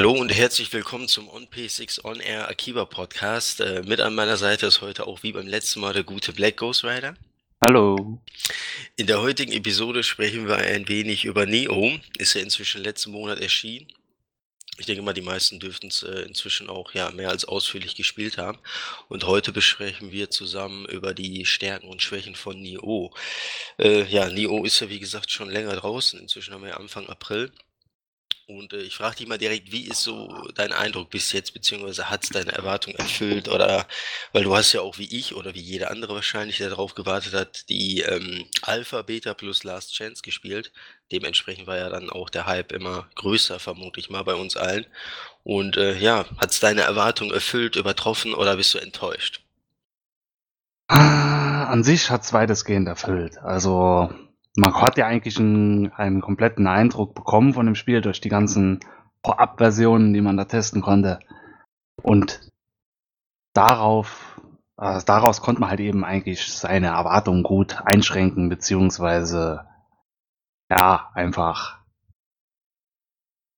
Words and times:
Hallo 0.00 0.12
und 0.12 0.30
herzlich 0.30 0.72
willkommen 0.72 1.08
zum 1.08 1.28
On-P6 1.28 2.06
On-Air 2.06 2.48
Akiba 2.48 2.86
Podcast. 2.86 3.60
Äh, 3.60 3.82
mit 3.82 4.00
an 4.00 4.14
meiner 4.14 4.38
Seite 4.38 4.64
ist 4.64 4.80
heute 4.80 5.06
auch 5.06 5.22
wie 5.22 5.32
beim 5.32 5.46
letzten 5.46 5.80
Mal 5.80 5.92
der 5.92 6.04
gute 6.04 6.32
Black 6.32 6.56
Ghost 6.56 6.84
Rider. 6.84 7.16
Hallo. 7.62 8.18
In 8.96 9.06
der 9.06 9.20
heutigen 9.20 9.52
Episode 9.52 10.02
sprechen 10.02 10.48
wir 10.48 10.56
ein 10.56 10.88
wenig 10.88 11.26
über 11.26 11.44
Neo. 11.44 11.98
Ist 12.16 12.32
ja 12.32 12.40
inzwischen 12.40 12.82
letzten 12.82 13.10
Monat 13.10 13.40
erschienen. 13.40 13.88
Ich 14.78 14.86
denke 14.86 15.02
mal, 15.02 15.12
die 15.12 15.20
meisten 15.20 15.60
dürften 15.60 15.88
es 15.88 16.02
äh, 16.02 16.22
inzwischen 16.22 16.70
auch 16.70 16.94
ja 16.94 17.10
mehr 17.10 17.28
als 17.28 17.44
ausführlich 17.44 17.94
gespielt 17.94 18.38
haben. 18.38 18.58
Und 19.10 19.24
heute 19.24 19.52
besprechen 19.52 20.12
wir 20.12 20.30
zusammen 20.30 20.86
über 20.86 21.12
die 21.12 21.44
Stärken 21.44 21.88
und 21.88 22.00
Schwächen 22.00 22.36
von 22.36 22.58
Neo. 22.58 23.12
Äh, 23.78 24.04
ja, 24.04 24.30
Neo 24.30 24.64
ist 24.64 24.80
ja 24.80 24.88
wie 24.88 24.98
gesagt 24.98 25.30
schon 25.30 25.50
länger 25.50 25.76
draußen. 25.76 26.18
Inzwischen 26.18 26.54
haben 26.54 26.62
wir 26.62 26.70
ja 26.70 26.76
Anfang 26.78 27.06
April. 27.06 27.52
Und 28.56 28.72
äh, 28.72 28.82
ich 28.82 28.96
frage 28.96 29.16
dich 29.16 29.28
mal 29.28 29.38
direkt, 29.38 29.70
wie 29.70 29.86
ist 29.86 30.02
so 30.02 30.28
dein 30.54 30.72
Eindruck 30.72 31.10
bis 31.10 31.32
jetzt, 31.32 31.54
beziehungsweise 31.54 32.10
hat 32.10 32.24
es 32.24 32.30
deine 32.30 32.52
Erwartung 32.52 32.94
erfüllt? 32.94 33.48
Oder 33.48 33.86
weil 34.32 34.42
du 34.42 34.56
hast 34.56 34.72
ja 34.72 34.80
auch 34.80 34.98
wie 34.98 35.16
ich 35.16 35.34
oder 35.36 35.54
wie 35.54 35.60
jeder 35.60 35.90
andere 35.90 36.14
wahrscheinlich, 36.14 36.58
der 36.58 36.70
darauf 36.70 36.94
gewartet 36.94 37.32
hat, 37.32 37.68
die 37.68 38.00
ähm, 38.00 38.44
Alpha, 38.62 39.02
Beta 39.02 39.34
plus 39.34 39.62
Last 39.62 39.94
Chance 39.94 40.22
gespielt. 40.22 40.72
Dementsprechend 41.12 41.66
war 41.68 41.76
ja 41.76 41.88
dann 41.90 42.10
auch 42.10 42.28
der 42.28 42.46
Hype 42.46 42.72
immer 42.72 43.08
größer, 43.14 43.60
vermute 43.60 44.00
ich 44.00 44.10
mal, 44.10 44.24
bei 44.24 44.34
uns 44.34 44.56
allen. 44.56 44.86
Und 45.44 45.76
äh, 45.76 45.96
ja, 45.98 46.26
hat 46.38 46.50
es 46.50 46.60
deine 46.60 46.82
Erwartung 46.82 47.32
erfüllt, 47.32 47.76
übertroffen 47.76 48.34
oder 48.34 48.56
bist 48.56 48.74
du 48.74 48.78
enttäuscht? 48.78 49.42
Ah, 50.88 51.64
An 51.70 51.84
sich 51.84 52.10
hat 52.10 52.22
es 52.22 52.32
weitestgehend 52.32 52.88
erfüllt. 52.88 53.38
Also 53.38 54.10
man 54.56 54.74
hat 54.74 54.96
ja 54.96 55.06
eigentlich 55.06 55.38
einen, 55.38 55.92
einen 55.92 56.20
kompletten 56.20 56.66
Eindruck 56.66 57.14
bekommen 57.14 57.54
von 57.54 57.66
dem 57.66 57.74
Spiel 57.74 58.00
durch 58.00 58.20
die 58.20 58.28
ganzen 58.28 58.80
Vorab-Versionen, 59.24 60.12
die 60.12 60.20
man 60.20 60.36
da 60.36 60.44
testen 60.44 60.82
konnte. 60.82 61.20
Und 62.02 62.48
darauf, 63.54 64.40
äh, 64.78 65.00
daraus 65.04 65.40
konnte 65.40 65.60
man 65.60 65.70
halt 65.70 65.80
eben 65.80 66.04
eigentlich 66.04 66.52
seine 66.52 66.88
Erwartungen 66.88 67.42
gut 67.42 67.80
einschränken, 67.84 68.48
beziehungsweise 68.48 69.66
ja, 70.70 71.10
einfach 71.14 71.80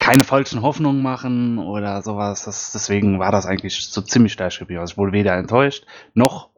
keine 0.02 0.24
falschen 0.24 0.62
Hoffnungen 0.62 1.02
machen 1.02 1.58
oder 1.58 2.02
sowas. 2.02 2.44
Das, 2.44 2.72
deswegen 2.72 3.20
war 3.20 3.30
das 3.30 3.46
eigentlich 3.46 3.86
so 3.86 4.00
ziemlich 4.00 4.36
gleich 4.36 4.58
geblieben. 4.58 4.80
Also 4.80 4.92
ich 4.92 4.98
wurde 4.98 5.12
weder 5.12 5.36
enttäuscht 5.36 5.86
noch 6.14 6.50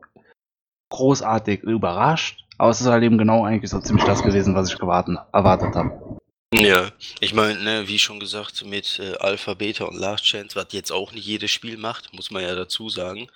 großartig 0.91 1.63
überrascht. 1.63 2.44
Aber 2.59 2.71
es 2.71 2.81
ist 2.81 2.87
halt 2.87 3.03
eben 3.03 3.19
genau 3.19 3.45
eigentlich 3.45 3.71
so 3.71 3.81
ziemlich 3.81 4.05
das 4.05 4.23
gewesen, 4.23 4.55
was 4.55 4.71
ich 4.71 4.79
gewarten, 4.79 5.19
erwartet 5.33 5.75
habe. 5.75 6.21
Ja, 6.53 6.91
ich 7.19 7.35
meine, 7.35 7.59
ne, 7.61 7.89
wie 7.89 7.99
schon 7.99 8.21
gesagt, 8.21 8.65
mit 8.65 9.01
äh, 9.01 9.17
Alpha, 9.19 9.55
Beta 9.55 9.87
und 9.87 9.97
Last 9.97 10.25
Chance, 10.25 10.55
was 10.55 10.67
jetzt 10.71 10.93
auch 10.93 11.13
nicht 11.13 11.27
jedes 11.27 11.51
Spiel 11.51 11.77
macht, 11.77 12.13
muss 12.15 12.31
man 12.31 12.43
ja 12.43 12.55
dazu 12.55 12.89
sagen, 12.89 13.29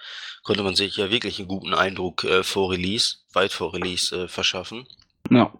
konnte 0.44 0.62
man 0.62 0.77
sich 0.77 0.97
ja 0.97 1.10
wirklich 1.10 1.38
einen 1.41 1.48
guten 1.48 1.75
Eindruck 1.75 2.22
äh, 2.22 2.44
vor 2.44 2.70
Release, 2.70 3.16
weit 3.33 3.52
vor 3.52 3.75
Release 3.75 4.14
äh, 4.14 4.28
verschaffen. 4.28 4.86
Ja. 5.30 5.53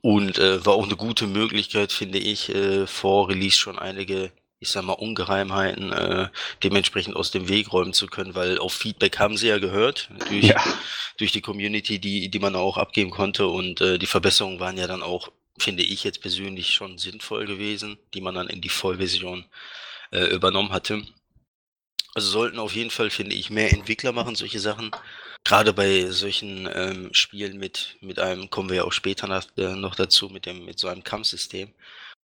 Und 0.00 0.38
äh, 0.38 0.64
war 0.64 0.74
auch 0.74 0.86
eine 0.86 0.96
gute 0.96 1.26
Möglichkeit, 1.26 1.90
finde 1.92 2.18
ich, 2.18 2.54
äh, 2.54 2.86
vor 2.86 3.28
Release 3.28 3.58
schon 3.58 3.78
einige, 3.78 4.30
ich 4.60 4.68
sag 4.68 4.84
mal, 4.84 4.92
Ungeheimheiten 4.92 5.90
äh, 5.92 6.28
dementsprechend 6.62 7.16
aus 7.16 7.30
dem 7.30 7.48
Weg 7.48 7.72
räumen 7.72 7.94
zu 7.94 8.06
können, 8.06 8.34
weil 8.34 8.58
auf 8.58 8.74
Feedback 8.74 9.18
haben 9.18 9.38
sie 9.38 9.48
ja 9.48 9.58
gehört, 9.58 10.10
durch, 10.28 10.44
Ja. 10.44 10.62
durch 11.18 11.32
die 11.32 11.40
Community, 11.40 11.98
die, 11.98 12.28
die 12.30 12.38
man 12.38 12.54
auch 12.54 12.76
abgeben 12.76 13.10
konnte. 13.10 13.46
Und 13.46 13.80
äh, 13.80 13.98
die 13.98 14.06
Verbesserungen 14.06 14.60
waren 14.60 14.76
ja 14.76 14.86
dann 14.86 15.02
auch, 15.02 15.32
finde 15.58 15.82
ich 15.82 16.04
jetzt 16.04 16.20
persönlich, 16.20 16.74
schon 16.74 16.98
sinnvoll 16.98 17.46
gewesen, 17.46 17.98
die 18.12 18.20
man 18.20 18.34
dann 18.34 18.48
in 18.48 18.60
die 18.60 18.68
Vollversion 18.68 19.46
äh, 20.12 20.24
übernommen 20.26 20.72
hatte. 20.72 21.02
Also 22.14 22.28
sollten 22.30 22.58
auf 22.58 22.74
jeden 22.74 22.90
Fall, 22.90 23.08
finde 23.10 23.34
ich, 23.36 23.50
mehr 23.50 23.72
Entwickler 23.72 24.12
machen, 24.12 24.34
solche 24.34 24.60
Sachen. 24.60 24.90
Gerade 25.44 25.72
bei 25.72 26.10
solchen 26.10 26.68
ähm, 26.74 27.14
Spielen 27.14 27.56
mit, 27.58 27.96
mit 28.00 28.18
einem, 28.18 28.50
kommen 28.50 28.68
wir 28.68 28.76
ja 28.76 28.84
auch 28.84 28.92
später 28.92 29.26
nach, 29.26 29.46
äh, 29.56 29.74
noch 29.74 29.94
dazu, 29.94 30.28
mit 30.28 30.44
dem, 30.44 30.64
mit 30.66 30.78
so 30.78 30.88
einem 30.88 31.02
Kampfsystem, 31.04 31.72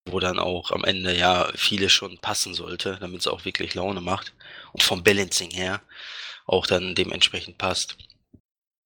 wo 0.07 0.21
dann 0.21 0.39
auch 0.39 0.71
am 0.71 0.85
Ende 0.85 1.17
ja 1.17 1.49
vieles 1.55 1.93
schon 1.93 2.19
passen 2.19 2.55
sollte, 2.55 2.99
damit 3.01 3.21
es 3.21 3.27
auch 3.27 3.45
wirklich 3.45 3.75
Laune 3.75 4.01
macht. 4.01 4.33
Und 4.73 4.83
vom 4.83 5.03
Balancing 5.03 5.51
her 5.51 5.81
auch 6.47 6.67
dann 6.67 6.95
dementsprechend 6.95 7.59
passt. 7.59 7.97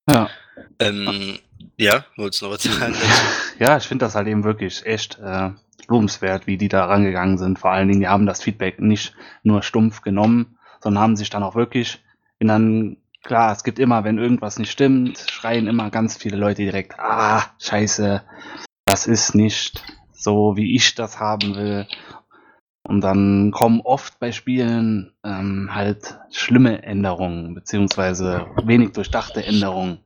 Ja. 0.08 0.30
Ähm, 0.78 1.38
ja, 1.76 2.04
wolltest 2.16 2.42
du 2.42 2.46
noch 2.46 2.54
was 2.54 2.62
sagen? 2.62 2.94
Ja, 3.58 3.76
ich 3.76 3.84
finde 3.84 4.06
das 4.06 4.14
halt 4.14 4.26
eben 4.26 4.44
wirklich 4.44 4.86
echt 4.86 5.18
äh, 5.18 5.50
lobenswert, 5.88 6.46
wie 6.46 6.56
die 6.56 6.68
da 6.68 6.86
rangegangen 6.86 7.36
sind. 7.36 7.58
Vor 7.58 7.70
allen 7.70 7.88
Dingen, 7.88 8.00
die 8.00 8.08
haben 8.08 8.24
das 8.24 8.42
Feedback 8.42 8.80
nicht 8.80 9.14
nur 9.42 9.62
stumpf 9.62 10.00
genommen, 10.00 10.58
sondern 10.80 11.02
haben 11.02 11.16
sich 11.16 11.28
dann 11.28 11.42
auch 11.42 11.54
wirklich 11.54 12.00
in 12.38 12.48
dann, 12.48 12.96
klar, 13.22 13.52
es 13.52 13.64
gibt 13.64 13.78
immer, 13.78 14.04
wenn 14.04 14.16
irgendwas 14.16 14.58
nicht 14.58 14.70
stimmt, 14.70 15.18
schreien 15.30 15.66
immer 15.66 15.90
ganz 15.90 16.16
viele 16.16 16.38
Leute 16.38 16.62
direkt, 16.62 16.98
ah, 16.98 17.44
scheiße, 17.58 18.22
das 18.86 19.06
ist 19.06 19.34
nicht 19.34 19.82
so, 20.22 20.56
wie 20.56 20.74
ich 20.74 20.94
das 20.94 21.18
haben 21.18 21.54
will. 21.56 21.86
Und 22.82 23.02
dann 23.02 23.50
kommen 23.52 23.80
oft 23.82 24.18
bei 24.18 24.32
Spielen 24.32 25.12
ähm, 25.24 25.70
halt 25.72 26.18
schlimme 26.30 26.82
Änderungen, 26.82 27.54
beziehungsweise 27.54 28.46
wenig 28.64 28.92
durchdachte 28.92 29.44
Änderungen 29.44 30.00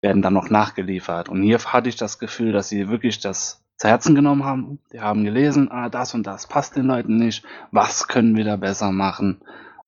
werden 0.00 0.22
dann 0.22 0.32
noch 0.32 0.48
nachgeliefert. 0.48 1.28
Und 1.28 1.42
hier 1.42 1.58
hatte 1.58 1.88
ich 1.88 1.96
das 1.96 2.18
Gefühl, 2.18 2.52
dass 2.52 2.68
sie 2.68 2.88
wirklich 2.88 3.18
das 3.18 3.64
zu 3.76 3.88
Herzen 3.88 4.14
genommen 4.14 4.44
haben. 4.44 4.78
Die 4.92 5.00
haben 5.00 5.24
gelesen, 5.24 5.70
ah, 5.70 5.88
das 5.88 6.14
und 6.14 6.26
das 6.26 6.46
passt 6.46 6.76
den 6.76 6.86
Leuten 6.86 7.16
nicht. 7.16 7.44
Was 7.70 8.08
können 8.08 8.36
wir 8.36 8.44
da 8.44 8.56
besser 8.56 8.92
machen, 8.92 9.40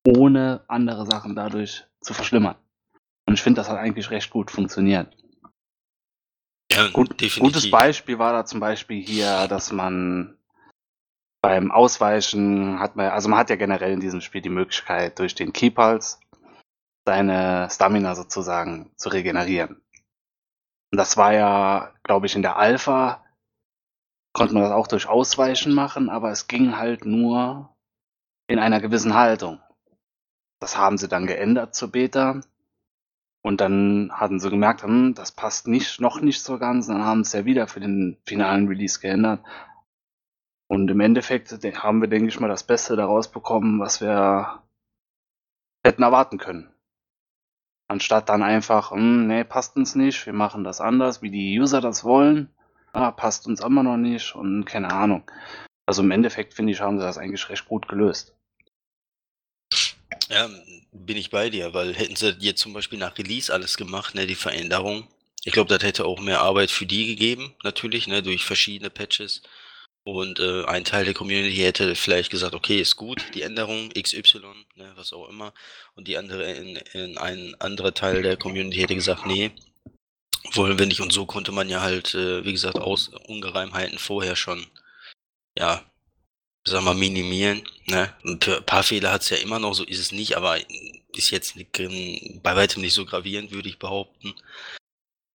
ohne 0.06 0.62
andere 0.68 1.06
Sachen 1.06 1.34
dadurch 1.34 1.84
zu 2.00 2.14
verschlimmern? 2.14 2.56
Und 3.26 3.34
ich 3.34 3.42
finde, 3.42 3.60
das 3.60 3.68
hat 3.68 3.78
eigentlich 3.78 4.10
recht 4.10 4.30
gut 4.30 4.50
funktioniert. 4.50 5.16
Ja, 6.80 6.90
Gut, 6.90 7.16
gutes 7.38 7.70
Beispiel 7.70 8.18
war 8.18 8.32
da 8.32 8.46
zum 8.46 8.60
Beispiel 8.60 9.02
hier, 9.02 9.46
dass 9.48 9.72
man 9.72 10.36
beim 11.42 11.70
Ausweichen 11.70 12.78
hat 12.78 12.96
man, 12.96 13.10
also 13.10 13.28
man 13.28 13.38
hat 13.38 13.50
ja 13.50 13.56
generell 13.56 13.92
in 13.92 14.00
diesem 14.00 14.20
Spiel 14.20 14.40
die 14.40 14.48
Möglichkeit, 14.48 15.18
durch 15.18 15.34
den 15.34 15.52
Keypulse 15.52 16.18
seine 17.06 17.68
Stamina 17.70 18.14
sozusagen 18.14 18.92
zu 18.96 19.08
regenerieren. 19.08 19.80
Und 20.92 20.96
das 20.98 21.16
war 21.16 21.32
ja, 21.32 21.92
glaube 22.02 22.26
ich, 22.26 22.34
in 22.34 22.42
der 22.42 22.56
Alpha 22.56 23.24
konnte 24.32 24.54
man 24.54 24.62
das 24.62 24.72
auch 24.72 24.86
durch 24.86 25.08
Ausweichen 25.08 25.74
machen, 25.74 26.08
aber 26.08 26.30
es 26.30 26.46
ging 26.46 26.76
halt 26.76 27.04
nur 27.04 27.74
in 28.46 28.58
einer 28.58 28.80
gewissen 28.80 29.14
Haltung. 29.14 29.60
Das 30.60 30.76
haben 30.76 30.98
sie 30.98 31.08
dann 31.08 31.26
geändert 31.26 31.74
zur 31.74 31.90
Beta. 31.90 32.40
Und 33.42 33.60
dann 33.60 34.10
hatten 34.14 34.38
sie 34.40 34.50
gemerkt, 34.50 34.82
hm, 34.82 35.14
das 35.14 35.32
passt 35.32 35.66
nicht, 35.68 36.00
noch 36.00 36.20
nicht 36.20 36.42
so 36.42 36.58
ganz. 36.58 36.86
Dann 36.88 37.04
haben 37.04 37.24
sie 37.24 37.28
es 37.28 37.32
ja 37.40 37.44
wieder 37.44 37.68
für 37.68 37.80
den 37.80 38.18
finalen 38.26 38.68
Release 38.68 39.00
geändert. 39.00 39.40
Und 40.68 40.90
im 40.90 41.00
Endeffekt 41.00 41.62
de- 41.62 41.74
haben 41.74 42.00
wir, 42.00 42.08
denke 42.08 42.28
ich 42.28 42.40
mal, 42.40 42.48
das 42.48 42.64
Beste 42.66 42.96
daraus 42.96 43.30
bekommen, 43.30 43.78
was 43.78 44.00
wir 44.00 44.62
hätten 45.84 46.02
erwarten 46.02 46.38
können. 46.38 46.72
Anstatt 47.88 48.30
dann 48.30 48.42
einfach, 48.42 48.90
hm, 48.90 49.26
nee, 49.26 49.44
passt 49.44 49.76
uns 49.76 49.94
nicht, 49.94 50.24
wir 50.24 50.32
machen 50.32 50.64
das 50.64 50.80
anders, 50.80 51.20
wie 51.20 51.30
die 51.30 51.60
User 51.60 51.82
das 51.82 52.04
wollen. 52.04 52.48
Ah, 52.94 53.10
passt 53.10 53.46
uns 53.46 53.60
immer 53.60 53.82
noch 53.82 53.98
nicht 53.98 54.34
und 54.34 54.64
keine 54.64 54.90
Ahnung. 54.90 55.30
Also 55.86 56.02
im 56.02 56.10
Endeffekt, 56.10 56.54
finde 56.54 56.72
ich, 56.72 56.80
haben 56.80 56.98
sie 56.98 57.04
das 57.04 57.18
eigentlich 57.18 57.48
recht 57.50 57.66
gut 57.68 57.88
gelöst. 57.88 58.36
Ja, 60.30 60.48
bin 60.92 61.16
ich 61.16 61.30
bei 61.30 61.50
dir, 61.50 61.74
weil 61.74 61.92
hätten 61.94 62.14
sie 62.14 62.36
jetzt 62.38 62.60
zum 62.60 62.72
Beispiel 62.72 62.98
nach 62.98 63.18
Release 63.18 63.52
alles 63.52 63.76
gemacht, 63.76 64.14
ne, 64.14 64.26
die 64.28 64.36
Veränderung. 64.36 65.08
Ich 65.44 65.52
glaube, 65.52 65.68
das 65.76 65.82
hätte 65.82 66.04
auch 66.04 66.20
mehr 66.20 66.40
Arbeit 66.40 66.70
für 66.70 66.86
die 66.86 67.06
gegeben, 67.06 67.54
natürlich, 67.64 68.06
ne, 68.06 68.22
durch 68.22 68.44
verschiedene 68.44 68.90
Patches. 68.90 69.42
Und 70.04 70.38
äh, 70.38 70.64
ein 70.66 70.84
Teil 70.84 71.04
der 71.04 71.14
Community 71.14 71.56
hätte 71.56 71.94
vielleicht 71.96 72.30
gesagt, 72.30 72.54
okay, 72.54 72.80
ist 72.80 72.96
gut, 72.96 73.24
die 73.34 73.42
Änderung, 73.42 73.90
XY, 73.90 74.40
ne, 74.76 74.92
was 74.94 75.12
auch 75.12 75.28
immer. 75.28 75.52
Und 75.94 76.06
die 76.06 76.16
andere, 76.16 76.50
in, 76.52 76.76
in 76.92 77.18
ein 77.18 77.56
anderer 77.60 77.92
Teil 77.92 78.22
der 78.22 78.36
Community 78.36 78.78
hätte 78.78 78.94
gesagt, 78.94 79.26
nee, 79.26 79.50
wollen 80.52 80.78
wir 80.78 80.86
nicht. 80.86 81.00
Und 81.00 81.12
so 81.12 81.26
konnte 81.26 81.50
man 81.52 81.68
ja 81.68 81.80
halt, 81.80 82.14
äh, 82.14 82.44
wie 82.44 82.52
gesagt, 82.52 82.78
aus 82.78 83.08
Ungereimheiten 83.26 83.98
vorher 83.98 84.36
schon, 84.36 84.64
ja, 85.58 85.89
sag 86.64 86.82
mal, 86.82 86.94
minimieren. 86.94 87.62
Ne? 87.86 88.14
Ein 88.24 88.38
pa- 88.38 88.60
paar 88.60 88.82
Fehler 88.82 89.12
hat 89.12 89.22
es 89.22 89.30
ja 89.30 89.36
immer 89.38 89.58
noch, 89.58 89.74
so 89.74 89.84
ist 89.84 89.98
es 89.98 90.12
nicht, 90.12 90.36
aber 90.36 90.58
ist 91.16 91.30
jetzt 91.30 91.56
nicht, 91.56 91.72
bei 91.72 92.56
weitem 92.56 92.82
nicht 92.82 92.94
so 92.94 93.04
gravierend, 93.04 93.50
würde 93.50 93.68
ich 93.68 93.78
behaupten. 93.78 94.34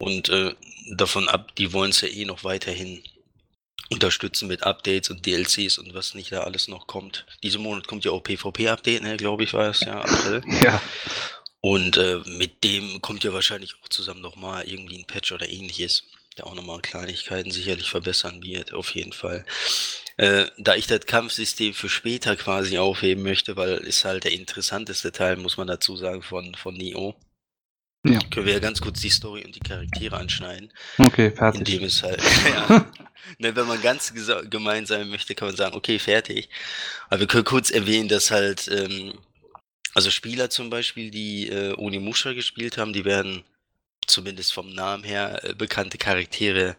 Und 0.02 0.30
äh, 0.30 0.56
davon 0.96 1.28
ab, 1.30 1.56
die 1.56 1.74
wollen 1.74 1.92
es 1.92 2.02
ja 2.02 2.08
eh 2.08 2.26
noch 2.26 2.44
weiterhin 2.44 3.04
unterstützen 3.92 4.48
mit 4.48 4.64
Updates 4.64 5.10
und 5.10 5.26
DLCs 5.26 5.78
und 5.78 5.94
was 5.94 6.16
nicht 6.16 6.32
da 6.32 6.42
alles 6.42 6.68
noch 6.68 6.88
kommt. 6.88 7.26
Diesen 7.44 7.62
Monat 7.62 7.88
kommt 7.88 8.04
ja 8.04 8.12
auch 8.12 8.24
PvP-Update, 8.24 9.04
ne, 9.04 9.16
glaube 9.18 9.44
ich, 9.44 9.54
war 9.54 9.70
es 9.70 9.82
ja, 9.82 10.02
April. 10.02 10.42
Ja. 10.64 10.82
Und 11.62 11.98
äh, 11.98 12.20
mit 12.26 12.64
dem 12.64 13.02
kommt 13.02 13.24
ja 13.24 13.34
wahrscheinlich 13.34 13.74
auch 13.82 13.88
zusammen 13.90 14.22
nochmal 14.22 14.68
irgendwie 14.68 15.00
ein 15.00 15.06
Patch 15.08 15.32
oder 15.32 15.50
ähnliches. 15.50 16.04
Der 16.38 16.48
auch 16.48 16.56
nochmal 16.56 16.82
Kleinigkeiten 16.82 17.52
sicherlich 17.52 17.90
verbessern 17.90 18.44
wird, 18.44 18.74
auf 18.74 18.94
jeden 18.94 19.14
Fall. 19.14 19.46
Äh, 20.18 20.46
da 20.58 20.76
ich 20.76 20.88
das 20.88 21.06
Kampfsystem 21.06 21.74
für 21.74 21.90
später 21.90 22.36
quasi 22.36 22.78
aufheben 22.78 23.24
möchte, 23.24 23.56
weil 23.58 23.78
ist 23.78 24.06
halt 24.06 24.24
der 24.24 24.32
interessanteste 24.32 25.12
Teil, 25.12 25.38
muss 25.38 25.58
man 25.58 25.68
dazu 25.68 25.98
sagen, 25.98 26.22
von, 26.22 26.56
von 26.56 26.76
Neo. 26.76 27.16
Ja. 28.06 28.20
Können 28.30 28.46
wir 28.46 28.54
ja 28.54 28.60
ganz 28.60 28.82
kurz 28.82 29.02
die 29.02 29.10
Story 29.10 29.44
und 29.44 29.56
die 29.56 29.62
Charaktere 29.62 30.18
anschneiden. 30.18 30.72
Okay, 31.00 31.32
fertig. 31.32 31.60
Indem 31.60 31.84
es 31.86 32.04
halt, 32.04 32.22
ja, 32.70 32.92
ne, 33.40 33.56
wenn 33.56 33.68
man 33.68 33.82
ganz 33.82 34.14
gemein 34.50 34.86
sein 34.86 35.10
möchte, 35.10 35.36
kann 35.36 35.48
man 35.48 35.58
sagen, 35.58 35.76
okay, 35.76 36.00
fertig. 36.00 36.50
Aber 37.10 37.22
wir 37.22 37.28
können 37.28 37.46
kurz 37.46 37.72
erwähnen, 37.72 38.08
dass 38.08 38.30
halt, 38.30 38.68
ähm, 38.68 39.18
also 39.94 40.12
Spieler 40.12 40.50
zum 40.50 40.70
Beispiel, 40.70 41.10
die 41.10 41.48
äh, 41.50 41.74
Onimusha 41.78 42.34
gespielt 42.34 42.78
haben, 42.78 42.94
die 42.94 43.06
werden 43.06 43.44
zumindest 44.08 44.54
vom 44.54 44.70
Namen 44.70 45.04
her 45.04 45.40
äh, 45.44 45.54
bekannte 45.54 45.98
Charaktere 45.98 46.76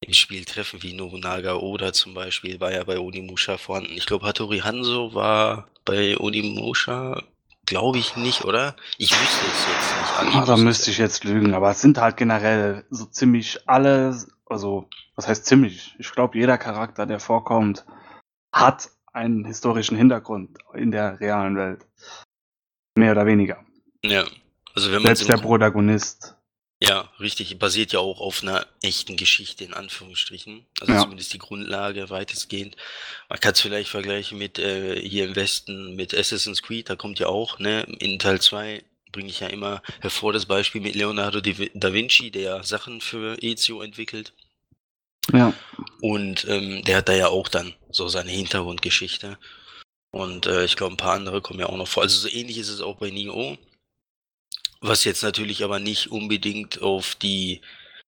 im 0.00 0.12
Spiel 0.12 0.44
treffen, 0.44 0.82
wie 0.82 0.92
Nobunaga 0.92 1.54
Oda 1.54 1.92
zum 1.92 2.14
Beispiel, 2.14 2.60
war 2.60 2.72
ja 2.72 2.84
bei 2.84 2.98
Onimusha 2.98 3.56
vorhanden. 3.56 3.92
Ich 3.92 4.06
glaube, 4.06 4.26
Hattori 4.26 4.58
Hanzo 4.58 5.14
war 5.14 5.68
bei 5.84 6.16
Onimusha, 6.18 7.22
glaube 7.66 7.98
ich 7.98 8.16
nicht, 8.16 8.44
oder? 8.44 8.76
Ich 8.98 9.10
wüsste 9.10 9.46
es 9.46 9.66
jetzt 9.66 10.24
nicht. 10.24 10.36
Ah, 10.36 10.44
da 10.44 10.56
müsste 10.56 10.90
ich 10.90 10.98
jetzt 10.98 11.24
lügen, 11.24 11.54
aber 11.54 11.70
es 11.70 11.80
sind 11.80 11.98
halt 11.98 12.16
generell 12.16 12.84
so 12.90 13.06
ziemlich 13.06 13.66
alle, 13.66 14.16
also, 14.46 14.88
was 15.16 15.28
heißt 15.28 15.46
ziemlich? 15.46 15.94
Ich 15.98 16.12
glaube, 16.12 16.38
jeder 16.38 16.58
Charakter, 16.58 17.06
der 17.06 17.20
vorkommt, 17.20 17.84
hat 18.52 18.90
einen 19.12 19.44
historischen 19.44 19.96
Hintergrund 19.96 20.58
in 20.74 20.90
der 20.90 21.20
realen 21.20 21.56
Welt. 21.56 21.86
Mehr 22.96 23.12
oder 23.12 23.26
weniger. 23.26 23.64
Ja. 24.02 24.24
Also 24.74 24.90
wenn 24.90 25.02
man 25.02 25.14
Selbst 25.14 25.28
der 25.28 25.36
Protagonist 25.36 26.36
ja, 26.86 27.10
richtig. 27.20 27.58
Basiert 27.58 27.92
ja 27.92 27.98
auch 28.00 28.20
auf 28.20 28.42
einer 28.42 28.66
echten 28.82 29.16
Geschichte 29.16 29.64
in 29.64 29.74
Anführungsstrichen. 29.74 30.66
Also 30.80 30.92
Ja. 30.92 31.02
zumindest 31.02 31.32
die 31.32 31.38
Grundlage 31.38 32.10
weitestgehend. 32.10 32.76
Man 33.28 33.40
kann 33.40 33.52
es 33.52 33.60
vielleicht 33.60 33.90
vergleichen 33.90 34.38
mit 34.38 34.58
äh, 34.58 35.00
hier 35.00 35.24
im 35.24 35.36
Westen 35.36 35.94
mit 35.94 36.14
Assassin's 36.14 36.62
Creed, 36.62 36.88
da 36.88 36.96
kommt 36.96 37.18
ja 37.18 37.26
auch, 37.26 37.58
ne, 37.58 37.82
in 37.98 38.18
Teil 38.18 38.40
2 38.40 38.84
bringe 39.12 39.28
ich 39.28 39.40
ja 39.40 39.46
immer 39.46 39.80
hervor 40.00 40.32
das 40.32 40.46
Beispiel 40.46 40.80
mit 40.80 40.96
Leonardo 40.96 41.40
da 41.40 41.92
Vinci, 41.92 42.30
der 42.32 42.64
Sachen 42.64 43.00
für 43.00 43.40
Ezio 43.42 43.80
entwickelt. 43.80 44.32
Ja. 45.32 45.54
Und 46.00 46.46
ähm, 46.48 46.82
der 46.84 46.98
hat 46.98 47.08
da 47.08 47.14
ja 47.14 47.28
auch 47.28 47.48
dann 47.48 47.74
so 47.90 48.08
seine 48.08 48.30
Hintergrundgeschichte. 48.30 49.38
Und 50.10 50.46
äh, 50.46 50.64
ich 50.64 50.76
glaube, 50.76 50.94
ein 50.94 50.98
paar 50.98 51.14
andere 51.14 51.40
kommen 51.40 51.60
ja 51.60 51.66
auch 51.66 51.76
noch 51.76 51.88
vor. 51.88 52.02
Also 52.02 52.18
so 52.18 52.28
ähnlich 52.28 52.58
ist 52.58 52.68
es 52.68 52.80
auch 52.80 52.96
bei 52.96 53.10
Neo. 53.10 53.56
Was 54.86 55.04
jetzt 55.04 55.22
natürlich 55.22 55.64
aber 55.64 55.78
nicht 55.78 56.10
unbedingt 56.10 56.82
auf 56.82 57.14
die 57.14 57.62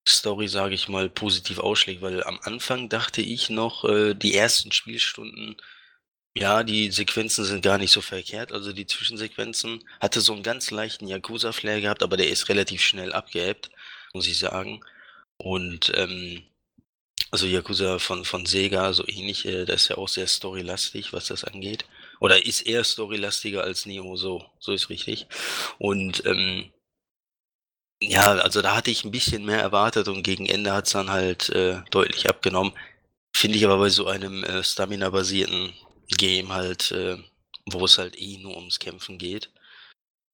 Story, 0.06 0.50
sage 0.50 0.75
ich 0.75 0.89
mal, 0.89 1.10
positiv 1.10 1.60
ausschlägt, 1.60 2.01
weil 2.01 2.22
am 2.25 2.38
Anfang 2.44 2.89
dachte 2.89 3.22
ich 3.22 3.50
noch, 3.50 3.86
äh, 3.86 4.13
die 4.13 4.36
ersten 4.36 4.74
Spielstunden, 4.74 5.56
ja, 6.36 6.63
die 6.63 6.92
Sequenzen 6.92 7.45
sind 7.45 7.63
gar 7.63 7.77
nicht 7.77 7.92
so 7.92 8.01
verkehrt. 8.01 8.51
Also 8.51 8.74
die 8.74 8.88
Zwischensequenzen 8.88 9.86
hatte 10.01 10.19
so 10.19 10.33
einen 10.33 10.44
ganz 10.44 10.69
leichten 10.69 11.07
Yakuza-Flair 11.07 11.80
gehabt, 11.80 12.04
aber 12.04 12.18
der 12.18 12.30
ist 12.30 12.50
relativ 12.50 12.81
schnell 12.81 13.13
abgeebbt, 13.13 13.69
muss 14.13 14.27
ich 14.27 14.38
sagen. 14.38 14.81
Und 15.38 15.94
ähm, 15.95 16.44
also 17.31 17.45
Yakuza 17.48 18.00
von, 18.00 18.25
von 18.25 18.45
Sega, 18.45 18.92
so 18.92 19.07
ähnlich, 19.07 19.45
äh, 19.45 19.63
das 19.66 19.83
ist 19.83 19.89
ja 19.89 19.98
auch 19.98 20.10
sehr 20.10 20.27
storylastig, 20.27 21.13
was 21.13 21.27
das 21.27 21.45
angeht. 21.45 21.86
Oder 22.25 22.44
ist 22.44 22.62
eher 22.62 22.83
storylastiger 22.83 23.63
als 23.63 23.86
Neo, 23.86 24.16
so, 24.16 24.44
so 24.57 24.72
ist 24.72 24.89
richtig. 24.89 25.27
Und 25.77 26.25
ähm, 26.25 26.72
ja, 28.01 28.33
also 28.38 28.63
da 28.63 28.75
hatte 28.75 28.89
ich 28.89 29.04
ein 29.04 29.12
bisschen 29.12 29.45
mehr 29.45 29.60
erwartet 29.60 30.07
und 30.07 30.24
gegen 30.24 30.48
Ende 30.48 30.74
hat 30.74 30.88
es 30.88 30.94
dann 30.94 31.12
halt 31.12 31.50
äh, 31.50 31.83
deutlich 31.92 32.27
abgenommen. 32.27 32.74
Finde 33.36 33.60
ich 33.60 33.66
aber 33.66 33.77
bei 33.77 33.89
so 33.89 34.07
einem 34.07 34.44
äh, 34.44 34.63
Stamina-basierten 34.63 35.74
Game 36.18 36.51
halt, 36.51 36.92
äh, 36.94 37.18
wo 37.68 37.86
es 37.86 38.00
halt 38.00 38.19
eh 38.19 38.39
nur 38.39 38.56
ums 38.56 38.80
Kämpfen 38.80 39.19
geht, 39.19 39.51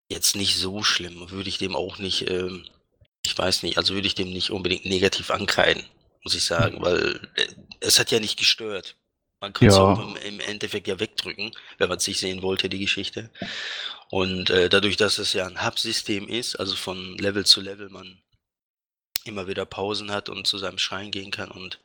jetzt 0.10 0.38
nicht 0.38 0.56
so 0.56 0.84
schlimm. 0.84 1.30
Würde 1.30 1.50
ich 1.50 1.58
dem 1.58 1.76
auch 1.76 1.98
nicht, 1.98 2.30
ähm, 2.30 2.66
ich 3.26 3.38
weiß 3.38 3.64
nicht, 3.64 3.78
also 3.78 3.96
würde 3.96 4.08
ich 4.08 4.16
dem 4.16 4.32
nicht 4.32 4.52
unbedingt 4.52 4.86
negativ 4.86 5.30
ankreiden, 5.30 5.84
muss 6.24 6.36
ich 6.36 6.46
sagen, 6.46 6.82
weil 6.82 7.20
äh, 7.36 7.48
es 7.82 8.00
hat 8.00 8.12
ja 8.12 8.22
nicht 8.22 8.40
gestört. 8.40 8.96
Man 9.42 9.54
könnte 9.54 9.74
es 9.74 9.78
ja. 9.78 9.84
auch 9.84 10.00
im, 10.00 10.16
im, 10.18 10.40
Endeffekt 10.40 10.88
ja 10.88 11.00
wegdrücken, 11.00 11.52
wenn 11.78 11.90
man 11.90 11.98
es 11.98 12.08
nicht 12.08 12.20
sehen 12.20 12.44
wollte, 12.44 12.70
die 12.70 12.80
Geschichte. 12.80 13.30
Und 14.10 14.50
äh, 14.52 14.70
dadurch, 14.70 14.98
dass 14.98 15.18
es 15.18 15.34
ja 15.34 15.48
ein 15.48 15.66
Hub-System 15.66 16.28
ist, 16.28 16.56
also 16.56 16.76
von 16.76 17.18
Level 17.18 17.46
zu 17.46 17.60
Level 17.60 17.90
man 17.90 18.22
immer 19.26 19.48
wieder 19.48 19.66
Pausen 19.66 20.12
hat 20.12 20.30
und 20.30 20.48
zu 20.48 20.58
seinem 20.58 20.78
Schrein 20.78 21.12
gehen 21.12 21.32
kann 21.32 21.50
und 21.52 21.80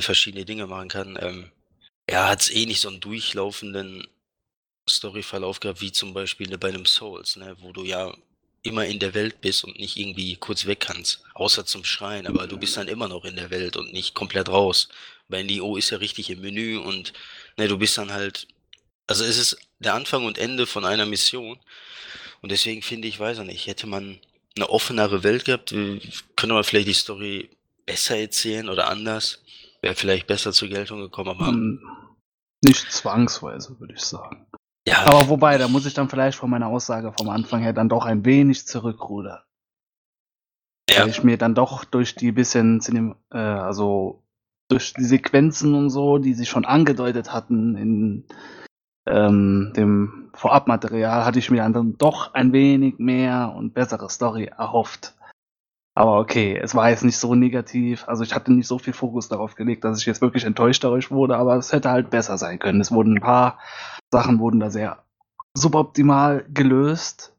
verschiedene 0.00 0.44
Dinge 0.44 0.66
machen 0.66 0.88
kann, 0.88 1.18
ähm, 1.20 1.50
ja, 2.08 2.28
hat 2.28 2.42
es 2.42 2.50
eh 2.50 2.66
nicht 2.66 2.80
so 2.80 2.88
einen 2.88 3.00
durchlaufenden 3.00 4.06
Storyverlauf 4.88 5.60
gehabt, 5.60 5.80
wie 5.80 5.92
zum 5.92 6.12
Beispiel 6.12 6.56
bei 6.58 6.68
einem 6.68 6.84
Souls, 6.84 7.36
ne, 7.36 7.56
wo 7.60 7.72
du 7.72 7.84
ja 7.84 8.14
immer 8.62 8.86
in 8.86 8.98
der 8.98 9.14
Welt 9.14 9.40
bist 9.40 9.64
und 9.64 9.78
nicht 9.78 9.96
irgendwie 9.96 10.36
kurz 10.36 10.66
weg 10.66 10.80
kannst, 10.80 11.24
außer 11.34 11.64
zum 11.64 11.84
Schreien, 11.84 12.26
aber 12.26 12.46
du 12.46 12.58
bist 12.58 12.76
dann 12.76 12.88
immer 12.88 13.08
noch 13.08 13.24
in 13.24 13.36
der 13.36 13.50
Welt 13.50 13.76
und 13.76 13.92
nicht 13.92 14.14
komplett 14.14 14.48
raus. 14.48 14.88
Bei 15.32 15.42
NDO 15.42 15.76
ist 15.76 15.90
ja 15.90 15.98
richtig 15.98 16.30
im 16.30 16.42
Menü 16.42 16.78
und 16.78 17.12
ne, 17.56 17.66
du 17.66 17.78
bist 17.78 17.98
dann 17.98 18.12
halt, 18.12 18.46
also 19.06 19.24
es 19.24 19.38
ist 19.38 19.58
der 19.80 19.94
Anfang 19.94 20.24
und 20.24 20.38
Ende 20.38 20.66
von 20.66 20.84
einer 20.84 21.06
Mission 21.06 21.58
und 22.42 22.52
deswegen 22.52 22.82
finde 22.82 23.08
ich, 23.08 23.18
weiß 23.18 23.38
ich 23.38 23.46
nicht, 23.46 23.66
hätte 23.66 23.88
man 23.88 24.20
eine 24.54 24.68
offenere 24.68 25.24
Welt 25.24 25.46
gehabt, 25.46 25.72
äh, 25.72 26.00
könnte 26.36 26.54
man 26.54 26.62
vielleicht 26.62 26.88
die 26.88 26.92
Story 26.92 27.50
besser 27.86 28.16
erzählen 28.16 28.68
oder 28.68 28.88
anders, 28.88 29.42
wäre 29.80 29.94
vielleicht 29.94 30.26
besser 30.26 30.52
zur 30.52 30.68
Geltung 30.68 31.00
gekommen, 31.00 31.30
aber 31.30 31.48
hm, 31.48 31.80
nicht 32.62 32.92
zwangsweise, 32.92 33.80
würde 33.80 33.94
ich 33.94 34.02
sagen. 34.02 34.46
Ja. 34.86 35.06
Aber 35.06 35.28
wobei, 35.28 35.58
da 35.58 35.68
muss 35.68 35.86
ich 35.86 35.94
dann 35.94 36.08
vielleicht 36.08 36.38
von 36.38 36.50
meiner 36.50 36.66
Aussage 36.66 37.12
vom 37.12 37.28
Anfang 37.28 37.62
her 37.62 37.72
dann 37.72 37.88
doch 37.88 38.04
ein 38.04 38.24
wenig 38.24 38.66
zurückrudern. 38.66 39.40
Ja. 40.90 41.00
Weil 41.00 41.08
ich 41.08 41.22
mir 41.22 41.38
dann 41.38 41.54
doch 41.54 41.84
durch 41.84 42.14
die 42.16 42.32
bisschen, 42.32 42.80
äh, 43.32 43.38
also 43.38 44.21
durch 44.72 44.94
die 44.94 45.04
Sequenzen 45.04 45.74
und 45.74 45.90
so, 45.90 46.18
die 46.18 46.34
sie 46.34 46.46
schon 46.46 46.64
angedeutet 46.64 47.32
hatten 47.32 47.76
in 47.76 48.24
ähm, 49.06 49.72
dem 49.76 50.30
Vorabmaterial, 50.34 51.24
hatte 51.24 51.38
ich 51.38 51.50
mir 51.50 51.68
dann 51.68 51.98
doch 51.98 52.34
ein 52.34 52.52
wenig 52.52 52.98
mehr 52.98 53.52
und 53.56 53.74
bessere 53.74 54.08
Story 54.08 54.44
erhofft. 54.44 55.14
Aber 55.94 56.18
okay, 56.18 56.56
es 56.56 56.74
war 56.74 56.88
jetzt 56.88 57.04
nicht 57.04 57.18
so 57.18 57.34
negativ. 57.34 58.08
Also 58.08 58.22
ich 58.24 58.34
hatte 58.34 58.52
nicht 58.52 58.66
so 58.66 58.78
viel 58.78 58.94
Fokus 58.94 59.28
darauf 59.28 59.56
gelegt, 59.56 59.84
dass 59.84 60.00
ich 60.00 60.06
jetzt 60.06 60.22
wirklich 60.22 60.44
enttäuscht 60.44 60.82
dadurch 60.84 61.10
wurde, 61.10 61.36
aber 61.36 61.56
es 61.56 61.72
hätte 61.72 61.90
halt 61.90 62.08
besser 62.08 62.38
sein 62.38 62.58
können. 62.58 62.80
Es 62.80 62.92
wurden 62.92 63.16
ein 63.18 63.22
paar 63.22 63.58
Sachen 64.10 64.38
wurden 64.38 64.60
da 64.60 64.70
sehr 64.70 65.04
suboptimal 65.54 66.46
gelöst. 66.48 67.36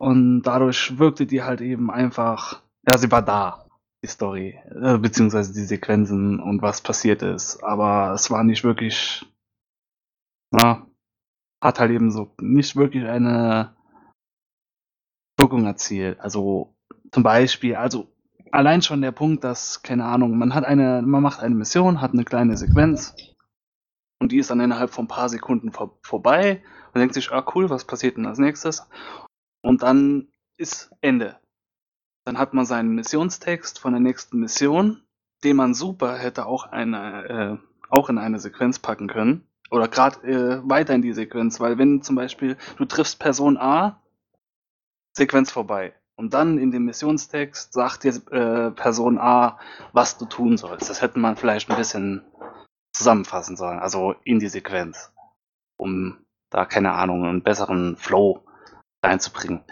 Und 0.00 0.42
dadurch 0.42 0.98
wirkte 0.98 1.26
die 1.26 1.42
halt 1.42 1.60
eben 1.60 1.90
einfach, 1.90 2.62
ja, 2.88 2.98
sie 2.98 3.10
war 3.10 3.22
da, 3.22 3.67
die 4.02 4.08
Story, 4.08 4.60
äh, 4.70 4.98
beziehungsweise 4.98 5.52
die 5.52 5.64
Sequenzen 5.64 6.40
und 6.40 6.62
was 6.62 6.80
passiert 6.80 7.22
ist. 7.22 7.62
Aber 7.62 8.12
es 8.12 8.30
war 8.30 8.44
nicht 8.44 8.64
wirklich, 8.64 9.26
na, 10.50 10.86
hat 11.62 11.80
halt 11.80 11.90
eben 11.90 12.10
so 12.10 12.34
nicht 12.40 12.76
wirklich 12.76 13.04
eine 13.04 13.76
Wirkung 15.36 15.64
erzielt. 15.66 16.20
Also 16.20 16.76
zum 17.10 17.22
Beispiel, 17.22 17.74
also 17.76 18.12
allein 18.52 18.82
schon 18.82 19.02
der 19.02 19.12
Punkt, 19.12 19.44
dass, 19.44 19.82
keine 19.82 20.04
Ahnung, 20.04 20.38
man 20.38 20.54
hat 20.54 20.64
eine, 20.64 21.02
man 21.02 21.22
macht 21.22 21.40
eine 21.40 21.54
Mission, 21.54 22.00
hat 22.00 22.12
eine 22.12 22.24
kleine 22.24 22.56
Sequenz 22.56 23.14
und 24.20 24.32
die 24.32 24.38
ist 24.38 24.50
dann 24.50 24.60
innerhalb 24.60 24.90
von 24.90 25.04
ein 25.04 25.08
paar 25.08 25.28
Sekunden 25.28 25.72
vor, 25.72 25.98
vorbei 26.02 26.62
und 26.92 27.00
denkt 27.00 27.14
sich, 27.14 27.30
ah 27.30 27.44
cool, 27.54 27.70
was 27.70 27.84
passiert 27.84 28.16
denn 28.16 28.26
als 28.26 28.38
nächstes? 28.38 28.88
Und 29.62 29.82
dann 29.82 30.28
ist 30.56 30.90
Ende. 31.00 31.38
Dann 32.28 32.36
hat 32.36 32.52
man 32.52 32.66
seinen 32.66 32.94
Missionstext 32.94 33.78
von 33.78 33.94
der 33.94 34.02
nächsten 34.02 34.38
Mission, 34.38 35.02
den 35.44 35.56
man 35.56 35.72
super 35.72 36.18
hätte 36.18 36.44
auch 36.44 36.66
eine, 36.66 37.58
äh, 37.58 37.86
auch 37.88 38.10
in 38.10 38.18
eine 38.18 38.38
Sequenz 38.38 38.78
packen 38.78 39.08
können. 39.08 39.48
Oder 39.70 39.88
gerade 39.88 40.28
äh, 40.28 40.68
weiter 40.68 40.94
in 40.94 41.00
die 41.00 41.14
Sequenz, 41.14 41.58
weil 41.58 41.78
wenn 41.78 42.02
zum 42.02 42.16
Beispiel 42.16 42.58
du 42.76 42.84
triffst 42.84 43.18
Person 43.18 43.56
A, 43.56 44.02
Sequenz 45.16 45.50
vorbei. 45.50 45.94
Und 46.16 46.34
dann 46.34 46.58
in 46.58 46.70
dem 46.70 46.84
Missionstext 46.84 47.72
sagt 47.72 48.04
dir 48.04 48.12
äh, 48.30 48.72
Person 48.72 49.16
A, 49.16 49.58
was 49.94 50.18
du 50.18 50.26
tun 50.26 50.58
sollst. 50.58 50.90
Das 50.90 51.00
hätte 51.00 51.18
man 51.18 51.34
vielleicht 51.34 51.70
ein 51.70 51.78
bisschen 51.78 52.26
zusammenfassen 52.92 53.56
sollen, 53.56 53.78
also 53.78 54.16
in 54.24 54.38
die 54.38 54.48
Sequenz, 54.48 55.14
um 55.78 56.26
da, 56.50 56.66
keine 56.66 56.92
Ahnung, 56.92 57.24
einen 57.24 57.42
besseren 57.42 57.96
Flow 57.96 58.44
reinzubringen. 59.02 59.64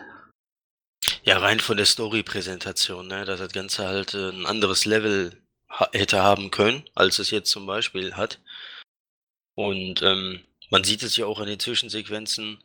Ja, 1.26 1.38
rein 1.38 1.58
von 1.58 1.76
der 1.76 1.86
Story-Präsentation, 1.86 3.08
ne, 3.08 3.24
dass 3.24 3.40
das 3.40 3.52
Ganze 3.52 3.86
halt 3.86 4.14
äh, 4.14 4.30
ein 4.30 4.46
anderes 4.46 4.84
Level 4.84 5.42
ha 5.68 5.88
hätte 5.92 6.22
haben 6.22 6.52
können, 6.52 6.88
als 6.94 7.18
es 7.18 7.30
jetzt 7.30 7.50
zum 7.50 7.66
Beispiel 7.66 8.14
hat. 8.14 8.38
Und 9.56 10.02
ähm, 10.02 10.44
man 10.70 10.84
sieht 10.84 11.02
es 11.02 11.16
ja 11.16 11.26
auch 11.26 11.40
in 11.40 11.48
den 11.48 11.58
Zwischensequenzen, 11.58 12.62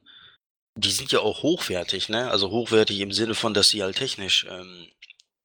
die 0.75 0.91
sind 0.91 1.11
ja 1.11 1.19
auch 1.19 1.43
hochwertig, 1.43 2.09
ne? 2.09 2.29
Also 2.29 2.51
hochwertig 2.51 2.99
im 2.99 3.11
Sinne 3.11 3.33
von, 3.35 3.53
dass 3.53 3.69
sie 3.69 3.83
halt 3.83 3.97
technisch 3.97 4.45
ähm, 4.49 4.87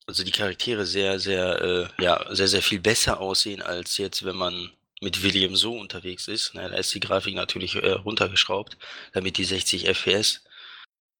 also 0.06 0.23
die 0.23 0.30
Charaktere 0.30 0.87
sehr, 0.87 1.18
sehr, 1.18 1.62
äh, 1.99 2.02
ja, 2.02 2.25
sehr, 2.35 2.49
sehr 2.49 2.62
viel 2.62 2.80
besser 2.80 3.20
aussehen 3.20 3.62
als 3.62 3.99
jetzt, 3.99 4.25
wenn 4.25 4.37
man 4.37 4.70
mit 5.00 5.23
William 5.23 5.56
so 5.56 5.76
unterwegs 5.78 6.28
ist. 6.28 6.54
Ne? 6.54 6.68
Da 6.70 6.76
ist 6.76 6.94
die 6.94 7.00
Grafik 7.00 7.35
natürlich 7.35 7.75
äh, 7.76 7.90
runtergeschraubt, 7.92 8.78
damit 9.12 9.37
die 9.37 9.44
60 9.44 9.87
FPS 9.87 10.42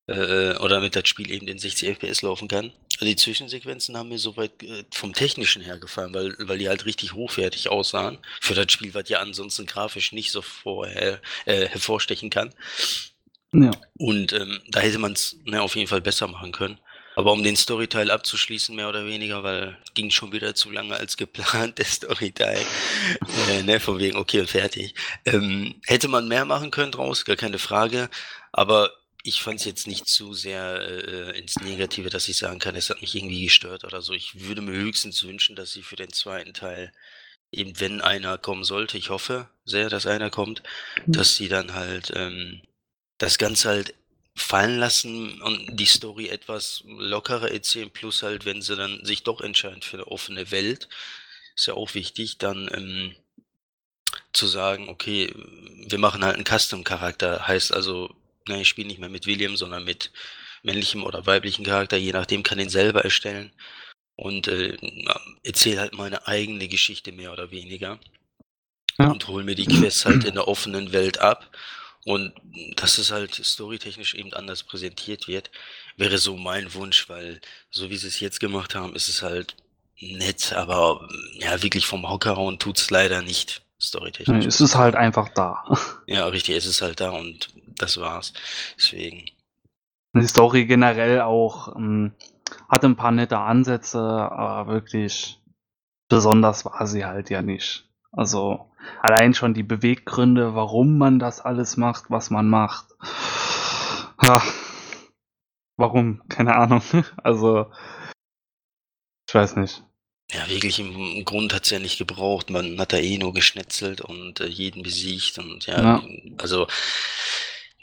äh, 0.06 0.56
oder 0.58 0.76
damit 0.76 0.96
das 0.96 1.08
Spiel 1.08 1.30
eben 1.30 1.46
den 1.46 1.58
60 1.58 1.88
FPS 1.88 2.22
laufen 2.22 2.48
kann. 2.48 2.72
Also 2.94 3.06
die 3.06 3.16
Zwischensequenzen 3.16 3.96
haben 3.96 4.08
mir 4.08 4.18
soweit 4.18 4.62
äh, 4.62 4.84
vom 4.92 5.12
Technischen 5.12 5.62
her 5.62 5.78
gefallen, 5.78 6.14
weil, 6.14 6.34
weil 6.38 6.58
die 6.58 6.68
halt 6.68 6.86
richtig 6.86 7.14
hochwertig 7.14 7.68
aussahen. 7.68 8.18
Für 8.40 8.54
das 8.54 8.72
Spiel, 8.72 8.94
was 8.94 9.08
ja 9.08 9.20
ansonsten 9.20 9.66
grafisch 9.66 10.12
nicht 10.12 10.30
so 10.30 10.42
vorher 10.42 11.20
äh, 11.44 11.66
hervorstechen 11.66 12.30
kann. 12.30 12.54
Ja. 13.52 13.70
Und 13.98 14.32
ähm, 14.32 14.60
da 14.68 14.80
hätte 14.80 14.98
man 14.98 15.12
es 15.12 15.36
ne, 15.44 15.62
auf 15.62 15.76
jeden 15.76 15.88
Fall 15.88 16.00
besser 16.00 16.26
machen 16.26 16.52
können. 16.52 16.78
Aber 17.16 17.32
um 17.32 17.42
den 17.42 17.56
Storyteil 17.56 18.10
abzuschließen, 18.10 18.76
mehr 18.76 18.90
oder 18.90 19.06
weniger, 19.06 19.42
weil 19.42 19.78
ging 19.94 20.10
schon 20.10 20.32
wieder 20.32 20.54
zu 20.54 20.70
lange 20.70 20.94
als 20.96 21.16
geplant, 21.16 21.78
der 21.78 21.86
Storyteil. 21.86 22.60
äh, 23.48 23.62
ne, 23.62 23.80
von 23.80 23.98
wegen, 23.98 24.16
okay, 24.16 24.46
fertig. 24.46 24.94
Ähm, 25.25 25.80
hätte 25.84 26.08
man 26.08 26.28
mehr 26.28 26.44
machen 26.44 26.70
können 26.70 26.92
draus, 26.92 27.25
gar 27.25 27.36
keine 27.36 27.58
Frage. 27.58 28.10
Aber 28.52 28.92
ich 29.26 29.42
fand 29.42 29.59
es 29.59 29.66
jetzt 29.66 29.88
nicht 29.88 30.06
zu 30.06 30.35
sehr 30.35 30.80
äh, 30.80 31.37
ins 31.37 31.56
Negative, 31.56 32.11
dass 32.11 32.28
ich 32.28 32.37
sagen 32.37 32.61
kann, 32.61 32.76
es 32.76 32.90
hat 32.90 33.00
mich 33.00 33.16
irgendwie 33.16 33.45
gestört 33.45 33.83
oder 33.83 34.00
so. 34.00 34.12
Ich 34.12 34.40
würde 34.47 34.61
mir 34.62 34.76
höchstens 34.76 35.25
wünschen, 35.25 35.56
dass 35.56 35.73
sie 35.73 35.83
für 35.83 35.97
den 35.97 36.12
zweiten 36.12 36.54
Teil, 36.54 36.92
eben 37.50 37.80
wenn 37.80 38.00
einer 38.00 38.38
kommen 38.38 38.62
sollte, 38.62 38.97
ich 38.97 39.11
hoffe 39.11 39.49
sehr, 39.64 39.90
dass 39.90 40.06
einer 40.06 40.30
kommt, 40.30 40.62
mhm. 41.06 41.12
dass 41.12 41.35
sie 41.35 41.49
dann 41.49 41.75
halt 41.75 42.12
ähm, 42.14 42.62
das 43.18 43.37
Ganze 43.37 43.68
halt 43.68 43.95
fallen 44.37 44.78
lassen 44.78 45.42
und 45.42 45.76
die 45.76 45.87
Story 45.87 46.28
etwas 46.28 46.85
lockerer 46.87 47.50
erzählen, 47.50 47.90
plus 47.90 48.23
halt, 48.23 48.45
wenn 48.45 48.62
sie 48.62 48.76
dann 48.76 49.04
sich 49.04 49.25
doch 49.25 49.40
entscheiden 49.40 49.83
für 49.83 49.97
eine 49.97 50.06
offene 50.06 50.52
Welt, 50.52 50.88
ist 51.56 51.66
ja 51.66 51.75
auch 51.75 51.95
wichtig, 51.95 52.38
dann 52.38 52.71
ähm, 52.73 53.16
zu 54.33 54.47
sagen, 54.47 54.88
okay, 54.88 55.35
wir 55.88 55.99
machen 55.99 56.25
halt 56.25 56.37
einen 56.37 56.45
Custom-Charakter, 56.45 57.49
heißt 57.49 57.75
also, 57.75 58.14
ne, 58.48 58.62
ich 58.62 58.68
spiele 58.68 58.88
nicht 58.88 59.00
mehr 59.00 59.08
mit 59.08 59.26
William, 59.26 59.56
sondern 59.56 59.84
mit 59.84 60.12
männlichem 60.62 61.04
oder 61.04 61.26
weiblichem 61.26 61.64
Charakter, 61.64 61.96
je 61.96 62.12
nachdem 62.12 62.42
kann 62.42 62.58
ihn 62.58 62.68
selber 62.68 63.04
erstellen 63.04 63.52
und 64.16 64.48
äh, 64.48 64.76
erzähle 65.44 65.80
halt 65.80 65.94
meine 65.94 66.26
eigene 66.26 66.68
Geschichte 66.68 67.12
mehr 67.12 67.32
oder 67.32 67.50
weniger 67.50 68.00
ja. 68.98 69.10
und 69.10 69.28
hole 69.28 69.44
mir 69.44 69.54
die 69.54 69.66
Quests 69.66 70.06
halt 70.06 70.24
in 70.24 70.34
der 70.34 70.48
offenen 70.48 70.92
Welt 70.92 71.20
ab 71.20 71.50
und 72.04 72.32
dass 72.76 72.98
es 72.98 73.10
halt 73.10 73.34
storytechnisch 73.34 74.14
eben 74.14 74.32
anders 74.32 74.62
präsentiert 74.62 75.26
wird, 75.26 75.50
wäre 75.96 76.18
so 76.18 76.36
mein 76.36 76.72
Wunsch, 76.74 77.08
weil 77.08 77.40
so 77.70 77.90
wie 77.90 77.96
sie 77.96 78.06
es 78.06 78.20
jetzt 78.20 78.40
gemacht 78.40 78.74
haben, 78.74 78.94
ist 78.94 79.08
es 79.08 79.22
halt 79.22 79.56
nett, 79.98 80.52
aber 80.52 81.08
ja, 81.34 81.62
wirklich 81.62 81.86
vom 81.86 82.08
Hocker 82.08 82.36
hauen 82.36 82.58
tut 82.58 82.78
es 82.78 82.90
leider 82.90 83.22
nicht, 83.22 83.62
storytechnisch. 83.80 84.46
Es 84.46 84.60
ist 84.60 84.76
halt 84.76 84.94
einfach 84.94 85.28
da. 85.30 85.64
Ja, 86.06 86.26
richtig, 86.26 86.56
es 86.56 86.66
ist 86.66 86.80
halt 86.80 87.00
da 87.00 87.10
und 87.10 87.48
das 87.78 87.99
war's. 87.99 88.33
Deswegen. 88.76 89.25
Die 90.14 90.26
Story 90.26 90.64
generell 90.64 91.21
auch 91.21 91.76
ähm, 91.76 92.12
hat 92.68 92.85
ein 92.85 92.97
paar 92.97 93.12
nette 93.12 93.38
Ansätze, 93.38 94.00
aber 94.00 94.73
wirklich 94.73 95.38
besonders 96.09 96.64
war 96.64 96.87
sie 96.87 97.04
halt 97.04 97.28
ja 97.30 97.42
nicht. 97.42 97.88
Also 98.12 98.71
allein 99.02 99.35
schon 99.35 99.54
die 99.54 99.62
Beweggründe, 99.62 100.54
warum 100.54 100.99
man 100.99 101.18
das 101.18 101.40
alles 101.40 101.76
macht, 101.76 102.04
was 102.09 102.30
man 102.30 102.49
macht. 102.49 102.87
Ja, 104.23 104.42
warum? 105.76 106.23
Keine 106.28 106.56
Ahnung. 106.56 106.83
Also, 107.23 107.71
ich 109.28 109.35
weiß 109.35 109.56
nicht. 109.56 109.83
Ja, 110.30 110.49
wirklich 110.49 110.80
im 110.80 111.25
Grund 111.25 111.54
hat 111.54 111.64
es 111.64 111.71
ja 111.71 111.78
nicht 111.78 111.99
gebraucht. 111.99 112.50
Man 112.50 112.80
hat 112.80 112.92
da 112.92 112.97
eh 112.97 113.18
nur 113.18 113.33
geschnetzelt 113.33 114.00
und 114.00 114.40
äh, 114.40 114.47
jeden 114.47 114.83
besiegt 114.83 115.38
und 115.38 115.66
ja, 115.66 115.80
ja. 115.80 116.02
also 116.38 116.66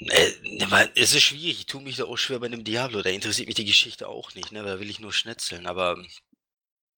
äh, 0.10 0.90
es 0.96 1.14
ist 1.14 1.24
schwierig, 1.24 1.60
ich 1.60 1.66
tue 1.66 1.82
mich 1.82 1.98
da 1.98 2.06
auch 2.06 2.18
schwer 2.18 2.40
bei 2.40 2.48
einem 2.48 2.64
Diablo, 2.64 3.02
da 3.02 3.10
interessiert 3.10 3.48
mich 3.48 3.56
die 3.56 3.66
Geschichte 3.66 4.08
auch 4.08 4.34
nicht, 4.36 4.52
ne? 4.52 4.64
Da 4.64 4.80
will 4.80 4.90
ich 4.90 5.00
nur 5.00 5.14
schnetzeln, 5.14 5.66
aber 5.68 5.98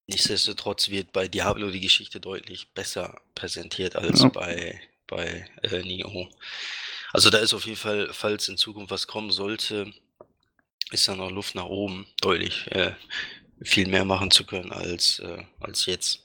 Nichtsdestotrotz 0.07 0.89
wird 0.89 1.11
bei 1.13 1.27
Diablo 1.27 1.69
die 1.71 1.79
Geschichte 1.79 2.19
deutlich 2.19 2.69
besser 2.73 3.21
präsentiert 3.35 3.95
als 3.95 4.21
Ja. 4.21 4.29
bei 4.29 4.79
bei, 5.07 5.47
äh, 5.61 5.83
Nioh. 5.83 6.27
Also, 7.13 7.29
da 7.29 7.37
ist 7.39 7.53
auf 7.53 7.65
jeden 7.65 7.77
Fall, 7.77 8.09
falls 8.13 8.47
in 8.49 8.57
Zukunft 8.57 8.91
was 8.91 9.05
kommen 9.07 9.31
sollte, 9.31 9.93
ist 10.91 11.07
da 11.07 11.15
noch 11.15 11.31
Luft 11.31 11.55
nach 11.55 11.65
oben, 11.65 12.07
deutlich, 12.21 12.67
äh, 12.71 12.95
viel 13.63 13.87
mehr 13.87 14.05
machen 14.05 14.31
zu 14.31 14.45
können 14.45 14.71
als, 14.71 15.19
äh, 15.19 15.43
als 15.59 15.85
jetzt. 15.85 16.21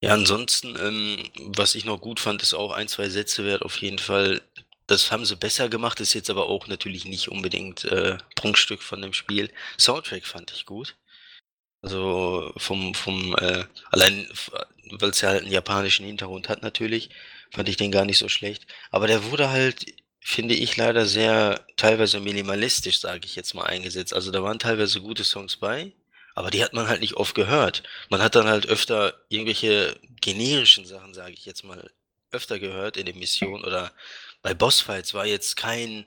Ja, 0.00 0.12
ansonsten, 0.12 0.76
ähm, 0.78 1.30
was 1.56 1.74
ich 1.74 1.84
noch 1.84 2.00
gut 2.00 2.20
fand, 2.20 2.42
ist 2.42 2.54
auch 2.54 2.72
ein, 2.72 2.88
zwei 2.88 3.08
Sätze 3.08 3.44
wert 3.44 3.62
auf 3.62 3.76
jeden 3.78 3.98
Fall. 3.98 4.42
Das 4.86 5.10
haben 5.10 5.24
sie 5.24 5.36
besser 5.36 5.68
gemacht, 5.68 6.00
ist 6.00 6.14
jetzt 6.14 6.30
aber 6.30 6.48
auch 6.48 6.66
natürlich 6.66 7.06
nicht 7.06 7.28
unbedingt, 7.28 7.84
äh, 7.84 8.18
Prunkstück 8.36 8.82
von 8.82 9.00
dem 9.00 9.14
Spiel. 9.14 9.50
Soundtrack 9.78 10.26
fand 10.26 10.52
ich 10.52 10.66
gut. 10.66 10.96
Also 11.80 12.52
vom, 12.56 12.94
vom 12.94 13.34
äh, 13.36 13.64
allein, 13.90 14.26
weil 14.90 15.10
es 15.10 15.20
ja 15.20 15.30
halt 15.30 15.42
einen 15.42 15.52
japanischen 15.52 16.06
Hintergrund 16.06 16.48
hat 16.48 16.62
natürlich, 16.62 17.10
fand 17.50 17.68
ich 17.68 17.76
den 17.76 17.92
gar 17.92 18.04
nicht 18.04 18.18
so 18.18 18.28
schlecht. 18.28 18.66
Aber 18.90 19.06
der 19.06 19.24
wurde 19.24 19.50
halt, 19.50 19.86
finde 20.20 20.54
ich, 20.54 20.76
leider 20.76 21.06
sehr 21.06 21.66
teilweise 21.76 22.20
minimalistisch, 22.20 23.00
sage 23.00 23.26
ich 23.26 23.36
jetzt 23.36 23.54
mal, 23.54 23.64
eingesetzt. 23.66 24.14
Also 24.14 24.30
da 24.32 24.42
waren 24.42 24.58
teilweise 24.58 25.00
gute 25.00 25.24
Songs 25.24 25.56
bei, 25.56 25.92
aber 26.34 26.50
die 26.50 26.64
hat 26.64 26.72
man 26.72 26.88
halt 26.88 27.00
nicht 27.00 27.14
oft 27.14 27.34
gehört. 27.34 27.82
Man 28.10 28.22
hat 28.22 28.34
dann 28.34 28.48
halt 28.48 28.66
öfter 28.66 29.14
irgendwelche 29.28 29.98
generischen 30.20 30.86
Sachen, 30.86 31.14
sage 31.14 31.34
ich 31.34 31.44
jetzt 31.46 31.64
mal, 31.64 31.90
öfter 32.32 32.58
gehört 32.58 32.96
in 32.96 33.06
den 33.06 33.18
Missionen 33.18 33.64
oder 33.64 33.92
bei 34.44 34.54
Bossfights 34.54 35.14
war 35.14 35.26
jetzt 35.26 35.56
kein 35.56 36.06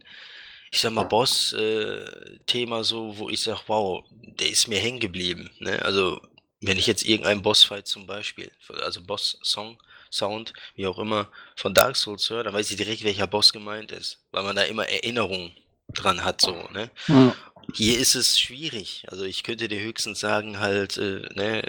ich 0.71 0.81
sag 0.81 0.91
mal, 0.91 1.03
Boss-Thema 1.03 2.79
äh, 2.79 2.83
so, 2.83 3.17
wo 3.17 3.29
ich 3.29 3.41
sage, 3.41 3.61
wow, 3.67 4.03
der 4.11 4.49
ist 4.49 4.67
mir 4.67 4.79
hängen 4.79 4.99
geblieben. 4.99 5.49
Ne? 5.59 5.81
Also, 5.83 6.21
wenn 6.61 6.77
ich 6.77 6.87
jetzt 6.87 7.05
irgendeinen 7.05 7.41
Bossfight 7.41 7.87
zum 7.87 8.05
Beispiel, 8.07 8.51
also 8.81 9.01
Boss-Song, 9.01 9.81
Sound, 10.11 10.53
wie 10.75 10.87
auch 10.87 10.99
immer, 10.99 11.29
von 11.55 11.73
Dark 11.73 11.95
Souls 11.95 12.29
höre, 12.29 12.43
dann 12.43 12.53
weiß 12.53 12.71
ich 12.71 12.77
direkt, 12.77 13.03
welcher 13.03 13.27
Boss 13.27 13.51
gemeint 13.51 13.91
ist, 13.91 14.19
weil 14.31 14.43
man 14.43 14.55
da 14.55 14.63
immer 14.63 14.87
Erinnerungen 14.87 15.51
dran 15.93 16.23
hat, 16.23 16.41
so, 16.41 16.53
ne? 16.71 16.89
Ja. 17.07 17.35
Hier 17.73 17.99
ist 17.99 18.15
es 18.15 18.39
schwierig. 18.39 19.03
Also 19.07 19.25
ich 19.25 19.43
könnte 19.43 19.67
dir 19.67 19.81
höchstens 19.81 20.21
sagen, 20.21 20.59
halt, 20.59 20.97
äh, 20.97 21.27
ne, 21.33 21.63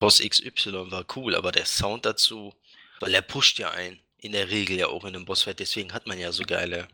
Boss 0.00 0.18
XY 0.18 0.90
war 0.90 1.04
cool, 1.14 1.36
aber 1.36 1.52
der 1.52 1.64
Sound 1.64 2.04
dazu, 2.04 2.52
weil 2.98 3.14
er 3.14 3.22
pusht 3.22 3.58
ja 3.60 3.70
ein, 3.70 4.00
in 4.22 4.32
der 4.32 4.50
Regel 4.50 4.78
ja 4.78 4.86
auch 4.86 5.04
in 5.04 5.14
einem 5.14 5.24
Bossfight, 5.24 5.58
deswegen 5.58 5.92
hat 5.92 6.06
man 6.06 6.18
ja 6.18 6.32
so 6.32 6.44
geile 6.44 6.88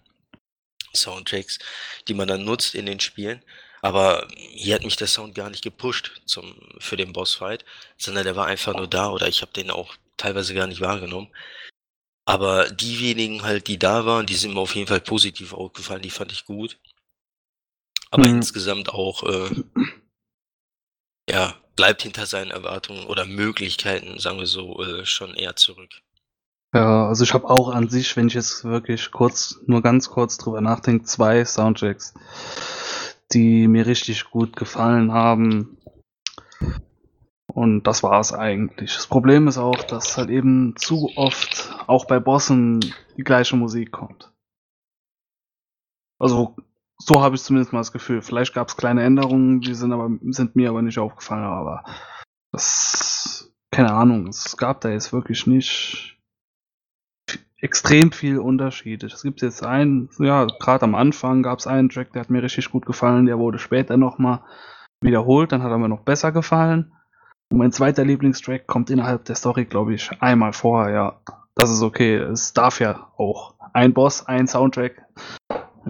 Soundtracks, 0.94 1.58
die 2.08 2.14
man 2.14 2.26
dann 2.26 2.44
nutzt 2.44 2.74
in 2.74 2.86
den 2.86 3.00
Spielen. 3.00 3.44
Aber 3.82 4.26
hier 4.36 4.74
hat 4.74 4.82
mich 4.82 4.96
der 4.96 5.06
Sound 5.06 5.34
gar 5.34 5.50
nicht 5.50 5.62
gepusht 5.62 6.22
zum, 6.24 6.58
für 6.78 6.96
den 6.96 7.12
Bossfight, 7.12 7.64
sondern 7.96 8.24
der 8.24 8.34
war 8.34 8.46
einfach 8.46 8.74
nur 8.74 8.88
da 8.88 9.10
oder 9.10 9.28
ich 9.28 9.42
habe 9.42 9.52
den 9.52 9.70
auch 9.70 9.94
teilweise 10.16 10.54
gar 10.54 10.66
nicht 10.66 10.80
wahrgenommen. 10.80 11.28
Aber 12.24 12.70
die 12.70 13.00
wenigen 13.00 13.42
halt, 13.42 13.68
die 13.68 13.78
da 13.78 14.06
waren, 14.06 14.26
die 14.26 14.34
sind 14.34 14.54
mir 14.54 14.60
auf 14.60 14.74
jeden 14.74 14.88
Fall 14.88 15.00
positiv 15.00 15.52
aufgefallen, 15.52 16.02
die 16.02 16.10
fand 16.10 16.32
ich 16.32 16.46
gut. 16.46 16.78
Aber 18.10 18.26
mhm. 18.26 18.36
insgesamt 18.36 18.88
auch, 18.88 19.22
äh, 19.22 19.64
ja, 21.30 21.60
bleibt 21.76 22.02
hinter 22.02 22.26
seinen 22.26 22.50
Erwartungen 22.50 23.06
oder 23.06 23.26
Möglichkeiten, 23.26 24.18
sagen 24.18 24.38
wir 24.38 24.46
so, 24.46 24.82
äh, 24.82 25.04
schon 25.04 25.34
eher 25.34 25.56
zurück. 25.56 26.02
Ja, 26.74 27.08
also 27.08 27.24
ich 27.24 27.32
habe 27.32 27.48
auch 27.48 27.70
an 27.70 27.88
sich, 27.88 28.16
wenn 28.16 28.26
ich 28.26 28.34
jetzt 28.34 28.64
wirklich 28.64 29.10
kurz, 29.10 29.60
nur 29.66 29.82
ganz 29.82 30.10
kurz 30.10 30.36
drüber 30.36 30.60
nachdenke, 30.60 31.04
zwei 31.04 31.44
Soundtracks, 31.44 32.12
die 33.32 33.66
mir 33.68 33.86
richtig 33.86 34.30
gut 34.30 34.54
gefallen 34.54 35.12
haben. 35.12 35.78
Und 37.46 37.84
das 37.84 38.02
war 38.02 38.20
es 38.20 38.34
eigentlich. 38.34 38.94
Das 38.94 39.06
Problem 39.06 39.48
ist 39.48 39.56
auch, 39.56 39.82
dass 39.82 40.18
halt 40.18 40.28
eben 40.28 40.74
zu 40.76 41.10
oft 41.16 41.74
auch 41.86 42.04
bei 42.04 42.20
Bossen 42.20 42.80
die 43.16 43.24
gleiche 43.24 43.56
Musik 43.56 43.90
kommt. 43.90 44.30
Also 46.18 46.54
so 46.98 47.22
habe 47.22 47.36
ich 47.36 47.42
zumindest 47.42 47.72
mal 47.72 47.80
das 47.80 47.92
Gefühl. 47.92 48.20
Vielleicht 48.20 48.52
gab 48.52 48.68
es 48.68 48.76
kleine 48.76 49.02
Änderungen, 49.02 49.60
die 49.60 49.74
sind 49.74 49.92
aber 49.92 50.10
sind 50.30 50.56
mir 50.56 50.68
aber 50.68 50.82
nicht 50.82 50.98
aufgefallen. 50.98 51.44
Aber 51.44 51.84
das 52.52 53.50
keine 53.70 53.92
Ahnung. 53.92 54.26
Es 54.28 54.56
gab 54.56 54.80
da 54.82 54.90
jetzt 54.90 55.12
wirklich 55.12 55.46
nicht 55.46 56.17
extrem 57.60 58.12
viel 58.12 58.38
Unterschied. 58.38 59.02
Es 59.02 59.22
gibt 59.22 59.42
jetzt 59.42 59.64
einen, 59.64 60.08
ja, 60.18 60.46
gerade 60.60 60.84
am 60.84 60.94
Anfang 60.94 61.42
gab 61.42 61.58
es 61.58 61.66
einen 61.66 61.88
Track, 61.88 62.12
der 62.12 62.20
hat 62.20 62.30
mir 62.30 62.42
richtig 62.42 62.70
gut 62.70 62.86
gefallen, 62.86 63.26
der 63.26 63.38
wurde 63.38 63.58
später 63.58 63.96
nochmal 63.96 64.40
wiederholt, 65.00 65.52
dann 65.52 65.62
hat 65.62 65.70
er 65.70 65.78
mir 65.78 65.88
noch 65.88 66.02
besser 66.02 66.32
gefallen. 66.32 66.92
Und 67.50 67.58
mein 67.58 67.72
zweiter 67.72 68.04
Lieblingstrack 68.04 68.66
kommt 68.66 68.90
innerhalb 68.90 69.24
der 69.24 69.34
Story, 69.34 69.64
glaube 69.64 69.94
ich, 69.94 70.10
einmal 70.20 70.52
vorher, 70.52 70.94
ja. 70.94 71.20
Das 71.54 71.70
ist 71.70 71.82
okay. 71.82 72.16
Es 72.16 72.52
darf 72.52 72.78
ja 72.78 73.10
auch 73.16 73.54
ein 73.72 73.92
Boss, 73.92 74.24
ein 74.26 74.46
Soundtrack. 74.46 75.04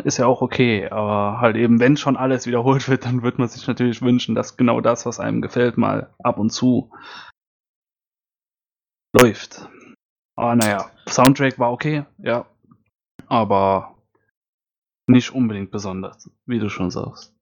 ist 0.05 0.17
ja 0.17 0.27
auch 0.27 0.41
okay, 0.41 0.89
aber 0.89 1.41
halt 1.41 1.57
eben, 1.57 1.81
wenn 1.81 1.97
schon 1.97 2.17
alles 2.17 2.47
wiederholt 2.47 2.89
wird, 2.89 3.05
dann 3.05 3.23
wird 3.23 3.39
man 3.39 3.49
sich 3.49 3.67
natürlich 3.67 4.01
wünschen, 4.01 4.35
dass 4.35 4.57
genau 4.57 4.81
das, 4.81 5.05
was 5.05 5.21
einem 5.21 5.43
gefällt, 5.43 5.77
mal 5.77 6.15
ab 6.23 6.39
und 6.39 6.51
zu 6.51 6.91
läuft. 9.13 9.69
Aber 10.39 10.55
naja, 10.55 10.89
Soundtrack 11.09 11.59
war 11.59 11.73
okay, 11.73 12.05
ja, 12.19 12.47
aber 13.27 13.97
nicht 15.09 15.33
unbedingt 15.33 15.73
besonders, 15.73 16.31
wie 16.47 16.61
du 16.61 16.69
schon 16.69 16.93
sagst. 16.93 17.35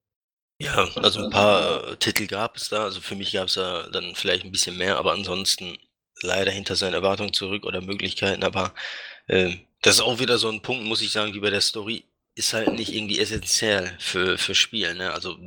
Ja, 0.58 0.88
also 0.96 1.24
ein 1.24 1.30
paar 1.30 1.88
äh, 1.88 1.96
Titel 1.98 2.26
gab 2.26 2.56
es 2.56 2.70
da. 2.70 2.84
Also 2.84 3.02
für 3.02 3.14
mich 3.14 3.32
gab 3.32 3.48
es 3.48 3.54
da 3.54 3.86
dann 3.90 4.14
vielleicht 4.14 4.46
ein 4.46 4.50
bisschen 4.50 4.78
mehr, 4.78 4.96
aber 4.96 5.12
ansonsten 5.12 5.76
leider 6.22 6.50
hinter 6.50 6.74
seinen 6.74 6.94
Erwartungen 6.94 7.34
zurück 7.34 7.66
oder 7.66 7.82
Möglichkeiten. 7.82 8.42
Aber 8.42 8.72
äh, 9.26 9.56
das 9.82 9.96
ist 9.96 10.00
auch 10.00 10.18
wieder 10.18 10.38
so 10.38 10.48
ein 10.48 10.62
Punkt, 10.62 10.84
muss 10.84 11.02
ich 11.02 11.12
sagen, 11.12 11.34
wie 11.34 11.40
bei 11.40 11.50
der 11.50 11.60
Story 11.60 12.02
ist 12.38 12.52
halt 12.52 12.74
nicht 12.74 12.94
irgendwie 12.94 13.18
essentiell 13.18 13.96
für, 13.98 14.36
für 14.36 14.54
Spiel, 14.54 14.94
ne? 14.94 15.12
Also 15.12 15.38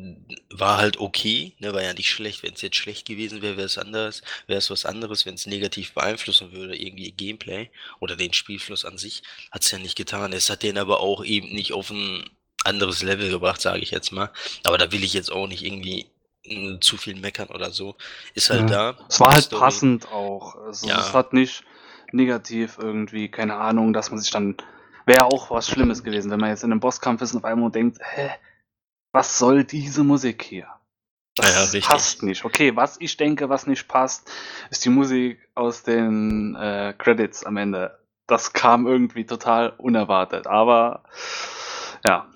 war 0.49 0.77
halt 0.77 0.99
okay, 0.99 1.53
ne? 1.59 1.71
War 1.71 1.83
ja 1.83 1.93
nicht 1.93 2.09
schlecht. 2.09 2.41
Wenn 2.41 2.55
es 2.55 2.63
jetzt 2.63 2.77
schlecht 2.77 3.07
gewesen 3.07 3.43
wäre, 3.43 3.57
wäre 3.57 3.67
es 3.67 3.77
anders, 3.77 4.23
wäre 4.47 4.57
es 4.57 4.71
was 4.71 4.85
anderes, 4.85 5.23
wenn 5.27 5.35
es 5.35 5.45
negativ 5.45 5.93
beeinflussen 5.93 6.51
würde, 6.51 6.75
irgendwie 6.75 7.11
Gameplay 7.11 7.69
oder 7.99 8.15
den 8.15 8.33
Spielfluss 8.33 8.85
an 8.85 8.97
sich, 8.97 9.21
hat 9.51 9.63
es 9.63 9.69
ja 9.69 9.77
nicht 9.77 9.95
getan. 9.95 10.33
Es 10.33 10.49
hat 10.49 10.63
den 10.63 10.79
aber 10.79 10.99
auch 10.99 11.23
eben 11.23 11.53
nicht 11.53 11.73
auf 11.73 11.91
ein 11.91 12.27
anderes 12.65 13.03
Level 13.03 13.29
gebracht, 13.29 13.61
sage 13.61 13.83
ich 13.83 13.91
jetzt 13.91 14.11
mal. 14.11 14.31
Aber 14.63 14.79
da 14.79 14.91
will 14.91 15.03
ich 15.03 15.13
jetzt 15.13 15.31
auch 15.31 15.47
nicht 15.47 15.63
irgendwie 15.63 16.07
hm, 16.43 16.81
zu 16.81 16.97
viel 16.97 17.15
meckern 17.15 17.49
oder 17.49 17.69
so. 17.69 17.97
Ist 18.33 18.49
halt 18.49 18.71
ja. 18.71 18.93
da. 18.93 19.05
Es 19.07 19.19
war 19.19 19.33
halt 19.33 19.43
Story. 19.43 19.59
passend 19.59 20.07
auch. 20.07 20.55
Also 20.55 20.87
ja. 20.87 20.99
Es 20.99 21.13
hat 21.13 21.33
nicht 21.33 21.63
negativ 22.11 22.79
irgendwie, 22.81 23.29
keine 23.29 23.57
Ahnung, 23.57 23.93
dass 23.93 24.09
man 24.09 24.19
sich 24.19 24.31
dann 24.31 24.57
wäre 25.09 25.25
auch 25.25 25.49
was 25.49 25.67
Schlimmes 25.67 26.03
gewesen, 26.03 26.31
wenn 26.31 26.39
man 26.39 26.51
jetzt 26.51 26.63
in 26.63 26.71
einem 26.71 26.79
Bosskampf 26.79 27.21
ist 27.21 27.33
und 27.33 27.39
auf 27.39 27.45
einmal 27.45 27.71
denkt, 27.71 27.97
hä, 28.01 28.29
was 29.11 29.37
soll 29.39 29.63
diese 29.63 30.03
Musik 30.03 30.43
hier? 30.43 30.67
Das 31.35 31.73
ja, 31.73 31.79
passt 31.81 32.21
nicht. 32.21 32.45
Okay, 32.45 32.75
was 32.75 32.97
ich 32.99 33.17
denke, 33.17 33.49
was 33.49 33.65
nicht 33.65 33.87
passt, 33.87 34.31
ist 34.69 34.85
die 34.85 34.89
Musik 34.89 35.39
aus 35.55 35.83
den 35.83 36.55
äh, 36.55 36.93
Credits 36.97 37.43
am 37.43 37.57
Ende. 37.57 37.97
Das 38.27 38.53
kam 38.53 38.85
irgendwie 38.85 39.25
total 39.25 39.71
unerwartet, 39.77 40.45
aber 40.45 41.03
ja. 42.05 42.29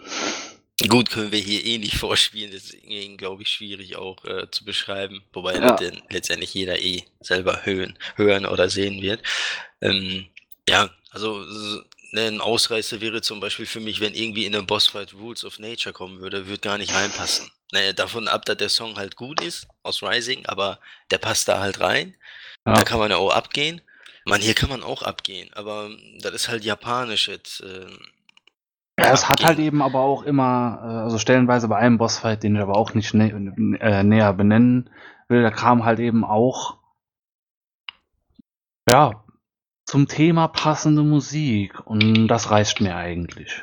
Gut, 0.88 1.12
können 1.12 1.32
wir 1.32 1.39
hier 1.39 1.63
eh 1.63 1.77
nicht 1.77 1.98
vorspielen, 1.98 2.51
deswegen 2.51 3.18
glaube 3.18 3.44
ich 3.44 3.50
schwierig 3.50 3.98
auch 3.98 4.25
äh, 4.25 4.50
zu 4.50 4.65
beschreiben, 4.65 5.22
wobei 5.32 5.56
ja. 5.56 5.77
letztendlich 6.10 6.53
jeder 6.53 6.80
eh 6.80 7.03
selber 7.20 7.65
hören, 7.65 8.00
hören 8.15 8.48
oder 8.48 8.70
sehen 8.70 9.01
wird. 9.01 9.22
Ähm, 9.82 10.25
ja, 10.68 10.89
also 11.12 11.46
Ne, 12.13 12.27
ein 12.27 12.41
Ausreißer 12.41 13.01
wäre 13.01 13.24
zum 13.24 13.39
Beispiel 13.39 13.65
für 13.65 13.79
mich, 13.79 14.00
wenn 14.00 14.13
irgendwie 14.13 14.46
in 14.46 14.53
einem 14.53 14.67
Bossfight 14.67 15.15
Rules 15.15 15.43
of 15.43 15.58
Nature 15.58 15.93
kommen 15.93 16.20
würde, 16.20 16.46
würde 16.46 16.60
gar 16.60 16.77
nicht 16.77 16.93
reinpassen. 16.93 17.50
Ne, 17.72 17.91
davon 17.96 18.27
ab, 18.27 18.46
dass 18.46 18.58
der 18.58 18.70
Song 18.70 18.98
halt 18.98 19.15
gut 19.15 19.41
ist, 19.41 19.67
aus 19.82 20.03
Rising, 20.03 20.46
aber 20.46 20.77
der 21.10 21.17
passt 21.17 21.48
da 21.48 21.60
halt 21.60 21.79
rein. 21.79 22.13
Ja. 22.67 22.74
Da 22.74 22.84
kann 22.84 23.00
man 23.00 23.10
ja 23.10 23.17
auch 23.17 23.34
abgehen. 23.34 23.82
Man, 24.25 24.41
hier 24.41 24.53
kann 24.53 24.70
man 24.70 24.84
auch 24.84 25.01
abgehen, 25.01 25.50
aber 25.53 25.89
das 26.22 26.34
ist 26.34 26.50
halt 26.50 26.63
japanisch 26.63 27.29
jetzt. 27.29 27.62
Äh, 27.62 27.88
ja, 29.00 29.12
es 29.12 29.27
hat 29.27 29.43
halt 29.43 29.58
eben 29.58 29.82
aber 29.82 30.01
auch 30.01 30.22
immer, 30.22 30.82
äh, 30.84 31.03
also 31.05 31.17
stellenweise 31.17 31.67
bei 31.67 31.77
einem 31.77 31.98
Bossfight, 31.98 32.43
den 32.43 32.55
ich 32.55 32.62
aber 32.62 32.77
auch 32.77 32.93
nicht 32.93 33.15
nä 33.15 33.29
äh, 33.79 34.03
näher 34.03 34.34
benennen 34.34 34.88
will, 35.29 35.41
da 35.41 35.50
kam 35.50 35.84
halt 35.84 35.98
eben 35.98 36.24
auch, 36.24 36.77
ja, 38.88 39.23
zum 39.93 40.07
Thema 40.07 40.47
passende 40.47 41.03
Musik. 41.03 41.85
Und 41.85 42.27
das 42.27 42.50
reicht 42.50 42.81
mir 42.81 42.95
eigentlich. 42.95 43.62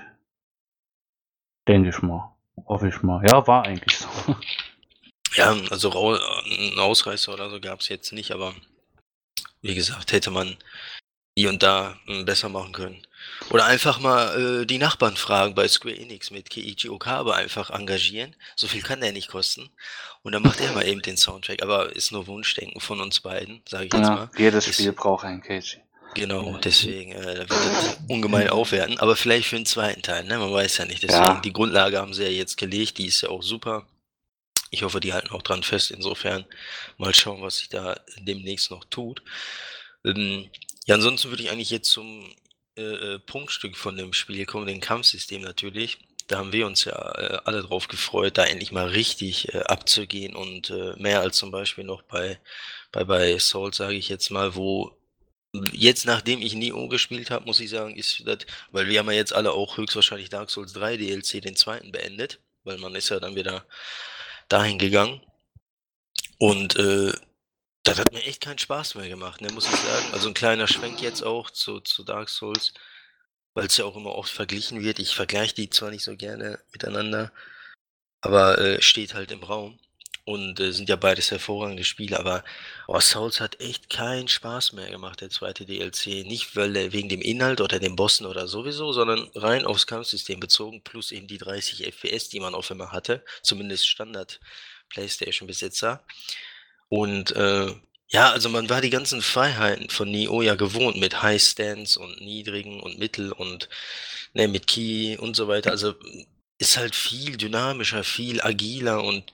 Denke 1.67 1.89
ich 1.89 2.03
mal. 2.03 2.37
Hoffe 2.67 2.87
ich 2.87 3.03
mal. 3.03 3.27
Ja, 3.27 3.45
war 3.49 3.65
eigentlich 3.65 3.99
so. 3.99 4.09
Ja, 5.35 5.57
also 5.71 5.93
einen 6.45 6.79
Ausreißer 6.79 7.33
oder 7.33 7.51
so 7.51 7.61
gab 7.61 7.81
es 7.81 7.89
jetzt 7.89 8.13
nicht, 8.13 8.33
aber 8.33 8.53
wie 9.63 9.77
gesagt, 9.77 10.11
hätte 10.11 10.33
man 10.33 10.57
hier 11.37 11.51
und 11.51 11.63
da 11.63 11.97
hm, 12.07 12.25
besser 12.25 12.49
machen 12.49 12.73
können. 12.73 13.05
Oder 13.51 13.65
einfach 13.67 14.01
mal 14.01 14.63
äh, 14.63 14.67
die 14.67 14.79
Nachbarn 14.79 15.17
fragen 15.17 15.55
bei 15.55 15.67
Square 15.69 15.97
Enix 15.97 16.31
mit 16.31 16.51
Keiichi 16.51 16.89
Okabe 16.89 17.35
einfach 17.35 17.71
engagieren. 17.71 18.37
So 18.57 18.67
viel 18.67 18.83
kann 18.83 19.01
der 19.01 19.13
nicht 19.13 19.29
kosten. 19.29 19.71
Und 20.23 20.33
dann 20.33 20.43
macht 20.43 20.61
er 20.61 20.73
mal 20.73 20.87
eben 20.87 21.03
den 21.03 21.17
Soundtrack. 21.17 21.63
Aber 21.63 21.95
ist 21.95 22.13
nur 22.13 22.27
Wunschdenken 22.27 22.81
von 22.81 23.01
uns 23.01 23.21
beiden, 23.21 23.63
sage 23.69 23.87
ich 23.87 23.93
jetzt 23.93 24.09
ja, 24.09 24.15
mal. 24.15 24.31
Jedes 24.37 24.73
Spiel 24.73 24.93
braucht 24.93 25.25
einen 25.25 25.43
Keiichi. 25.43 25.81
Genau, 26.15 26.59
deswegen 26.59 27.13
äh, 27.13 27.35
da 27.35 27.41
wird 27.41 27.51
das 27.51 27.99
ungemein 28.09 28.49
aufwerten, 28.49 28.99
aber 28.99 29.15
vielleicht 29.15 29.49
für 29.49 29.57
den 29.57 29.67
zweiten 29.67 30.03
Teil, 30.03 30.25
ne? 30.25 30.39
Man 30.39 30.53
weiß 30.53 30.79
ja 30.79 30.85
nicht. 30.85 31.03
Deswegen, 31.03 31.23
ja. 31.23 31.41
die 31.41 31.53
Grundlage 31.53 31.99
haben 31.99 32.15
sie 32.15 32.25
ja 32.25 32.31
jetzt 32.31 32.57
gelegt, 32.57 32.99
die 32.99 33.07
ist 33.07 33.21
ja 33.21 33.29
auch 33.29 33.43
super. 33.43 33.87
Ich 34.71 34.83
hoffe, 34.83 35.01
die 35.01 35.13
halten 35.13 35.31
auch 35.31 35.43
dran 35.43 35.63
fest. 35.63 35.91
Insofern 35.91 36.45
mal 36.97 37.15
schauen, 37.15 37.43
was 37.43 37.59
sich 37.59 37.69
da 37.69 37.99
demnächst 38.19 38.71
noch 38.71 38.85
tut. 38.85 39.23
Ähm, 40.05 40.51
ja, 40.87 40.97
ansonsten 40.97 41.31
würde 41.31 41.43
ich 41.43 41.51
eigentlich 41.51 41.71
jetzt 41.71 41.91
zum 41.91 42.25
äh, 42.77 42.83
äh, 42.83 43.19
Punktstück 43.19 43.77
von 43.77 43.97
dem 43.97 44.13
Spiel 44.13 44.47
kommen, 44.47 44.67
dem 44.67 44.81
Kampfsystem 44.81 45.43
natürlich. 45.43 45.99
Da 46.27 46.39
haben 46.39 46.53
wir 46.53 46.67
uns 46.67 46.85
ja 46.85 46.93
äh, 47.19 47.39
alle 47.45 47.63
drauf 47.63 47.89
gefreut, 47.89 48.39
da 48.39 48.45
endlich 48.45 48.73
mal 48.73 48.89
richtig 48.89 49.53
äh, 49.55 49.59
abzugehen 49.59 50.35
und 50.37 50.71
äh, 50.71 50.95
mehr 50.97 51.21
als 51.21 51.37
zum 51.37 51.51
Beispiel 51.51 51.85
noch 51.85 52.03
bei, 52.03 52.39
bei, 52.93 53.05
bei 53.05 53.39
Soul, 53.39 53.75
sage 53.75 53.95
ich 53.95 54.09
jetzt 54.09 54.31
mal, 54.31 54.55
wo 54.55 54.97
Jetzt, 55.53 56.07
nachdem 56.07 56.43
ich 56.43 56.55
Neo 56.55 56.87
gespielt 56.89 57.31
habe, 57.31 57.45
muss 57.45 57.59
ich 57.59 57.71
sagen, 57.71 57.97
ist 57.97 58.23
das, 58.25 58.39
weil 58.71 58.87
wir 58.87 59.01
haben 59.01 59.11
ja 59.11 59.17
jetzt 59.17 59.33
alle 59.33 59.53
auch 59.53 59.77
höchstwahrscheinlich 59.77 60.29
Dark 60.29 60.51
Souls 60.51 60.73
3 60.75 60.97
DLC 60.97 61.43
den 61.43 61.57
zweiten 61.57 61.91
beendet, 61.91 62.41
weil 62.63 62.79
man 62.79 62.95
ist 62.95 63.09
ja 63.09 63.19
dann 63.19 63.35
wieder 63.35 63.67
dahin 64.49 64.79
gegangen. 64.79 65.21
Und 66.39 66.77
äh, 66.77 67.13
das 67.83 67.99
hat 67.99 68.13
mir 68.13 68.23
echt 68.23 68.43
keinen 68.43 68.59
Spaß 68.59 68.95
mehr 68.95 69.09
gemacht, 69.09 69.41
ne, 69.41 69.51
muss 69.53 69.67
ich 69.67 69.79
sagen. 69.79 70.13
Also 70.13 70.29
ein 70.29 70.35
kleiner 70.35 70.69
Schwenk 70.69 71.03
jetzt 71.03 71.23
auch 71.23 71.51
zu, 71.51 71.81
zu 71.81 72.05
Dark 72.05 72.29
Souls, 72.29 72.73
weil 73.55 73.67
es 73.67 73.77
ja 73.77 73.85
auch 73.85 73.97
immer 73.97 74.15
oft 74.15 74.31
verglichen 74.31 74.83
wird. 74.83 75.01
Ich 75.01 75.15
vergleiche 75.17 75.55
die 75.55 75.71
zwar 75.71 75.91
nicht 75.91 76.05
so 76.05 76.17
gerne 76.17 76.61
miteinander, 76.73 77.33
aber 78.21 78.59
äh, 78.59 78.83
steht 78.83 79.15
halt 79.15 79.33
im 79.33 79.43
Raum 79.43 79.81
und 80.25 80.61
äh, 80.61 80.73
sind 80.73 80.89
ja 80.89 80.97
beides 80.97 81.31
hervorragende 81.31 81.85
Spiele, 81.85 82.19
aber 82.19 82.45
oh, 82.87 83.01
Souls 83.01 83.41
hat 83.41 83.61
echt 83.61 83.91
keinen 83.91 84.29
Spaß 84.29 84.73
mehr 84.73 84.91
gemacht, 84.91 85.21
der 85.21 85.31
zweite 85.31 85.65
DLC. 85.67 86.27
Nicht 86.27 86.57
weil 86.57 86.93
wegen 86.93 87.09
dem 87.09 87.21
Inhalt 87.21 87.61
oder 87.61 87.79
den 87.79 87.97
Bossen 87.97 88.27
oder 88.27 88.47
sowieso, 88.47 88.93
sondern 88.93 89.31
rein 89.35 89.65
aufs 89.65 89.87
Kampfsystem 89.87 90.41
bezogen, 90.41 90.83
plus 90.83 91.13
eben 91.13 91.27
die 91.27 91.39
30 91.39 91.87
FPS, 91.87 92.29
die 92.29 92.41
man 92.41 92.55
auf 92.55 92.71
immer 92.71 92.93
hatte, 92.93 93.25
zumindest 93.43 93.87
Standard 93.87 94.41
PlayStation-Besitzer. 94.91 96.05
Und 96.89 97.33
äh, 97.33 97.75
ja, 98.09 98.31
also 98.33 98.49
man 98.49 98.69
war 98.69 98.81
die 98.81 98.91
ganzen 98.91 99.23
Freiheiten 99.23 99.89
von 99.89 100.11
Neo 100.11 100.43
ja 100.43 100.57
gewohnt 100.57 100.97
mit 100.97 101.23
High 101.23 101.41
Stands 101.41 101.97
und 101.97 102.21
niedrigen 102.21 102.81
und 102.81 102.99
mittel 102.99 103.33
und 103.33 103.69
ne, 104.35 104.49
mit 104.49 104.67
Key 104.67 105.17
und 105.17 105.37
so 105.37 105.47
weiter. 105.49 105.71
Also 105.71 105.95
ist 106.59 106.77
halt 106.77 106.95
viel 106.95 107.37
dynamischer, 107.37 108.05
viel 108.05 108.43
agiler 108.43 109.03
und 109.05 109.33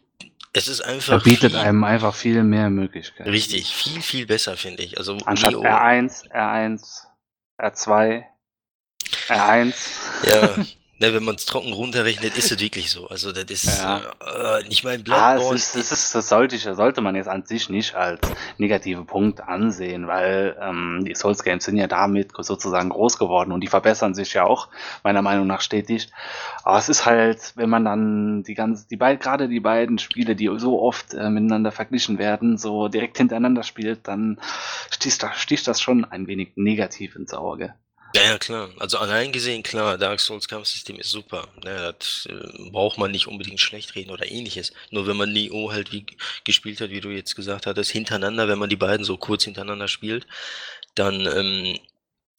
es 0.56 0.68
ist 0.68 0.80
einfach. 0.80 1.12
Er 1.12 1.20
bietet 1.20 1.52
viel, 1.52 1.60
einem 1.60 1.84
einfach 1.84 2.14
viel 2.14 2.42
mehr 2.42 2.70
Möglichkeiten. 2.70 3.28
Richtig, 3.28 3.74
viel, 3.74 4.00
viel 4.00 4.26
besser, 4.26 4.56
finde 4.56 4.84
ich. 4.84 4.96
Also 4.96 5.18
Anstatt 5.26 5.52
Neo, 5.52 5.62
R1, 5.62 6.30
R1, 6.30 7.04
R2, 7.60 8.24
R1. 9.28 9.74
Ja, 10.26 10.64
Ne, 10.98 11.12
wenn 11.12 11.24
man 11.24 11.34
es 11.34 11.44
trocken 11.44 11.74
runterrechnet, 11.74 12.38
ist 12.38 12.50
es 12.50 12.58
wirklich 12.58 12.90
so. 12.90 13.06
Also 13.08 13.30
das 13.30 13.44
ist, 13.50 13.82
ja. 13.82 13.98
äh, 13.98 14.66
ich 14.68 14.82
meine, 14.82 15.02
Bloodborne... 15.02 15.46
Ah, 15.46 15.52
das, 15.52 15.52
ist, 15.52 15.76
das, 15.76 15.92
ist, 15.92 16.14
das 16.14 16.30
sollte, 16.30 16.56
ich, 16.56 16.62
sollte 16.62 17.02
man 17.02 17.14
jetzt 17.14 17.28
an 17.28 17.44
sich 17.44 17.68
nicht 17.68 17.94
als 17.94 18.20
negative 18.56 19.04
Punkt 19.04 19.42
ansehen, 19.42 20.06
weil 20.06 20.56
ähm, 20.58 21.04
die 21.04 21.14
Souls 21.14 21.42
Games 21.42 21.64
sind 21.64 21.76
ja 21.76 21.86
damit 21.86 22.32
sozusagen 22.38 22.88
groß 22.88 23.18
geworden 23.18 23.52
und 23.52 23.60
die 23.60 23.66
verbessern 23.66 24.14
sich 24.14 24.32
ja 24.32 24.44
auch, 24.44 24.68
meiner 25.04 25.20
Meinung 25.20 25.46
nach, 25.46 25.60
stetig. 25.60 26.08
Aber 26.64 26.78
es 26.78 26.88
ist 26.88 27.04
halt, 27.04 27.52
wenn 27.56 27.68
man 27.68 27.84
dann 27.84 28.42
die 28.42 28.54
ganze, 28.54 28.88
die 28.88 28.96
beiden, 28.96 29.20
gerade 29.20 29.48
die 29.48 29.60
beiden 29.60 29.98
Spiele, 29.98 30.34
die 30.34 30.50
so 30.56 30.80
oft 30.80 31.12
äh, 31.12 31.28
miteinander 31.28 31.72
verglichen 31.72 32.18
werden, 32.18 32.56
so 32.56 32.88
direkt 32.88 33.18
hintereinander 33.18 33.64
spielt, 33.64 34.08
dann 34.08 34.40
sticht 34.90 35.22
das, 35.22 35.36
sticht 35.36 35.68
das 35.68 35.78
schon 35.78 36.06
ein 36.06 36.26
wenig 36.26 36.52
negativ 36.56 37.16
ins 37.16 37.34
Auge. 37.34 37.74
Ja, 38.14 38.22
ja, 38.22 38.38
klar. 38.38 38.70
Also 38.78 38.96
allein 38.98 39.30
gesehen, 39.30 39.62
klar, 39.62 39.98
Dark 39.98 40.20
Souls 40.20 40.48
Kampfsystem 40.48 40.98
ist 40.98 41.10
super. 41.10 41.48
Ne, 41.62 41.94
das 41.98 42.26
äh, 42.30 42.70
braucht 42.70 42.96
man 42.96 43.10
nicht 43.10 43.26
unbedingt 43.26 43.60
schlecht 43.60 43.94
reden 43.94 44.10
oder 44.10 44.30
ähnliches. 44.30 44.72
Nur 44.90 45.06
wenn 45.06 45.16
man 45.18 45.32
Neo 45.32 45.70
halt 45.70 45.92
wie 45.92 46.06
gespielt 46.44 46.80
hat, 46.80 46.90
wie 46.90 47.00
du 47.02 47.10
jetzt 47.10 47.36
gesagt 47.36 47.66
hattest, 47.66 47.90
hintereinander, 47.90 48.48
wenn 48.48 48.58
man 48.58 48.70
die 48.70 48.76
beiden 48.76 49.04
so 49.04 49.18
kurz 49.18 49.44
hintereinander 49.44 49.88
spielt, 49.88 50.26
dann 50.94 51.26
ähm, 51.26 51.78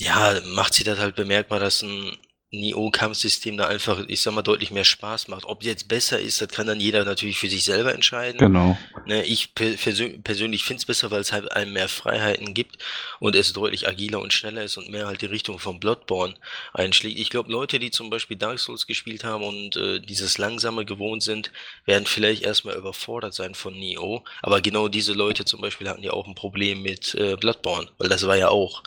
ja, 0.01 0.39
macht 0.45 0.73
sich 0.75 0.85
das 0.85 0.99
halt 0.99 1.15
bemerkbar, 1.15 1.59
dass 1.59 1.81
ein 1.83 2.17
Neo-Kampfsystem 2.51 3.57
da 3.57 3.67
einfach, 3.67 3.99
ich 4.07 4.21
sag 4.21 4.33
mal, 4.33 4.41
deutlich 4.41 4.71
mehr 4.71 4.85
Spaß 4.85 5.27
macht. 5.27 5.43
Ob 5.45 5.63
jetzt 5.63 5.89
besser 5.89 6.17
ist, 6.17 6.39
das 6.39 6.47
kann 6.47 6.65
dann 6.65 6.79
jeder 6.79 7.03
natürlich 7.03 7.37
für 7.37 7.49
sich 7.49 7.65
selber 7.65 7.93
entscheiden. 7.93 8.37
Genau. 8.37 8.77
Ne, 9.05 9.25
ich 9.25 9.53
persö 9.53 10.17
persönlich 10.23 10.63
finde 10.63 10.79
es 10.79 10.85
besser, 10.85 11.11
weil 11.11 11.19
es 11.19 11.33
halt 11.33 11.51
einem 11.51 11.73
mehr 11.73 11.89
Freiheiten 11.89 12.53
gibt 12.53 12.77
und 13.19 13.35
es 13.35 13.51
deutlich 13.51 13.87
agiler 13.89 14.21
und 14.21 14.31
schneller 14.31 14.63
ist 14.63 14.77
und 14.77 14.89
mehr 14.89 15.07
halt 15.07 15.21
die 15.21 15.25
Richtung 15.25 15.59
von 15.59 15.81
Bloodborne 15.81 16.35
einschlägt. 16.71 17.19
Ich 17.19 17.29
glaube, 17.29 17.51
Leute, 17.51 17.79
die 17.79 17.91
zum 17.91 18.09
Beispiel 18.09 18.37
Dark 18.37 18.59
Souls 18.59 18.87
gespielt 18.87 19.25
haben 19.25 19.43
und 19.43 19.75
äh, 19.75 19.99
dieses 19.99 20.37
Langsame 20.37 20.85
gewohnt 20.85 21.23
sind, 21.23 21.51
werden 21.85 22.05
vielleicht 22.05 22.43
erstmal 22.43 22.75
überfordert 22.75 23.33
sein 23.33 23.55
von 23.55 23.77
Neo. 23.77 24.23
Aber 24.41 24.61
genau 24.61 24.87
diese 24.87 25.11
Leute 25.11 25.43
zum 25.43 25.59
Beispiel 25.59 25.89
hatten 25.89 26.03
ja 26.03 26.13
auch 26.13 26.27
ein 26.27 26.35
Problem 26.35 26.81
mit 26.81 27.13
äh, 27.15 27.35
Bloodborne, 27.35 27.89
weil 27.97 28.07
das 28.07 28.25
war 28.25 28.37
ja 28.37 28.47
auch 28.47 28.83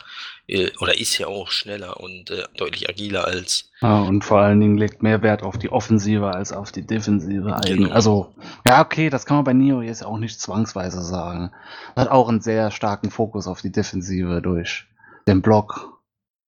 oder 0.79 0.99
ist 0.99 1.17
ja 1.17 1.27
auch 1.27 1.49
schneller 1.49 1.99
und 1.99 2.29
äh, 2.29 2.43
deutlich 2.57 2.89
agiler 2.89 3.25
als. 3.25 3.69
Ja, 3.81 4.01
und 4.01 4.23
vor 4.23 4.39
allen 4.39 4.59
Dingen 4.59 4.77
legt 4.77 5.01
mehr 5.01 5.21
Wert 5.21 5.43
auf 5.43 5.57
die 5.57 5.71
Offensive 5.71 6.27
als 6.27 6.51
auf 6.51 6.71
die 6.71 6.85
Defensive. 6.85 7.55
Genau. 7.65 7.89
Also, 7.89 8.33
ja, 8.65 8.81
okay, 8.81 9.09
das 9.09 9.25
kann 9.25 9.37
man 9.37 9.45
bei 9.45 9.53
Neo 9.53 9.81
jetzt 9.81 10.05
auch 10.05 10.17
nicht 10.17 10.39
zwangsweise 10.39 11.01
sagen. 11.01 11.51
Hat 11.95 12.09
auch 12.09 12.27
einen 12.27 12.41
sehr 12.41 12.71
starken 12.71 13.11
Fokus 13.11 13.47
auf 13.47 13.61
die 13.61 13.71
Defensive 13.71 14.41
durch 14.41 14.87
den 15.27 15.41
Block 15.41 16.01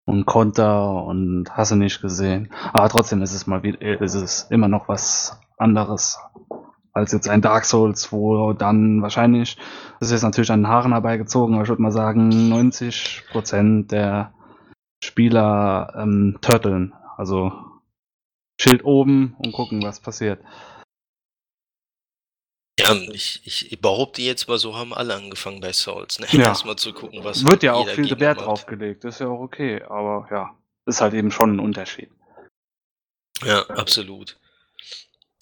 und 0.05 0.25
Konter 0.25 1.03
und 1.05 1.49
hast 1.51 1.71
du 1.71 1.75
nicht 1.75 2.01
gesehen. 2.01 2.51
Aber 2.73 2.89
trotzdem 2.89 3.21
ist 3.21 3.33
es 3.33 3.47
mal 3.47 3.63
wieder, 3.63 3.81
ist 4.01 4.15
es 4.15 4.47
immer 4.49 4.67
noch 4.67 4.89
was 4.89 5.39
anderes 5.57 6.19
als 6.93 7.11
jetzt 7.11 7.27
ein 7.27 7.41
Dark 7.41 7.65
Souls, 7.65 8.11
wo 8.11 8.53
dann 8.53 9.01
wahrscheinlich, 9.01 9.57
das 9.99 10.09
ist 10.09 10.13
jetzt 10.13 10.23
natürlich 10.23 10.51
an 10.51 10.61
den 10.61 10.67
Haaren 10.67 10.93
herbeigezogen, 10.93 11.55
aber 11.55 11.63
ich 11.63 11.69
würde 11.69 11.81
mal 11.81 11.91
sagen, 11.91 12.29
90% 12.31 13.87
der 13.87 14.33
Spieler 15.03 15.93
ähm, 15.97 16.37
turteln. 16.41 16.93
Also 17.17 17.51
Schild 18.61 18.85
oben 18.85 19.35
und 19.39 19.51
gucken, 19.51 19.81
was 19.83 19.99
passiert. 19.99 20.39
Ja, 22.79 22.93
ich, 23.11 23.41
ich 23.45 23.81
behaupte 23.81 24.21
jetzt 24.21 24.47
mal, 24.47 24.57
so 24.57 24.75
haben 24.75 24.93
alle 24.93 25.15
angefangen 25.15 25.61
bei 25.61 25.73
Souls. 25.73 26.19
Ne? 26.19 26.27
Ja. 26.31 26.45
Erstmal 26.45 26.75
zu 26.75 26.93
gucken, 26.93 27.23
was. 27.23 27.45
Wird 27.45 27.63
ja 27.63 27.73
auch 27.73 27.87
viel 27.87 28.19
Wert 28.19 28.41
drauf 28.41 28.65
gelegt, 28.65 29.03
ist 29.05 29.19
ja 29.19 29.27
auch 29.27 29.39
okay, 29.39 29.81
aber 29.83 30.27
ja, 30.31 30.55
ist 30.85 31.01
halt 31.01 31.13
eben 31.13 31.31
schon 31.31 31.55
ein 31.55 31.59
Unterschied. 31.59 32.09
Ja, 33.43 33.65
absolut. 33.69 34.39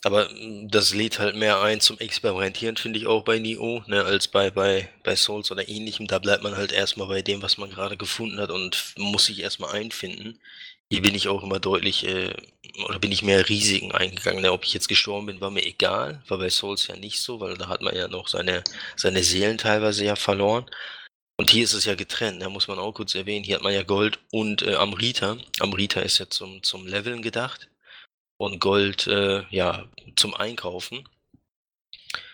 Aber 0.03 0.29
hm, 0.29 0.69
das 0.69 0.93
lädt 0.93 1.19
halt 1.19 1.35
mehr 1.35 1.61
ein 1.61 1.79
zum 1.79 1.99
Experimentieren, 1.99 2.77
finde 2.77 2.99
ich 2.99 3.07
auch 3.07 3.23
bei 3.23 3.39
Nioh, 3.39 3.83
ne, 3.87 4.03
als 4.03 4.27
bei, 4.27 4.49
bei, 4.49 4.89
bei 5.03 5.15
Souls 5.15 5.51
oder 5.51 5.67
ähnlichem. 5.69 6.07
Da 6.07 6.19
bleibt 6.19 6.43
man 6.43 6.57
halt 6.57 6.71
erstmal 6.71 7.07
bei 7.07 7.21
dem, 7.21 7.41
was 7.41 7.57
man 7.57 7.69
gerade 7.69 7.97
gefunden 7.97 8.39
hat 8.39 8.49
und 8.51 8.95
muss 8.97 9.25
sich 9.25 9.41
erstmal 9.41 9.73
einfinden. 9.75 10.39
Hier 10.91 11.01
bin 11.01 11.15
ich 11.15 11.27
auch 11.29 11.43
immer 11.43 11.59
deutlich, 11.59 12.05
äh, 12.05 12.33
oder 12.85 12.99
bin 12.99 13.11
ich 13.11 13.23
mehr 13.23 13.47
Risiken 13.47 13.91
eingegangen. 13.93 14.41
Ne? 14.41 14.51
Ob 14.51 14.65
ich 14.65 14.73
jetzt 14.73 14.87
gestorben 14.89 15.27
bin, 15.27 15.41
war 15.41 15.51
mir 15.51 15.65
egal, 15.65 16.23
war 16.27 16.37
bei 16.39 16.49
Souls 16.49 16.87
ja 16.87 16.95
nicht 16.95 17.21
so, 17.21 17.39
weil 17.39 17.57
da 17.57 17.67
hat 17.69 17.81
man 17.81 17.95
ja 17.95 18.07
noch 18.07 18.27
seine, 18.27 18.63
seine 18.97 19.23
Seelen 19.23 19.57
teilweise 19.57 20.05
ja 20.05 20.15
verloren. 20.15 20.65
Und 21.37 21.49
hier 21.49 21.63
ist 21.63 21.73
es 21.73 21.85
ja 21.85 21.95
getrennt, 21.95 22.41
da 22.41 22.47
ne, 22.47 22.51
muss 22.51 22.67
man 22.67 22.79
auch 22.79 22.93
kurz 22.93 23.15
erwähnen. 23.15 23.43
Hier 23.43 23.55
hat 23.55 23.63
man 23.63 23.73
ja 23.73 23.83
Gold 23.83 24.19
und 24.31 24.63
äh, 24.63 24.75
Amrita. 24.75 25.37
Amrita 25.59 26.01
ist 26.01 26.19
ja 26.19 26.29
zum, 26.29 26.61
zum 26.63 26.87
Leveln 26.87 27.21
gedacht 27.21 27.70
und 28.41 28.59
Gold 28.59 29.07
äh, 29.07 29.43
ja 29.49 29.85
zum 30.15 30.33
Einkaufen. 30.33 31.07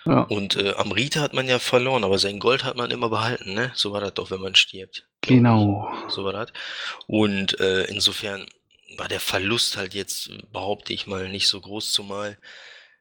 Ja. 0.05 0.21
Und 0.21 0.55
äh, 0.55 0.73
Amrita 0.73 1.19
hat 1.19 1.33
man 1.33 1.47
ja 1.47 1.59
verloren, 1.59 2.03
aber 2.03 2.17
sein 2.17 2.39
Gold 2.39 2.63
hat 2.63 2.77
man 2.77 2.91
immer 2.91 3.09
behalten, 3.09 3.53
ne? 3.53 3.71
So 3.75 3.91
war 3.91 4.01
das 4.01 4.13
doch, 4.13 4.31
wenn 4.31 4.39
man 4.39 4.55
stirbt. 4.55 5.05
Genau. 5.21 5.91
So 6.07 6.23
war 6.23 6.33
das. 6.33 6.53
Und 7.07 7.59
äh, 7.59 7.83
insofern 7.85 8.45
war 8.95 9.09
der 9.09 9.19
Verlust 9.19 9.75
halt 9.75 9.93
jetzt, 9.93 10.31
behaupte 10.53 10.93
ich 10.93 11.07
mal, 11.07 11.27
nicht 11.29 11.47
so 11.47 11.59
groß, 11.59 11.91
zumal 11.91 12.37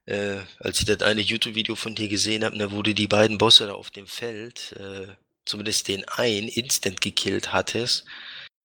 äh, 0.06 0.38
als 0.58 0.78
ich 0.78 0.86
das 0.86 1.02
eine 1.02 1.20
YouTube-Video 1.20 1.74
von 1.74 1.94
dir 1.94 2.08
gesehen 2.08 2.44
habe, 2.44 2.56
da 2.56 2.70
wurde 2.70 2.94
die 2.94 3.08
beiden 3.08 3.38
Bosse 3.38 3.66
da 3.66 3.74
auf 3.74 3.90
dem 3.90 4.06
Feld, 4.06 4.72
äh, 4.78 5.08
zumindest 5.44 5.88
den 5.88 6.04
einen, 6.08 6.48
instant 6.48 7.00
gekillt 7.00 7.52
hattest, 7.52 8.04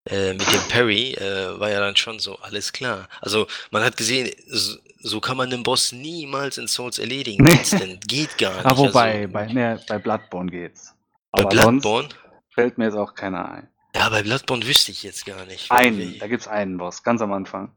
äh, 0.09 0.33
mit 0.33 0.41
dem 0.41 0.67
Parry 0.69 1.13
äh, 1.13 1.59
war 1.59 1.69
ja 1.69 1.79
dann 1.79 1.95
schon 1.95 2.19
so, 2.19 2.37
alles 2.39 2.73
klar. 2.73 3.07
Also 3.21 3.47
man 3.69 3.83
hat 3.83 3.97
gesehen, 3.97 4.31
so, 4.47 4.77
so 4.99 5.19
kann 5.19 5.37
man 5.37 5.49
den 5.49 5.63
Boss 5.63 5.91
niemals 5.91 6.57
in 6.57 6.67
Souls 6.67 6.99
erledigen. 6.99 7.43
Nee. 7.43 7.51
Instant. 7.51 8.07
Geht 8.07 8.37
gar 8.37 8.53
nicht. 8.55 8.65
Aber 8.65 8.77
wobei, 8.79 9.21
also, 9.21 9.33
bei, 9.33 9.45
nee, 9.47 9.77
bei 9.87 9.99
Bloodborne 9.99 10.49
geht's. 10.49 10.95
Aber 11.31 11.43
bei 11.43 11.49
Bloodborne? 11.49 12.09
Fällt 12.53 12.77
mir 12.77 12.85
jetzt 12.85 12.97
auch 12.97 13.13
keiner 13.13 13.49
ein. 13.51 13.67
Ja, 13.95 14.09
bei 14.09 14.23
Bloodborne 14.23 14.65
wüsste 14.65 14.91
ich 14.91 15.03
jetzt 15.03 15.25
gar 15.25 15.45
nicht. 15.45 15.71
Einen, 15.71 16.17
da 16.19 16.27
gibt's 16.27 16.47
einen 16.47 16.77
Boss, 16.77 17.03
ganz 17.03 17.21
am 17.21 17.31
Anfang. 17.33 17.71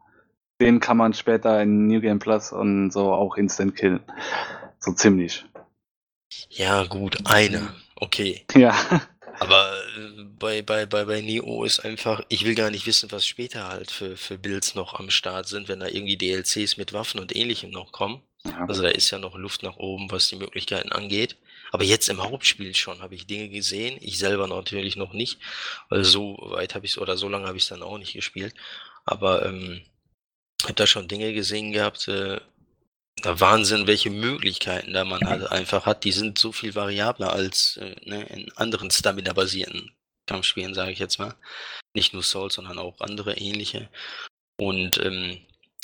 Den 0.60 0.80
kann 0.80 0.96
man 0.96 1.12
später 1.12 1.60
in 1.62 1.88
New 1.88 2.00
Game 2.00 2.20
Plus 2.20 2.52
und 2.52 2.92
so 2.92 3.12
auch 3.12 3.36
instant 3.36 3.76
killen. 3.76 4.00
So 4.78 4.92
ziemlich. 4.92 5.44
Ja, 6.48 6.84
gut, 6.84 7.18
einer. 7.26 7.74
Okay. 7.96 8.44
Ja. 8.54 8.74
Aber 9.40 9.72
äh, 9.96 10.24
bei, 10.38 10.62
bei, 10.62 10.86
bei, 10.86 11.04
bei 11.04 11.20
Neo 11.20 11.64
ist 11.64 11.80
einfach, 11.80 12.22
ich 12.28 12.44
will 12.44 12.54
gar 12.54 12.70
nicht 12.70 12.86
wissen, 12.86 13.10
was 13.12 13.26
später 13.26 13.68
halt 13.68 13.90
für, 13.90 14.16
für 14.16 14.38
Builds 14.38 14.74
noch 14.74 14.94
am 14.94 15.10
Start 15.10 15.48
sind, 15.48 15.68
wenn 15.68 15.80
da 15.80 15.86
irgendwie 15.86 16.16
DLCs 16.16 16.76
mit 16.76 16.92
Waffen 16.92 17.20
und 17.20 17.34
ähnlichem 17.34 17.70
noch 17.70 17.92
kommen. 17.92 18.22
Ja. 18.44 18.66
Also 18.68 18.82
da 18.82 18.88
ist 18.88 19.10
ja 19.10 19.18
noch 19.18 19.36
Luft 19.36 19.62
nach 19.62 19.76
oben, 19.76 20.10
was 20.10 20.28
die 20.28 20.36
Möglichkeiten 20.36 20.92
angeht. 20.92 21.36
Aber 21.72 21.84
jetzt 21.84 22.08
im 22.08 22.22
Hauptspiel 22.22 22.74
schon 22.74 23.00
habe 23.02 23.14
ich 23.14 23.26
Dinge 23.26 23.48
gesehen. 23.48 23.98
Ich 24.00 24.18
selber 24.18 24.46
natürlich 24.46 24.96
noch 24.96 25.12
nicht, 25.12 25.40
weil 25.88 26.04
so 26.04 26.36
weit 26.40 26.74
habe 26.74 26.86
ich 26.86 26.92
es 26.92 26.98
oder 26.98 27.16
so 27.16 27.28
lange 27.28 27.48
habe 27.48 27.56
ich 27.56 27.64
es 27.64 27.68
dann 27.68 27.82
auch 27.82 27.98
nicht 27.98 28.12
gespielt. 28.12 28.54
Aber 29.04 29.44
ähm, 29.44 29.82
habe 30.62 30.74
da 30.74 30.86
schon 30.86 31.08
Dinge 31.08 31.32
gesehen 31.32 31.72
gehabt, 31.72 32.06
äh, 32.08 32.40
Wahnsinn, 33.22 33.86
welche 33.86 34.10
Möglichkeiten 34.10 34.92
da 34.92 35.04
man 35.04 35.26
halt 35.26 35.50
einfach 35.50 35.86
hat. 35.86 36.04
Die 36.04 36.12
sind 36.12 36.38
so 36.38 36.52
viel 36.52 36.74
variabler 36.74 37.32
als 37.32 37.76
äh, 37.78 37.94
ne, 38.04 38.24
in 38.24 38.52
anderen 38.56 38.90
Stamina-basierten 38.90 39.92
Kampfspielen, 40.26 40.74
sage 40.74 40.92
ich 40.92 40.98
jetzt 40.98 41.18
mal. 41.18 41.34
Nicht 41.94 42.12
nur 42.12 42.22
Souls, 42.22 42.54
sondern 42.54 42.78
auch 42.78 43.00
andere 43.00 43.36
ähnliche. 43.36 43.88
Und 44.56 44.98
ähm, 44.98 45.38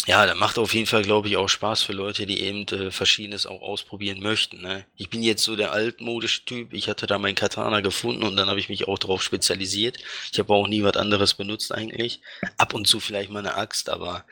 ja, 0.07 0.25
da 0.25 0.35
macht 0.35 0.59
auf 0.59 0.73
jeden 0.73 0.87
Fall, 0.87 1.03
glaube 1.03 1.29
ich, 1.29 1.37
auch 1.37 1.49
Spaß 1.49 1.83
für 1.83 1.93
Leute, 1.93 2.25
die 2.25 2.41
eben 2.41 2.67
äh, 2.69 2.91
Verschiedenes 2.91 3.47
auch 3.47 3.61
ausprobieren 3.61 4.21
möchten. 4.21 4.63
Ne? 4.63 4.87
Ich 4.97 5.11
bin 5.11 5.23
jetzt 5.23 5.45
so 5.45 5.57
der 5.57 5.73
altmodische 5.73 6.45
Typ. 6.47 6.73
Ich 6.73 6.89
hatte 6.89 7.07
da 7.07 7.19
meinen 7.19 7.35
Katana 7.35 7.81
gefunden 7.81 8.23
und 8.23 8.37
dann 8.37 8.49
habe 8.49 8.61
ich 8.61 8.71
mich 8.71 8.89
auch 8.89 8.99
darauf 8.99 9.23
spezialisiert. 9.23 9.99
Ich 10.33 10.39
habe 10.39 10.55
auch 10.55 10.69
nie 10.69 10.83
was 10.83 10.97
anderes 10.97 11.35
benutzt 11.35 11.73
eigentlich. 11.73 12.23
Ab 12.57 12.73
und 12.73 12.87
zu 12.87 12.99
vielleicht 12.99 13.31
mal 13.31 13.41
eine 13.41 13.57
Axt, 13.57 13.91
aber 13.91 14.25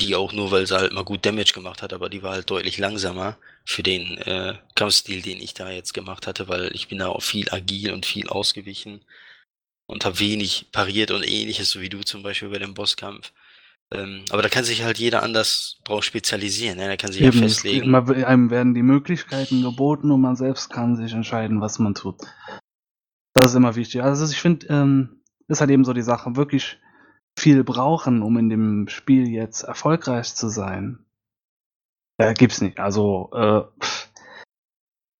die 0.00 0.14
auch 0.14 0.32
nur, 0.32 0.50
weil 0.50 0.66
sie 0.66 0.76
halt 0.76 0.92
mal 0.92 1.04
gut 1.04 1.24
Damage 1.26 1.52
gemacht 1.54 1.82
hat, 1.82 1.92
aber 1.92 2.08
die 2.08 2.22
war 2.22 2.32
halt 2.32 2.50
deutlich 2.50 2.78
langsamer 2.78 3.36
für 3.64 3.82
den 3.82 4.18
äh, 4.18 4.54
Kampfstil, 4.74 5.22
den 5.22 5.40
ich 5.40 5.54
da 5.54 5.70
jetzt 5.70 5.94
gemacht 5.94 6.26
hatte, 6.26 6.48
weil 6.48 6.70
ich 6.74 6.88
bin 6.88 6.98
da 6.98 7.08
auch 7.08 7.22
viel 7.22 7.48
agil 7.50 7.92
und 7.92 8.06
viel 8.06 8.28
ausgewichen 8.28 9.00
und 9.86 10.04
habe 10.04 10.18
wenig 10.20 10.66
pariert 10.72 11.10
und 11.10 11.26
ähnliches, 11.26 11.70
so 11.70 11.80
wie 11.80 11.88
du 11.88 12.02
zum 12.02 12.22
Beispiel 12.22 12.48
bei 12.48 12.58
dem 12.58 12.74
Bosskampf. 12.74 13.32
Ähm, 13.92 14.24
aber 14.30 14.42
da 14.42 14.48
kann 14.48 14.64
sich 14.64 14.82
halt 14.82 14.98
jeder 14.98 15.22
anders 15.22 15.78
drauf 15.84 16.04
spezialisieren, 16.04 16.78
ne? 16.78 16.88
da 16.88 16.96
kann 16.96 17.12
sich 17.12 17.22
Eben, 17.22 17.36
ja 17.36 17.42
festlegen. 17.42 17.94
Einem 17.94 18.50
werden 18.50 18.74
die 18.74 18.82
Möglichkeiten 18.82 19.62
geboten 19.62 20.10
und 20.10 20.20
man 20.20 20.36
selbst 20.36 20.70
kann 20.70 20.96
sich 20.96 21.12
entscheiden, 21.12 21.60
was 21.60 21.78
man 21.78 21.94
tut. 21.94 22.16
Das 23.34 23.50
ist 23.50 23.54
immer 23.56 23.74
wichtig. 23.74 24.02
Also 24.02 24.24
ich 24.24 24.40
finde, 24.40 24.66
ähm, 24.68 25.22
ist 25.48 25.60
halt 25.60 25.70
eben 25.70 25.84
so 25.84 25.92
die 25.92 26.02
Sache, 26.02 26.36
wirklich 26.36 26.78
viel 27.38 27.64
brauchen, 27.64 28.22
um 28.22 28.36
in 28.38 28.48
dem 28.48 28.88
Spiel 28.88 29.28
jetzt 29.28 29.62
erfolgreich 29.62 30.34
zu 30.34 30.48
sein, 30.48 31.04
äh, 32.18 32.34
gibt's 32.34 32.60
nicht. 32.60 32.78
Also 32.78 33.30
äh, 33.32 33.62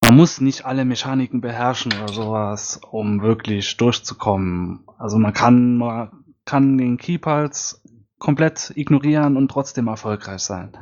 man 0.05 0.17
muss 0.17 0.41
nicht 0.41 0.65
alle 0.65 0.85
Mechaniken 0.85 1.41
beherrschen 1.41 1.93
oder 1.93 2.13
sowas, 2.13 2.81
um 2.91 3.23
wirklich 3.23 3.77
durchzukommen. 3.77 4.85
Also 4.99 5.19
man 5.19 5.33
kann 5.33 5.77
man 5.77 6.25
kann 6.45 6.77
den 6.77 6.97
Keypulse 6.97 7.79
komplett 8.19 8.73
ignorieren 8.77 9.37
und 9.37 9.49
trotzdem 9.51 9.89
erfolgreich 9.89 10.41
sein. 10.41 10.77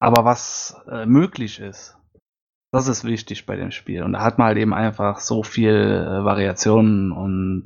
Aber 0.00 0.24
was 0.24 0.76
äh, 0.90 1.06
möglich 1.06 1.60
ist, 1.60 1.96
das 2.72 2.88
ist 2.88 3.04
wichtig 3.04 3.46
bei 3.46 3.56
dem 3.56 3.70
Spiel. 3.70 4.02
Und 4.02 4.12
da 4.12 4.22
hat 4.22 4.38
man 4.38 4.48
halt 4.48 4.58
eben 4.58 4.74
einfach 4.74 5.20
so 5.20 5.42
viel 5.42 5.74
äh, 5.74 6.24
Variationen 6.24 7.12
und 7.12 7.64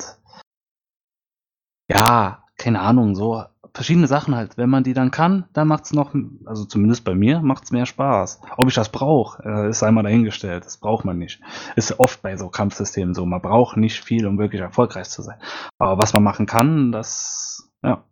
ja, 1.91 2.44
keine 2.57 2.81
Ahnung, 2.81 3.15
so 3.15 3.45
verschiedene 3.75 4.07
Sachen 4.07 4.35
halt. 4.35 4.57
Wenn 4.57 4.71
man 4.71 4.85
die 4.85 4.95
dann 4.95 5.11
kann, 5.11 5.47
dann 5.53 5.69
macht's 5.69 5.93
noch, 5.93 6.15
also 6.45 6.65
zumindest 6.65 7.05
bei 7.05 7.15
mir, 7.15 7.41
macht's 7.41 7.73
mehr 7.73 7.87
Spaß. 7.87 8.41
Ob 8.57 8.69
ich 8.69 8.75
das 8.75 8.91
brauche, 8.91 9.43
äh, 9.45 9.69
ist 9.69 9.83
einmal 9.83 10.05
dahingestellt. 10.05 10.65
Das 10.65 10.77
braucht 10.77 11.05
man 11.05 11.19
nicht. 11.19 11.41
Ist 11.75 11.99
oft 11.99 12.23
bei 12.23 12.37
so 12.37 12.49
Kampfsystemen 12.49 13.15
so. 13.15 13.27
Man 13.27 13.43
braucht 13.43 13.77
nicht 13.77 14.03
viel, 14.03 14.27
um 14.27 14.39
wirklich 14.39 14.61
erfolgreich 14.61 15.11
zu 15.11 15.23
sein. 15.23 15.39
Aber 15.79 16.01
was 16.01 16.13
man 16.13 16.23
machen 16.23 16.47
kann, 16.47 16.93
das, 16.93 17.69
ja, 17.83 18.05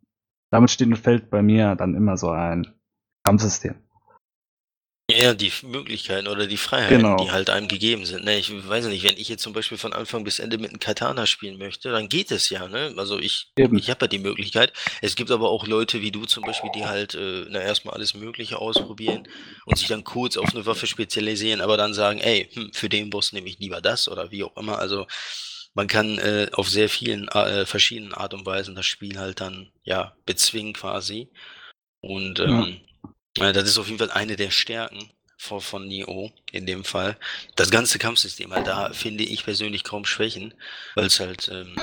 damit 0.50 0.70
steht 0.70 0.88
und 0.88 0.98
fällt 0.98 1.31
bei 1.31 1.42
mir 1.42 1.76
dann 1.76 1.94
immer 1.94 2.16
so 2.16 2.31
ein 2.31 2.66
Kampfsystem. 3.24 3.76
Ja, 5.14 5.35
die 5.35 5.53
Möglichkeiten 5.62 6.29
oder 6.29 6.46
die 6.46 6.57
Freiheiten, 6.57 7.16
Genau. 7.16 7.16
die 7.16 7.33
halt 7.33 7.51
einem 7.51 7.66
gegeben 7.66 8.07
sind, 8.07 8.25
ne? 8.25 8.38
Ich 8.38 8.51
weiß 8.68 8.87
nicht, 8.87 9.03
wenn 9.03 9.16
ich 9.16 9.29
jetzt 9.29 9.42
zum 9.42 9.53
Beispiel 9.53 9.77
von 9.77 9.92
Anfang 9.92 10.22
bis 10.22 10.38
Ende 10.38 10.59
mit 10.59 10.70
'nem 10.70 10.79
Katana 10.79 11.27
spielen 11.27 11.59
möchte, 11.59 11.90
dann 11.90 12.09
geht 12.09 12.31
es 12.31 12.48
ja, 12.51 12.68
ne? 12.68 12.94
Also, 12.96 13.18
ich 13.18 13.48
Eben. 13.59 13.85
ich 13.85 13.90
habe 13.90 14.05
ja 14.05 14.09
die 14.09 14.18
Möglichkeit. 14.18 14.72
Es 15.01 15.16
gibt 15.16 15.31
aber 15.31 15.51
auch 15.51 15.66
Leute 15.66 16.01
wie 16.03 16.12
du 16.12 16.25
zum 16.27 16.44
Beispiel, 16.44 16.70
die 16.70 16.87
halt, 16.87 17.14
äh, 17.14 17.46
na, 17.48 17.61
erst 17.61 17.85
alles 17.87 18.14
Mögliche 18.14 18.59
ausprobieren 18.59 19.25
und 19.66 19.77
sich 19.79 19.88
dann 19.88 20.05
kurz 20.05 20.37
auf 20.37 20.55
eine 20.55 20.66
Waffe 20.66 20.87
spezialisieren, 20.87 21.61
aber 21.61 21.77
dann 21.77 21.94
sagen: 21.94 22.20
„Ey, 22.20 22.48
hm, 22.53 22.70
für 22.72 22.88
den 22.88 23.11
Boss 23.11 23.33
nehme 23.33 23.48
ich 23.48 23.59
lieber 23.59 23.81
das“ 23.81 24.09
oder 24.09 24.31
wie 24.31 24.44
auch 24.44 24.57
immer. 24.57 24.79
Also, 24.79 25.07
man 25.75 25.88
kann, 25.88 26.18
äh, 26.18 26.48
auf 26.53 26.68
sehr 26.68 26.88
vielen, 26.88 27.29
äh, 27.29 27.66
verschiedenen 27.66 28.14
Art 28.14 28.35
und 28.35 28.46
Weisen 28.46 28.75
das 28.77 28.87
Spiel 28.87 29.18
halt 29.18 29.40
dann, 29.40 29.72
ja, 29.85 30.14
bezwingen 30.27 30.75
quasi. 30.75 31.31
Und, 32.01 32.40
Ja. 32.44 32.66
ähm 32.68 32.81
ja, 32.87 32.91
das 33.36 33.68
ist 33.68 33.78
auf 33.78 33.86
jeden 33.86 33.98
Fall 33.98 34.10
eine 34.10 34.36
der 34.36 34.50
Stärken 34.50 35.10
vo 35.38 35.58
von 35.60 35.86
Nioh 35.88 36.32
in 36.52 36.66
dem 36.66 36.84
Fall. 36.84 37.16
Das 37.56 37.70
ganze 37.70 37.98
Kampfsystem 37.98 38.52
halt, 38.52 38.66
da 38.66 38.92
finde 38.92 39.24
ich 39.24 39.44
persönlich 39.44 39.84
kaum 39.84 40.04
Schwächen, 40.04 40.54
weil's 40.94 41.18
halt, 41.20 41.48
ähm, 41.48 41.74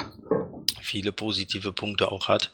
viele 0.82 1.12
positive 1.12 1.74
Punkte 1.74 2.12
auch 2.12 2.28
hat. 2.28 2.52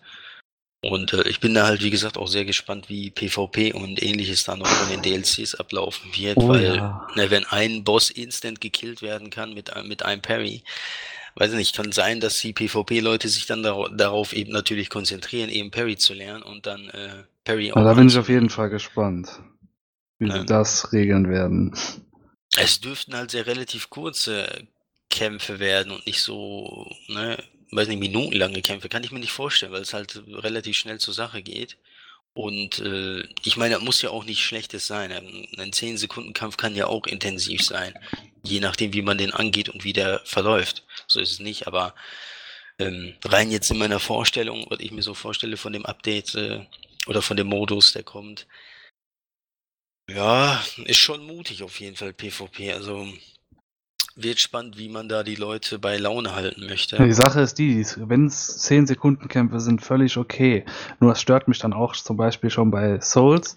Und, 0.82 1.14
äh, 1.14 1.28
ich 1.28 1.40
bin 1.40 1.54
da 1.56 1.66
halt, 1.66 1.82
wie 1.82 1.90
gesagt, 1.90 2.18
auch 2.18 2.28
sehr 2.28 2.46
gespannt, 2.46 2.90
wie 2.90 3.10
PvP 3.10 3.74
und 3.74 4.02
Ähnliches 4.04 4.44
da 4.44 4.56
noch 4.56 4.68
von 4.68 4.90
den 4.90 5.02
DLCs 5.02 5.56
ablaufen 5.56 6.16
wird, 6.16 6.38
Oh 6.38 6.50
weil, 6.50 6.76
ja. 6.76 7.08
ne, 7.16 7.32
wenn 7.32 7.46
ein 7.46 7.84
Boss 7.84 8.12
instant 8.12 8.62
gekillt 8.62 9.02
werden 9.02 9.32
kann 9.32 9.54
mit 9.54 9.74
einem 9.74 9.88
mit 9.88 10.04
einem 10.04 10.22
Parry, 10.22 10.64
weiß 11.36 11.52
ich 11.52 11.58
nicht, 11.58 11.76
kann 11.76 11.92
sein, 11.92 12.20
dass 12.20 12.40
die 12.40 12.54
PvP-Leute 12.54 13.28
sich 13.30 13.46
dann 13.46 13.64
darau 13.64 13.88
darauf 13.90 14.34
eben 14.34 14.52
natürlich 14.52 14.90
konzentrieren, 14.90 15.50
eben 15.50 15.72
Parry 15.72 15.98
zu 15.98 16.14
lernen 16.14 16.44
und 16.44 16.66
dann, 16.66 16.90
äh, 16.90 17.24
Parry 17.44 17.72
Na, 17.76 17.84
da 17.84 17.94
bin 17.94 18.08
ich 18.08 18.18
auf 18.18 18.30
jeden 18.30 18.50
Fall 18.50 18.70
gespannt, 18.70 19.40
wie 20.20 20.32
sie 20.32 20.40
Ähm. 20.40 20.46
das 20.46 20.92
regeln 20.94 21.30
werden. 21.30 21.76
Es 22.58 22.80
dürften 22.80 23.16
halt 23.16 23.32
sehr 23.32 23.48
relativ 23.48 23.90
kurze 23.90 24.68
Kämpfe 25.10 25.60
werden 25.60 25.92
und 25.92 26.06
nicht 26.08 26.22
so, 26.22 26.90
ne, 27.08 27.38
weiß 27.72 27.88
nicht, 27.90 28.00
minutenlange 28.00 28.62
Kämpfe. 28.62 28.90
Kann 28.90 29.04
ich 29.04 29.12
mir 29.12 29.20
nicht 29.20 29.32
vorstellen, 29.32 29.74
weil 29.74 29.82
es 29.82 29.94
halt 29.94 30.24
relativ 30.28 30.78
schnell 30.78 31.00
zur 31.00 31.14
Sache 31.14 31.42
geht. 31.42 31.78
Und, 32.36 32.80
äh, 32.80 33.24
ich 33.46 33.56
meine, 33.56 33.76
das 33.76 33.84
muss 33.84 34.02
ja 34.02 34.10
auch 34.10 34.26
nichts 34.26 34.44
Schlechtes 34.44 34.86
sein. 34.88 35.10
Ähm, 35.12 35.48
'nen 35.56 35.72
10-Sekunden-Kampf 35.72 36.58
kann 36.58 36.76
ja 36.76 36.86
auch 36.88 37.08
intensiv 37.08 37.62
sein, 37.64 37.94
je 38.44 38.60
nachdem, 38.60 38.92
wie 38.94 39.02
man 39.02 39.18
den 39.18 39.32
angeht 39.32 39.70
und 39.70 39.86
wie 39.86 39.94
der 39.94 40.20
verläuft. 40.26 40.84
So 41.08 41.22
ist 41.22 41.32
es 41.32 41.40
nicht, 41.40 41.66
aber, 41.66 41.96
ähm, 42.80 43.16
rein 43.26 43.52
jetzt 43.52 43.72
in 43.72 43.78
meiner 43.80 44.00
Vorstellung, 44.02 44.66
was 44.70 44.80
ich 44.82 44.92
mir 44.92 45.04
so 45.04 45.14
vorstelle 45.16 45.58
von 45.58 45.74
dem 45.74 45.86
Update, 45.86 46.36
äh, 46.36 46.62
oder 47.08 47.22
von 47.22 47.38
dem 47.38 47.48
Modus, 47.48 47.94
der 47.94 48.04
kommt 48.04 48.48
ja, 50.10 50.64
ist 50.86 50.98
schon 51.00 51.26
mutig 51.26 51.64
auf 51.64 51.80
jeden 51.80 51.96
Fall 51.96 52.14
PvP. 52.14 52.74
Also, 52.74 53.08
wird 54.16 54.40
spannend, 54.40 54.78
wie 54.78 54.90
man 54.90 55.10
da 55.10 55.24
die 55.24 55.36
Leute 55.36 55.78
bei 55.78 55.98
Laune 55.98 56.36
halten 56.36 56.66
möchte. 56.68 56.98
Die 57.04 57.12
Sache 57.12 57.42
ist 57.42 57.60
die, 57.60 57.86
wenn's 57.98 58.58
10 58.60 58.88
Sekunden 58.88 59.28
Kämpfe 59.28 59.60
sind, 59.60 59.82
völlig 59.82 60.18
okay. 60.18 60.66
Nur 61.00 61.12
es 61.12 61.22
stört 61.22 61.48
mich 61.48 61.60
dann 61.60 61.74
auch 61.74 61.94
zum 61.94 62.16
Beispiel 62.16 62.50
schon 62.50 62.72
bei 62.72 63.00
Souls. 63.02 63.56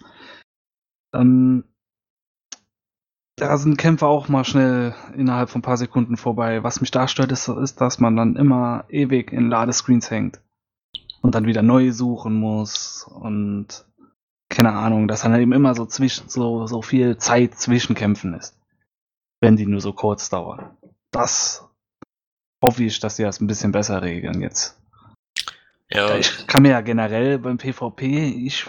Ähm, 1.13 1.63
da 3.37 3.57
sind 3.57 3.77
Kämpfe 3.77 4.05
auch 4.05 4.27
mal 4.27 4.43
schnell 4.43 4.93
innerhalb 5.15 5.49
von 5.49 5.59
ein 5.59 5.63
paar 5.63 5.77
Sekunden 5.77 6.17
vorbei. 6.17 6.61
Was 6.61 6.81
mich 6.81 6.91
da 6.91 7.07
stört, 7.07 7.31
ist, 7.31 7.47
ist, 7.47 7.79
dass 7.79 7.99
man 7.99 8.17
dann 8.17 8.35
immer 8.35 8.83
ewig 8.89 9.31
in 9.31 9.49
Ladescreens 9.49 10.11
hängt. 10.11 10.41
Und 11.21 11.35
dann 11.35 11.45
wieder 11.45 11.61
neu 11.61 11.91
suchen 11.91 12.33
muss 12.33 13.03
und 13.03 13.85
keine 14.49 14.73
Ahnung, 14.73 15.07
dass 15.07 15.21
dann 15.21 15.39
eben 15.39 15.53
immer 15.53 15.75
so 15.75 15.85
zwischen, 15.85 16.27
so, 16.27 16.65
so 16.65 16.81
viel 16.81 17.17
Zeit 17.17 17.55
zwischen 17.55 17.95
Kämpfen 17.95 18.33
ist. 18.33 18.58
Wenn 19.41 19.55
die 19.55 19.65
nur 19.65 19.81
so 19.81 19.93
kurz 19.93 20.29
dauern. 20.29 20.77
Das 21.11 21.65
hoffe 22.63 22.83
ich, 22.83 22.99
dass 22.99 23.15
die 23.15 23.23
das 23.23 23.39
ein 23.39 23.47
bisschen 23.47 23.71
besser 23.71 24.01
regeln 24.01 24.41
jetzt. 24.41 24.79
Ja, 25.89 26.15
Ich 26.15 26.45
kann 26.45 26.61
mir 26.63 26.71
ja 26.71 26.81
generell 26.81 27.39
beim 27.39 27.57
PvP, 27.57 28.27
ich 28.45 28.65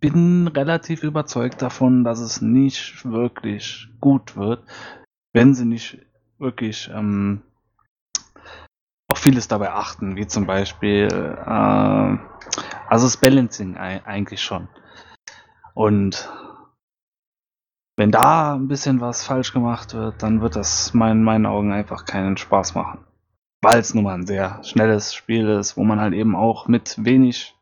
bin 0.00 0.48
relativ 0.48 1.02
überzeugt 1.02 1.62
davon, 1.62 2.04
dass 2.04 2.18
es 2.20 2.40
nicht 2.42 3.04
wirklich 3.04 3.88
gut 4.00 4.36
wird, 4.36 4.64
wenn 5.32 5.54
sie 5.54 5.64
nicht 5.64 5.98
wirklich 6.38 6.90
ähm, 6.92 7.42
auf 9.08 9.18
vieles 9.18 9.48
dabei 9.48 9.70
achten, 9.72 10.16
wie 10.16 10.26
zum 10.26 10.46
Beispiel, 10.46 11.08
äh, 11.10 12.18
also 12.88 13.06
das 13.06 13.16
Balancing 13.16 13.76
ei- 13.76 14.04
eigentlich 14.04 14.42
schon. 14.42 14.68
Und 15.74 16.28
wenn 18.00 18.10
da 18.10 18.54
ein 18.54 18.66
bisschen 18.66 19.02
was 19.02 19.24
falsch 19.24 19.52
gemacht 19.52 19.92
wird, 19.92 20.22
dann 20.22 20.40
wird 20.40 20.56
das 20.56 20.94
in 20.94 21.22
meinen 21.22 21.44
Augen 21.44 21.70
einfach 21.70 22.06
keinen 22.06 22.38
Spaß 22.38 22.74
machen. 22.74 23.04
Weil 23.60 23.78
es 23.78 23.92
nun 23.92 24.04
mal 24.04 24.14
ein 24.14 24.26
sehr 24.26 24.64
schnelles 24.64 25.12
Spiel 25.12 25.46
ist, 25.50 25.76
wo 25.76 25.84
man 25.84 26.00
halt 26.00 26.14
eben 26.14 26.34
auch 26.34 26.66
mit 26.66 27.04
wenig 27.04 27.54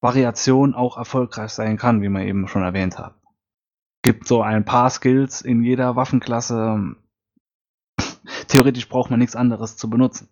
Variation 0.00 0.74
auch 0.74 0.96
erfolgreich 0.96 1.50
sein 1.50 1.76
kann, 1.76 2.00
wie 2.00 2.08
man 2.08 2.26
eben 2.26 2.48
schon 2.48 2.62
erwähnt 2.62 2.98
hat. 2.98 3.16
Gibt 4.02 4.26
so 4.26 4.40
ein 4.40 4.64
paar 4.64 4.88
Skills 4.88 5.42
in 5.42 5.62
jeder 5.62 5.94
Waffenklasse. 5.94 6.96
Theoretisch 8.48 8.88
braucht 8.88 9.10
man 9.10 9.18
nichts 9.18 9.36
anderes 9.36 9.76
zu 9.76 9.90
benutzen. 9.90 10.30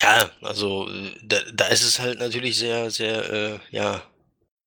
ja, 0.00 0.30
also, 0.42 0.88
äh, 0.88 1.12
da 1.24 1.38
da 1.52 1.66
ist 1.66 1.82
es 1.82 1.98
halt 2.00 2.18
natürlich 2.18 2.56
sehr, 2.56 2.90
sehr, 2.90 3.30
äh, 3.32 3.58
ja, 3.70 4.02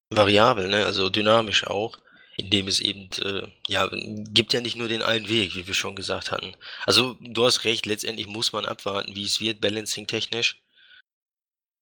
variabel, 0.10 0.68
ne, 0.70 0.86
also 0.86 1.10
dynamisch 1.10 1.66
auch, 1.68 1.98
indem 2.38 2.68
es 2.68 2.80
eben, 2.80 3.10
äh, 3.24 3.48
ja, 3.68 3.90
gibt 3.92 4.54
ja 4.54 4.62
nicht 4.62 4.76
nur 4.76 4.88
den 4.88 5.02
einen 5.02 5.30
Weg, 5.30 5.56
wie 5.56 5.68
wir 5.68 5.74
schon 5.74 5.96
gesagt 5.96 6.32
hatten. 6.32 6.54
Also, 6.86 7.18
du 7.22 7.46
hast 7.46 7.64
recht, 7.64 7.86
letztendlich 7.86 8.28
muss 8.28 8.54
man 8.54 8.66
abwarten, 8.66 9.16
wie 9.16 9.24
es 9.24 9.40
wird 9.40 9.62
balancing-technisch. 9.62 10.62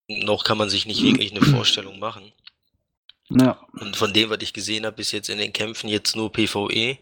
Noch 0.09 0.43
kann 0.43 0.57
man 0.57 0.69
sich 0.69 0.85
nicht 0.85 1.01
wirklich 1.01 1.31
'ne 1.33 1.41
Vorstellung 1.41 1.99
machen. 1.99 2.31
Ja. 3.29 3.65
Und 3.79 3.95
von 3.95 4.13
dem, 4.13 4.29
was 4.29 4.41
ich 4.41 4.53
gesehen 4.53 4.85
habe 4.85 4.97
bis 4.97 5.11
jetzt 5.11 5.29
in 5.29 5.37
den 5.37 5.53
Kämpfen, 5.53 5.89
jetzt 5.89 6.15
nur 6.15 6.31
PvE, 6.31 6.97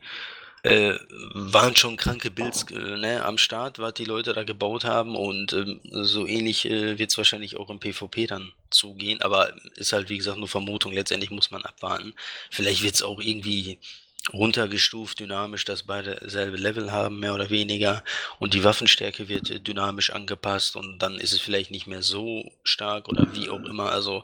äh, 0.63 0.93
waren 1.33 1.75
schon 1.75 1.97
kranke 1.97 2.29
Builds, 2.31 2.65
äh, 2.71 2.97
ne, 2.97 3.25
am 3.25 3.37
Start, 3.37 3.79
was 3.79 3.93
die 3.95 4.05
Leute 4.05 4.33
da 4.33 4.43
gebaut 4.43 4.83
haben 4.85 5.15
und, 5.15 5.53
ähm, 5.53 5.79
so 5.91 6.27
ähnlich, 6.27 6.65
äh, 6.65 6.99
wird's 6.99 7.17
wahrscheinlich 7.17 7.57
auch 7.57 7.69
im 7.69 7.79
PvP 7.79 8.27
dann 8.27 8.51
zugehen, 8.69 9.21
aber 9.21 9.53
ist 9.75 9.93
halt, 9.93 10.09
wie 10.09 10.17
gesagt, 10.17 10.37
nur 10.37 10.47
Vermutung. 10.47 10.93
Letztendlich 10.93 11.31
muss 11.31 11.51
man 11.51 11.63
abwarten. 11.63 12.13
Vielleicht 12.51 12.83
wird's 12.83 13.01
auch 13.03 13.19
irgendwie 13.19 13.79
runtergestuft 14.33 15.19
dynamisch, 15.19 15.65
dass 15.65 15.83
beide 15.83 16.19
selbe 16.29 16.57
Level 16.57 16.91
haben, 16.91 17.19
mehr 17.19 17.33
oder 17.33 17.49
weniger 17.49 18.03
und 18.39 18.53
die 18.53 18.63
Waffenstärke 18.63 19.29
wird, 19.29 19.49
äh, 19.49 19.59
dynamisch 19.59 20.11
angepasst 20.11 20.75
und 20.75 20.99
dann 20.99 21.15
ist 21.15 21.33
es 21.33 21.41
vielleicht 21.41 21.71
nicht 21.71 21.87
mehr 21.87 22.03
so 22.03 22.51
stark 22.63 23.09
oder 23.09 23.33
wie 23.33 23.49
auch 23.49 23.63
immer. 23.63 23.91
Also, 23.91 24.23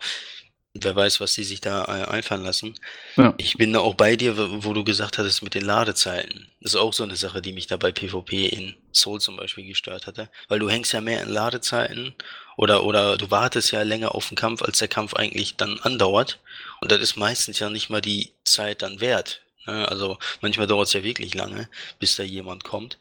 wer 0.83 0.95
weiß, 0.95 1.19
was 1.21 1.33
die 1.35 1.43
sich 1.43 1.61
da, 1.61 1.85
äh, 1.85 2.05
einfallen 2.09 2.43
lassen. 2.43 2.75
Ja. 3.17 3.33
Ich 3.37 3.57
bin 3.57 3.73
da 3.73 3.79
auch 3.79 3.95
bei 3.95 4.15
dir, 4.15 4.35
wo 4.63 4.73
du 4.73 4.83
gesagt 4.83 5.17
hattest 5.17 5.43
mit 5.43 5.53
den 5.55 5.65
Ladezeiten. 5.65 6.47
Das 6.61 6.73
ist 6.73 6.79
auch 6.79 6.93
so 6.93 7.05
'ne 7.05 7.15
Sache, 7.15 7.41
die 7.41 7.53
mich 7.53 7.67
da 7.67 7.77
bei 7.77 7.91
PvP 7.91 8.47
in 8.47 8.75
Soul 8.93 9.21
zum 9.21 9.37
Beispiel 9.37 9.65
gestört 9.67 10.07
hatte, 10.07 10.29
weil 10.47 10.59
du 10.59 10.69
hängst 10.69 10.93
ja 10.93 11.01
mehr 11.01 11.21
in 11.23 11.29
Ladezeiten 11.29 12.15
oder 12.57 12.83
oder 12.83 13.17
du 13.17 13.29
wartest 13.31 13.71
ja 13.71 13.83
länger 13.83 14.15
auf 14.15 14.31
'n 14.31 14.35
Kampf, 14.35 14.61
als 14.63 14.79
der 14.79 14.87
Kampf 14.87 15.13
eigentlich 15.15 15.55
dann 15.57 15.79
andauert 15.81 16.39
und 16.81 16.91
das 16.91 16.99
ist 17.01 17.15
meistens 17.17 17.59
ja 17.59 17.69
nicht 17.69 17.89
mal 17.89 18.01
die 18.01 18.33
Zeit 18.43 18.81
dann 18.81 18.99
wert, 19.01 19.41
ne? 19.67 19.87
Also, 19.89 20.17
manchmal 20.41 20.67
dauert's 20.67 20.93
ja 20.93 21.03
wirklich 21.03 21.33
lange, 21.35 21.69
bis 21.99 22.15
da 22.15 22.23
jemand 22.23 22.63
kommt. 22.63 22.97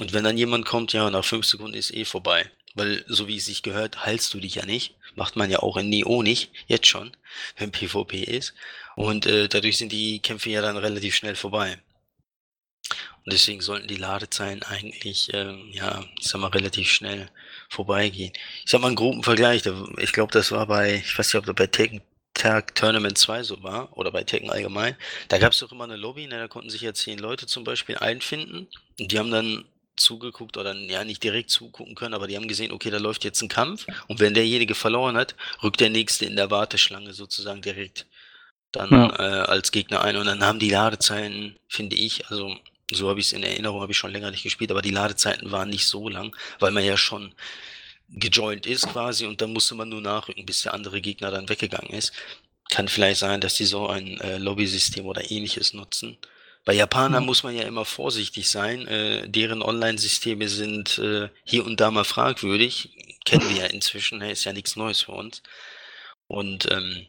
Und 0.00 0.12
wenn 0.12 0.24
dann 0.24 0.38
jemand 0.38 0.66
kommt, 0.66 0.92
ja, 0.94 1.10
nach 1.10 1.24
5 1.24 1.46
Sekunden 1.46 1.74
ist 1.76 1.92
eh 1.94 2.04
vorbei, 2.04 2.50
weil 2.74 3.04
so 3.08 3.28
wie 3.28 3.36
es 3.36 3.46
sich 3.46 3.62
gehört, 3.62 4.04
heilst 4.06 4.34
du 4.34 4.40
dich 4.40 4.56
ja 4.56 4.66
nicht. 4.66 4.94
Macht 5.16 5.36
man 5.36 5.50
ja 5.50 5.60
auch 5.60 5.76
in 5.76 5.88
Nioh 5.90 6.22
nicht, 6.22 6.50
jetzt 6.66 6.86
schon, 6.88 7.16
wenn 7.58 7.72
PvP 7.72 8.22
ist. 8.24 8.54
Und, 8.96 9.26
äh, 9.26 9.48
dadurch 9.48 9.78
sind 9.78 9.92
die 9.92 10.20
Kämpfe 10.20 10.50
ja 10.50 10.62
dann 10.62 10.76
relativ 10.76 11.14
schnell 11.16 11.34
vorbei. 11.36 11.78
Und 13.24 13.32
deswegen 13.32 13.62
sollten 13.62 13.88
die 13.88 13.96
Ladezeiten 13.96 14.62
eigentlich, 14.64 15.30
ähm, 15.32 15.70
ja, 15.72 16.04
ich 16.20 16.26
sage 16.28 16.42
mal, 16.42 16.48
relativ 16.48 16.90
schnell 16.90 17.30
vorbeigehen. 17.70 18.32
Ich 18.64 18.70
sage 18.70 18.82
mal 18.82 18.88
'n 18.90 18.94
groben 18.96 19.22
Vergleich, 19.22 19.62
ich 19.98 20.12
glaube, 20.12 20.32
das 20.32 20.52
war 20.52 20.66
bei 20.66 20.96
ich 20.96 21.18
weiß 21.18 21.28
nicht, 21.32 21.38
ob 21.38 21.46
das 21.46 21.54
bei 21.54 21.66
Tekken 21.66 22.02
Tag 22.34 22.74
Tournament 22.74 23.16
2 23.16 23.42
so 23.42 23.62
war 23.62 23.96
oder 23.96 24.10
bei 24.12 24.24
Tekken 24.24 24.50
allgemein. 24.50 24.96
Da 25.28 25.38
gab's 25.38 25.58
doch 25.60 25.72
immer 25.72 25.86
'ne 25.86 25.96
Lobby, 25.96 26.26
ne, 26.26 26.38
da 26.38 26.48
konnten 26.48 26.68
sich 26.68 26.82
ja 26.82 26.92
10 26.92 27.18
Leute 27.18 27.46
zum 27.46 27.64
Beispiel 27.64 27.96
einfinden 27.96 28.66
und 29.00 29.10
die 29.12 29.18
haben 29.18 29.30
dann 29.30 29.64
zugeguckt 29.96 30.56
oder 30.56 30.74
ja, 30.74 31.04
nicht 31.04 31.22
direkt 31.22 31.50
zugucken 31.50 31.94
können, 31.94 32.14
aber 32.14 32.26
die 32.26 32.36
haben 32.36 32.48
gesehen, 32.48 32.72
okay, 32.72 32.90
da 32.90 32.98
läuft 32.98 33.24
jetzt 33.24 33.42
'n 33.42 33.48
Kampf 33.48 33.86
und 34.08 34.20
wenn 34.20 34.34
derjenige 34.34 34.74
verloren 34.74 35.16
hat, 35.16 35.34
rückt 35.62 35.80
der 35.80 35.90
Nächste 35.90 36.26
in 36.26 36.36
der 36.36 36.50
Warteschlange 36.50 37.12
sozusagen 37.14 37.62
direkt 37.62 38.06
dann, 38.72 38.90
Ja. 38.90 39.08
äh, 39.18 39.42
als 39.46 39.72
Gegner 39.72 40.02
ein 40.02 40.16
und 40.16 40.26
dann 40.26 40.44
haben 40.44 40.58
die 40.58 40.70
Ladezeiten, 40.70 41.58
finde 41.68 41.96
ich 41.96 42.28
also, 42.30 42.56
so 42.92 43.08
habe 43.08 43.20
ich's 43.20 43.32
in 43.32 43.42
Erinnerung, 43.42 43.80
habe 43.82 43.92
ich 43.92 43.98
schon 43.98 44.12
länger 44.12 44.30
nicht 44.30 44.42
gespielt, 44.44 44.70
aber 44.70 44.82
die 44.82 44.90
Ladezeiten 44.90 45.50
waren 45.52 45.70
nicht 45.70 45.86
so 45.86 46.08
lang, 46.08 46.36
weil 46.60 46.72
man 46.72 46.84
ja 46.84 46.96
schon 46.96 47.34
gejoint 48.10 48.66
ist 48.66 48.88
quasi 48.88 49.26
und 49.26 49.40
dann 49.40 49.52
musste 49.52 49.74
man 49.74 49.88
nur 49.90 50.00
nachrücken, 50.00 50.46
bis 50.46 50.62
der 50.62 50.74
andere 50.74 51.00
Gegner 51.00 51.30
dann 51.30 51.48
weggegangen 51.48 51.92
ist. 51.92 52.12
kann 52.70 52.88
vielleicht 52.88 53.20
sein, 53.20 53.40
dass 53.42 53.54
die 53.56 53.66
so 53.66 53.88
ein 53.88 54.20
äh, 54.20 54.38
Lobby-System 54.38 55.06
oder 55.06 55.30
ähnliches 55.30 55.74
nutzen. 55.74 56.18
Bei 56.64 56.72
Japanern 56.72 57.22
mhm. 57.22 57.26
muss 57.26 57.42
man 57.42 57.54
ja 57.54 57.64
immer 57.64 57.84
vorsichtig 57.84 58.50
sein. 58.50 58.86
Äh, 58.86 59.28
deren 59.28 59.62
Online-Systeme 59.62 60.48
sind 60.48 60.98
äh, 60.98 61.28
hier 61.44 61.64
und 61.66 61.80
da 61.80 61.90
mal 61.90 62.04
fragwürdig. 62.04 62.96
Kennen 63.24 63.48
wir 63.50 63.62
ja 63.62 63.66
inzwischen, 63.66 64.20
ist 64.22 64.44
ja 64.44 64.52
nichts 64.52 64.76
Neues 64.76 65.02
für 65.02 65.12
uns. 65.12 65.42
Und 66.26 66.70
ähm, 66.70 67.06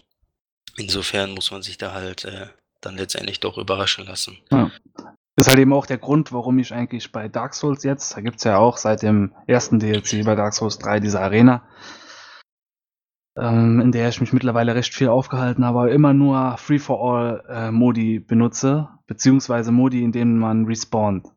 insofern 0.77 1.31
muss 1.31 1.51
man 1.51 1.61
sich 1.61 1.77
da 1.77 1.93
halt 1.93 2.25
äh, 2.25 2.47
dann 2.81 2.97
letztendlich 2.97 3.39
doch 3.39 3.57
überraschen 3.57 4.05
lassen. 4.05 4.37
Ja. 4.51 4.71
Das 5.35 5.47
ist 5.47 5.49
halt 5.49 5.59
eben 5.59 5.73
auch 5.73 5.85
der 5.85 5.97
Grund, 5.97 6.31
warum 6.31 6.59
ich 6.59 6.71
eigentlich 6.73 7.11
bei 7.11 7.27
Dark 7.27 7.55
Souls 7.55 7.83
jetzt, 7.83 8.15
da 8.15 8.21
gibt 8.21 8.37
es 8.37 8.45
ja 8.45 8.57
auch 8.57 8.77
seit 8.77 9.01
dem 9.01 9.33
ersten 9.47 9.79
DLC 9.79 10.23
bei 10.23 10.35
Dark 10.35 10.53
Souls 10.53 10.77
3 10.79 11.01
diese 11.01 11.19
Arena, 11.19 11.67
ähm, 13.37 13.79
in 13.81 13.91
der 13.91 14.09
ich 14.09 14.21
mich 14.21 14.33
mittlerweile 14.33 14.75
recht 14.75 14.93
viel 14.93 15.09
aufgehalten 15.09 15.65
habe, 15.65 15.89
immer 15.89 16.13
nur 16.13 16.57
Free-for-All-Modi 16.57 18.15
äh, 18.15 18.19
benutze, 18.19 18.89
beziehungsweise 19.07 19.71
Modi, 19.71 20.03
in 20.03 20.11
denen 20.11 20.37
man 20.37 20.65
respawnt. 20.65 21.27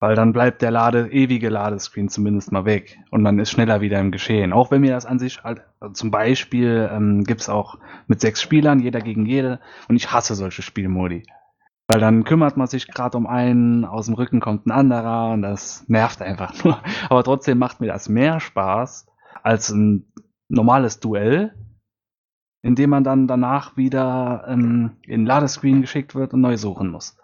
Weil 0.00 0.14
dann 0.14 0.32
bleibt 0.32 0.62
der 0.62 0.70
Lade, 0.70 1.10
ewige 1.10 1.48
Ladescreen 1.48 2.08
zumindest 2.08 2.52
mal 2.52 2.64
weg 2.64 3.00
und 3.10 3.22
man 3.22 3.40
ist 3.40 3.50
schneller 3.50 3.80
wieder 3.80 3.98
im 3.98 4.12
Geschehen. 4.12 4.52
Auch 4.52 4.70
wenn 4.70 4.82
mir 4.82 4.92
das 4.92 5.06
an 5.06 5.18
sich 5.18 5.42
halt, 5.42 5.62
also 5.80 5.92
zum 5.92 6.12
Beispiel 6.12 6.88
ähm, 6.92 7.24
gibt 7.24 7.48
auch 7.48 7.78
mit 8.06 8.20
sechs 8.20 8.40
Spielern, 8.40 8.78
jeder 8.78 9.00
gegen 9.00 9.26
jede, 9.26 9.58
und 9.88 9.96
ich 9.96 10.12
hasse 10.12 10.36
solche 10.36 10.62
Spielmodi. 10.62 11.24
Weil 11.88 11.98
dann 11.98 12.22
kümmert 12.22 12.56
man 12.56 12.68
sich 12.68 12.86
gerade 12.86 13.16
um 13.16 13.26
einen, 13.26 13.84
aus 13.84 14.06
dem 14.06 14.14
Rücken 14.14 14.40
kommt 14.40 14.66
ein 14.66 14.70
anderer 14.70 15.32
und 15.32 15.42
das 15.42 15.84
nervt 15.88 16.22
einfach 16.22 16.52
nur. 16.64 16.80
Aber 17.08 17.24
trotzdem 17.24 17.58
macht 17.58 17.80
mir 17.80 17.88
das 17.88 18.08
mehr 18.08 18.38
Spaß 18.38 19.06
als 19.42 19.70
ein 19.70 20.07
normales 20.48 21.00
Duell, 21.00 21.54
in 22.62 22.74
dem 22.74 22.90
man 22.90 23.04
dann 23.04 23.28
danach 23.28 23.76
wieder 23.76 24.44
ähm, 24.48 24.96
in 25.02 25.26
Ladescreen 25.26 25.80
geschickt 25.80 26.14
wird 26.14 26.34
und 26.34 26.40
neu 26.40 26.56
suchen 26.56 26.90
muss. 26.90 27.16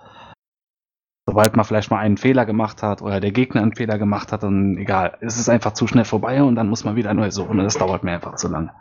Sobald 1.27 1.57
man 1.57 1.65
vielleicht 1.65 1.91
mal 1.91 1.99
einen 1.99 2.19
Fehler 2.19 2.45
gemacht 2.45 2.83
hat 2.83 3.01
oder 3.01 3.19
der 3.19 3.33
Gegner 3.33 3.63
einen 3.63 3.75
Fehler 3.75 3.99
gemacht 3.99 4.31
hat, 4.31 4.43
dann 4.43 4.77
egal. 4.77 5.17
Es 5.21 5.39
ist 5.39 5.49
einfach 5.49 5.73
zu 5.73 5.87
schnell 5.87 6.05
vorbei 6.05 6.43
und 6.43 6.55
dann 6.55 6.69
muss 6.69 6.85
man 6.85 6.97
wieder 6.97 7.15
neu 7.15 7.31
suchen 7.31 7.59
und 7.59 7.65
das 7.65 7.79
dauert 7.79 8.05
mir 8.05 8.13
einfach 8.13 8.37
zu 8.37 8.49
lange. 8.49 8.73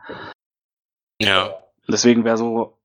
Ja. 1.21 1.51
Deswegen 1.88 2.25
wäre 2.25 2.38
so, 2.38 2.77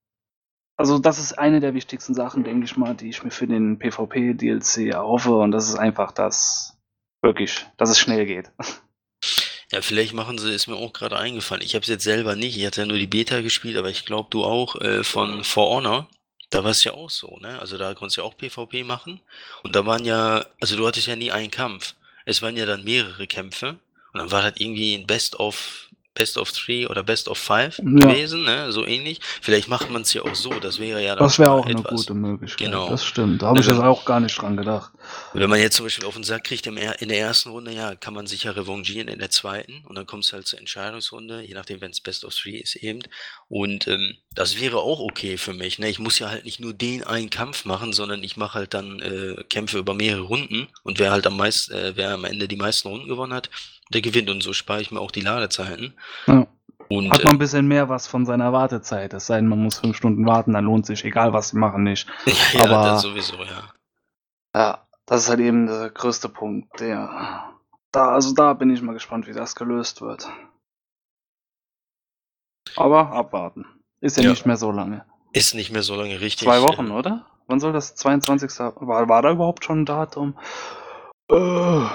also 0.77 0.99
das 0.99 1.19
ist 1.19 1.39
eine 1.39 1.61
der 1.61 1.75
wichtigsten 1.75 2.15
Sachen, 2.15 2.45
denke 2.45 2.65
ich 2.65 2.77
mal, 2.77 2.95
die 2.95 3.09
ich 3.09 3.25
mir 3.25 3.31
für 3.33 3.49
den 3.49 3.79
PvP-DLC 3.79 4.93
erhoffe 4.93 5.37
und 5.37 5.51
das 5.51 5.69
ist 5.69 5.77
einfach 5.77 6.13
das, 6.13 6.79
wirklich, 7.21 7.67
dass 7.77 7.91
es 7.91 7.99
schnell 7.99 8.27
geht. 8.27 8.53
Ja, 9.71 9.83
vielleicht 9.83 10.15
machen 10.15 10.39
sie, 10.39 10.53
ist 10.53 10.67
mir 10.67 10.77
auch 10.77 10.93
gerade 10.93 11.19
eingefallen. 11.19 11.63
Ich 11.63 11.75
habe 11.75 11.83
es 11.83 11.89
jetzt 11.89 12.05
selber 12.05 12.37
nicht. 12.37 12.57
Ich 12.57 12.65
hatte 12.65 12.83
ja 12.83 12.87
nur 12.87 12.97
die 12.97 13.07
Beta 13.07 13.41
gespielt, 13.43 13.77
aber 13.77 13.91
ich 13.91 14.07
glaube, 14.07 14.29
du 14.31 14.45
auch 14.45 14.77
äh, 14.77 15.05
von 15.05 15.45
For 15.45 15.69
Honor. 15.69 16.09
Da 16.51 16.65
war 16.65 16.71
es 16.71 16.85
ja 16.85 16.95
auch 16.95 17.11
so, 17.11 17.37
ne? 17.43 17.59
Also 17.61 17.77
da 17.77 17.93
konntest 17.93 18.17
du 18.17 18.23
ja 18.23 18.27
auch 18.27 18.37
PvP 18.37 18.83
machen. 18.83 19.21
Und 19.63 19.77
da 19.77 19.85
waren 19.85 20.07
ja, 20.07 20.47
also 20.61 20.77
du 20.77 20.87
hattest 20.87 21.07
ja 21.07 21.17
nie 21.17 21.31
einen 21.31 21.51
Kampf. 21.51 21.95
Es 22.25 22.41
waren 22.41 22.57
ja 22.57 22.65
dann 22.65 22.85
mehrere 22.85 23.27
Kämpfe. 23.27 23.77
Und 24.15 24.21
dann 24.21 24.31
war 24.31 24.41
das 24.43 24.55
irgendwie 24.57 24.95
ein 24.95 25.07
Best 25.07 25.39
of 25.39 25.89
Best 26.19 26.37
of 26.37 26.51
Three 26.51 26.87
oder 26.87 27.03
Best 27.03 27.29
of 27.29 27.39
Five 27.39 27.79
ja. 27.79 27.85
gewesen, 27.85 28.45
ne? 28.45 28.73
so 28.73 28.85
ähnlich. 28.85 29.21
Vielleicht 29.41 29.69
macht 29.69 29.91
man 29.91 30.03
es 30.03 30.13
ja 30.13 30.23
auch 30.23 30.35
so, 30.35 30.51
das 30.59 30.81
wäre 30.81 31.03
ja 31.03 31.15
Das 31.15 31.39
wäre 31.39 31.53
auch 31.53 31.67
etwas. 31.67 31.87
eine 31.87 31.97
gute 31.97 32.15
Möglichkeit. 32.15 32.67
Genau. 32.67 32.91
Das 32.91 33.05
stimmt, 33.05 33.43
da 33.43 33.47
habe 33.47 33.61
ich 33.61 33.67
jetzt 33.67 33.79
auch 33.79 34.05
gar 34.05 34.19
nicht 34.19 34.41
dran 34.41 34.57
gedacht. 34.57 34.91
Wenn 35.33 35.51
man 35.51 35.61
jetzt 35.61 35.77
zum 35.77 35.87
Beispiel 35.87 36.07
auf 36.07 36.15
den 36.15 36.25
Sack 36.25 36.45
kriegt 36.45 36.67
in 36.67 36.77
der 36.77 37.19
ersten 37.19 37.51
Runde, 37.51 37.73
ja, 37.73 37.95
kann 37.95 38.15
man 38.15 38.27
sich 38.27 38.45
ja 38.45 38.53
revanchieren 38.53 39.09
in 39.09 39.19
der 39.19 39.31
zweiten 39.31 39.85
und 39.87 39.95
dann 39.95 40.07
kommt 40.07 40.25
es 40.25 40.33
halt 40.33 40.47
zur 40.47 40.59
Entscheidungsrunde, 40.59 41.43
je 41.43 41.55
nachdem, 41.55 41.81
wenn 41.81 41.91
es 41.91 42.01
Best 42.01 42.25
of 42.25 42.35
Three 42.35 42.57
ist 42.57 42.77
eben. 42.77 43.01
Und 43.49 43.87
ähm, 43.89 44.17
das 44.35 44.61
wäre 44.61 44.79
auch 44.79 45.01
okay 45.01 45.37
für 45.37 45.55
mich. 45.55 45.79
Ne? 45.79 45.89
Ich 45.89 45.99
muss 45.99 46.19
ja 46.19 46.31
halt 46.31 46.45
nicht 46.45 46.61
nur 46.61 46.73
den 46.73 47.05
einen 47.05 47.31
Kampf 47.31 47.65
machen, 47.65 47.93
sondern 47.93 48.23
ich 48.23 48.37
mache 48.37 48.59
halt 48.59 48.75
dann 48.75 49.01
äh, 49.01 49.43
Kämpfe 49.45 49.79
über 49.79 49.95
mehrere 49.95 50.23
Runden 50.23 50.69
und 50.83 50.99
wer 50.99 51.11
halt 51.11 51.27
am 51.27 51.37
meisten, 51.37 51.73
äh, 51.73 51.93
wer 51.97 52.15
am 52.15 52.25
Ende 52.25 52.49
die 52.49 52.57
meisten 52.57 52.89
Runden 52.89 53.09
gewonnen 53.09 53.35
hat, 53.35 53.51
der 53.93 54.01
gewinnt 54.01 54.31
und 54.31 54.43
so 54.43 54.53
spare 54.53 54.81
ich 54.81 54.91
mir 54.91 55.01
auch 55.01 55.11
die 55.11 55.21
Ladezeiten. 55.21 55.95
Ja. 56.27 56.47
Und, 56.89 57.11
Hat 57.11 57.25
man 57.25 57.35
ein 57.35 57.37
äh, 57.37 57.39
bisschen 57.39 57.69
mehr 57.69 57.89
was 57.89 58.07
von 58.07 58.25
seiner 58.25 58.53
Wartezeit. 58.53 59.13
Es 59.13 59.27
sei 59.27 59.37
denn, 59.37 59.49
man 59.49 59.63
muss 59.63 59.79
fünf 59.79 59.97
Stunden 59.97 60.25
warten, 60.27 60.55
dann 60.55 60.65
lohnt 60.65 60.87
sich, 60.87 61.05
egal 61.05 61.33
was 61.33 61.51
sie 61.51 61.59
machen, 61.59 61.83
nicht. 61.83 62.09
ja, 62.55 62.65
Aber, 62.65 62.99
sowieso, 62.99 63.37
ja. 63.45 63.73
Ja, 64.55 64.88
das 65.09 65.23
ist 65.23 65.29
halt 65.31 65.41
eben 65.41 65.67
der 65.67 65.91
größte 65.91 66.29
Punkt, 66.29 66.81
der. 66.81 67.55
Da, 67.93 68.11
also 68.11 68.35
da 68.35 68.53
bin 68.53 68.71
ich 68.71 68.83
mal 68.83 68.93
gespannt, 68.93 69.27
wie 69.27 69.33
das 69.33 69.57
gelöst 69.57 70.03
wird. 70.03 70.29
Aber 72.77 73.13
abwarten. 73.13 73.65
Ist 74.01 74.19
ja, 74.19 74.25
ja, 74.25 74.31
nicht 74.31 74.45
mehr 74.45 74.59
so 74.59 74.71
lange. 74.71 75.07
Ist 75.33 75.55
nicht 75.55 75.73
mehr 75.73 75.83
so 75.83 75.95
lange, 75.95 76.21
richtig. 76.21 76.47
Zwei 76.47 76.61
Wochen, 76.61 76.91
oder? 76.91 77.27
Wann 77.47 77.61
soll 77.61 77.73
das 77.73 77.95
22. 77.95 78.51
War, 78.59 79.09
war 79.09 79.23
da 79.23 79.31
überhaupt 79.31 79.65
schon 79.65 79.81
ein 79.81 79.87
Datum? 79.87 80.39
Uh, 81.33 81.87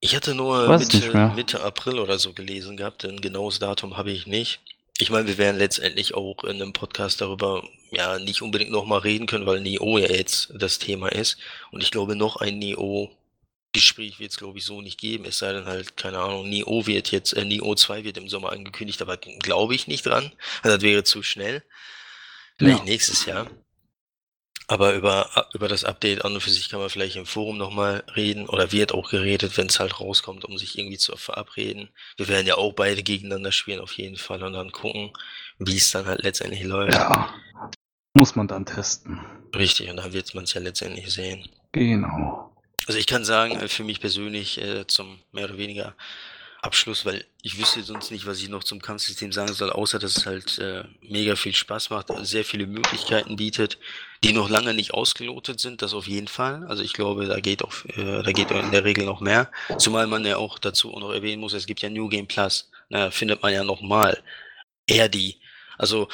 ich 0.00 0.14
hatte 0.14 0.34
nur 0.34 0.68
Mitte, 0.68 1.32
Mitte 1.34 1.62
April 1.64 1.98
oder 1.98 2.18
so 2.18 2.34
gelesen 2.34 2.76
gehabt, 2.76 3.04
ein 3.04 3.20
genaues 3.20 3.58
Datum 3.58 3.96
habe 3.96 4.10
ich 4.10 4.26
nicht. 4.26 4.60
Ich 5.00 5.10
meine, 5.10 5.28
wir 5.28 5.38
werden 5.38 5.58
letztendlich 5.58 6.14
auch 6.14 6.42
in 6.42 6.60
einem 6.60 6.72
Podcast 6.72 7.20
darüber 7.20 7.62
ja 7.92 8.18
nicht 8.18 8.42
unbedingt 8.42 8.72
nochmal 8.72 8.98
reden 9.00 9.26
können, 9.26 9.46
weil 9.46 9.60
Neo 9.60 9.96
ja 9.96 10.08
jetzt 10.08 10.52
das 10.54 10.80
Thema 10.80 11.08
ist. 11.08 11.38
Und 11.70 11.82
ich 11.82 11.92
glaube, 11.92 12.16
noch 12.16 12.36
ein 12.36 12.58
Neo 12.58 13.10
Gespräch 13.72 14.18
wird 14.18 14.32
es, 14.32 14.38
glaube 14.38 14.58
ich, 14.58 14.64
so 14.64 14.80
nicht 14.80 14.98
geben. 14.98 15.24
Es 15.24 15.38
sei 15.38 15.52
denn 15.52 15.66
halt, 15.66 15.96
keine 15.96 16.18
Ahnung, 16.18 16.48
Neo 16.48 16.86
wird 16.86 17.12
jetzt, 17.12 17.32
äh, 17.34 17.44
Neo 17.44 17.74
2 17.74 18.02
wird 18.02 18.16
im 18.16 18.28
Sommer 18.28 18.50
angekündigt, 18.50 19.00
aber 19.00 19.16
glaube 19.16 19.74
ich 19.74 19.86
nicht 19.86 20.06
dran. 20.06 20.32
Also 20.62 20.76
das 20.76 20.82
wäre 20.82 21.04
zu 21.04 21.22
schnell. 21.22 21.62
Vielleicht 22.56 22.80
ja. 22.80 22.84
nächstes 22.84 23.24
Jahr. 23.24 23.48
Aber 24.70 24.94
über, 24.94 25.48
über 25.54 25.66
das 25.66 25.84
Update 25.84 26.26
an 26.26 26.34
und 26.34 26.42
für 26.42 26.50
sich 26.50 26.68
kann 26.68 26.78
man 26.78 26.90
vielleicht 26.90 27.16
im 27.16 27.24
Forum 27.24 27.56
nochmal 27.56 28.04
reden 28.14 28.46
oder 28.46 28.70
wird 28.70 28.92
auch 28.92 29.10
geredet, 29.10 29.56
wenn 29.56 29.68
es 29.68 29.80
halt 29.80 29.98
rauskommt, 29.98 30.44
um 30.44 30.58
sich 30.58 30.78
irgendwie 30.78 30.98
zu 30.98 31.16
verabreden. 31.16 31.88
Wir 32.18 32.28
werden 32.28 32.46
ja 32.46 32.56
auch 32.56 32.74
beide 32.74 33.02
gegeneinander 33.02 33.50
spielen 33.50 33.80
auf 33.80 33.92
jeden 33.92 34.16
Fall 34.16 34.42
und 34.42 34.52
dann 34.52 34.70
gucken, 34.70 35.12
wie 35.58 35.78
es 35.78 35.90
dann 35.90 36.04
halt 36.04 36.22
letztendlich 36.22 36.64
läuft. 36.64 36.92
Ja, 36.92 37.34
muss 38.12 38.36
man 38.36 38.46
dann 38.46 38.66
testen. 38.66 39.20
Richtig, 39.56 39.88
und 39.88 39.96
dann 39.96 40.12
wird 40.12 40.34
man 40.34 40.44
es 40.44 40.52
ja 40.52 40.60
letztendlich 40.60 41.10
sehen. 41.10 41.48
Genau. 41.72 42.54
Also 42.86 42.98
ich 42.98 43.06
kann 43.06 43.24
sagen, 43.24 43.58
für 43.68 43.84
mich 43.84 44.00
persönlich 44.00 44.60
äh, 44.60 44.86
zum 44.86 45.18
mehr 45.32 45.44
oder 45.44 45.56
weniger 45.56 45.94
Abschluss, 46.60 47.04
weil 47.04 47.24
ich 47.42 47.58
wüsste 47.58 47.82
sonst 47.82 48.10
nicht, 48.10 48.26
was 48.26 48.40
ich 48.40 48.48
noch 48.48 48.64
zum 48.64 48.82
Kampfsystem 48.82 49.32
sagen 49.32 49.52
soll, 49.52 49.70
außer 49.70 49.98
dass 49.98 50.16
es 50.16 50.26
halt 50.26 50.58
äh, 50.58 50.84
mega 51.00 51.36
viel 51.36 51.54
Spaß 51.54 51.90
macht, 51.90 52.08
sehr 52.22 52.44
viele 52.44 52.66
Möglichkeiten 52.66 53.36
bietet, 53.36 53.78
die 54.24 54.32
noch 54.32 54.48
lange 54.48 54.74
nicht 54.74 54.92
ausgelotet 54.92 55.60
sind, 55.60 55.82
das 55.82 55.94
auf 55.94 56.08
jeden 56.08 56.26
Fall. 56.26 56.66
Also 56.66 56.82
ich 56.82 56.92
glaube, 56.92 57.26
da 57.26 57.38
geht 57.38 57.62
auch, 57.62 57.84
äh, 57.84 58.22
da 58.22 58.32
geht 58.32 58.50
in 58.50 58.72
der 58.72 58.84
Regel 58.84 59.04
noch 59.04 59.20
mehr. 59.20 59.50
Zumal 59.78 60.08
man 60.08 60.24
ja 60.24 60.36
auch 60.36 60.58
dazu 60.58 60.92
auch 60.92 61.00
noch 61.00 61.12
erwähnen 61.12 61.40
muss, 61.40 61.52
es 61.52 61.66
gibt 61.66 61.80
ja 61.80 61.90
New 61.90 62.08
Game 62.08 62.26
Plus, 62.26 62.70
na, 62.88 63.10
findet 63.10 63.42
man 63.42 63.52
ja 63.52 63.62
noch 63.62 63.80
mal 63.80 64.20
eher 64.86 65.08
die. 65.08 65.36
Also 65.78 66.08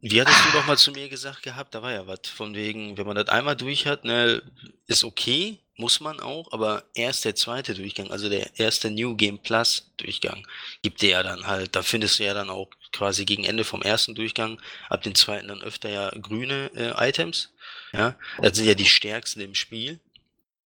wie 0.00 0.20
hattest 0.20 0.44
du 0.46 0.52
doch 0.52 0.66
mal 0.66 0.78
zu 0.78 0.92
mir 0.92 1.08
gesagt 1.08 1.42
gehabt? 1.42 1.74
Da 1.74 1.82
war 1.82 1.92
ja 1.92 2.06
was 2.06 2.20
von 2.24 2.54
wegen, 2.54 2.96
wenn 2.96 3.06
man 3.06 3.16
das 3.16 3.28
einmal 3.28 3.56
durch 3.56 3.86
hat, 3.86 4.04
ne, 4.04 4.42
ist 4.86 5.04
okay, 5.04 5.58
muss 5.76 6.00
man 6.00 6.20
auch, 6.20 6.52
aber 6.52 6.84
erst 6.94 7.24
der 7.24 7.34
zweite 7.34 7.74
Durchgang, 7.74 8.10
also 8.10 8.28
der 8.28 8.58
erste 8.58 8.90
New 8.90 9.16
Game 9.16 9.38
Plus 9.38 9.90
Durchgang, 9.96 10.46
gibt 10.82 11.02
dir 11.02 11.10
ja 11.10 11.22
dann 11.22 11.46
halt, 11.46 11.74
da 11.74 11.82
findest 11.82 12.18
du 12.18 12.24
ja 12.24 12.34
dann 12.34 12.50
auch 12.50 12.68
quasi 12.92 13.24
gegen 13.24 13.44
Ende 13.44 13.64
vom 13.64 13.82
ersten 13.82 14.14
Durchgang, 14.14 14.60
ab 14.88 15.02
dem 15.02 15.14
zweiten 15.14 15.48
dann 15.48 15.62
öfter 15.62 15.88
ja 15.88 16.10
grüne 16.10 16.70
äh, 16.74 17.08
Items. 17.08 17.50
Ja, 17.92 18.14
das 18.40 18.56
sind 18.56 18.66
ja 18.66 18.74
die 18.74 18.86
stärksten 18.86 19.40
im 19.40 19.54
Spiel. 19.54 19.98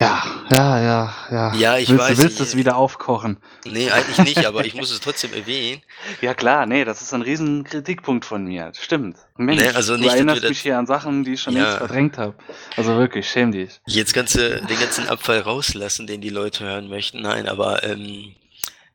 Ja, 0.00 0.24
ja, 0.50 0.80
ja, 0.80 1.14
ja. 1.30 1.54
Ja, 1.54 1.76
ich 1.76 1.90
willst, 1.90 2.02
weiß. 2.02 2.16
Du 2.16 2.22
willst 2.22 2.40
es 2.40 2.56
wieder 2.56 2.76
aufkochen? 2.76 3.36
Nee, 3.66 3.90
eigentlich 3.90 4.18
nicht, 4.18 4.46
aber 4.46 4.64
ich 4.64 4.74
muss 4.74 4.90
es 4.90 5.00
trotzdem 5.00 5.34
erwähnen. 5.34 5.82
Ja 6.22 6.34
klar, 6.34 6.66
nee, 6.66 6.84
das 6.84 7.02
ist 7.02 7.12
ein 7.12 7.22
riesen 7.22 7.64
Kritikpunkt 7.64 8.24
von 8.24 8.44
mir. 8.44 8.72
Stimmt. 8.78 9.16
Mensch, 9.36 9.62
nee, 9.62 9.68
also 9.68 9.96
nicht, 9.96 10.06
du 10.06 10.14
erinnerst 10.14 10.42
mich 10.42 10.60
hier 10.60 10.78
an 10.78 10.86
Sachen, 10.86 11.24
die 11.24 11.34
ich 11.34 11.42
schon 11.42 11.54
ja. 11.54 11.62
längst 11.62 11.78
verdrängt 11.78 12.18
habe. 12.18 12.34
Also 12.76 12.96
wirklich, 12.96 13.28
schäm 13.28 13.52
dich. 13.52 13.80
Jetzt 13.86 14.14
kannst 14.14 14.34
du 14.36 14.60
den 14.62 14.80
ganzen 14.80 15.06
Abfall 15.08 15.40
rauslassen, 15.40 16.06
den 16.06 16.20
die 16.20 16.30
Leute 16.30 16.64
hören 16.64 16.88
möchten. 16.88 17.20
Nein, 17.20 17.48
aber 17.48 17.84
ähm, 17.84 18.34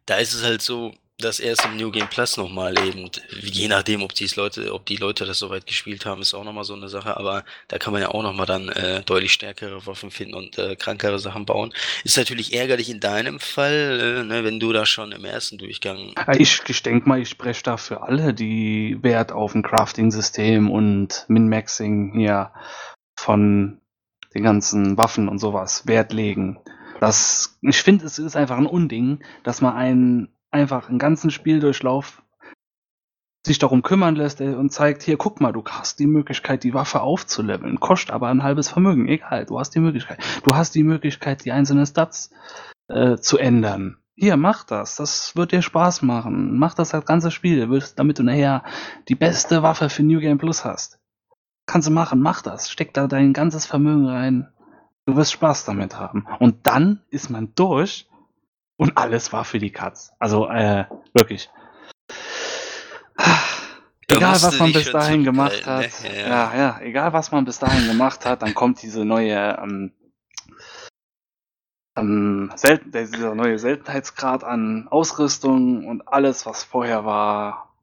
da 0.06 0.15
ist 0.15 0.34
es 0.34 0.44
halt 0.44 0.62
so, 0.62 0.94
das 1.17 1.39
erst 1.39 1.65
im 1.65 1.78
New 1.78 1.91
Game 1.91 2.10
Plus 2.10 2.36
nochmal 2.36 2.78
eben, 2.86 3.10
je 3.41 3.69
nachdem, 3.69 4.04
ob 4.04 4.13
die 4.13 4.28
Leute, 4.36 4.73
ob 4.73 4.86
die 4.86 4.97
Leute 4.97 5.25
das 5.25 5.39
soweit 5.39 5.65
gespielt 5.65 6.06
haben, 6.06 6.21
ist 6.21 6.34
auch 6.34 6.43
nochmal 6.43 6.65
so 6.65 6.73
eine 6.73 6.89
Sache, 6.89 7.15
aber 7.15 7.45
da 7.69 7.78
kann 7.78 7.93
man 7.93 8.01
ja 8.01 8.10
auch 8.10 8.21
nochmal 8.21 8.45
dann 8.45 8.67
äh, 8.69 9.01
deutlich 9.04 9.32
stärkere 9.32 9.86
Waffen 9.86 10.12
finden 10.12 10.34
und 10.34 10.58
äh, 10.58 10.75
krankere 10.75 11.17
Sachen 11.19 11.45
bauen. 11.45 11.73
Ist 12.04 12.18
natürlich 12.18 12.53
ärgerlich 12.53 12.89
in 12.89 12.99
deinem 12.99 13.39
Fall, 13.39 14.20
äh, 14.20 14.24
ne, 14.24 14.43
wenn 14.43 14.59
du 14.59 14.74
da 14.74 14.86
schon 14.86 15.13
im 15.13 15.24
ersten 15.24 15.57
Durchgang. 15.57 16.13
Ich, 16.38 16.61
ich 16.68 16.84
denke 16.84 17.07
mal, 17.07 17.22
ich 17.22 17.30
spreche 17.30 17.63
da 17.63 17.78
für 17.78 18.01
alle, 18.01 18.34
die 18.34 18.97
Wert 19.01 19.32
auf 19.32 19.55
ein 19.55 19.63
Crafting-System 19.63 20.70
und 20.70 21.26
Min-Maxing 21.30 22.11
hier 22.13 22.51
von 23.16 23.80
den 24.34 24.43
ganzen 24.43 24.97
Waffen 24.97 25.30
und 25.30 25.39
sowas 25.39 25.88
Wert 25.88 26.11
legen. 26.11 26.59
Das, 26.99 27.57
ich 27.61 27.82
finde, 27.82 28.05
es 28.05 28.20
ist 28.20 28.36
einfach 28.36 28.57
ein 28.57 28.66
Unding, 28.66 29.24
dass 29.43 29.61
man 29.61 29.76
einen 29.76 30.35
einfach 30.56 30.89
einen 30.89 30.99
ganzen 30.99 31.30
Spieldurchlauf 31.30 32.24
sich 33.45 33.60
darum 33.60 33.84
kümmern 33.84 34.16
lässt 34.16 34.41
und 34.41 34.72
zeigt, 34.72 35.03
hier, 35.03 35.18
guck 35.18 35.39
mal, 35.39 35.51
du 35.53 35.64
hast 35.64 35.99
die 35.99 36.08
Möglichkeit, 36.08 36.64
die 36.64 36.74
Waffe 36.74 37.01
aufzuleveln, 37.01 37.80
kostet 37.80 38.10
aber 38.12 38.30
ein 38.30 38.41
halbes 38.41 38.70
Vermögen, 38.70 39.08
egal, 39.08 39.45
du 39.45 39.60
hast 39.60 39.76
die 39.76 39.80
Möglichkeit. 39.80 40.18
Du 40.43 40.56
hast 40.56 40.74
die 40.74 40.84
Möglichkeit, 40.84 41.45
die 41.45 41.51
einzelnen 41.51 41.86
Stats 41.86 42.32
äh, 42.88 43.18
zu 43.18 43.38
ändern. 43.38 43.97
Hier, 44.16 44.38
mach 44.38 44.64
das, 44.64 44.95
das 44.95 45.36
wird 45.36 45.51
dir 45.51 45.62
Spaß 45.62 46.01
machen. 46.01 46.58
Mach 46.58 46.74
das 46.74 46.89
das 46.89 47.06
ganze 47.06 47.32
Spiel, 47.32 47.68
damit 47.97 48.18
du 48.18 48.24
nachher 48.24 48.64
die 49.10 49.16
beste 49.16 49.62
Waffe 49.62 49.89
für 49.89 50.03
New 50.03 50.20
Game 50.20 50.38
Plus 50.38 50.64
hast. 50.64 50.99
Kannst 51.68 51.88
du 51.88 51.91
machen, 51.91 52.22
mach 52.22 52.41
das, 52.41 52.72
steck 52.72 52.93
da 52.93 53.08
dein 53.08 53.34
ganzes 53.34 53.66
Vermögen 53.66 54.08
rein. 54.08 54.47
Du 55.06 55.16
wirst 55.16 55.34
Spaß 55.34 55.66
damit 55.66 55.99
haben. 55.99 56.26
Und 56.39 56.66
dann 56.66 57.01
ist 57.10 57.30
man 57.30 57.53
durch 57.56 58.08
und 58.78 58.97
alles 58.97 59.32
war 59.34 59.45
für 59.45 59.59
die 59.59 59.71
Katz. 59.71 60.13
Also, 60.19 60.47
äh, 60.49 60.86
wirklich. 61.13 61.49
egal 64.07 64.41
was 64.41 64.59
man 64.59 64.73
bis 64.73 64.91
dahin 64.91 65.23
gemacht 65.23 65.65
hat, 65.65 66.03
ne? 66.03 66.19
ja. 66.21 66.28
ja. 66.28 66.55
ja, 66.55 66.80
egal 66.82 67.13
was 67.13 67.32
man 67.32 67.45
bis 67.45 67.59
dahin 67.59 67.88
gemacht 67.88 68.26
hat, 68.26 68.41
dann 68.41 68.53
kommt 68.53 68.82
diese 68.82 69.05
neue, 69.05 69.57
ähm, 69.61 69.91
ähm, 71.97 72.51
Selten, 72.55 72.91
dieser 72.91 73.36
neue 73.36 73.57
Seltenheitsgrad 73.57 74.43
an 74.43 74.88
Ausrüstung 74.89 75.88
und 75.88 76.07
alles, 76.07 76.45
was 76.45 76.63
vorher 76.63 77.05
war, 77.05 77.73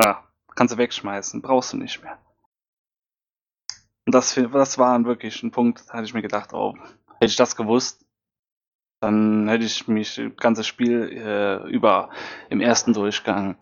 ja, 0.00 0.24
kannst 0.54 0.74
du 0.74 0.78
wegschmeißen, 0.78 1.42
brauchst 1.42 1.72
du 1.72 1.76
nicht 1.76 2.02
mehr. 2.02 2.18
Und 4.06 4.14
das, 4.14 4.34
das 4.34 4.78
war 4.78 5.04
wirklich 5.04 5.42
ein 5.42 5.50
Punkt, 5.50 5.82
da 5.88 5.94
hatte 5.94 6.04
ich 6.04 6.14
mir 6.14 6.22
gedacht, 6.22 6.52
oh, 6.52 6.76
hätte 7.14 7.26
ich 7.26 7.36
das 7.36 7.56
gewusst, 7.56 8.05
dann 9.00 9.48
hätte 9.48 9.64
ich 9.64 9.88
mich 9.88 10.16
das 10.16 10.36
ganze 10.36 10.64
Spiel 10.64 11.10
äh, 11.12 11.68
über 11.68 12.10
im 12.50 12.60
ersten 12.60 12.92
Durchgang 12.92 13.56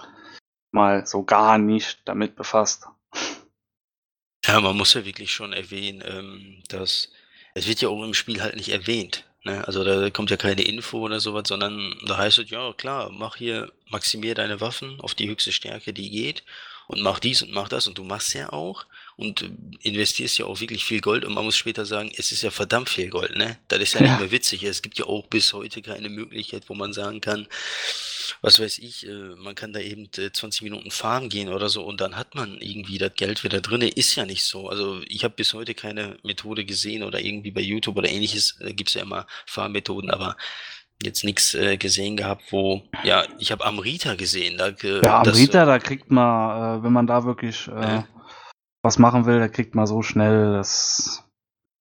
mal 0.71 1.07
so 1.07 1.25
gar 1.25 1.59
nicht 1.59 2.01
damit 2.05 2.37
befasst. 2.37 2.87
Ja, 4.47 4.61
man 4.61 4.77
muss 4.77 4.95
ja 4.95 5.05
wirklich 5.05 5.33
schon 5.33 5.53
erwähnen, 5.53 6.03
ähm, 6.07 6.63
dass 6.69 7.11
es 7.55 7.67
wird 7.69 7.81
ja 7.81 7.89
auch 7.89 8.03
im 8.03 8.15
Spiel 8.15 8.43
halt 8.43 8.57
nicht 8.57 8.71
erwähnt. 8.71 9.25
Ne? 9.45 9.67
Also 9.67 9.85
da 9.85 10.11
kommt 10.11 10.31
ja 10.31 10.37
keine 10.37 10.63
Info 10.63 10.99
oder 10.99 11.21
sowas, 11.21 11.49
sondern 11.49 11.95
da 12.07 12.19
heißt 12.19 12.39
es, 12.39 12.51
ja 12.51 12.73
klar, 12.73 13.11
mach 13.11 13.37
hier, 13.37 13.73
maximier 13.89 14.35
deine 14.35 14.61
Waffen 14.61 15.01
auf 15.01 15.15
die 15.15 15.29
höchste 15.29 15.53
Stärke, 15.53 15.93
die 15.93 16.11
geht 16.11 16.45
und 16.89 17.01
mach 17.01 17.21
dies 17.21 17.43
und 17.43 17.53
mach 17.53 17.69
das 17.69 17.87
und 17.87 17.99
du 17.99 18.05
machst 18.05 18.35
ja 18.35 18.53
auch 18.53 18.87
und 19.17 19.43
äh, 19.43 19.51
investierst 19.83 20.39
ja 20.39 20.47
auch 20.47 20.61
wirklich 20.61 20.85
viel 20.85 21.01
Gold 21.01 21.25
und 21.25 21.35
man 21.35 21.45
muss 21.45 21.57
später 21.57 21.87
sagen, 21.87 22.11
es 22.17 22.33
ist 22.33 22.43
ja 22.43 22.51
verdammt 22.51 22.89
viel 22.89 23.11
Gold, 23.11 23.37
ne? 23.37 23.59
Das 23.69 23.81
ist 23.81 23.95
ja, 23.95 24.03
ja. 24.03 24.11
nicht 24.11 24.21
mehr 24.21 24.31
witzig. 24.31 24.63
Es 24.65 24.83
gibt 24.83 24.99
ja 24.99 25.07
auch 25.07 25.27
bis 25.27 25.53
heute 25.53 25.83
keine 25.83 26.09
Möglichkeit, 26.09 26.65
wo 26.69 26.75
man 26.75 26.93
sagen 26.93 27.21
kann, 27.21 27.47
was 28.43 28.61
weiß 28.61 28.79
ich, 28.79 29.07
äh, 29.07 29.35
man 29.37 29.55
kann 29.55 29.73
da 29.73 29.81
eben 29.81 30.11
20 30.13 30.61
äh, 30.61 30.65
Minuten 30.65 30.91
fahren 30.91 31.29
gehen 31.29 31.49
oder 31.49 31.69
so 31.69 31.85
und 31.85 32.01
dann 32.01 32.17
hat 32.17 32.35
man 32.35 32.59
irgendwie 32.61 32.99
das 32.99 33.15
Geld 33.15 33.45
wieder 33.45 33.61
drin. 33.61 33.83
Ist 33.83 34.15
ja 34.17 34.27
nicht 34.27 34.45
so. 34.45 34.69
Also 34.69 35.01
ich 35.09 35.25
habe 35.25 35.35
bis 35.35 35.55
heute 35.55 35.75
keine 35.75 36.17
Methode 36.23 36.65
gesehen 36.65 37.03
oder 37.03 37.21
irgendwie 37.21 37.51
bei 37.51 37.61
YouTube 37.61 37.97
oder 37.97 38.09
ähnliches 38.09 38.59
äh, 38.61 38.73
gibt 38.73 38.91
es 38.91 38.95
ja 38.95 39.03
immer 39.03 39.27
Fahrmethoden, 39.47 40.11
aber 40.11 40.37
jetzt 41.03 41.25
nichts 41.25 41.55
äh, 41.55 41.77
gesehen 41.77 42.17
gehabt, 42.17 42.45
wo, 42.51 42.83
ja, 43.03 43.25
ich 43.39 43.53
habe 43.53 43.65
Amrita 43.65 44.15
gesehen. 44.15 44.59
Da, 44.59 44.69
äh, 44.69 45.05
ja, 45.05 45.21
Amrita, 45.21 45.65
das, 45.65 45.69
da 45.69 45.79
kriegt 45.79 46.11
man, 46.11 46.81
äh, 46.81 46.85
wenn 46.85 46.93
man 46.93 47.07
da 47.07 47.25
wirklich 47.25 47.69
äh, 47.69 48.03
was 48.85 48.99
machen 48.99 49.25
will, 49.25 49.39
da 49.41 49.49
kriegt 49.49 49.75
man 49.75 49.87
so 49.87 50.03
schnell, 50.03 50.53
das 50.53 51.25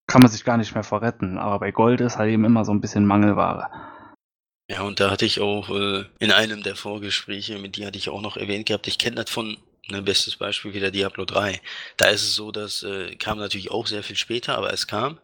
kann 0.07 0.21
man 0.21 0.31
sich 0.31 0.45
gar 0.45 0.57
nicht 0.57 0.73
mehr 0.73 0.83
verretten. 0.83 1.37
Aber 1.37 1.59
bei 1.59 1.71
Gold 1.71 1.99
ist 1.99 2.17
halt 2.17 2.31
eben 2.31 2.45
immer 2.45 2.63
so 2.63 2.71
ein 2.71 2.79
bisschen 2.79 3.05
Mangelware. 3.05 3.69
Ja, 4.71 4.83
und 4.83 5.01
da 5.01 5.11
hatte 5.11 5.25
ich 5.25 5.41
auch 5.41 5.69
äh, 5.69 6.05
in 6.19 6.31
einem 6.31 6.63
der 6.63 6.77
Vorgespräche, 6.77 7.59
mit 7.59 7.75
dir 7.75 7.87
hatte 7.87 7.97
ich 7.97 8.09
auch 8.09 8.21
noch 8.21 8.37
erwähnt 8.37 8.65
gehabt, 8.67 8.87
ich 8.87 8.97
kenne 8.97 9.17
das 9.17 9.29
von, 9.29 9.57
ne, 9.89 10.01
bestes 10.01 10.37
Beispiel 10.37 10.73
wieder 10.73 10.91
Diablo 10.91 11.25
3. 11.25 11.61
Da 11.97 12.07
ist 12.07 12.23
es 12.23 12.35
so, 12.35 12.51
das 12.53 12.83
äh, 12.83 13.15
kam 13.15 13.37
natürlich 13.37 13.69
auch 13.69 13.85
sehr 13.85 14.03
viel 14.03 14.15
später, 14.15 14.57
aber 14.57 14.71
es 14.71 14.87
kam. 14.87 15.19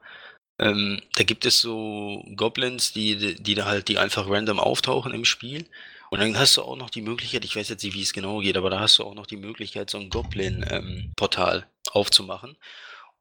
Ähm, 0.59 1.01
da 1.15 1.23
gibt 1.23 1.45
es 1.45 1.61
so 1.61 2.25
Goblins, 2.36 2.91
die, 2.91 3.36
die 3.41 3.55
da 3.55 3.65
halt, 3.65 3.88
die 3.88 3.97
einfach 3.97 4.30
random 4.30 4.59
auftauchen 4.59 5.13
im 5.13 5.23
Spiel. 5.23 5.65
Und 6.10 6.20
dann 6.20 6.38
hast 6.38 6.57
du 6.57 6.64
auch 6.64 6.76
noch 6.76 6.89
die 6.89 7.01
Möglichkeit, 7.01 7.45
ich 7.45 7.55
weiß 7.55 7.70
jetzt 7.70 7.84
nicht, 7.84 7.93
wie 7.93 8.01
es 8.01 8.14
genau 8.14 8.39
geht, 8.39 8.57
aber 8.57 8.70
da 8.70 8.80
hast 8.80 8.97
du 8.97 9.03
auch 9.03 9.14
noch 9.14 9.28
die 9.28 9.38
Möglichkeit, 9.38 9.89
so 9.89 9.99
ein 9.99 10.10
Goblin-Portal 10.10 11.57
ähm, 11.57 11.91
aufzumachen. 11.91 12.57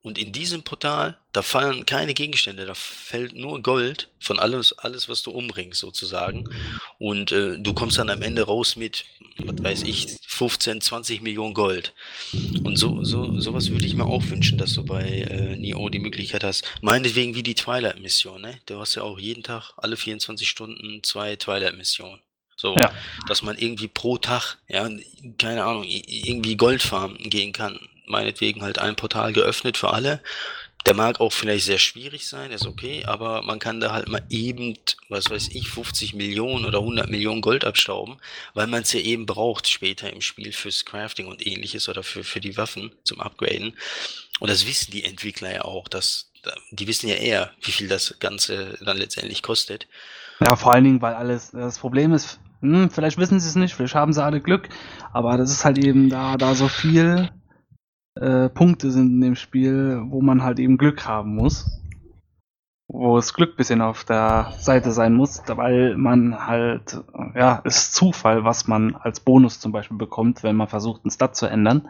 Und 0.01 0.16
in 0.16 0.32
diesem 0.32 0.62
Portal, 0.62 1.18
da 1.32 1.43
fallen 1.43 1.84
keine 1.84 2.14
Gegenstände, 2.14 2.64
da 2.64 2.74
fällt 2.74 3.34
nur 3.34 3.61
Gold 3.62 4.09
von 4.20 4.39
alles, 4.39 4.72
alles 4.72 5.09
was 5.09 5.22
du 5.22 5.32
umbringst 5.32 5.80
sozusagen. 5.80 6.49
Und 6.99 7.32
äh, 7.32 7.59
du 7.59 7.74
kommst 7.74 7.99
dann 7.99 8.09
am 8.09 8.22
Ende 8.22 8.43
raus 8.43 8.76
mit, 8.76 9.05
was 9.39 9.62
weiß 9.62 9.82
ich, 9.82 10.16
15, 10.24 10.80
20 10.80 11.20
Millionen 11.20 11.53
Gold. 11.53 11.95
Und 12.62 12.76
so, 12.76 13.03
so, 13.03 13.41
sowas 13.41 13.70
würde 13.70 13.86
ich 13.86 13.95
mir 13.95 14.07
auch 14.07 14.24
wünschen, 14.28 14.57
dass 14.57 14.74
du 14.74 14.84
bei 14.84 15.03
äh, 15.03 15.57
Neo 15.57 15.89
die 15.89 15.99
Möglichkeit 15.99 16.45
hast. 16.45 16.64
Meinetwegen 16.80 17.34
wie 17.34 17.43
die 17.43 17.57
Twilight-Mission, 17.57 18.41
ne? 18.41 18.61
Du 18.66 18.78
hast 18.78 18.95
ja 18.95 19.03
auch 19.03 19.18
jeden 19.18 19.43
Tag, 19.43 19.72
alle 19.76 19.97
24 19.97 20.49
Stunden 20.49 21.03
zwei 21.03 21.34
Twilight-Missionen. 21.34 22.20
So, 22.61 22.74
ja. 22.76 22.92
dass 23.28 23.42
man 23.42 23.56
irgendwie 23.56 23.88
pro 23.88 24.18
Tag, 24.18 24.56
ja, 24.68 24.86
keine 25.38 25.64
Ahnung, 25.64 25.84
irgendwie 25.86 26.56
Gold 26.56 26.82
farmen 26.82 27.16
gehen 27.30 27.52
kann 27.52 27.78
meinetwegen 28.09 28.62
halt 28.62 28.78
ein 28.78 28.96
Portal 28.96 29.32
geöffnet 29.32 29.76
für 29.76 29.92
alle. 29.92 30.20
Der 30.86 30.94
mag 30.94 31.20
auch 31.20 31.32
vielleicht 31.32 31.66
sehr 31.66 31.78
schwierig 31.78 32.26
sein, 32.26 32.50
ist 32.50 32.66
okay, 32.66 33.04
aber 33.04 33.42
man 33.42 33.59
kann 33.59 33.80
da 33.80 33.92
halt 33.92 34.09
mal 34.09 34.22
eben, 34.30 34.78
was 35.09 35.28
weiß 35.28 35.48
ich, 35.48 35.68
50 35.68 36.14
Millionen 36.14 36.64
oder 36.64 36.78
100 36.78 37.11
Millionen 37.11 37.42
Gold 37.42 37.64
abstauben, 37.64 38.16
weil 38.54 38.68
man 38.68 38.82
es 38.82 38.92
ja 38.92 39.00
eben 39.00 39.26
braucht 39.26 39.68
später 39.68 40.11
im 40.11 40.22
Spiel 40.22 40.52
fürs 40.52 40.86
Crafting 40.86 41.26
und 41.26 41.46
ähnliches 41.46 41.88
oder 41.88 42.02
für, 42.02 42.24
für 42.24 42.40
die 42.40 42.56
Waffen 42.56 42.92
zum 43.04 43.20
Upgraden. 43.20 43.76
Und 44.40 44.50
das 44.50 44.66
wissen 44.66 44.92
die 44.92 45.04
Entwickler 45.04 45.52
ja 45.52 45.64
auch, 45.64 45.88
dass, 45.88 46.30
die 46.70 46.86
wissen 46.86 47.09
ja 47.09 47.16
eher, 47.16 47.50
wie 47.62 47.72
viel 47.72 47.88
das 47.88 48.14
Ganze 48.20 48.78
dann 48.80 48.96
letztendlich 48.96 49.42
kostet. 49.42 49.88
Ja, 50.40 50.56
vor 50.56 50.72
allen 50.72 50.84
Dingen, 50.84 51.02
weil 51.02 51.14
alles, 51.14 51.50
das 51.50 51.80
Problem 51.80 52.14
ist, 52.14 52.38
hm, 52.61 52.90
vielleicht 52.90 53.18
wissen 53.18 53.40
sie 53.40 53.48
es 53.48 53.56
nicht, 53.56 53.74
vielleicht 53.74 53.94
haben 53.94 54.12
sie 54.12 54.22
alle 54.22 54.40
Glück, 54.40 54.68
aber 55.12 55.36
das 55.36 55.50
ist 55.50 55.64
halt 55.64 55.78
eben 55.78 56.09
da, 56.09 56.36
da 56.36 56.54
so 56.54 56.68
viel 56.68 57.30
äh, 58.14 58.48
Punkte 58.48 58.90
sind 58.90 59.11
in 59.11 59.20
dem 59.20 59.34
Spiel, 59.36 60.02
wo 60.09 60.20
man 60.20 60.42
halt 60.42 60.59
eben 60.59 60.78
Glück 60.78 61.06
haben 61.06 61.34
muss. 61.34 61.82
Wo 62.90 63.16
das 63.16 63.34
Glück 63.34 63.56
bisschen 63.56 63.82
auf 63.82 64.04
der 64.04 64.52
Seite 64.59 64.92
sein 64.92 65.14
muss, 65.14 65.42
weil 65.46 65.96
man 65.96 66.46
halt, 66.46 66.98
ja, 67.34 67.56
ist 67.64 67.94
Zufall, 67.94 68.44
was 68.44 68.66
man 68.66 68.94
als 68.96 69.20
Bonus 69.20 69.61
zum 69.61 69.72
Beispiel 69.72 69.98
bekommt, 69.98 70.42
wenn 70.42 70.56
man 70.56 70.68
versucht, 70.68 71.04
einen 71.04 71.11
Stat 71.11 71.36
zu 71.36 71.46
ändern. 71.46 71.88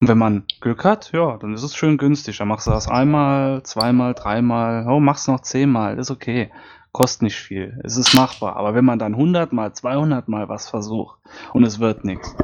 Und 0.00 0.08
wenn 0.08 0.18
man 0.18 0.44
Glück 0.60 0.84
hat, 0.84 1.10
ja, 1.12 1.38
dann 1.38 1.54
ist 1.54 1.62
es 1.62 1.74
schön 1.74 1.96
günstig. 1.96 2.36
Dann 2.36 2.48
machst 2.48 2.66
du 2.66 2.70
das 2.70 2.88
einmal, 2.88 3.62
zweimal, 3.64 4.14
dreimal, 4.14 4.86
oh, 4.86 5.00
machst 5.00 5.28
noch 5.28 5.40
zehnmal, 5.40 5.98
ist 5.98 6.10
okay. 6.10 6.52
Kostet 6.98 7.22
nicht 7.22 7.36
viel. 7.36 7.78
Es 7.84 7.96
ist 7.96 8.12
machbar. 8.12 8.56
Aber 8.56 8.74
wenn 8.74 8.84
man 8.84 8.98
dann 8.98 9.14
100 9.14 9.52
mal, 9.52 9.72
200 9.72 10.26
mal 10.26 10.48
was 10.48 10.68
versucht 10.68 11.20
und 11.52 11.62
es 11.62 11.78
wird 11.78 12.04
nichts, 12.04 12.34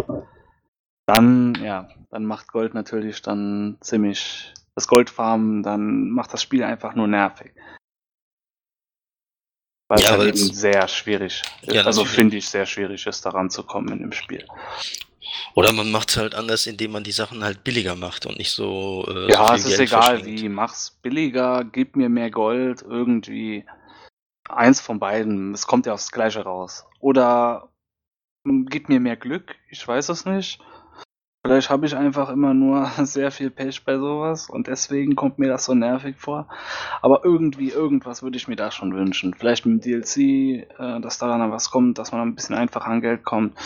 dann, 1.07 1.57
ja, 1.61 1.89
dann 2.11 2.25
macht 2.25 2.53
Gold 2.53 2.73
natürlich 2.73 3.21
dann 3.21 3.79
ziemlich 3.81 4.55
das 4.77 4.87
Goldfarmen, 4.87 5.65
dann 5.65 6.09
macht 6.11 6.33
das 6.33 6.41
Spiel 6.41 6.63
einfach 6.63 6.95
nur 6.95 7.09
nervig. 7.09 7.51
Weil 9.89 9.99
ja, 9.99 10.05
es 10.05 10.19
halt 10.19 10.29
eben 10.29 10.55
sehr 10.55 10.87
schwierig 10.87 11.43
ist. 11.63 11.75
Ja, 11.75 11.83
also 11.83 12.05
finde 12.05 12.37
ich 12.37 12.49
sehr 12.49 12.65
schwierig 12.65 13.05
ist, 13.09 13.27
daran 13.27 13.51
zu 13.51 13.65
kommen 13.65 13.89
in 13.89 13.99
dem 13.99 14.13
Spiel. 14.13 14.47
Oder 15.57 15.73
man 15.73 15.91
macht 15.91 16.11
es 16.11 16.17
halt 16.17 16.37
anders, 16.37 16.69
indem 16.69 16.93
man 16.93 17.03
die 17.03 17.11
Sachen 17.11 17.43
halt 17.43 17.65
billiger 17.65 17.97
macht 17.97 18.25
und 18.25 18.39
nicht 18.39 18.53
so. 18.53 19.05
Äh, 19.09 19.33
ja, 19.33 19.49
so 19.49 19.55
es 19.55 19.65
ist 19.65 19.79
Geld 19.79 19.89
egal 19.91 20.25
wie. 20.25 20.49
Mach's 20.49 20.93
billiger, 21.03 21.65
gib 21.65 21.97
mir 21.97 22.09
mehr 22.09 22.31
Gold, 22.31 22.83
irgendwie. 22.83 23.65
Eins 24.49 24.81
von 24.81 24.99
beiden. 24.99 25.55
Es 25.55 25.67
kommt 25.67 25.87
ja 25.87 25.93
aufs 25.93 26.13
Gleiche 26.13 26.45
raus. 26.45 26.87
Oder 27.01 27.71
gib 28.45 28.89
mir 28.89 29.01
mehr 29.01 29.17
Glück, 29.17 29.57
ich 29.69 29.87
weiß 29.87 30.11
es 30.11 30.27
nicht. 30.27 30.61
Vielleicht 31.47 31.69
habe 31.69 31.85
ich 31.85 31.95
einfach 31.95 32.31
immer 32.31 32.55
nur 32.55 32.87
sehr 33.03 33.31
viel 33.31 33.51
Pech 33.51 33.85
bei 33.85 33.99
sowas 33.99 34.49
und 34.49 34.67
deswegen 34.67 35.15
kommt 35.15 35.39
mir 35.39 35.49
das 35.49 35.67
so 35.67 35.75
nervig 35.75 36.17
vor. 36.19 36.49
Aber 37.03 37.23
irgendwie, 37.23 37.69
irgendwas 37.69 38.23
würde 38.23 38.39
ich 38.39 38.49
mir 38.49 38.57
da 38.57 38.71
schon 38.71 38.95
wünschen. 38.95 39.35
Vielleicht 39.35 39.67
mit 39.67 39.85
dem 39.85 40.03
DLC, 40.03 40.17
äh, 40.79 41.01
dass 41.01 41.19
da 41.19 41.29
dann 41.29 41.53
was 41.53 41.71
kommt, 41.71 41.99
dass 41.99 42.13
man 42.13 42.23
ein 42.23 42.35
bisschen 42.35 42.57
einfacher 42.57 42.87
an 42.87 43.03
Geld 43.03 43.25
kommt. 43.25 43.59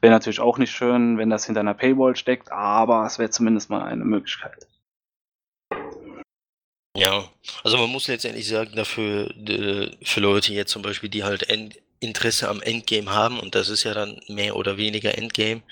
Wäre 0.00 0.12
natürlich 0.12 0.38
auch 0.38 0.58
nicht 0.58 0.70
schön, 0.70 1.18
wenn 1.18 1.28
das 1.30 1.46
hinter 1.46 1.60
einer 1.60 1.74
Paywall 1.74 2.14
steckt, 2.14 2.52
aber 2.52 3.04
es 3.04 3.18
wäre 3.18 3.30
zumindest 3.30 3.68
mal 3.68 3.82
eine 3.82 4.04
Möglichkeit. 4.04 4.68
Ja, 6.96 7.28
also 7.64 7.76
man 7.76 7.90
muss 7.90 8.06
letztendlich 8.06 8.46
sagen, 8.46 8.76
dafür 8.76 9.32
für 10.02 10.20
Leute 10.20 10.52
jetzt 10.52 10.70
zum 10.70 10.82
Beispiel, 10.82 11.08
die 11.08 11.24
halt 11.24 11.42
Interesse 12.00 12.48
am 12.48 12.62
Endgame 12.62 13.10
haben, 13.10 13.40
und 13.40 13.54
das 13.54 13.68
ist 13.68 13.82
ja 13.84 13.94
dann 13.94 14.20
mehr 14.28 14.54
oder 14.56 14.76
weniger 14.76 15.16
Endgame, 15.18 15.62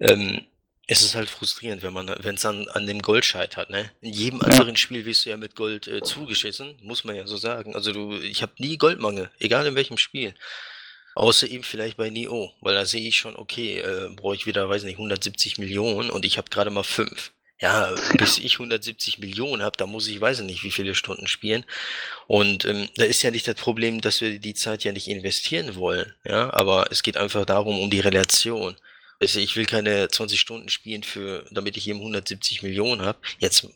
ähm, 0.00 0.46
es 0.86 1.02
ist 1.02 1.14
halt 1.14 1.30
frustrierend, 1.30 1.82
wenn 1.82 1.92
man, 1.92 2.08
wenn 2.20 2.34
es 2.34 2.42
dann 2.42 2.68
an 2.68 2.86
dem 2.86 3.00
Gold 3.00 3.24
scheitert, 3.24 3.70
ne? 3.70 3.92
In 4.00 4.12
jedem 4.12 4.42
anderen 4.42 4.76
Spiel 4.76 5.04
wirst 5.06 5.24
du 5.24 5.30
ja 5.30 5.36
mit 5.36 5.54
Gold 5.54 5.86
äh, 5.86 6.02
zugeschissen, 6.02 6.76
muss 6.82 7.04
man 7.04 7.14
ja 7.14 7.26
so 7.28 7.36
sagen. 7.36 7.76
Also 7.76 7.92
du, 7.92 8.18
ich 8.18 8.42
habe 8.42 8.52
nie 8.58 8.76
Goldmangel, 8.76 9.30
egal 9.38 9.66
in 9.66 9.76
welchem 9.76 9.98
Spiel. 9.98 10.34
Außer 11.14 11.48
eben 11.48 11.62
vielleicht 11.64 11.96
bei 11.96 12.10
Neo, 12.10 12.52
weil 12.60 12.74
da 12.74 12.84
sehe 12.86 13.06
ich 13.06 13.16
schon, 13.16 13.36
okay, 13.36 13.78
äh, 13.78 14.10
brauche 14.16 14.34
ich 14.34 14.46
wieder, 14.46 14.68
weiß 14.68 14.82
nicht, 14.84 14.94
170 14.96 15.58
Millionen 15.58 16.10
und 16.10 16.24
ich 16.24 16.38
habe 16.38 16.50
gerade 16.50 16.70
mal 16.70 16.82
fünf. 16.82 17.32
Ja, 17.62 17.94
bis 18.16 18.38
ich 18.38 18.54
170 18.54 19.18
Millionen 19.18 19.62
habe, 19.62 19.76
da 19.76 19.86
muss 19.86 20.08
ich 20.08 20.18
weiß 20.18 20.40
nicht, 20.40 20.62
wie 20.62 20.70
viele 20.70 20.94
Stunden 20.94 21.26
spielen. 21.26 21.66
Und 22.26 22.64
ähm, 22.64 22.88
da 22.96 23.04
ist 23.04 23.22
ja 23.22 23.30
nicht 23.30 23.46
das 23.46 23.56
Problem, 23.56 24.00
dass 24.00 24.22
wir 24.22 24.38
die 24.38 24.54
Zeit 24.54 24.82
ja 24.84 24.92
nicht 24.92 25.08
investieren 25.08 25.74
wollen. 25.74 26.14
Ja, 26.24 26.50
aber 26.54 26.90
es 26.90 27.02
geht 27.02 27.18
einfach 27.18 27.44
darum, 27.44 27.78
um 27.78 27.90
die 27.90 28.00
Relation. 28.00 28.76
Also 29.20 29.40
ich 29.40 29.56
will 29.56 29.66
keine 29.66 30.08
20 30.08 30.40
Stunden 30.40 30.70
spielen 30.70 31.02
für, 31.02 31.44
damit 31.50 31.76
ich 31.76 31.86
eben 31.86 31.98
170 31.98 32.62
Millionen 32.62 33.02
habe. 33.02 33.18
Jetzt 33.38 33.66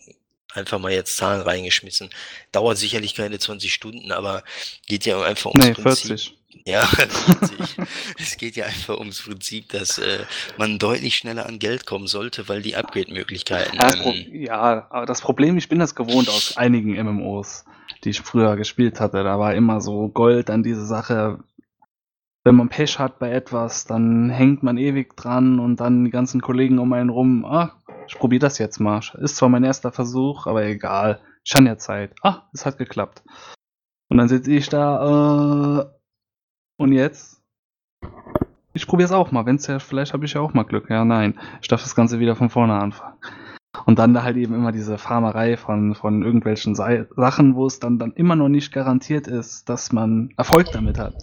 einfach 0.54 0.78
mal 0.78 0.92
jetzt 0.92 1.16
Zahlen 1.18 1.42
reingeschmissen. 1.42 2.08
Dauert 2.52 2.78
sicherlich 2.78 3.14
keine 3.14 3.38
20 3.38 3.72
Stunden, 3.72 4.12
aber 4.12 4.44
geht 4.86 5.04
ja 5.04 5.20
einfach 5.22 5.50
ums 5.50 5.66
nee, 5.66 5.74
Prinzip. 5.74 6.06
40. 6.06 6.34
Ja, 6.64 6.82
es 8.18 8.36
geht 8.36 8.56
ja 8.56 8.66
einfach 8.66 8.98
ums 8.98 9.22
Prinzip, 9.22 9.68
dass 9.70 9.98
äh, 9.98 10.24
man 10.56 10.78
deutlich 10.78 11.16
schneller 11.16 11.46
an 11.46 11.58
Geld 11.58 11.86
kommen 11.86 12.06
sollte, 12.06 12.48
weil 12.48 12.62
die 12.62 12.76
Upgrade-Möglichkeiten. 12.76 13.76
Ja, 13.76 13.94
ähm, 14.04 14.26
ja, 14.32 14.86
aber 14.90 15.06
das 15.06 15.20
Problem, 15.20 15.56
ich 15.58 15.68
bin 15.68 15.78
das 15.78 15.94
gewohnt 15.94 16.28
aus 16.28 16.56
einigen 16.56 16.94
MMOs, 16.94 17.64
die 18.04 18.10
ich 18.10 18.20
früher 18.20 18.56
gespielt 18.56 19.00
hatte. 19.00 19.24
Da 19.24 19.38
war 19.38 19.54
immer 19.54 19.80
so 19.80 20.08
Gold 20.08 20.50
an 20.50 20.62
diese 20.62 20.86
Sache. 20.86 21.38
Wenn 22.44 22.56
man 22.56 22.68
Pech 22.68 22.98
hat 22.98 23.18
bei 23.18 23.30
etwas, 23.30 23.86
dann 23.86 24.30
hängt 24.30 24.62
man 24.62 24.76
ewig 24.76 25.16
dran 25.16 25.58
und 25.58 25.80
dann 25.80 26.04
die 26.04 26.10
ganzen 26.10 26.40
Kollegen 26.40 26.78
um 26.78 26.92
einen 26.92 27.10
rum, 27.10 27.44
ah, 27.44 27.72
ich 28.06 28.16
probiere 28.16 28.40
das 28.40 28.58
jetzt 28.58 28.80
mal. 28.80 29.00
Ist 29.18 29.36
zwar 29.36 29.48
mein 29.48 29.64
erster 29.64 29.92
Versuch, 29.92 30.46
aber 30.46 30.64
egal. 30.64 31.20
Ich 31.44 31.54
habe 31.54 31.66
ja 31.66 31.76
Zeit. 31.78 32.14
Ah, 32.22 32.42
es 32.52 32.64
hat 32.66 32.78
geklappt. 32.78 33.22
Und 34.08 34.18
dann 34.18 34.28
sitze 34.28 34.52
ich 34.52 34.68
da, 34.68 35.80
äh, 35.80 35.86
und 36.76 36.92
jetzt? 36.92 37.42
Ich 38.72 38.86
probiere 38.86 39.06
es 39.06 39.12
auch 39.12 39.30
mal. 39.30 39.46
Wenn's 39.46 39.66
ja, 39.66 39.78
vielleicht 39.78 40.12
habe 40.12 40.24
ich 40.24 40.34
ja 40.34 40.40
auch 40.40 40.52
mal 40.52 40.64
Glück. 40.64 40.90
Ja, 40.90 41.04
nein. 41.04 41.38
Ich 41.62 41.68
darf 41.68 41.82
das 41.82 41.94
Ganze 41.94 42.18
wieder 42.18 42.34
von 42.34 42.50
vorne 42.50 42.74
anfangen. 42.74 43.18
Und 43.86 43.98
dann 43.98 44.22
halt 44.22 44.36
eben 44.36 44.54
immer 44.54 44.72
diese 44.72 44.98
Farmerei 44.98 45.56
von, 45.56 45.94
von 45.94 46.22
irgendwelchen 46.22 46.74
Sa 46.74 47.06
Sachen, 47.16 47.54
wo 47.54 47.66
es 47.66 47.80
dann, 47.80 47.98
dann 47.98 48.12
immer 48.12 48.36
noch 48.36 48.48
nicht 48.48 48.72
garantiert 48.72 49.26
ist, 49.26 49.68
dass 49.68 49.92
man 49.92 50.32
Erfolg 50.36 50.70
damit 50.72 50.98
hat. 50.98 51.14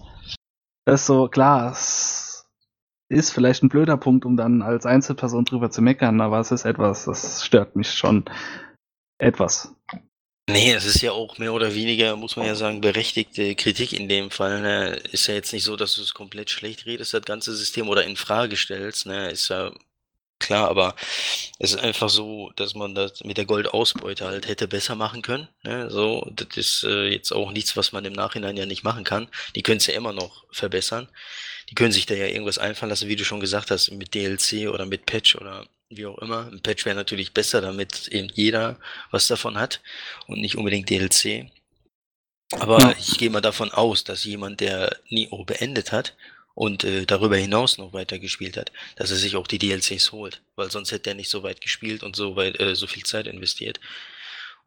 Das 0.86 1.02
ist 1.02 1.08
so, 1.08 1.28
klar, 1.28 1.72
es 1.72 2.46
ist 3.10 3.32
vielleicht 3.32 3.64
ein 3.64 3.70
blöder 3.70 3.98
Punkt, 3.98 4.26
um 4.26 4.38
dann 4.38 4.62
als 4.62 4.86
Einzelperson 4.86 5.46
drüber 5.46 5.70
zu 5.70 5.82
meckern, 5.82 6.22
aber 6.22 6.40
es 6.40 6.52
ist 6.52 6.66
etwas, 6.66 7.06
das 7.06 7.46
stört 7.46 7.76
mich 7.76 7.92
schon 7.92 8.26
etwas. 9.18 9.76
Nee, 10.52 10.74
es 10.74 10.86
ist 10.86 11.02
ja 11.02 11.12
auch 11.14 11.38
mehr 11.38 11.54
oder 11.54 11.74
weniger, 11.74 12.16
muss 12.18 12.36
man 12.36 12.46
ja 12.46 12.56
sagen, 12.56 12.82
berechtigte 12.82 13.56
Kritik 13.56 13.94
in 13.94 14.10
dem 14.10 14.32
Fall. 14.32 14.62
Ne? 14.62 14.96
Ist 15.12 15.28
ja 15.28 15.34
jetzt 15.34 15.54
nicht 15.54 15.64
so, 15.64 15.78
dass 15.78 15.96
du 15.96 16.02
es 16.02 16.14
komplett 16.14 16.50
schlecht 16.50 16.86
redest, 16.86 17.14
das 17.14 17.24
ganze 17.24 17.56
System, 17.56 17.88
oder 17.88 18.04
in 18.04 18.18
Frage 18.18 18.58
stellst. 18.58 19.06
Ne? 19.06 19.32
Ist 19.32 19.50
ja 19.50 19.72
klar, 20.40 20.68
aber 20.70 20.96
es 21.60 21.72
ist 21.72 21.80
einfach 21.80 22.10
so, 22.10 22.52
dass 22.58 22.76
man 22.76 22.96
das 22.96 23.24
mit 23.24 23.38
der 23.38 23.46
Goldausbeute 23.46 24.26
halt 24.26 24.48
hätte 24.48 24.68
besser 24.68 24.96
machen 24.96 25.22
können. 25.22 25.48
Ne? 25.64 25.90
So, 25.90 26.30
das 26.36 26.58
ist 26.58 26.84
äh, 26.84 27.08
jetzt 27.10 27.32
auch 27.32 27.52
nichts, 27.52 27.78
was 27.78 27.94
man 27.94 28.04
im 28.04 28.14
Nachhinein 28.14 28.58
ja 28.58 28.66
nicht 28.66 28.84
machen 28.84 29.06
kann. 29.06 29.30
Die 29.56 29.64
können 29.64 29.78
es 29.78 29.88
ja 29.88 29.94
immer 29.94 30.12
noch 30.12 30.44
verbessern. 30.52 31.08
Die 31.70 31.76
können 31.76 31.94
sich 31.94 32.06
da 32.08 32.16
ja 32.16 32.26
irgendwas 32.26 32.58
einfallen 32.58 32.90
lassen, 32.90 33.08
wie 33.08 33.16
du 33.16 33.24
schon 33.24 33.40
gesagt 33.40 33.72
hast, 33.72 33.92
mit 33.92 34.14
DLC 34.14 34.70
oder 34.70 34.86
mit 34.86 35.06
Patch 35.06 35.36
oder 35.36 35.66
wie 35.92 36.06
auch 36.06 36.18
immer. 36.20 36.48
Ein 36.52 36.62
Patch 36.62 36.86
wäre 36.86 36.96
natürlich 36.96 37.34
besser, 37.34 37.62
damit 37.62 38.08
eben 38.08 38.30
jeder 38.34 38.78
was 39.12 39.28
davon 39.28 39.58
hat 39.58 39.82
und 40.28 40.42
nicht 40.42 40.58
unbedingt 40.58 40.90
DLC. 40.90 41.52
Aber 42.60 42.80
ja. 42.80 42.96
ich 43.00 43.18
gehe 43.18 43.30
mal 43.30 43.42
davon 43.42 43.72
aus, 43.72 44.04
dass 44.04 44.24
jemand, 44.24 44.60
der 44.60 44.98
Nio 45.10 45.44
beendet 45.46 45.92
hat 45.92 46.16
und 46.54 46.84
äh, 46.84 47.06
darüber 47.06 47.38
hinaus 47.38 47.78
noch 47.78 47.94
weiter 47.94 48.20
gespielt 48.20 48.58
hat, 48.58 48.72
dass 48.98 49.12
er 49.12 49.18
sich 49.18 49.36
auch 49.36 49.48
die 49.48 49.58
DLCs 49.58 50.12
holt, 50.12 50.42
weil 50.56 50.70
sonst 50.70 50.92
hätte 50.92 51.12
er 51.12 51.16
nicht 51.16 51.30
so 51.30 51.44
weit 51.44 51.62
gespielt 51.62 52.04
und 52.04 52.16
so 52.16 52.36
weit 52.36 52.60
äh, 52.60 52.76
so 52.76 52.88
viel 52.88 53.04
Zeit 53.04 53.28
investiert. 53.28 53.80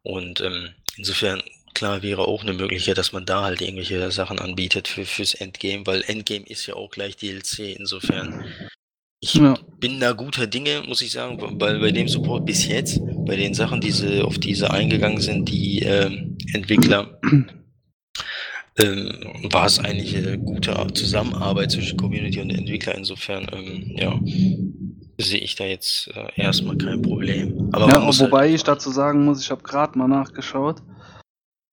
Und 0.01 0.41
ähm, 0.41 0.73
insofern 0.97 1.43
klar 1.73 2.01
wäre 2.01 2.27
auch 2.27 2.41
eine 2.41 2.53
Möglichkeit, 2.53 2.97
dass 2.97 3.11
man 3.11 3.25
da 3.25 3.43
halt 3.43 3.61
irgendwelche 3.61 4.11
Sachen 4.11 4.39
anbietet 4.39 4.87
für 4.87 5.05
fürs 5.05 5.35
Endgame, 5.35 5.85
weil 5.85 6.03
Endgame 6.07 6.45
ist 6.45 6.65
ja 6.65 6.75
auch 6.75 6.89
gleich 6.89 7.17
DLC. 7.17 7.75
Insofern 7.77 8.45
ich 9.25 9.33
ja. 9.33 9.55
bin 9.79 9.99
da 9.99 10.11
guter 10.11 10.45
Dinge, 10.45 10.83
muss 10.87 11.01
ich 11.01 11.11
sagen, 11.11 11.39
weil 11.59 11.79
bei 11.79 11.91
dem 11.91 12.07
Support 12.07 12.45
bis 12.45 12.67
jetzt, 12.67 13.01
bei 13.25 13.35
den 13.35 13.55
Sachen, 13.55 13.81
die 13.81 13.89
sie, 13.89 14.21
auf 14.21 14.37
die 14.37 14.53
sie 14.53 14.69
eingegangen 14.69 15.19
sind, 15.19 15.49
die 15.49 15.79
ähm, 15.79 16.37
Entwickler, 16.53 17.19
ähm, 18.77 19.47
war 19.51 19.65
es 19.65 19.79
eigentlich 19.79 20.15
eine 20.15 20.37
gute 20.37 20.75
Zusammenarbeit 20.93 21.71
zwischen 21.71 21.97
Community 21.97 22.39
und 22.39 22.51
Entwickler. 22.51 22.93
Insofern, 22.93 23.47
ähm, 23.51 23.95
ja, 23.97 24.19
sehe 25.17 25.39
ich 25.39 25.55
da 25.55 25.63
jetzt 25.63 26.07
äh, 26.09 26.39
erstmal 26.39 26.77
kein 26.77 27.01
Problem. 27.01 27.69
Aber 27.71 27.87
ja, 27.87 28.19
wobei 28.19 28.41
halt 28.41 28.53
ich 28.53 28.63
dazu 28.63 28.91
sagen 28.91 29.25
muss, 29.25 29.41
ich 29.41 29.49
habe 29.49 29.63
gerade 29.63 29.97
mal 29.97 30.07
nachgeschaut. 30.07 30.83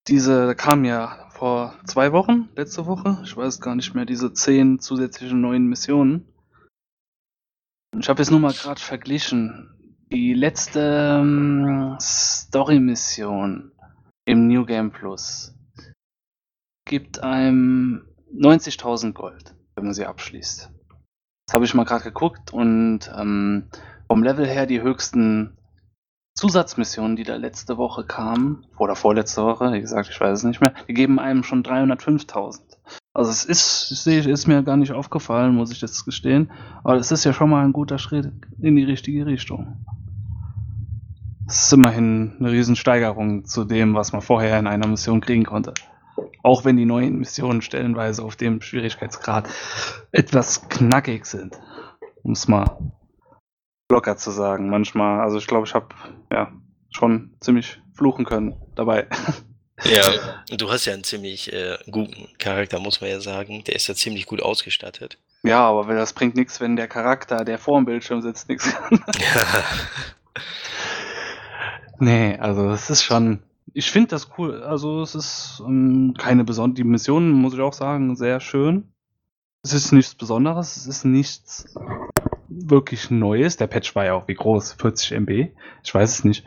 Diese 0.08 0.54
kam 0.54 0.86
ja 0.86 1.28
vor 1.34 1.74
zwei 1.84 2.12
Wochen, 2.12 2.48
letzte 2.56 2.86
Woche, 2.86 3.18
ich 3.24 3.36
weiß 3.36 3.60
gar 3.60 3.74
nicht 3.74 3.94
mehr, 3.94 4.06
diese 4.06 4.32
zehn 4.32 4.80
zusätzlichen 4.80 5.42
neuen 5.42 5.66
Missionen. 5.66 6.31
Ich 7.98 8.08
habe 8.08 8.22
jetzt 8.22 8.30
nur 8.30 8.40
mal 8.40 8.52
gerade 8.52 8.80
verglichen. 8.80 9.68
Die 10.10 10.34
letzte 10.34 11.18
ähm, 11.20 11.96
Story-Mission 12.00 13.72
im 14.24 14.48
New 14.48 14.64
Game 14.64 14.90
Plus 14.90 15.54
gibt 16.86 17.22
einem 17.22 18.06
90.000 18.34 19.12
Gold, 19.12 19.54
wenn 19.74 19.84
man 19.84 19.94
sie 19.94 20.06
abschließt. 20.06 20.70
Das 21.46 21.54
habe 21.54 21.64
ich 21.64 21.74
mal 21.74 21.84
gerade 21.84 22.04
geguckt 22.04 22.52
und 22.52 23.10
ähm, 23.16 23.68
vom 24.08 24.22
Level 24.22 24.46
her 24.46 24.66
die 24.66 24.82
höchsten 24.82 25.56
Zusatzmissionen, 26.34 27.16
die 27.16 27.24
da 27.24 27.36
letzte 27.36 27.76
Woche 27.76 28.04
kamen, 28.04 28.66
oder 28.78 28.96
vorletzte 28.96 29.44
Woche, 29.44 29.72
wie 29.72 29.80
gesagt, 29.80 30.08
ich 30.08 30.20
weiß 30.20 30.38
es 30.38 30.44
nicht 30.44 30.60
mehr, 30.60 30.74
die 30.88 30.94
geben 30.94 31.18
einem 31.18 31.42
schon 31.42 31.62
305.000. 31.62 32.60
Also 33.14 33.30
es 33.30 33.44
ist, 33.44 34.06
ist 34.06 34.46
mir 34.46 34.62
gar 34.62 34.76
nicht 34.76 34.92
aufgefallen, 34.92 35.54
muss 35.54 35.70
ich 35.70 35.82
jetzt 35.82 36.04
gestehen. 36.04 36.50
Aber 36.82 36.96
es 36.96 37.10
ist 37.10 37.24
ja 37.24 37.32
schon 37.32 37.50
mal 37.50 37.64
ein 37.64 37.72
guter 37.72 37.98
Schritt 37.98 38.32
in 38.58 38.76
die 38.76 38.84
richtige 38.84 39.26
Richtung. 39.26 39.84
Es 41.46 41.64
ist 41.64 41.72
immerhin 41.72 42.36
eine 42.38 42.50
Riesensteigerung 42.50 43.44
zu 43.44 43.64
dem, 43.64 43.94
was 43.94 44.12
man 44.12 44.22
vorher 44.22 44.58
in 44.58 44.66
einer 44.66 44.86
Mission 44.86 45.20
kriegen 45.20 45.44
konnte. 45.44 45.74
Auch 46.42 46.64
wenn 46.64 46.76
die 46.76 46.86
neuen 46.86 47.18
Missionen 47.18 47.60
stellenweise 47.60 48.22
auf 48.22 48.36
dem 48.36 48.62
Schwierigkeitsgrad 48.62 49.48
etwas 50.12 50.68
knackig 50.68 51.26
sind. 51.26 51.60
Um 52.22 52.32
es 52.32 52.48
mal 52.48 52.78
locker 53.90 54.16
zu 54.16 54.30
sagen. 54.30 54.70
Manchmal, 54.70 55.20
also 55.20 55.36
ich 55.36 55.46
glaube, 55.46 55.66
ich 55.66 55.74
habe 55.74 55.88
ja 56.32 56.50
schon 56.90 57.34
ziemlich 57.40 57.82
fluchen 57.92 58.24
können 58.24 58.56
dabei. 58.74 59.06
Ja, 59.84 60.56
du 60.56 60.70
hast 60.70 60.84
ja 60.84 60.92
einen 60.92 61.04
ziemlich 61.04 61.52
äh, 61.52 61.78
guten 61.90 62.28
Charakter, 62.38 62.78
muss 62.78 63.00
man 63.00 63.10
ja 63.10 63.20
sagen. 63.20 63.64
Der 63.64 63.74
ist 63.74 63.86
ja 63.88 63.94
ziemlich 63.94 64.26
gut 64.26 64.42
ausgestattet. 64.42 65.18
Ja, 65.42 65.68
aber 65.68 65.94
das 65.94 66.12
bringt 66.12 66.36
nichts, 66.36 66.60
wenn 66.60 66.76
der 66.76 66.88
Charakter, 66.88 67.44
der 67.44 67.58
vor 67.58 67.78
dem 67.78 67.84
Bildschirm 67.84 68.22
sitzt, 68.22 68.48
nichts 68.48 68.72
kann. 68.74 69.04
Ja. 69.18 69.64
nee, 71.98 72.36
also 72.38 72.70
es 72.70 72.90
ist 72.90 73.02
schon. 73.02 73.42
Ich 73.74 73.90
finde 73.90 74.10
das 74.10 74.28
cool. 74.38 74.62
Also 74.62 75.02
es 75.02 75.14
ist 75.14 75.62
ähm, 75.66 76.14
keine 76.18 76.44
besondere. 76.44 76.76
Die 76.76 76.88
Mission, 76.88 77.30
muss 77.30 77.54
ich 77.54 77.60
auch 77.60 77.72
sagen, 77.72 78.14
sehr 78.16 78.40
schön. 78.40 78.92
Es 79.64 79.72
ist 79.72 79.92
nichts 79.92 80.14
Besonderes, 80.14 80.76
es 80.76 80.86
ist 80.86 81.04
nichts 81.04 81.72
wirklich 82.48 83.10
Neues. 83.10 83.56
Der 83.56 83.68
Patch 83.68 83.94
war 83.94 84.04
ja 84.04 84.14
auch 84.14 84.28
wie 84.28 84.34
groß? 84.34 84.74
40 84.74 85.12
MB? 85.12 85.52
Ich 85.84 85.94
weiß 85.94 86.18
es 86.18 86.24
nicht. 86.24 86.44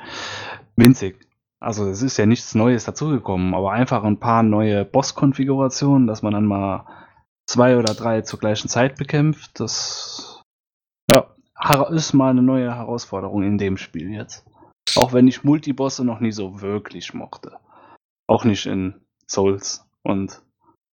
Winzig. 0.75 1.24
Also 1.65 1.89
es 1.89 2.03
ist 2.03 2.17
ja 2.17 2.27
nichts 2.27 2.53
Neues 2.53 2.85
dazugekommen, 2.85 3.55
aber 3.55 3.71
einfach 3.71 4.03
ein 4.03 4.19
paar 4.19 4.43
neue 4.43 4.85
Boss-Konfigurationen, 4.85 6.05
dass 6.05 6.21
man 6.21 6.33
dann 6.33 6.45
mal 6.45 6.85
zwei 7.47 7.75
oder 7.75 7.95
drei 7.95 8.21
zur 8.21 8.37
gleichen 8.37 8.69
Zeit 8.69 8.97
bekämpft. 8.97 9.59
Das 9.59 10.43
ja, 11.09 11.25
ist 11.89 12.13
mal 12.13 12.29
eine 12.29 12.43
neue 12.43 12.75
Herausforderung 12.75 13.41
in 13.41 13.57
dem 13.57 13.77
Spiel 13.77 14.11
jetzt. 14.11 14.45
Auch 14.95 15.11
wenn 15.11 15.27
ich 15.27 15.43
Multibosse 15.43 16.05
noch 16.05 16.19
nie 16.19 16.31
so 16.31 16.61
wirklich 16.61 17.15
mochte. 17.15 17.57
Auch 18.27 18.45
nicht 18.45 18.67
in 18.67 19.01
Souls 19.27 19.89
und 20.03 20.43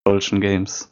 solchen 0.06 0.40
Games. 0.40 0.91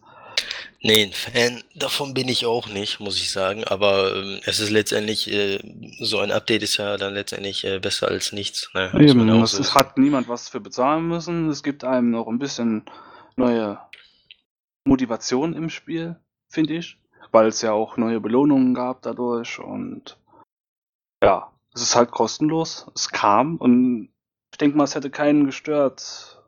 Nee, 0.82 1.04
ein 1.04 1.12
Fan 1.12 1.62
davon 1.74 2.14
bin 2.14 2.28
ich 2.28 2.46
auch 2.46 2.66
nicht, 2.68 3.00
muss 3.00 3.18
ich 3.18 3.30
sagen. 3.30 3.64
Aber 3.64 4.16
ähm, 4.16 4.40
es 4.44 4.60
ist 4.60 4.70
letztendlich, 4.70 5.30
äh, 5.30 5.58
so 6.00 6.18
ein 6.20 6.30
Update 6.30 6.62
ist 6.62 6.78
ja 6.78 6.96
dann 6.96 7.12
letztendlich 7.12 7.64
äh, 7.64 7.78
besser 7.78 8.08
als 8.08 8.32
nichts. 8.32 8.70
Ne? 8.72 8.90
Eben, 8.98 9.28
es 9.42 9.52
so 9.52 9.74
hat 9.74 9.98
niemand 9.98 10.28
was 10.28 10.48
für 10.48 10.60
bezahlen 10.60 11.06
müssen. 11.06 11.50
Es 11.50 11.62
gibt 11.62 11.84
einem 11.84 12.10
noch 12.10 12.28
ein 12.28 12.38
bisschen 12.38 12.86
neue 13.36 13.78
Motivation 14.86 15.52
im 15.52 15.68
Spiel, 15.68 16.16
finde 16.48 16.74
ich. 16.76 16.96
Weil 17.30 17.48
es 17.48 17.60
ja 17.60 17.72
auch 17.72 17.98
neue 17.98 18.20
Belohnungen 18.20 18.72
gab 18.72 19.02
dadurch. 19.02 19.58
Und 19.58 20.16
ja, 21.22 21.52
es 21.74 21.82
ist 21.82 21.94
halt 21.94 22.10
kostenlos. 22.10 22.86
Es 22.94 23.10
kam 23.10 23.56
und 23.56 24.08
ich 24.50 24.58
denke 24.58 24.78
mal, 24.78 24.84
es 24.84 24.94
hätte 24.94 25.10
keinen 25.10 25.44
gestört. 25.44 26.42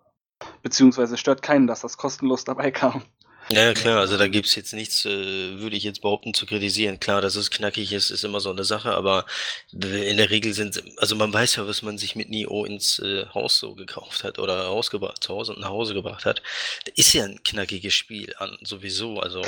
Beziehungsweise 0.63 1.19
stört 1.19 1.43
keinen, 1.43 1.67
dass 1.67 1.83
das 1.83 1.99
kostenlos 1.99 2.45
dabei 2.45 2.71
kam. 2.71 3.03
Ja, 3.51 3.75
klar, 3.75 3.99
also 3.99 4.17
da 4.17 4.29
gibt's 4.29 4.55
jetzt 4.55 4.73
nichts, 4.73 5.05
äh, 5.05 5.59
würde 5.59 5.77
ich 5.77 5.83
jetzt 5.83 6.01
behaupten, 6.01 6.33
zu 6.33 6.47
kritisieren. 6.47 7.01
Klar, 7.01 7.21
dass 7.21 7.35
es 7.37 7.51
knackig 7.51 7.93
ist, 7.93 8.11
ist 8.11 8.25
immer 8.25 8.41
so 8.41 8.51
eine 8.51 8.65
Sache, 8.65 8.93
aber 8.93 9.27
in 9.73 10.17
der 10.17 10.31
Regel 10.31 10.55
sind, 10.55 10.83
also 10.97 11.17
man 11.17 11.33
weiß 11.33 11.57
ja, 11.57 11.67
was 11.67 11.83
man 11.83 11.99
sich 11.99 12.17
mit 12.17 12.31
Nio 12.31 12.65
ins 12.65 12.99
äh, 13.01 13.27
Haus 13.35 13.59
so 13.59 13.75
gekauft 13.75 14.25
hat 14.25 14.39
oder 14.39 14.67
rausgebracht, 14.67 15.23
zu 15.23 15.35
Hause 15.35 15.55
und 15.55 15.61
nach 15.61 15.69
Hause 15.71 15.93
gebracht 15.95 16.25
hat. 16.25 16.43
Das 16.85 16.95
ist 16.97 17.13
ja 17.13 17.25
ein 17.25 17.43
knackiges 17.43 17.95
Spiel 17.95 18.35
an, 18.39 18.57
sowieso, 18.63 19.21
also 19.21 19.43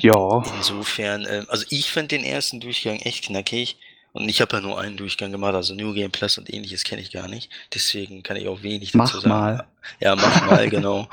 Ja. 0.00 0.42
insofern, 0.56 1.26
äh, 1.26 1.44
also 1.48 1.64
ich 1.70 1.90
fand 1.90 2.12
den 2.12 2.24
ersten 2.24 2.60
Durchgang 2.60 2.98
echt 3.00 3.24
knackig. 3.24 3.76
Und 4.14 4.28
ich 4.28 4.40
habe 4.40 4.56
ja 4.56 4.62
nur 4.62 4.80
einen 4.80 4.96
Durchgang 4.96 5.32
gemacht, 5.32 5.56
also 5.56 5.74
New 5.74 5.92
Game 5.92 6.12
Plus 6.12 6.38
und 6.38 6.48
ähnliches 6.48 6.84
kenne 6.84 7.02
ich 7.02 7.10
gar 7.10 7.26
nicht. 7.26 7.50
Deswegen 7.74 8.22
kann 8.22 8.36
ich 8.36 8.46
auch 8.46 8.62
wenig 8.62 8.92
dazu 8.92 8.98
mach 8.98 9.12
sagen. 9.12 9.28
Mal. 9.28 9.66
Ja, 9.98 10.14
mach 10.14 10.46
mal, 10.46 10.70
genau. 10.70 11.08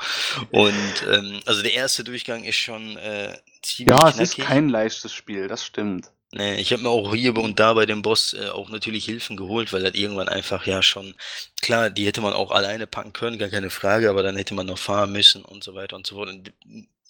Und 0.52 1.04
ähm, 1.12 1.40
also 1.44 1.62
der 1.62 1.74
erste 1.74 2.04
Durchgang 2.04 2.44
ist 2.44 2.54
schon 2.54 2.96
äh, 2.98 3.36
ziemlich. 3.60 3.90
Ja, 3.90 4.08
es 4.08 4.14
knackig. 4.14 4.38
ist 4.38 4.46
kein 4.46 4.68
leichtes 4.68 5.12
Spiel, 5.12 5.48
das 5.48 5.64
stimmt. 5.64 6.12
Nee, 6.30 6.60
ich 6.60 6.72
habe 6.72 6.84
mir 6.84 6.90
auch 6.90 7.12
hier 7.12 7.36
und 7.36 7.58
da 7.58 7.74
bei 7.74 7.86
dem 7.86 8.02
Boss 8.02 8.34
äh, 8.34 8.50
auch 8.50 8.70
natürlich 8.70 9.04
Hilfen 9.04 9.36
geholt, 9.36 9.72
weil 9.72 9.82
das 9.82 9.94
irgendwann 9.94 10.28
einfach 10.28 10.64
ja 10.64 10.80
schon, 10.80 11.14
klar, 11.60 11.90
die 11.90 12.06
hätte 12.06 12.20
man 12.20 12.34
auch 12.34 12.52
alleine 12.52 12.86
packen 12.86 13.12
können, 13.12 13.36
gar 13.36 13.48
keine 13.48 13.68
Frage, 13.68 14.08
aber 14.10 14.22
dann 14.22 14.36
hätte 14.36 14.54
man 14.54 14.66
noch 14.66 14.78
fahren 14.78 15.10
müssen 15.10 15.44
und 15.44 15.64
so 15.64 15.74
weiter 15.74 15.96
und 15.96 16.06
so 16.06 16.14
fort. 16.14 16.28
Und 16.28 16.52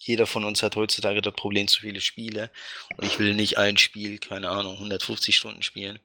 jeder 0.07 0.27
von 0.27 0.43
uns 0.43 0.63
hat 0.63 0.75
heutzutage 0.75 1.21
das 1.21 1.33
Problem 1.33 1.67
zu 1.67 1.81
viele 1.81 2.01
Spiele. 2.01 2.51
Und 2.97 3.05
ich 3.05 3.19
will 3.19 3.35
nicht 3.35 3.57
ein 3.57 3.77
Spiel, 3.77 4.19
keine 4.19 4.49
Ahnung, 4.49 4.73
150 4.73 5.35
Stunden 5.35 5.63
spielen. 5.63 5.99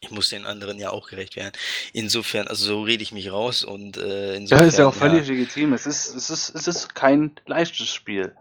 Ich 0.00 0.10
muss 0.10 0.28
den 0.28 0.46
anderen 0.46 0.78
ja 0.78 0.90
auch 0.90 1.08
gerecht 1.08 1.36
werden. 1.36 1.52
Insofern, 1.92 2.46
also 2.46 2.64
so 2.64 2.82
rede 2.82 3.02
ich 3.02 3.12
mich 3.12 3.32
raus 3.32 3.64
und 3.64 3.96
äh, 3.96 4.36
insofern. 4.36 4.64
Ja, 4.64 4.68
ist 4.68 4.78
ja 4.78 4.86
auch 4.86 4.94
völlig 4.94 5.26
ja, 5.26 5.34
legitim. 5.34 5.72
Es 5.72 5.86
ist, 5.86 6.14
es, 6.14 6.30
ist, 6.30 6.54
es 6.54 6.68
ist 6.68 6.94
kein 6.94 7.32
leichtes 7.46 7.92
Spiel. 7.92 8.34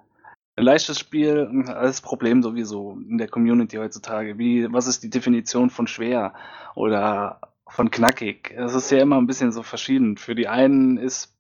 Ein 0.56 0.64
leichtes 0.64 1.00
Spiel, 1.00 1.50
das 1.68 2.02
Problem 2.02 2.42
sowieso 2.42 2.98
in 3.08 3.18
der 3.18 3.28
Community 3.28 3.78
heutzutage. 3.78 4.38
Wie, 4.38 4.72
was 4.72 4.88
ist 4.88 5.04
die 5.04 5.10
Definition 5.10 5.70
von 5.70 5.88
schwer 5.88 6.34
oder 6.74 7.42
von 7.68 7.92
knackig? 7.92 8.54
Es 8.56 8.74
ist 8.74 8.90
ja 8.90 9.00
immer 9.00 9.18
ein 9.18 9.28
bisschen 9.28 9.52
so 9.52 9.62
verschieden. 9.62 10.18
Für 10.18 10.34
die 10.34 10.48
einen 10.48 10.98
ist 10.98 11.36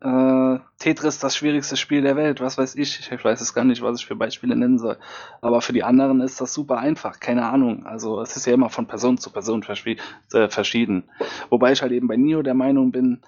äh, 0.00 0.58
Tetris 0.78 1.18
das 1.18 1.36
schwierigste 1.36 1.76
Spiel 1.76 2.02
der 2.02 2.16
Welt, 2.16 2.40
was 2.40 2.58
weiß 2.58 2.76
ich. 2.76 3.10
Ich 3.10 3.24
weiß 3.24 3.40
es 3.40 3.54
gar 3.54 3.64
nicht, 3.64 3.82
was 3.82 4.00
ich 4.00 4.06
für 4.06 4.16
Beispiele 4.16 4.56
nennen 4.56 4.78
soll. 4.78 4.98
Aber 5.40 5.60
für 5.60 5.72
die 5.72 5.84
anderen 5.84 6.20
ist 6.20 6.40
das 6.40 6.54
super 6.54 6.78
einfach, 6.78 7.20
keine 7.20 7.46
Ahnung. 7.46 7.86
Also 7.86 8.20
es 8.20 8.36
ist 8.36 8.46
ja 8.46 8.54
immer 8.54 8.70
von 8.70 8.86
Person 8.86 9.18
zu 9.18 9.30
Person 9.30 9.62
äh, 9.62 10.48
verschieden. 10.48 11.04
Wobei 11.48 11.72
ich 11.72 11.82
halt 11.82 11.92
eben 11.92 12.08
bei 12.08 12.16
Nio 12.16 12.42
der 12.42 12.54
Meinung 12.54 12.92
bin, 12.92 13.20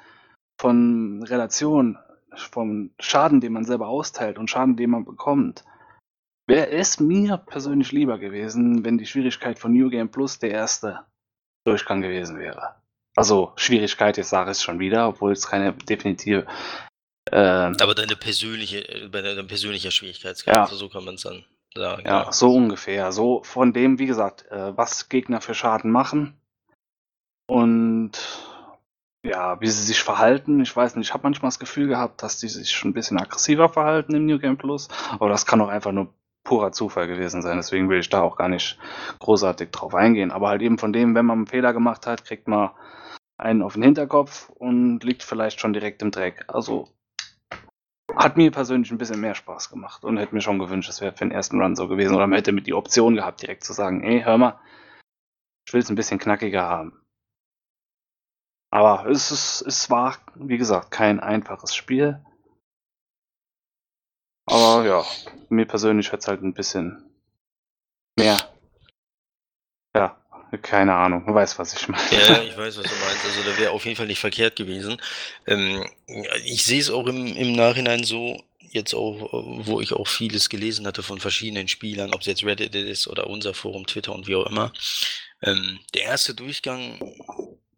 von 0.61 1.25
Relation, 1.25 1.99
vom 2.37 2.91
Schaden, 3.01 3.41
den 3.41 3.53
man 3.53 3.65
selber 3.65 3.89
austeilt 3.89 4.39
und 4.39 4.49
Schaden, 4.49 4.77
den 4.77 4.91
man 4.91 5.05
bekommt, 5.05 5.65
wäre 6.47 6.71
es 6.71 7.01
mir 7.01 7.37
persönlich 7.37 7.93
lieber 7.93 8.19
gewesen, 8.19 8.85
wenn 8.85 8.99
die 8.99 9.07
Schwierigkeit 9.07 9.59
von 9.59 9.73
New 9.73 9.91
Game 9.91 10.11
Plus 10.11 10.39
der 10.39 10.51
erste 10.51 11.01
Durchgang 11.65 12.01
gewesen 12.01 12.39
wäre. 12.39 12.77
Also 13.15 13.53
Schwierigkeit, 13.57 14.17
jetzt 14.17 14.31
sage 14.31 14.51
ich 14.51 14.59
es 14.59 14.63
schon 14.63 14.79
wieder, 14.79 15.09
obwohl 15.09 15.33
es 15.33 15.47
keine 15.47 15.73
definitive. 15.73 16.47
Äh, 17.31 17.37
Aber 17.37 17.95
deine 17.95 18.17
persönliche, 18.17 18.89
äh, 18.89 19.09
dein 19.11 19.47
persönlicher 19.47 19.91
Schwierigkeitsgrad, 19.91 20.55
ja. 20.55 20.67
So 20.67 20.89
kann 20.89 21.05
man 21.05 21.17
es 21.17 21.23
dann 21.23 21.45
sagen. 21.75 22.03
Ja, 22.05 22.25
ja, 22.25 22.33
so 22.33 22.55
ungefähr. 22.55 23.13
So 23.13 23.43
von 23.45 23.73
dem, 23.73 23.99
wie 23.99 24.07
gesagt, 24.07 24.47
äh, 24.51 24.77
was 24.77 25.09
Gegner 25.09 25.41
für 25.41 25.55
Schaden 25.55 25.91
machen 25.91 26.41
und 27.47 28.13
ja, 29.25 29.61
wie 29.61 29.69
sie 29.69 29.85
sich 29.85 30.03
verhalten. 30.03 30.61
Ich 30.61 30.75
weiß 30.75 30.97
nicht, 30.97 31.09
ich 31.09 31.15
habe 31.15 31.23
manchmal 31.23 31.49
das 31.49 31.59
Gefühl 31.59 31.89
gehabt, 31.89 32.23
dass 32.23 32.39
die 32.39 32.49
sich 32.49 32.71
schon 32.73 32.91
ein 32.91 32.95
bisschen 32.95 33.21
aggressiver 33.21 33.69
verhalten 33.69 34.15
im 34.15 34.27
New 34.27 34.39
Game 34.39 34.59
Plus, 34.59 34.89
aber 35.11 35.29
das 35.29 35.47
kann 35.47 35.61
auch 35.61 35.69
einfach 35.69 35.93
nur 35.93 36.13
purer 36.45 36.73
Zufall 36.73 37.07
gewesen 37.07 37.43
sein. 37.43 37.57
Deswegen 37.57 37.89
will 37.89 38.01
ich 38.01 38.09
da 38.09 38.23
auch 38.23 38.37
gar 38.37 38.49
nicht 38.49 38.79
großartig 39.21 39.71
drauf 39.71 39.95
eingehen. 39.95 40.31
Aber 40.31 40.49
halt 40.49 40.63
eben 40.63 40.79
von 40.79 40.93
dem, 40.93 41.15
wenn 41.15 41.27
man 41.27 41.39
einen 41.39 41.47
Fehler 41.47 41.73
gemacht 41.73 42.07
hat, 42.07 42.25
kriegt 42.25 42.49
man 42.49 42.71
einen 43.39 43.63
auf 43.63 43.75
den 43.75 43.83
Hinterkopf 43.83 44.49
und 44.51 45.03
liegt 45.05 45.23
vielleicht 45.23 45.61
schon 45.61 45.73
direkt 45.73 46.03
im 46.03 46.11
Dreck. 46.11 46.45
Also 46.49 46.89
hat 48.15 48.37
mir 48.37 48.51
persönlich 48.51 48.91
ein 48.91 48.99
bisschen 48.99 49.21
mehr 49.21 49.35
Spaß 49.35 49.71
gemacht 49.71 50.05
und 50.05 50.19
hätte 50.19 50.35
mir 50.35 50.41
schon 50.41 50.59
gewünscht, 50.59 50.91
es 50.91 51.01
wäre 51.01 51.13
für 51.13 51.25
den 51.25 51.31
ersten 51.31 51.61
Run 51.61 51.77
so 51.77 51.89
gewesen. 51.89 52.15
Oder 52.15 52.27
man 52.27 52.37
hätte 52.37 52.53
mit 52.53 52.67
die 52.67 52.75
Option 52.75 53.15
gehabt, 53.15 53.43
direkt 53.43 53.65
zu 53.65 53.73
sagen, 53.73 54.03
ey, 54.03 54.23
hör 54.23 54.39
mal, 54.39 54.61
ich 55.67 55.73
will 55.73 55.81
es 55.81 55.89
ein 55.89 55.97
bisschen 55.97 56.19
knackiger 56.19 56.63
haben. 56.63 57.01
Aber 58.71 59.07
es, 59.07 59.31
ist, 59.31 59.63
es 59.67 59.91
war, 59.91 60.17
wie 60.35 60.57
gesagt, 60.57 60.91
kein 60.91 61.21
einfaches 61.21 61.75
Spiel. 61.75 62.25
Aber 64.47 64.85
ja, 64.87 65.05
mir 65.49 65.67
persönlich 65.67 66.09
hätte 66.09 66.19
es 66.19 66.29
halt 66.29 66.43
ein 66.43 66.55
bisschen 66.55 67.05
mehr 68.17 68.53
ja, 69.95 70.17
keine 70.61 70.95
Ahnung, 70.95 71.25
du 71.27 71.35
weißt, 71.35 71.59
was 71.59 71.75
ich 71.75 71.89
meine. 71.89 72.03
Ja, 72.13 72.43
ich 72.43 72.57
weiß, 72.57 72.77
was 72.79 72.85
du 72.85 72.95
meinst. 72.97 73.25
Also 73.25 73.43
da 73.51 73.59
wäre 73.59 73.73
auf 73.73 73.85
jeden 73.85 73.97
Fall 73.97 74.07
nicht 74.07 74.21
verkehrt 74.21 74.57
gewesen. 74.57 75.01
Ähm, 75.47 75.85
ich 76.45 76.65
sehe 76.65 76.81
es 76.81 76.91
auch 76.91 77.07
im, 77.07 77.27
im 77.37 77.53
Nachhinein 77.53 78.05
so, 78.05 78.43
jetzt 78.71 78.95
auch, 78.95 79.33
wo 79.67 79.81
ich 79.81 79.93
auch 79.93 80.09
vieles 80.09 80.49
gelesen 80.49 80.87
hatte 80.87 81.03
von 81.03 81.21
verschiedenen 81.21 81.69
Spielern, 81.69 82.15
ob 82.15 82.21
es 82.21 82.27
jetzt 82.27 82.45
Reddit 82.45 82.75
ist 82.75 83.07
oder 83.07 83.27
unser 83.29 83.55
Forum, 83.55 83.87
Twitter 83.87 84.15
und 84.15 84.27
wie 84.29 84.35
auch 84.37 84.47
immer. 84.47 84.73
Ähm, 85.43 85.79
der 85.95 86.05
erste 86.05 86.35
Durchgang 86.35 86.99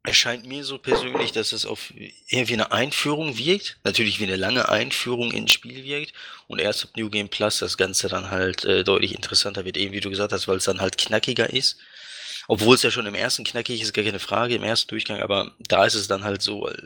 erscheint 0.05 0.46
mir 0.46 0.64
so 0.64 0.76
persönlich, 0.78 1.32
dass 1.32 1.52
es 1.52 1.64
auf 1.64 1.92
eher 2.28 2.48
wie 2.48 2.52
eine 2.52 2.72
Einführung 2.72 3.38
wirkt. 3.38 3.78
Natürlich 3.84 4.20
wie 4.20 4.24
eine 4.24 4.36
lange 4.36 4.68
Einführung 4.68 5.32
ins 5.32 5.52
Spiel 5.52 5.82
wirkt. 5.82 6.12
Und 6.46 6.61
erst 6.61 6.84
ab 6.84 6.90
New 6.96 7.09
Game 7.09 7.30
Plus 7.30 7.59
das 7.59 7.78
Ganze 7.78 8.09
dann 8.09 8.30
halt 8.30 8.64
äh, 8.66 8.84
deutlich 8.84 9.14
interessanter 9.14 9.64
wird, 9.64 9.78
eben 9.78 9.92
wie 9.92 10.00
du 10.00 10.11
gesagt 10.11 10.32
hast, 10.32 10.46
weil 10.46 10.59
es 10.59 10.64
dann 10.64 10.80
halt 10.80 10.98
knackiger 10.98 11.50
ist. 11.50 11.78
Obwohl 12.46 12.74
es 12.74 12.82
ja 12.82 12.90
schon 12.90 13.07
im 13.07 13.14
ersten 13.14 13.44
knackig 13.44 13.80
ist, 13.80 13.94
gar 13.94 14.05
keine 14.05 14.18
Frage, 14.18 14.55
im 14.55 14.62
ersten 14.62 14.88
Durchgang, 14.88 15.22
aber 15.22 15.52
da 15.59 15.86
ist 15.86 15.94
es 15.94 16.09
dann 16.09 16.24
halt 16.24 16.42
so, 16.42 16.68
äh, 16.68 16.76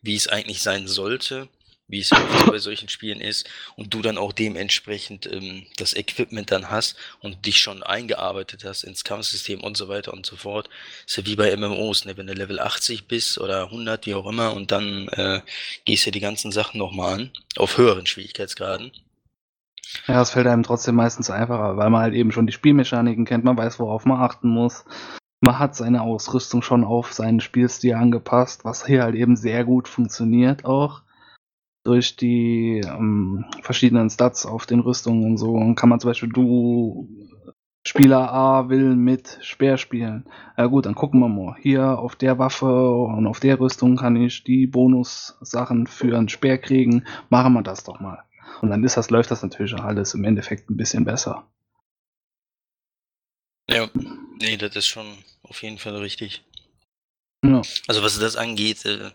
wie 0.00 0.14
es 0.14 0.28
eigentlich 0.28 0.62
sein 0.62 0.86
sollte, 0.86 1.48
wie 1.92 2.00
es 2.00 2.10
bei 2.46 2.58
solchen 2.58 2.88
Spielen 2.88 3.20
ist, 3.20 3.48
und 3.76 3.92
du 3.94 4.00
dann 4.00 4.18
auch 4.18 4.32
dementsprechend 4.32 5.30
ähm, 5.30 5.66
das 5.76 5.94
Equipment 5.94 6.50
dann 6.50 6.70
hast 6.70 6.96
und 7.20 7.44
dich 7.46 7.58
schon 7.58 7.82
eingearbeitet 7.82 8.64
hast 8.64 8.82
ins 8.82 9.04
Kampfsystem 9.04 9.60
und 9.60 9.76
so 9.76 9.88
weiter 9.88 10.12
und 10.12 10.24
so 10.24 10.36
fort. 10.36 10.70
Ist 11.06 11.18
ja 11.18 11.26
wie 11.26 11.36
bei 11.36 11.54
MMOs, 11.54 12.06
ne? 12.06 12.16
wenn 12.16 12.26
du 12.26 12.32
Level 12.32 12.58
80 12.58 13.06
bist 13.06 13.38
oder 13.38 13.64
100, 13.64 14.06
wie 14.06 14.14
auch 14.14 14.26
immer, 14.26 14.54
und 14.54 14.72
dann 14.72 15.08
äh, 15.08 15.42
gehst 15.84 16.06
du 16.06 16.10
die 16.10 16.20
ganzen 16.20 16.50
Sachen 16.50 16.78
nochmal 16.78 17.14
an, 17.14 17.30
auf 17.56 17.76
höheren 17.76 18.06
Schwierigkeitsgraden. 18.06 18.90
Ja, 20.06 20.22
es 20.22 20.30
fällt 20.30 20.46
einem 20.46 20.62
trotzdem 20.62 20.94
meistens 20.94 21.28
einfacher, 21.28 21.76
weil 21.76 21.90
man 21.90 22.00
halt 22.00 22.14
eben 22.14 22.32
schon 22.32 22.46
die 22.46 22.54
Spielmechaniken 22.54 23.26
kennt, 23.26 23.44
man 23.44 23.58
weiß, 23.58 23.78
worauf 23.78 24.06
man 24.06 24.22
achten 24.22 24.48
muss. 24.48 24.86
Man 25.40 25.58
hat 25.58 25.76
seine 25.76 26.00
Ausrüstung 26.00 26.62
schon 26.62 26.84
auf 26.84 27.12
seinen 27.12 27.40
Spielstil 27.40 27.94
angepasst, 27.94 28.64
was 28.64 28.86
hier 28.86 29.02
halt 29.02 29.14
eben 29.14 29.36
sehr 29.36 29.64
gut 29.64 29.88
funktioniert 29.88 30.64
auch. 30.64 31.02
Durch 31.84 32.16
die 32.16 32.80
ähm, 32.84 33.44
verschiedenen 33.62 34.08
Stats 34.08 34.46
auf 34.46 34.66
den 34.66 34.80
Rüstungen 34.80 35.24
und 35.24 35.36
so 35.36 35.54
kann 35.74 35.88
man 35.88 35.98
zum 35.98 36.10
Beispiel, 36.10 36.28
du 36.28 37.08
Spieler 37.84 38.32
A 38.32 38.68
will 38.68 38.94
mit 38.94 39.38
Speer 39.42 39.76
spielen. 39.76 40.24
Ja 40.56 40.66
gut, 40.66 40.86
dann 40.86 40.94
gucken 40.94 41.18
wir 41.18 41.28
mal. 41.28 41.56
Hier 41.60 41.98
auf 41.98 42.14
der 42.14 42.38
Waffe 42.38 42.90
und 42.92 43.26
auf 43.26 43.40
der 43.40 43.58
Rüstung 43.58 43.96
kann 43.96 44.14
ich 44.14 44.44
die 44.44 44.68
Bonussachen 44.68 45.88
für 45.88 46.16
einen 46.16 46.28
Speer 46.28 46.58
kriegen. 46.58 47.04
Machen 47.28 47.54
wir 47.54 47.62
das 47.62 47.82
doch 47.82 47.98
mal. 47.98 48.22
Und 48.60 48.70
dann 48.70 48.84
ist 48.84 48.96
das, 48.96 49.10
läuft 49.10 49.32
das 49.32 49.42
natürlich 49.42 49.74
alles 49.74 50.14
im 50.14 50.22
Endeffekt 50.22 50.70
ein 50.70 50.76
bisschen 50.76 51.04
besser. 51.04 51.48
Ja, 53.68 53.88
nee, 54.40 54.56
das 54.56 54.76
ist 54.76 54.86
schon 54.86 55.06
auf 55.42 55.62
jeden 55.62 55.78
Fall 55.78 55.96
richtig. 55.96 56.44
Ja. 57.44 57.60
Also 57.88 58.04
was 58.04 58.18
das 58.20 58.36
angeht, 58.36 58.84
äh, 58.84 59.10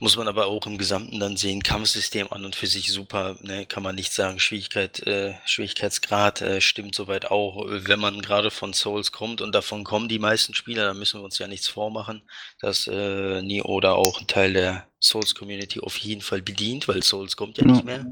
muss 0.00 0.16
man 0.16 0.26
aber 0.26 0.46
auch 0.46 0.66
im 0.66 0.76
Gesamten 0.76 1.20
dann 1.20 1.36
sehen, 1.36 1.62
Kampfsystem 1.62 2.26
an 2.30 2.44
und 2.44 2.56
für 2.56 2.66
sich 2.66 2.90
super, 2.90 3.36
ne, 3.42 3.64
kann 3.64 3.84
man 3.84 3.94
nicht 3.94 4.12
sagen, 4.12 4.40
Schwierigkeit, 4.40 5.06
äh, 5.06 5.34
Schwierigkeitsgrad 5.46 6.42
äh, 6.42 6.60
stimmt 6.60 6.96
soweit 6.96 7.30
auch, 7.30 7.64
wenn 7.68 8.00
man 8.00 8.22
gerade 8.22 8.50
von 8.50 8.72
Souls 8.72 9.12
kommt 9.12 9.40
und 9.40 9.54
davon 9.54 9.84
kommen 9.84 10.08
die 10.08 10.18
meisten 10.18 10.54
Spieler, 10.54 10.84
da 10.86 10.94
müssen 10.94 11.20
wir 11.20 11.24
uns 11.24 11.38
ja 11.38 11.46
nichts 11.46 11.68
vormachen, 11.68 12.22
dass 12.58 12.88
äh, 12.88 13.40
nie 13.40 13.62
oder 13.62 13.94
auch 13.94 14.20
ein 14.20 14.26
Teil 14.26 14.52
der 14.54 14.88
Souls-Community 15.00 15.78
auf 15.78 15.96
jeden 15.98 16.22
Fall 16.22 16.42
bedient, 16.42 16.88
weil 16.88 17.04
Souls 17.04 17.36
kommt 17.36 17.58
ja, 17.58 17.66
ja. 17.66 17.72
nicht 17.72 17.84
mehr. 17.84 18.10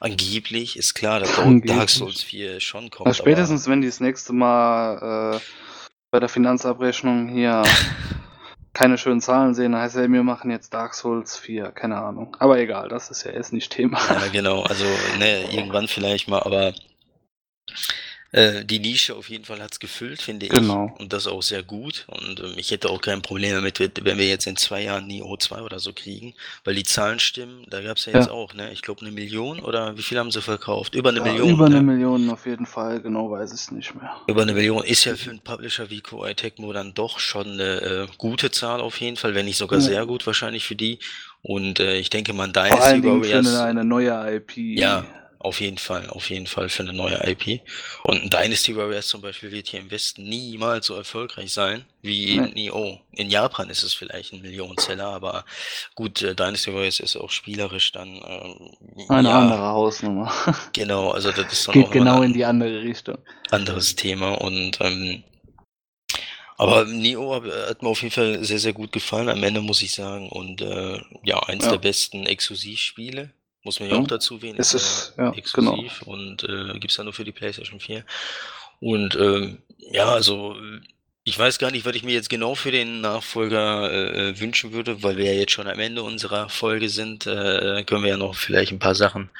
Angeblich 0.00 0.76
ist 0.76 0.92
klar, 0.92 1.20
dass 1.20 1.30
Dark 1.64 1.88
Souls 1.88 2.22
4 2.22 2.60
schon 2.60 2.90
kommt. 2.90 3.06
Ja, 3.06 3.14
spätestens, 3.14 3.68
wenn 3.68 3.80
die 3.80 3.86
das 3.86 4.00
nächste 4.00 4.34
Mal 4.34 5.36
äh, 5.36 5.40
bei 6.10 6.20
der 6.20 6.28
Finanzabrechnung 6.28 7.28
hier 7.28 7.62
keine 8.72 8.96
schönen 8.96 9.20
Zahlen 9.20 9.54
sehen, 9.54 9.76
heißt 9.76 9.96
ja, 9.96 10.10
wir 10.10 10.22
machen 10.22 10.50
jetzt 10.50 10.72
Dark 10.72 10.94
Souls 10.94 11.36
4, 11.36 11.72
keine 11.72 11.98
Ahnung. 11.98 12.36
Aber 12.38 12.58
egal, 12.58 12.88
das 12.88 13.10
ist 13.10 13.24
ja 13.24 13.32
erst 13.32 13.52
nicht 13.52 13.70
Thema. 13.70 13.98
Ja, 14.08 14.28
genau, 14.32 14.62
also 14.62 14.84
ne, 15.18 15.44
irgendwann 15.52 15.88
vielleicht 15.88 16.28
mal, 16.28 16.42
aber 16.42 16.72
äh, 18.32 18.64
die 18.64 18.78
Nische 18.78 19.14
auf 19.14 19.28
jeden 19.28 19.44
Fall 19.44 19.60
hat 19.60 19.72
es 19.72 19.78
gefüllt, 19.78 20.22
finde 20.22 20.48
genau. 20.48 20.92
ich. 20.94 21.00
Und 21.00 21.12
das 21.12 21.26
auch 21.26 21.42
sehr 21.42 21.62
gut. 21.62 22.06
Und 22.08 22.40
ähm, 22.40 22.54
ich 22.56 22.70
hätte 22.70 22.88
auch 22.88 23.02
kein 23.02 23.20
Problem 23.20 23.54
damit, 23.54 23.78
wenn 23.78 24.18
wir 24.18 24.26
jetzt 24.26 24.46
in 24.46 24.56
zwei 24.56 24.82
Jahren 24.82 25.06
Neo 25.06 25.36
2 25.36 25.60
oder 25.60 25.78
so 25.78 25.92
kriegen, 25.92 26.32
weil 26.64 26.74
die 26.74 26.82
Zahlen 26.82 27.18
stimmen. 27.18 27.66
Da 27.68 27.82
gab 27.82 27.98
es 27.98 28.06
ja 28.06 28.14
jetzt 28.14 28.28
ja. 28.28 28.32
auch, 28.32 28.54
ne? 28.54 28.72
Ich 28.72 28.80
glaube, 28.80 29.02
eine 29.02 29.10
Million 29.10 29.60
oder 29.60 29.98
wie 29.98 30.02
viel 30.02 30.18
haben 30.18 30.30
sie 30.30 30.40
verkauft? 30.40 30.94
Über 30.94 31.10
eine 31.10 31.18
ja, 31.18 31.24
Million. 31.24 31.50
Über 31.50 31.68
ne? 31.68 31.76
eine 31.76 31.84
Million 31.84 32.30
auf 32.30 32.46
jeden 32.46 32.64
Fall, 32.64 33.02
genau 33.02 33.30
weiß 33.30 33.52
ich 33.52 33.60
es 33.60 33.70
nicht 33.70 33.94
mehr. 33.94 34.10
Über 34.26 34.42
eine 34.42 34.54
Million 34.54 34.82
ist 34.82 35.04
ja 35.04 35.14
für 35.14 35.28
einen 35.28 35.40
Publisher 35.40 35.90
wie 35.90 36.00
Koei 36.00 36.32
Tecmo 36.32 36.72
dann 36.72 36.94
doch 36.94 37.18
schon 37.18 37.46
eine 37.46 37.80
äh, 37.82 38.06
gute 38.16 38.50
Zahl 38.50 38.80
auf 38.80 38.98
jeden 38.98 39.18
Fall, 39.18 39.34
wenn 39.34 39.44
nicht 39.44 39.58
sogar 39.58 39.78
ja. 39.78 39.84
sehr 39.84 40.06
gut 40.06 40.26
wahrscheinlich 40.26 40.64
für 40.64 40.76
die. 40.76 41.00
Und 41.42 41.80
äh, 41.80 41.98
ich 41.98 42.08
denke 42.08 42.32
man, 42.32 42.54
Dynasty 42.54 42.76
Vor 42.76 42.86
allen 42.86 43.02
Dingen 43.02 43.20
Warriors. 43.20 43.46
Für 43.46 43.58
eine, 43.58 43.68
eine 43.68 43.84
neue 43.84 44.36
IP. 44.36 44.56
Ja, 44.56 45.04
auf 45.42 45.60
jeden 45.60 45.78
Fall, 45.78 46.08
auf 46.08 46.30
jeden 46.30 46.46
Fall 46.46 46.68
für 46.68 46.82
eine 46.82 46.92
neue 46.92 47.20
IP. 47.26 47.60
Und 48.04 48.22
ein 48.22 48.30
Dynasty 48.30 48.76
Warriors 48.76 49.08
zum 49.08 49.20
Beispiel 49.20 49.50
wird 49.50 49.68
hier 49.68 49.80
im 49.80 49.90
Westen 49.90 50.24
niemals 50.24 50.86
so 50.86 50.94
erfolgreich 50.94 51.52
sein 51.52 51.84
wie 52.00 52.36
in 52.36 52.52
Neo. 52.54 53.00
In 53.12 53.28
Japan 53.28 53.68
ist 53.68 53.82
es 53.82 53.92
vielleicht 53.92 54.32
ein 54.32 54.42
Millionenseller, 54.42 55.06
aber 55.06 55.44
gut, 55.94 56.22
äh, 56.22 56.34
Dynasty 56.34 56.72
Warriors 56.72 57.00
ist 57.00 57.16
auch 57.16 57.30
spielerisch 57.30 57.92
dann 57.92 58.08
ähm, 58.08 59.06
eine 59.08 59.28
ja, 59.28 59.38
andere 59.38 59.62
Hausnummer. 59.62 60.32
Genau, 60.72 61.10
also 61.10 61.30
das 61.32 61.52
ist 61.52 61.68
dann 61.68 61.74
Geht 61.74 61.90
genau 61.90 62.22
in 62.22 62.32
die 62.32 62.44
andere 62.44 62.82
Richtung. 62.82 63.18
Anderes 63.50 63.96
Thema 63.96 64.40
und 64.40 64.78
ähm, 64.80 65.24
aber 66.56 66.84
Neo 66.84 67.42
hat 67.68 67.82
mir 67.82 67.88
auf 67.88 68.02
jeden 68.02 68.14
Fall 68.14 68.44
sehr, 68.44 68.60
sehr 68.60 68.72
gut 68.72 68.92
gefallen 68.92 69.28
am 69.28 69.42
Ende, 69.42 69.60
muss 69.60 69.82
ich 69.82 69.92
sagen. 69.92 70.28
Und 70.28 70.60
äh, 70.60 71.00
ja, 71.24 71.40
eins 71.40 71.64
ja. 71.64 71.72
der 71.72 71.78
besten 71.78 72.24
Exklusivspiele. 72.24 73.32
Muss 73.64 73.80
man 73.80 73.90
ja, 73.90 73.96
auch 73.96 74.06
dazu 74.06 74.42
wählen. 74.42 74.56
Ist, 74.56 74.74
ist 74.74 75.14
ja, 75.16 75.32
exklusiv 75.32 76.00
genau. 76.00 76.12
und 76.12 76.44
äh, 76.44 76.72
gibt 76.78 76.90
es 76.90 76.96
dann 76.96 77.06
nur 77.06 77.12
für 77.12 77.24
die 77.24 77.32
PlayStation 77.32 77.78
4. 77.78 78.04
Und 78.80 79.14
ähm, 79.14 79.58
ja, 79.78 80.06
also 80.06 80.56
ich 81.24 81.38
weiß 81.38 81.58
gar 81.58 81.70
nicht, 81.70 81.86
was 81.86 81.94
ich 81.94 82.02
mir 82.02 82.14
jetzt 82.14 82.30
genau 82.30 82.56
für 82.56 82.72
den 82.72 83.00
Nachfolger 83.00 83.90
äh, 83.90 84.30
äh, 84.30 84.40
wünschen 84.40 84.72
würde, 84.72 85.02
weil 85.04 85.16
wir 85.16 85.26
ja 85.26 85.38
jetzt 85.38 85.52
schon 85.52 85.68
am 85.68 85.78
Ende 85.78 86.02
unserer 86.02 86.48
Folge 86.48 86.88
sind. 86.88 87.26
Äh, 87.26 87.84
können 87.84 88.02
wir 88.02 88.10
ja 88.10 88.16
noch 88.16 88.34
vielleicht 88.34 88.72
ein 88.72 88.80
paar 88.80 88.96
Sachen 88.96 89.30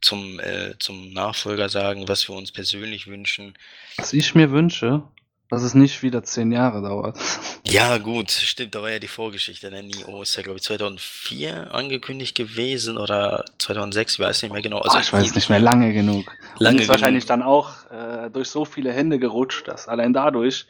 zum, 0.00 0.40
äh, 0.40 0.74
zum 0.78 1.12
Nachfolger 1.12 1.68
sagen, 1.68 2.08
was 2.08 2.26
wir 2.28 2.34
uns 2.34 2.52
persönlich 2.52 3.06
wünschen. 3.06 3.54
Was 3.98 4.14
ich 4.14 4.34
mir 4.34 4.50
wünsche, 4.50 5.02
dass 5.48 5.62
es 5.62 5.74
nicht 5.74 6.02
wieder 6.02 6.22
zehn 6.22 6.52
Jahre 6.52 6.82
dauert. 6.82 7.18
Ja, 7.68 7.98
gut, 7.98 8.30
stimmt, 8.30 8.76
da 8.76 8.82
war 8.82 8.92
ja 8.92 9.00
die 9.00 9.08
Vorgeschichte. 9.08 9.70
Der 9.70 9.82
Nio 9.82 10.22
ist 10.22 10.36
ja, 10.36 10.44
glaube 10.44 10.58
ich, 10.58 10.62
2004 10.62 11.74
angekündigt 11.74 12.36
gewesen 12.36 12.96
oder 12.96 13.44
2006, 13.58 14.14
ich 14.14 14.20
weiß 14.20 14.42
nicht 14.42 14.52
mehr 14.52 14.62
genau. 14.62 14.78
Also 14.78 14.96
oh, 14.96 15.00
ich 15.00 15.12
weiß 15.12 15.34
nicht 15.34 15.50
mehr, 15.50 15.58
lange 15.58 15.92
genug. 15.92 16.30
Lange 16.58 16.76
Und 16.76 16.82
ist 16.82 16.88
wahrscheinlich 16.88 17.26
dann 17.26 17.42
auch 17.42 17.90
äh, 17.90 18.30
durch 18.30 18.50
so 18.50 18.64
viele 18.64 18.92
Hände 18.92 19.18
gerutscht, 19.18 19.66
dass 19.66 19.88
allein 19.88 20.12
dadurch 20.12 20.66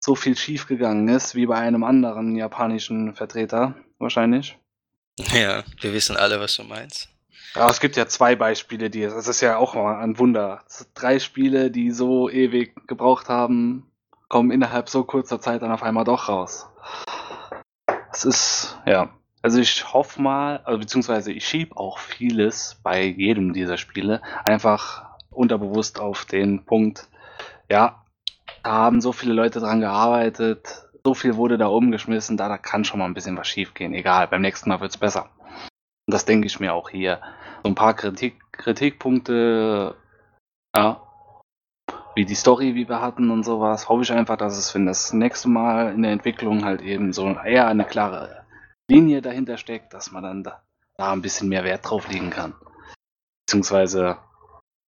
so 0.00 0.14
viel 0.14 0.38
schiefgegangen 0.38 1.08
ist, 1.08 1.34
wie 1.34 1.44
bei 1.44 1.56
einem 1.56 1.84
anderen 1.84 2.34
japanischen 2.34 3.14
Vertreter, 3.14 3.74
wahrscheinlich. 3.98 4.56
Ja, 5.34 5.64
wir 5.80 5.92
wissen 5.92 6.16
alle, 6.16 6.40
was 6.40 6.56
du 6.56 6.62
meinst. 6.62 7.10
Ja, 7.56 7.70
es 7.70 7.80
gibt 7.80 7.96
ja 7.96 8.06
zwei 8.06 8.36
Beispiele, 8.36 8.90
die 8.90 9.00
das 9.00 9.28
ist 9.28 9.40
ja 9.40 9.56
auch 9.56 9.74
mal 9.74 9.98
ein 10.02 10.18
Wunder. 10.18 10.62
Drei 10.92 11.18
Spiele, 11.18 11.70
die 11.70 11.90
so 11.90 12.28
ewig 12.28 12.86
gebraucht 12.86 13.30
haben, 13.30 13.90
kommen 14.28 14.50
innerhalb 14.50 14.90
so 14.90 15.04
kurzer 15.04 15.40
Zeit 15.40 15.62
dann 15.62 15.72
auf 15.72 15.82
einmal 15.82 16.04
doch 16.04 16.28
raus. 16.28 16.68
Es 18.12 18.26
ist, 18.26 18.78
ja. 18.84 19.08
Also 19.40 19.58
ich 19.58 19.90
hoffe 19.90 20.20
mal, 20.20 20.58
also 20.64 20.78
beziehungsweise 20.80 21.32
ich 21.32 21.48
schiebe 21.48 21.76
auch 21.78 21.98
vieles 21.98 22.78
bei 22.82 23.04
jedem 23.04 23.54
dieser 23.54 23.78
Spiele 23.78 24.20
einfach 24.44 25.06
unterbewusst 25.30 25.98
auf 25.98 26.26
den 26.26 26.66
Punkt, 26.66 27.08
ja, 27.70 28.04
da 28.64 28.70
haben 28.70 29.00
so 29.00 29.12
viele 29.12 29.32
Leute 29.32 29.60
dran 29.60 29.80
gearbeitet, 29.80 30.88
so 31.04 31.14
viel 31.14 31.36
wurde 31.36 31.56
da 31.56 31.68
umgeschmissen, 31.68 32.36
da, 32.36 32.48
da 32.48 32.58
kann 32.58 32.84
schon 32.84 32.98
mal 32.98 33.06
ein 33.06 33.14
bisschen 33.14 33.36
was 33.38 33.48
schief 33.48 33.72
gehen. 33.72 33.94
Egal, 33.94 34.28
beim 34.28 34.42
nächsten 34.42 34.68
Mal 34.68 34.80
wird 34.80 34.90
es 34.90 34.98
besser. 34.98 35.30
Und 36.06 36.12
das 36.12 36.24
denke 36.24 36.46
ich 36.46 36.60
mir 36.60 36.74
auch 36.74 36.90
hier 36.90 37.20
so 37.66 37.70
ein 37.72 37.74
paar 37.74 37.94
Kritik, 37.94 38.40
Kritikpunkte, 38.52 39.96
ja, 40.76 41.02
wie 42.14 42.24
die 42.24 42.36
Story, 42.36 42.76
wie 42.76 42.88
wir 42.88 43.00
hatten 43.00 43.32
und 43.32 43.42
sowas, 43.42 43.88
hoffe 43.88 44.04
ich 44.04 44.12
einfach, 44.12 44.36
dass 44.36 44.56
es, 44.56 44.72
wenn 44.72 44.86
das 44.86 45.12
nächste 45.12 45.48
Mal 45.48 45.92
in 45.92 46.02
der 46.02 46.12
Entwicklung 46.12 46.64
halt 46.64 46.80
eben 46.80 47.12
so 47.12 47.26
eher 47.26 47.66
eine 47.66 47.84
klare 47.84 48.46
Linie 48.88 49.20
dahinter 49.20 49.56
steckt, 49.56 49.92
dass 49.94 50.12
man 50.12 50.22
dann 50.22 50.44
da, 50.44 50.62
da 50.96 51.10
ein 51.10 51.22
bisschen 51.22 51.48
mehr 51.48 51.64
Wert 51.64 51.90
drauf 51.90 52.08
legen 52.08 52.30
kann. 52.30 52.54
Beziehungsweise 53.44 54.18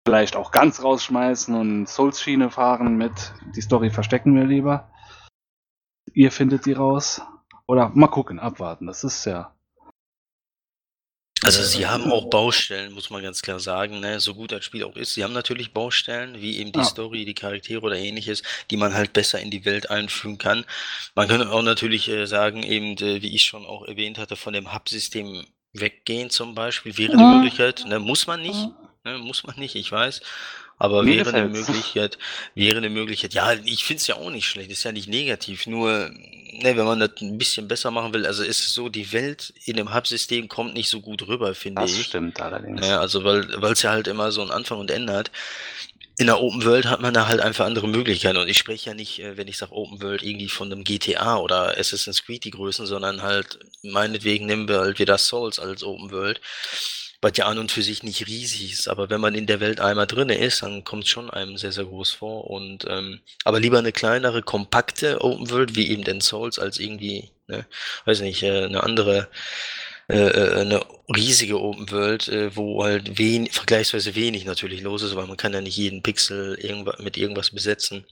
vielleicht 0.06 0.36
auch 0.36 0.52
ganz 0.52 0.80
rausschmeißen 0.80 1.56
und 1.56 1.88
Souls-Schiene 1.88 2.48
fahren 2.48 2.96
mit 2.96 3.32
die 3.56 3.60
Story 3.60 3.90
verstecken 3.90 4.36
wir 4.36 4.44
lieber. 4.44 4.88
Ihr 6.12 6.30
findet 6.30 6.64
die 6.64 6.74
raus. 6.74 7.22
Oder 7.66 7.88
mal 7.88 8.06
gucken, 8.06 8.38
abwarten. 8.38 8.86
Das 8.86 9.02
ist 9.02 9.24
ja 9.24 9.52
also 11.42 11.62
sie 11.62 11.86
haben 11.86 12.10
auch 12.10 12.30
Baustellen, 12.30 12.92
muss 12.92 13.10
man 13.10 13.22
ganz 13.22 13.42
klar 13.42 13.60
sagen, 13.60 14.00
ne? 14.00 14.18
so 14.18 14.34
gut 14.34 14.52
ein 14.52 14.62
Spiel 14.62 14.82
auch 14.84 14.96
ist. 14.96 15.14
Sie 15.14 15.22
haben 15.22 15.32
natürlich 15.32 15.72
Baustellen, 15.72 16.40
wie 16.40 16.58
eben 16.58 16.72
die 16.72 16.80
ja. 16.80 16.84
Story, 16.84 17.24
die 17.24 17.34
Charaktere 17.34 17.80
oder 17.80 17.96
ähnliches, 17.96 18.42
die 18.70 18.76
man 18.76 18.94
halt 18.94 19.12
besser 19.12 19.38
in 19.38 19.50
die 19.50 19.64
Welt 19.64 19.90
einführen 19.90 20.38
kann. 20.38 20.64
Man 21.14 21.28
könnte 21.28 21.50
auch 21.50 21.62
natürlich 21.62 22.08
äh, 22.08 22.26
sagen, 22.26 22.62
eben, 22.64 22.96
äh, 22.98 23.22
wie 23.22 23.34
ich 23.34 23.42
schon 23.42 23.66
auch 23.66 23.84
erwähnt 23.84 24.18
hatte, 24.18 24.36
von 24.36 24.52
dem 24.52 24.74
Hub-System 24.74 25.46
weggehen 25.72 26.30
zum 26.30 26.54
Beispiel, 26.54 26.96
wäre 26.98 27.16
die 27.16 27.22
Möglichkeit. 27.22 27.84
Ne? 27.86 28.00
Muss 28.00 28.26
man 28.26 28.42
nicht, 28.42 28.68
ne? 29.04 29.18
muss 29.18 29.44
man 29.44 29.56
nicht, 29.58 29.76
ich 29.76 29.92
weiß. 29.92 30.20
Aber 30.78 31.02
Mir 31.02 31.26
wäre 31.26 31.36
eine 31.36 31.48
Möglichkeit, 31.58 32.18
wäre 32.54 32.78
eine 32.78 32.90
Möglichkeit, 32.90 33.34
ja, 33.34 33.52
ich 33.64 33.84
finde 33.84 34.00
es 34.00 34.06
ja 34.06 34.14
auch 34.14 34.30
nicht 34.30 34.46
schlecht, 34.46 34.70
ist 34.70 34.84
ja 34.84 34.92
nicht 34.92 35.08
negativ, 35.08 35.66
nur, 35.66 36.10
ne, 36.52 36.76
wenn 36.76 36.84
man 36.84 37.00
das 37.00 37.10
ein 37.20 37.36
bisschen 37.36 37.66
besser 37.66 37.90
machen 37.90 38.14
will, 38.14 38.26
also 38.26 38.44
ist 38.44 38.60
es 38.60 38.74
so, 38.74 38.88
die 38.88 39.12
Welt 39.12 39.52
in 39.64 39.76
dem 39.76 39.92
Hub-System 39.92 40.48
kommt 40.48 40.74
nicht 40.74 40.88
so 40.88 41.00
gut 41.00 41.26
rüber, 41.26 41.54
finde 41.54 41.84
ich. 41.84 41.96
Das 41.96 42.06
stimmt 42.06 42.40
allerdings. 42.40 42.86
Ja, 42.86 43.00
also 43.00 43.24
weil 43.24 43.72
es 43.72 43.82
ja 43.82 43.90
halt 43.90 44.06
immer 44.06 44.30
so 44.30 44.40
einen 44.40 44.52
Anfang 44.52 44.78
und 44.78 44.90
Ende 44.90 45.14
hat. 45.14 45.30
In 46.20 46.26
der 46.26 46.40
Open 46.40 46.64
World 46.64 46.86
hat 46.86 47.00
man 47.00 47.14
da 47.14 47.28
halt 47.28 47.38
einfach 47.38 47.64
andere 47.64 47.86
Möglichkeiten. 47.86 48.38
Und 48.38 48.48
ich 48.48 48.58
spreche 48.58 48.90
ja 48.90 48.94
nicht, 48.94 49.20
äh, 49.20 49.36
wenn 49.36 49.46
ich 49.46 49.56
sage 49.56 49.70
Open 49.70 50.02
World, 50.02 50.24
irgendwie 50.24 50.48
von 50.48 50.70
einem 50.72 50.82
GTA 50.82 51.36
oder 51.36 51.78
Assassin's 51.78 52.24
Creed 52.24 52.42
die 52.42 52.50
Größen, 52.50 52.86
sondern 52.86 53.22
halt, 53.22 53.60
meinetwegen 53.82 54.46
nehmen 54.46 54.66
wir 54.66 54.80
halt 54.80 54.98
wieder 54.98 55.16
Souls 55.16 55.60
als 55.60 55.84
Open 55.84 56.10
World 56.10 56.40
was 57.20 57.32
ja 57.36 57.46
an 57.46 57.58
und 57.58 57.72
für 57.72 57.82
sich 57.82 58.02
nicht 58.02 58.26
riesig 58.28 58.72
ist, 58.72 58.88
aber 58.88 59.10
wenn 59.10 59.20
man 59.20 59.34
in 59.34 59.46
der 59.46 59.60
Welt 59.60 59.80
einmal 59.80 60.06
drinne 60.06 60.36
ist, 60.38 60.62
dann 60.62 60.84
kommt 60.84 61.04
es 61.04 61.10
schon 61.10 61.30
einem 61.30 61.56
sehr, 61.56 61.72
sehr 61.72 61.84
groß 61.84 62.12
vor. 62.12 62.48
Und 62.48 62.84
ähm, 62.88 63.20
aber 63.44 63.58
lieber 63.60 63.78
eine 63.78 63.92
kleinere, 63.92 64.42
kompakte 64.42 65.20
Open 65.22 65.50
World, 65.50 65.74
wie 65.74 65.90
eben 65.90 66.04
den 66.04 66.20
Souls, 66.20 66.58
als 66.58 66.78
irgendwie, 66.78 67.30
ne, 67.48 67.66
weiß 68.04 68.20
nicht, 68.20 68.42
äh, 68.44 68.64
eine 68.64 68.84
andere, 68.84 69.28
äh, 70.08 70.16
äh, 70.16 70.60
eine 70.60 70.80
riesige 71.14 71.60
Open 71.60 71.90
World, 71.90 72.28
äh, 72.28 72.54
wo 72.56 72.84
halt 72.84 73.18
wen 73.18 73.48
vergleichsweise 73.48 74.14
wenig 74.14 74.44
natürlich 74.44 74.82
los 74.82 75.02
ist, 75.02 75.16
weil 75.16 75.26
man 75.26 75.36
kann 75.36 75.52
ja 75.52 75.60
nicht 75.60 75.76
jeden 75.76 76.02
Pixel 76.02 76.54
irgendwas 76.54 76.98
mit 77.00 77.16
irgendwas 77.16 77.50
besetzen. 77.50 78.04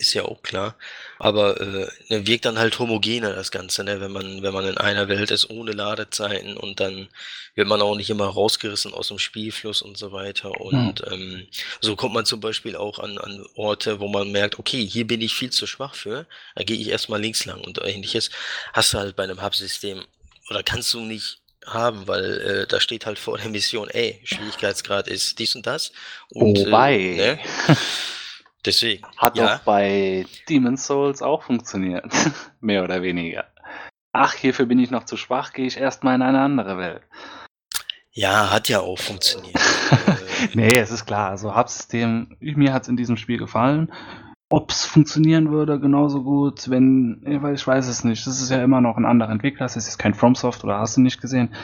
Ist 0.00 0.14
ja 0.14 0.24
auch 0.24 0.42
klar. 0.42 0.76
Aber 1.18 1.60
äh, 1.60 1.88
ne, 2.08 2.26
wirkt 2.26 2.44
dann 2.44 2.58
halt 2.58 2.78
homogener 2.78 3.34
das 3.34 3.50
Ganze, 3.50 3.82
ne? 3.82 4.00
wenn 4.00 4.12
man, 4.12 4.42
wenn 4.42 4.54
man 4.54 4.64
in 4.64 4.78
einer 4.78 5.08
Welt 5.08 5.32
ist 5.32 5.50
ohne 5.50 5.72
Ladezeiten 5.72 6.56
und 6.56 6.78
dann 6.78 7.08
wird 7.56 7.66
man 7.66 7.82
auch 7.82 7.96
nicht 7.96 8.08
immer 8.08 8.26
rausgerissen 8.26 8.94
aus 8.94 9.08
dem 9.08 9.18
Spielfluss 9.18 9.82
und 9.82 9.98
so 9.98 10.12
weiter. 10.12 10.52
Und 10.60 11.00
hm. 11.00 11.12
ähm, 11.12 11.48
so 11.80 11.96
kommt 11.96 12.14
man 12.14 12.24
zum 12.24 12.38
Beispiel 12.38 12.76
auch 12.76 13.00
an, 13.00 13.18
an 13.18 13.44
Orte, 13.56 13.98
wo 13.98 14.06
man 14.06 14.30
merkt, 14.30 14.60
okay, 14.60 14.86
hier 14.86 15.04
bin 15.04 15.20
ich 15.20 15.34
viel 15.34 15.50
zu 15.50 15.66
schwach 15.66 15.96
für, 15.96 16.26
da 16.54 16.62
gehe 16.62 16.76
ich 16.76 16.88
erstmal 16.88 17.20
links 17.20 17.44
lang 17.44 17.60
und 17.60 17.80
ähnliches. 17.82 18.30
Hast 18.72 18.94
du 18.94 18.98
halt 18.98 19.16
bei 19.16 19.24
einem 19.24 19.42
Hub-System 19.42 20.04
oder 20.48 20.62
kannst 20.62 20.94
du 20.94 21.00
nicht 21.00 21.38
haben, 21.66 22.06
weil 22.06 22.40
äh, 22.40 22.66
da 22.68 22.80
steht 22.80 23.04
halt 23.04 23.18
vor 23.18 23.38
der 23.38 23.48
Mission, 23.48 23.88
ey, 23.90 24.20
Schwierigkeitsgrad 24.22 25.08
ist 25.08 25.40
dies 25.40 25.56
und 25.56 25.66
das. 25.66 25.90
Und, 26.30 26.58
Wobei. 26.58 26.94
Äh, 26.96 27.16
ne? 27.16 27.38
Deswegen. 28.64 29.06
Hat 29.16 29.36
ja. 29.36 29.56
doch 29.56 29.64
bei 29.64 30.26
Demon's 30.48 30.86
Souls 30.86 31.22
auch 31.22 31.42
funktioniert. 31.42 32.12
Mehr 32.60 32.84
oder 32.84 33.02
weniger. 33.02 33.46
Ach, 34.12 34.34
hierfür 34.34 34.66
bin 34.66 34.78
ich 34.78 34.90
noch 34.90 35.04
zu 35.04 35.16
schwach, 35.16 35.52
gehe 35.52 35.66
ich 35.66 35.76
erstmal 35.76 36.14
in 36.14 36.22
eine 36.22 36.40
andere 36.40 36.76
Welt. 36.78 37.02
Ja, 38.10 38.50
hat 38.50 38.68
ja 38.68 38.80
auch 38.80 38.98
funktioniert. 38.98 39.60
nee, 40.54 40.76
es 40.76 40.90
ist 40.90 41.06
klar. 41.06 41.30
Also 41.30 41.54
Hub-System, 41.54 42.36
mir 42.40 42.72
hat 42.72 42.82
es 42.82 42.88
in 42.88 42.96
diesem 42.96 43.16
Spiel 43.16 43.38
gefallen. 43.38 43.92
Ob 44.50 44.70
es 44.70 44.84
funktionieren 44.84 45.52
würde, 45.52 45.78
genauso 45.78 46.24
gut, 46.24 46.70
wenn, 46.70 47.22
ich 47.54 47.66
weiß 47.66 47.86
es 47.86 48.02
nicht. 48.02 48.26
Das 48.26 48.40
ist 48.40 48.50
ja 48.50 48.62
immer 48.62 48.80
noch 48.80 48.96
ein 48.96 49.04
anderer 49.04 49.30
Entwickler, 49.30 49.66
das 49.66 49.76
ist 49.76 49.86
jetzt 49.86 49.98
kein 49.98 50.14
FromSoft 50.14 50.64
oder 50.64 50.78
hast 50.78 50.96
du 50.96 51.02
nicht 51.02 51.20
gesehen. 51.20 51.54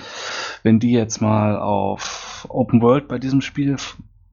Wenn 0.63 0.81
die 0.81 0.93
jetzt 0.93 1.23
mal 1.23 1.57
auf 1.57 2.47
Open 2.51 2.83
World 2.83 3.09
bei 3.09 3.19
diesem 3.19 3.41
Spiel 3.41 3.77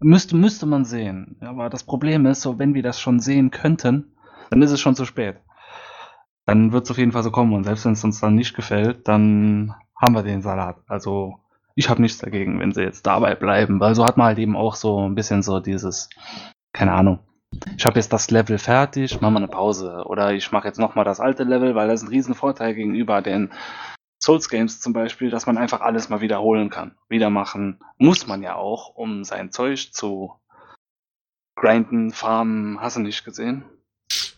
Müsste, 0.03 0.35
müsste 0.35 0.65
man 0.65 0.85
sehen. 0.85 1.37
Aber 1.41 1.69
das 1.69 1.83
Problem 1.83 2.25
ist, 2.25 2.41
so 2.41 2.59
wenn 2.59 2.73
wir 2.73 2.83
das 2.83 2.99
schon 2.99 3.19
sehen 3.19 3.51
könnten, 3.51 4.15
dann 4.49 4.61
ist 4.61 4.71
es 4.71 4.79
schon 4.79 4.95
zu 4.95 5.05
spät. 5.05 5.37
Dann 6.45 6.71
wird 6.71 6.85
es 6.85 6.91
auf 6.91 6.97
jeden 6.97 7.11
Fall 7.11 7.23
so 7.23 7.31
kommen. 7.31 7.53
Und 7.53 7.63
selbst 7.63 7.85
wenn 7.85 7.93
es 7.93 8.03
uns 8.03 8.19
dann 8.19 8.35
nicht 8.35 8.55
gefällt, 8.55 9.07
dann 9.07 9.75
haben 9.95 10.15
wir 10.15 10.23
den 10.23 10.41
Salat. 10.41 10.77
Also 10.87 11.35
ich 11.75 11.89
habe 11.89 12.01
nichts 12.01 12.17
dagegen, 12.17 12.59
wenn 12.59 12.73
sie 12.73 12.81
jetzt 12.81 13.05
dabei 13.05 13.35
bleiben, 13.35 13.79
weil 13.79 13.95
so 13.95 14.05
hat 14.05 14.17
man 14.17 14.27
halt 14.27 14.39
eben 14.39 14.57
auch 14.57 14.75
so 14.75 15.07
ein 15.07 15.15
bisschen 15.15 15.43
so 15.43 15.59
dieses, 15.59 16.09
keine 16.73 16.93
Ahnung, 16.93 17.19
ich 17.77 17.85
habe 17.85 17.99
jetzt 17.99 18.13
das 18.13 18.31
Level 18.31 18.57
fertig, 18.57 19.19
mach 19.21 19.29
mal 19.29 19.37
eine 19.37 19.47
Pause. 19.47 20.03
Oder 20.05 20.33
ich 20.33 20.51
mache 20.51 20.67
jetzt 20.67 20.79
nochmal 20.79 21.05
das 21.05 21.19
alte 21.19 21.43
Level, 21.43 21.75
weil 21.75 21.87
das 21.87 22.01
ist 22.01 22.07
ein 22.07 22.13
riesen 22.13 22.33
Vorteil 22.33 22.73
gegenüber 22.73 23.21
den 23.21 23.51
Souls 24.23 24.49
Games 24.49 24.79
zum 24.79 24.93
Beispiel, 24.93 25.29
dass 25.29 25.45
man 25.45 25.57
einfach 25.57 25.81
alles 25.81 26.09
mal 26.09 26.21
wiederholen 26.21 26.69
kann. 26.69 26.95
Wieder 27.09 27.29
machen 27.29 27.79
muss 27.97 28.27
man 28.27 28.43
ja 28.43 28.55
auch, 28.55 28.89
um 28.89 29.23
sein 29.23 29.51
Zeug 29.51 29.93
zu 29.93 30.35
grinden, 31.55 32.11
farmen, 32.11 32.79
hast 32.79 32.97
du 32.97 33.01
nicht 33.01 33.25
gesehen? 33.25 33.65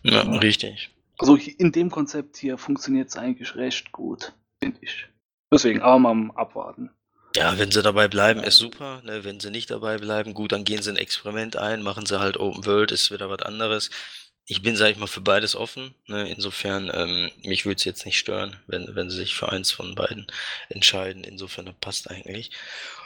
Ja, 0.02 0.22
richtig. 0.22 0.90
Also 1.18 1.36
in 1.36 1.70
dem 1.72 1.90
Konzept 1.90 2.36
hier 2.36 2.58
funktioniert 2.58 3.08
es 3.08 3.16
eigentlich 3.16 3.54
recht 3.56 3.92
gut, 3.92 4.32
finde 4.62 4.78
ich. 4.80 5.08
Deswegen 5.52 5.82
aber 5.82 5.98
mal 5.98 6.34
abwarten. 6.34 6.90
Ja, 7.36 7.58
wenn 7.58 7.70
sie 7.70 7.82
dabei 7.82 8.08
bleiben, 8.08 8.40
ist 8.40 8.56
super. 8.56 9.02
Ne? 9.04 9.24
Wenn 9.24 9.40
sie 9.40 9.50
nicht 9.50 9.70
dabei 9.70 9.98
bleiben, 9.98 10.34
gut, 10.34 10.52
dann 10.52 10.64
gehen 10.64 10.82
sie 10.82 10.90
ein 10.90 10.96
Experiment 10.96 11.56
ein, 11.56 11.82
machen 11.82 12.06
sie 12.06 12.20
halt 12.20 12.36
Open 12.38 12.64
World, 12.64 12.92
ist 12.92 13.10
wieder 13.10 13.28
was 13.28 13.42
anderes 13.42 13.90
ich 14.46 14.60
bin, 14.60 14.76
sage 14.76 14.92
ich 14.92 14.98
mal, 14.98 15.06
für 15.06 15.22
beides 15.22 15.56
offen. 15.56 15.94
Ne? 16.06 16.28
Insofern, 16.28 16.90
ähm, 16.92 17.30
mich 17.44 17.64
würde 17.64 17.78
es 17.78 17.84
jetzt 17.84 18.04
nicht 18.04 18.18
stören, 18.18 18.56
wenn, 18.66 18.94
wenn 18.94 19.08
sie 19.08 19.16
sich 19.16 19.34
für 19.34 19.50
eins 19.50 19.70
von 19.70 19.94
beiden 19.94 20.26
entscheiden. 20.68 21.24
Insofern, 21.24 21.64
das 21.64 21.74
passt 21.80 22.10
eigentlich. 22.10 22.50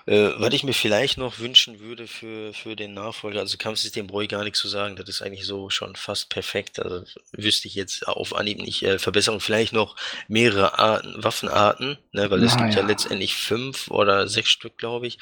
Äh, 0.07 0.32
was 0.39 0.53
ich 0.53 0.64
mir 0.64 0.72
vielleicht 0.72 1.16
noch 1.16 1.39
wünschen 1.39 1.78
würde 1.78 2.09
für, 2.09 2.53
für 2.55 2.74
den 2.74 2.95
Nachfolger, 2.95 3.39
also 3.39 3.57
Kampfsystem 3.57 4.09
brauche 4.09 4.24
ich 4.24 4.28
gar 4.30 4.43
nichts 4.43 4.59
zu 4.59 4.66
sagen, 4.66 4.97
das 4.97 5.09
ist 5.09 5.22
eigentlich 5.22 5.47
so 5.47 5.70
schon 5.70 5.95
fast 5.95 6.28
perfekt. 6.28 6.80
Also 6.80 7.05
wüsste 7.30 7.68
ich 7.68 7.76
jetzt 7.76 8.09
auf 8.09 8.34
Anhieb 8.34 8.59
nicht 8.59 8.82
äh, 8.82 8.99
Verbesserung. 8.99 9.39
Vielleicht 9.39 9.72
noch 9.72 9.95
mehrere 10.26 10.76
Arten, 10.78 11.22
Waffenarten, 11.22 11.99
ne? 12.11 12.30
weil 12.30 12.43
es 12.43 12.57
gibt 12.57 12.74
ja. 12.74 12.80
ja 12.80 12.86
letztendlich 12.86 13.34
fünf 13.34 13.93
oder 13.93 14.26
sechs 14.26 14.49
Stück, 14.49 14.76
glaube 14.76 15.07
ich. 15.07 15.18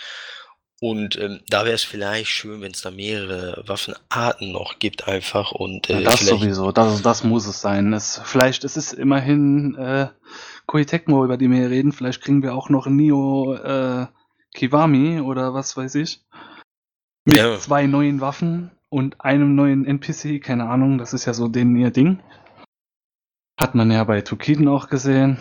Und 0.81 1.17
ähm, 1.19 1.41
da 1.49 1.65
wäre 1.65 1.75
es 1.75 1.85
vielleicht 1.85 2.29
schön, 2.29 2.61
wenn 2.61 2.73
es 2.73 2.83
da 2.83 2.91
mehrere 2.91 3.63
Waffenarten 3.67 4.53
noch 4.53 4.79
gibt 4.79 5.09
einfach 5.09 5.53
und 5.53 5.89
äh, 5.89 6.01
ja, 6.03 6.11
das 6.11 6.21
sowieso, 6.21 6.71
das, 6.71 7.01
das 7.01 7.25
muss 7.25 7.47
es 7.47 7.63
sein. 7.63 7.95
Es, 7.95 8.21
vielleicht 8.25 8.63
es 8.65 8.77
ist 8.77 8.93
immerhin 8.93 9.75
äh, 9.77 10.09
Koei 10.67 10.85
Tecmo, 10.85 11.25
über 11.25 11.39
die 11.39 11.49
wir 11.49 11.57
hier 11.57 11.71
reden, 11.71 11.93
vielleicht 11.93 12.21
kriegen 12.21 12.43
wir 12.43 12.55
auch 12.55 12.69
noch 12.69 12.87
Nio 12.87 13.55
äh, 13.55 14.07
Kiwami 14.53 15.21
oder 15.21 15.55
was 15.55 15.77
weiß 15.79 15.95
ich. 15.95 16.21
Mit 17.25 17.39
ja. 17.39 17.59
zwei 17.59 17.87
neuen 17.87 18.21
Waffen 18.21 18.71
und 18.91 19.23
einem 19.23 19.55
neuen 19.55 19.87
NPC, 19.87 20.43
keine 20.43 20.69
Ahnung, 20.69 20.99
das 20.99 21.15
ist 21.15 21.25
ja 21.25 21.33
so 21.33 21.49
den 21.49 21.75
ihr 21.77 21.91
Ding. 21.91 22.21
Hat 23.59 23.75
man 23.75 23.91
ja 23.91 24.05
bei 24.05 24.21
Tukiden 24.21 24.69
auch 24.69 24.89
gesehen. 24.89 25.39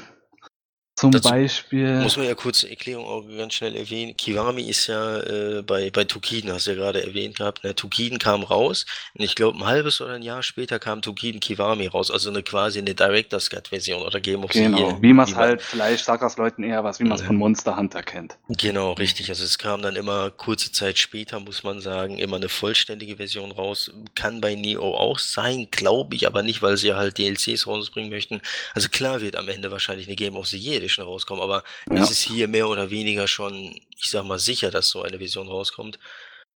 Zum 0.96 1.12
Dazu 1.12 1.30
Beispiel. 1.30 2.00
Muss 2.00 2.16
man 2.16 2.26
ja 2.26 2.36
kurz 2.36 2.60
zur 2.60 2.70
Erklärung 2.70 3.06
auch 3.06 3.22
ganz 3.38 3.54
schnell 3.54 3.76
erwähnen. 3.76 4.16
Kiwami 4.16 4.62
ist 4.62 4.88
ja 4.88 5.18
äh, 5.20 5.62
bei, 5.62 5.90
bei 5.90 6.06
Tukiden, 6.06 6.54
hast 6.54 6.68
du 6.68 6.72
ja 6.72 6.78
gerade 6.78 7.06
erwähnt 7.06 7.36
gehabt. 7.36 7.66
Ne? 7.66 7.76
Tukiden 7.76 8.18
kam 8.18 8.44
raus 8.44 8.86
und 9.14 9.26
ich 9.26 9.36
glaube 9.36 9.58
ein 9.58 9.66
halbes 9.66 10.00
oder 10.00 10.14
ein 10.14 10.22
Jahr 10.22 10.42
später 10.42 10.80
kam 10.80 11.02
Tukiden 11.02 11.42
Kiwami 11.42 11.88
raus. 11.88 12.10
Also 12.10 12.30
eine 12.30 12.44
quasi 12.44 12.80
eine 12.80 12.96
Director's 12.96 13.50
Cut 13.50 13.68
Version 13.68 14.04
oder 14.04 14.22
Game 14.22 14.46
of 14.46 14.52
Genau, 14.52 14.78
Year, 14.78 14.98
wie 15.02 15.12
man 15.12 15.28
es 15.28 15.36
halt, 15.36 15.62
vielleicht 15.62 16.06
sagt 16.06 16.24
das 16.24 16.38
Leuten 16.38 16.64
eher 16.64 16.86
was, 16.86 17.02
wie 17.02 17.04
man 17.04 17.20
es 17.20 17.26
von 17.26 17.36
Monster 17.36 17.76
Hunter 17.76 18.02
kennt. 18.02 18.38
Genau, 18.48 18.94
richtig. 18.94 19.28
Also 19.28 19.44
es 19.44 19.58
kam 19.58 19.82
dann 19.82 19.98
immer 19.98 20.32
kurze 20.32 20.72
Zeit 20.72 20.98
später, 20.98 21.42
muss 21.42 21.64
man 21.64 21.82
sagen, 21.82 22.18
immer 22.20 22.38
eine 22.38 22.48
vollständige 22.48 23.18
Version 23.18 23.52
raus. 23.52 23.92
Kann 24.16 24.40
bei 24.40 24.56
Neo 24.56 24.96
auch 24.96 25.20
sein, 25.20 25.68
glaube 25.72 26.16
ich, 26.16 26.26
aber 26.26 26.42
nicht, 26.42 26.62
weil 26.62 26.78
sie 26.78 26.94
halt 26.94 27.18
DLCs 27.18 27.68
rausbringen 27.68 28.10
möchten. 28.10 28.40
Also 28.74 28.88
klar 28.88 29.20
wird 29.20 29.36
am 29.36 29.50
Ende 29.50 29.72
wahrscheinlich 29.72 30.08
eine 30.08 30.16
Game 30.16 30.38
of 30.38 30.48
the 30.48 30.58
Year 30.58 30.85
Edition 30.86 31.06
rauskommen, 31.06 31.44
aber 31.44 31.64
ja. 31.90 32.02
es 32.02 32.12
ist 32.12 32.22
hier 32.22 32.48
mehr 32.48 32.70
oder 32.70 32.90
weniger 32.90 33.28
schon, 33.28 33.76
ich 33.98 34.10
sag 34.10 34.26
mal, 34.26 34.40
sicher, 34.40 34.72
dass 34.72 34.90
so 34.90 35.02
eine 35.02 35.18
Version 35.18 35.48
rauskommt. 35.48 36.00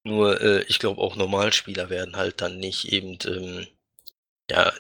Nur, 0.05 0.41
äh, 0.41 0.63
ich 0.69 0.79
glaube, 0.79 1.01
auch 1.01 1.17
Normalspieler 1.17 1.91
werden 1.91 2.17
halt 2.17 2.41
dann 2.41 2.59
nicht 2.59 2.93
eben, 2.93 3.19
ähm, 3.27 3.67
ja, 4.51 4.73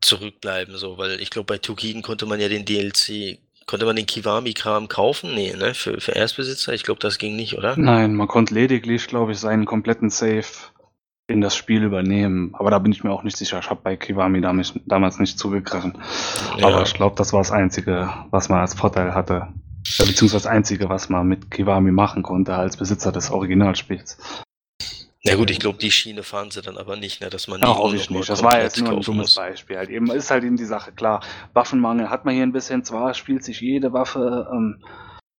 zurückbleiben, 0.00 0.76
so, 0.76 0.98
weil 0.98 1.20
ich 1.20 1.30
glaube, 1.30 1.46
bei 1.46 1.58
Tukiden 1.58 2.02
konnte 2.02 2.26
man 2.26 2.40
ja 2.40 2.48
den 2.48 2.64
DLC, 2.64 3.38
konnte 3.66 3.86
man 3.86 3.96
den 3.96 4.06
Kiwami-Kram 4.06 4.88
kaufen? 4.88 5.34
Nee, 5.34 5.54
ne, 5.54 5.74
für, 5.74 6.00
für 6.00 6.12
Erstbesitzer? 6.12 6.72
Ich 6.72 6.84
glaube, 6.84 7.00
das 7.00 7.18
ging 7.18 7.36
nicht, 7.36 7.56
oder? 7.56 7.76
Nein, 7.76 8.14
man 8.14 8.28
konnte 8.28 8.54
lediglich, 8.54 9.06
glaube 9.06 9.32
ich, 9.32 9.38
seinen 9.38 9.66
kompletten 9.66 10.10
Safe 10.10 10.46
in 11.30 11.40
das 11.40 11.56
Spiel 11.56 11.84
übernehmen. 11.84 12.54
Aber 12.54 12.70
da 12.70 12.78
bin 12.78 12.92
ich 12.92 13.04
mir 13.04 13.10
auch 13.12 13.22
nicht 13.22 13.36
sicher. 13.36 13.58
Ich 13.60 13.70
habe 13.70 13.80
bei 13.82 13.96
Kiwami 13.96 14.40
damals, 14.40 14.74
damals 14.86 15.18
nicht 15.18 15.38
zugegriffen. 15.38 15.96
Ja. 16.58 16.68
Aber 16.68 16.82
ich 16.82 16.94
glaube, 16.94 17.16
das 17.16 17.32
war 17.32 17.40
das 17.40 17.52
Einzige, 17.52 18.12
was 18.30 18.48
man 18.48 18.60
als 18.60 18.74
Vorteil 18.74 19.14
hatte. 19.14 19.48
Beziehungsweise 19.98 20.44
das 20.44 20.46
Einzige, 20.46 20.88
was 20.88 21.08
man 21.08 21.26
mit 21.26 21.50
Kiwami 21.50 21.92
machen 21.92 22.22
konnte 22.22 22.54
als 22.54 22.76
Besitzer 22.76 23.12
des 23.12 23.30
Originalspiels. 23.30 24.18
Ja 25.22 25.36
gut, 25.36 25.50
ich 25.50 25.58
glaube, 25.58 25.78
die 25.78 25.90
Schiene 25.90 26.22
fahren 26.22 26.50
sie 26.50 26.62
dann 26.62 26.78
aber 26.78 26.96
nicht, 26.96 27.20
ne, 27.20 27.28
dass 27.28 27.46
man 27.46 27.60
nicht. 27.60 27.68
Auch 27.68 27.92
ich 27.92 28.08
nicht. 28.08 28.28
Das 28.28 28.42
war 28.42 28.60
jetzt 28.60 28.80
nur 28.80 28.90
ein 28.90 29.02
dummes 29.02 29.26
muss. 29.28 29.34
Beispiel. 29.34 29.76
Halt 29.76 29.90
eben 29.90 30.10
ist 30.10 30.30
halt 30.30 30.44
eben 30.44 30.56
die 30.56 30.64
Sache 30.64 30.92
klar. 30.92 31.22
Waffenmangel 31.52 32.08
hat 32.08 32.24
man 32.24 32.34
hier 32.34 32.42
ein 32.42 32.52
bisschen. 32.52 32.84
Zwar 32.84 33.12
spielt 33.12 33.44
sich 33.44 33.60
jede 33.60 33.92
Waffe 33.92 34.48
ähm, 34.50 34.82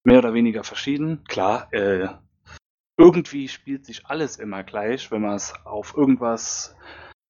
mehr 0.04 0.20
oder 0.20 0.36
weniger 0.36 0.64
verschieden. 0.64 1.24
Klar, 1.28 1.68
äh, 1.74 2.10
irgendwie 3.02 3.48
spielt 3.48 3.86
sich 3.86 4.06
alles 4.06 4.38
immer 4.38 4.64
gleich, 4.64 5.12
wenn 5.12 5.22
man 5.22 5.36
es 5.36 5.54
auf 5.66 5.96
irgendwas. 5.98 6.76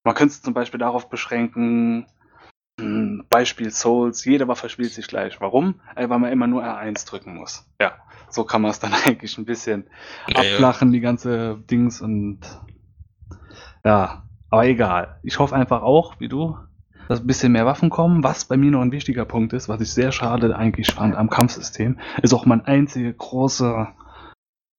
Man 0.03 0.15
könnte 0.15 0.34
es 0.34 0.41
zum 0.41 0.53
Beispiel 0.53 0.80
darauf 0.80 1.09
beschränken, 1.09 2.07
hm, 2.80 3.26
Beispiel 3.30 3.72
Souls, 3.72 4.26
jede 4.26 4.47
Waffe 4.47 4.69
spielt 4.69 4.91
sich 4.91 5.07
gleich. 5.07 5.39
Warum? 5.39 5.82
Weil 5.95 6.07
man 6.07 6.32
immer 6.32 6.47
nur 6.47 6.63
R1 6.63 7.07
drücken 7.07 7.36
muss. 7.36 7.65
Ja, 7.80 7.93
so 8.30 8.43
kann 8.43 8.61
man 8.61 8.72
es 8.72 8.80
dann 8.82 8.93
eigentlich 8.93 9.38
ein 9.38 9.45
bisschen 9.45 9.89
ja, 10.28 10.38
abflachen, 10.38 10.89
ja. 10.89 10.93
die 10.93 11.01
ganze 11.01 11.57
Dings 11.69 12.01
und 12.01 12.39
ja, 13.84 14.24
aber 14.49 14.65
egal. 14.65 15.19
Ich 15.24 15.39
hoffe 15.39 15.55
einfach 15.55 15.82
auch, 15.82 16.19
wie 16.19 16.28
du, 16.28 16.57
dass 17.07 17.22
ein 17.22 17.28
bisschen 17.28 17.51
mehr 17.51 17.65
Waffen 17.65 17.89
kommen. 17.89 18.24
Was 18.24 18.45
bei 18.45 18.57
mir 18.57 18.72
noch 18.72 18.82
ein 18.82 18.91
wichtiger 18.91 19.26
Punkt 19.26 19.53
ist, 19.53 19.69
was 19.69 19.82
ich 19.82 19.91
sehr 19.91 20.11
schade 20.11 20.55
eigentlich 20.55 20.91
fand 20.93 21.15
am 21.15 21.30
Kampfsystem, 21.30 21.99
ist 22.22 22.34
auch 22.34 22.45
mein 22.45 22.65
einziger 22.65 23.13
großer 23.13 23.95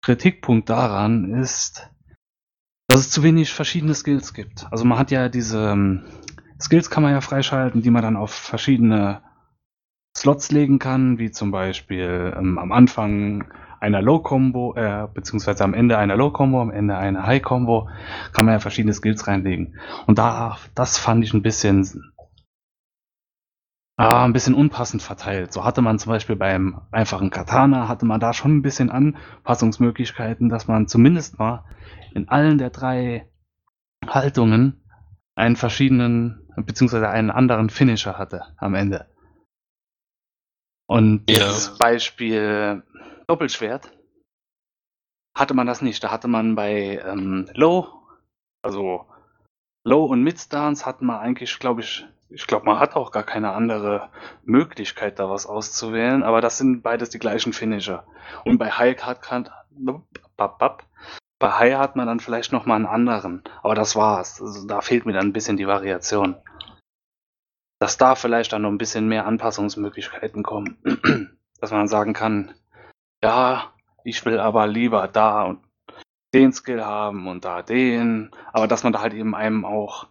Kritikpunkt 0.02 0.70
daran 0.70 1.34
ist, 1.34 1.90
dass 2.88 3.02
es 3.02 3.10
zu 3.10 3.24
wenig 3.24 3.54
verschiedene 3.54 3.94
Skills 3.94 4.34
gibt. 4.34 4.68
Also 4.72 4.86
man 4.86 4.98
hat 4.98 5.12
ja 5.12 5.30
diese 5.30 5.72
ähm, 5.72 6.04
Skills 6.60 6.90
kann 6.90 7.04
man 7.04 7.14
ja 7.14 7.22
freischalten, 7.22 7.82
die 7.82 7.90
man 7.90 8.04
dann 8.04 8.18
auf 8.18 8.32
verschiedene 8.32 9.22
Slots 10.18 10.52
legen 10.52 10.80
kann, 10.80 11.18
wie 11.18 11.32
zum 11.32 11.52
Beispiel 11.52 12.34
ähm, 12.38 12.58
am 12.58 12.72
Anfang 12.72 13.46
einer 13.80 14.02
Low-Combo, 14.02 14.76
äh, 14.76 15.08
beziehungsweise 15.12 15.64
am 15.64 15.74
Ende 15.74 15.98
einer 15.98 16.16
Low-Combo, 16.16 16.62
am 16.62 16.70
Ende 16.70 16.98
einer 16.98 17.26
High-Combo, 17.26 17.90
kann 18.32 18.46
man 18.46 18.54
ja 18.54 18.60
verschiedene 18.60 18.94
Skills 18.94 19.28
reinlegen. 19.28 19.80
Und 20.06 20.20
da, 20.20 20.58
das 20.76 21.00
fand 21.00 21.24
ich 21.24 21.34
ein 21.34 21.42
bisschen 21.42 22.11
Ah, 23.98 24.26
ein 24.26 24.34
bisschen 24.34 24.56
unpassend 24.56 25.04
verteilt. 25.04 25.54
So 25.54 25.64
hatte 25.64 25.82
man 25.82 26.00
zum 26.00 26.12
Beispiel 26.12 26.36
beim 26.36 26.82
einfachen 26.92 27.30
Katana, 27.30 27.88
hatte 27.88 28.06
man 28.06 28.20
da 28.20 28.34
schon 28.34 28.58
ein 28.58 28.62
bisschen 28.62 28.90
Anpassungsmöglichkeiten, 28.90 30.50
dass 30.50 30.68
man 30.68 30.88
zumindest 30.88 31.38
mal 31.38 31.66
in 32.14 32.28
allen 32.30 32.58
der 32.58 32.72
drei 32.72 33.30
Haltungen 34.08 34.82
einen 35.36 35.56
verschiedenen, 35.56 36.48
beziehungsweise 36.56 37.10
einen 37.10 37.32
anderen 37.32 37.70
Finisher 37.70 38.18
hatte 38.18 38.44
am 38.58 38.76
Ende. 38.76 39.08
Und 40.88 41.30
ja. 41.30 41.40
das 41.40 41.78
Beispiel 41.78 42.84
Doppelschwert 43.28 43.92
hatte 45.38 45.54
man 45.54 45.68
das 45.68 45.82
nicht. 45.82 46.04
Da 46.04 46.12
hatte 46.12 46.28
man 46.28 46.56
bei 46.56 47.02
ähm, 47.06 47.50
Low, 47.54 47.88
also 48.62 49.06
Low 49.86 50.06
und 50.06 50.24
Mid 50.24 50.40
Stance 50.40 50.86
hatten 50.86 51.06
wir 51.06 51.20
eigentlich, 51.20 51.60
glaube 51.60 51.82
ich, 51.82 52.06
ich 52.34 52.48
glaube, 52.48 52.66
man 52.66 52.80
hat 52.80 52.96
auch 52.96 53.12
gar 53.12 53.24
keine 53.24 53.52
andere 53.52 54.10
Möglichkeit, 54.44 55.20
da 55.20 55.30
was 55.30 55.46
auszuwählen, 55.46 56.24
aber 56.24 56.42
das 56.42 56.58
sind 56.58 56.82
beides 56.82 57.10
die 57.10 57.20
gleichen 57.20 57.54
Finisher. 57.54 58.06
Und 58.46 58.58
bei 58.58 58.72
High 58.72 59.02
hat 59.04 59.22
kann, 59.22 59.50
bei 61.40 61.52
High 61.52 61.76
hat 61.76 61.96
man 61.96 62.08
dann 62.08 62.20
vielleicht 62.20 62.54
noch 62.54 62.66
mal 62.66 62.76
einen 62.76 62.86
anderen, 62.86 63.44
aber 63.62 63.76
das 63.76 63.96
war's. 63.96 64.42
Also 64.42 64.66
da 64.66 64.82
fehlt 64.82 65.06
mir 65.06 65.14
dann 65.14 65.28
ein 65.28 65.34
bisschen 65.34 65.58
die 65.58 65.68
Variation. 65.68 66.36
Dass 67.80 67.98
da 67.98 68.16
vielleicht 68.16 68.54
dann 68.54 68.62
noch 68.62 68.70
ein 68.70 68.78
bisschen 68.78 69.08
mehr 69.08 69.26
Anpassungsmöglichkeiten 69.26 70.44
kommen, 70.44 70.78
dass 71.60 71.72
man 71.72 71.88
sagen 71.88 72.14
kann, 72.14 72.54
ja, 73.24 73.74
ich 74.04 74.24
will 74.26 74.40
aber 74.40 74.68
lieber 74.68 75.08
da 75.08 75.44
und 75.44 75.60
den 76.34 76.54
Skill 76.54 76.86
haben 76.86 77.28
und 77.28 77.44
da 77.44 77.62
den, 77.62 78.32
aber 78.54 78.68
dass 78.68 78.84
man 78.84 78.94
da 78.94 79.02
halt 79.02 79.14
eben 79.14 79.36
einem 79.36 79.66
auch 79.66 80.08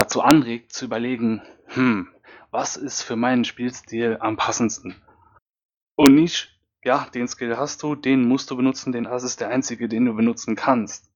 dazu 0.00 0.22
anregt, 0.22 0.72
zu 0.72 0.86
überlegen, 0.86 1.42
hm, 1.66 2.08
was 2.50 2.76
ist 2.76 3.02
für 3.02 3.16
meinen 3.16 3.44
Spielstil 3.44 4.16
am 4.20 4.36
passendsten? 4.36 4.94
Und 5.94 6.14
nicht, 6.14 6.58
ja, 6.82 7.06
den 7.14 7.28
Skill 7.28 7.58
hast 7.58 7.82
du, 7.82 7.94
den 7.94 8.26
musst 8.26 8.50
du 8.50 8.56
benutzen, 8.56 8.92
den 8.92 9.04
das 9.04 9.22
ist 9.22 9.40
der 9.40 9.48
einzige, 9.48 9.88
den 9.88 10.06
du 10.06 10.14
benutzen 10.14 10.56
kannst. 10.56 11.09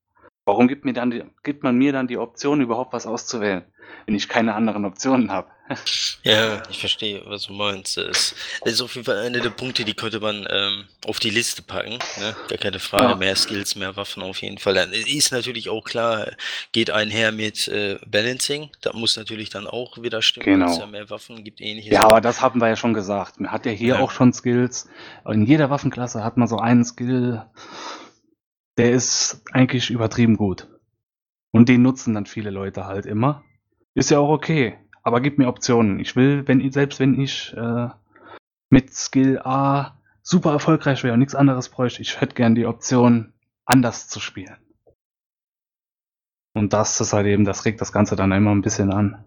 Warum 0.44 0.68
gibt, 0.68 0.84
mir 0.84 0.92
dann 0.92 1.10
die, 1.10 1.24
gibt 1.42 1.62
man 1.62 1.76
mir 1.76 1.92
dann 1.92 2.06
die 2.06 2.18
Option, 2.18 2.60
überhaupt 2.60 2.92
was 2.92 3.06
auszuwählen, 3.06 3.64
wenn 4.04 4.14
ich 4.14 4.28
keine 4.28 4.54
anderen 4.54 4.84
Optionen 4.84 5.30
habe? 5.30 5.48
Ja, 6.26 6.62
ich 6.70 6.78
verstehe, 6.78 7.20
was 7.26 7.42
du 7.42 7.52
meinst. 7.52 7.98
Das 7.98 8.34
ist 8.64 8.80
auf 8.80 8.94
jeden 8.94 9.04
Fall 9.04 9.18
einer 9.18 9.40
der 9.40 9.50
Punkte, 9.50 9.84
die 9.84 9.92
könnte 9.92 10.20
man 10.20 10.46
ähm, 10.48 10.84
auf 11.06 11.18
die 11.18 11.28
Liste 11.28 11.60
packen. 11.60 11.98
Ne? 12.18 12.34
Gar 12.48 12.58
keine 12.58 12.78
Frage. 12.78 13.10
Ja. 13.10 13.16
Mehr 13.16 13.36
Skills, 13.36 13.76
mehr 13.76 13.94
Waffen 13.96 14.22
auf 14.22 14.40
jeden 14.40 14.56
Fall. 14.56 14.72
Dann 14.72 14.90
ist 14.92 15.32
natürlich 15.32 15.68
auch 15.68 15.84
klar, 15.84 16.28
geht 16.72 16.90
einher 16.90 17.30
mit 17.30 17.68
äh, 17.68 17.98
Balancing. 18.06 18.70
Da 18.80 18.94
muss 18.94 19.18
natürlich 19.18 19.50
dann 19.50 19.66
auch 19.66 20.00
wieder 20.00 20.22
stimmen, 20.22 20.46
genau. 20.46 20.72
es 20.72 20.78
ja 20.78 20.86
mehr 20.86 21.10
Waffen 21.10 21.44
gibt, 21.44 21.60
ähnliches. 21.60 21.92
Ja, 21.92 22.04
aber 22.04 22.22
das 22.22 22.40
haben 22.40 22.58
wir 22.58 22.68
ja 22.68 22.76
schon 22.76 22.94
gesagt. 22.94 23.38
Man 23.38 23.52
hat 23.52 23.66
ja 23.66 23.72
hier 23.72 23.96
ja. 23.96 24.00
auch 24.00 24.10
schon 24.10 24.32
Skills. 24.32 24.88
In 25.28 25.44
jeder 25.44 25.68
Waffenklasse 25.68 26.24
hat 26.24 26.38
man 26.38 26.48
so 26.48 26.56
einen 26.56 26.86
Skill, 26.86 27.44
der 28.76 28.92
ist 28.92 29.42
eigentlich 29.52 29.90
übertrieben 29.90 30.36
gut. 30.36 30.68
Und 31.52 31.68
den 31.68 31.82
nutzen 31.82 32.14
dann 32.14 32.26
viele 32.26 32.50
Leute 32.50 32.86
halt 32.86 33.06
immer. 33.06 33.44
Ist 33.94 34.10
ja 34.10 34.18
auch 34.18 34.30
okay 34.30 34.76
aber 35.04 35.20
gib 35.20 35.38
mir 35.38 35.46
Optionen. 35.46 36.00
Ich 36.00 36.16
will, 36.16 36.48
wenn 36.48 36.68
selbst 36.72 36.98
wenn 36.98 37.20
ich 37.20 37.54
äh, 37.56 37.88
mit 38.70 38.92
Skill 38.92 39.38
A 39.44 40.00
super 40.22 40.52
erfolgreich 40.52 41.04
wäre 41.04 41.12
und 41.12 41.20
nichts 41.20 41.34
anderes 41.34 41.68
bräuchte, 41.68 42.02
ich 42.02 42.20
hätte 42.20 42.34
gern 42.34 42.56
die 42.56 42.66
Option, 42.66 43.32
anders 43.66 44.08
zu 44.08 44.18
spielen. 44.18 44.56
Und 46.54 46.72
das 46.72 47.00
ist 47.00 47.12
halt 47.12 47.26
eben, 47.26 47.44
das 47.44 47.64
regt 47.64 47.80
das 47.80 47.92
Ganze 47.92 48.16
dann 48.16 48.32
immer 48.32 48.50
ein 48.50 48.62
bisschen 48.62 48.92
an. 48.92 49.24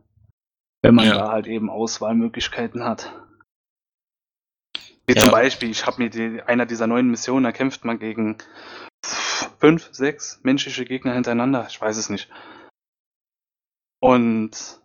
Wenn 0.82 0.96
man 0.96 1.06
ja. 1.06 1.14
da 1.16 1.32
halt 1.32 1.48
eben 1.48 1.70
Auswahlmöglichkeiten 1.70 2.84
hat. 2.84 3.14
Wie 5.06 5.14
ja. 5.14 5.22
zum 5.22 5.32
Beispiel, 5.32 5.70
ich 5.70 5.86
habe 5.86 6.02
mir 6.02 6.10
die, 6.10 6.42
einer 6.42 6.66
dieser 6.66 6.88
neuen 6.88 7.10
Missionen, 7.10 7.44
da 7.44 7.52
kämpft 7.52 7.86
man 7.86 8.00
gegen 8.00 8.38
fünf, 9.60 9.90
sechs 9.92 10.40
menschliche 10.44 10.86
Gegner 10.86 11.14
hintereinander. 11.14 11.68
Ich 11.70 11.80
weiß 11.80 11.98
es 11.98 12.10
nicht. 12.10 12.30
Und 14.00 14.82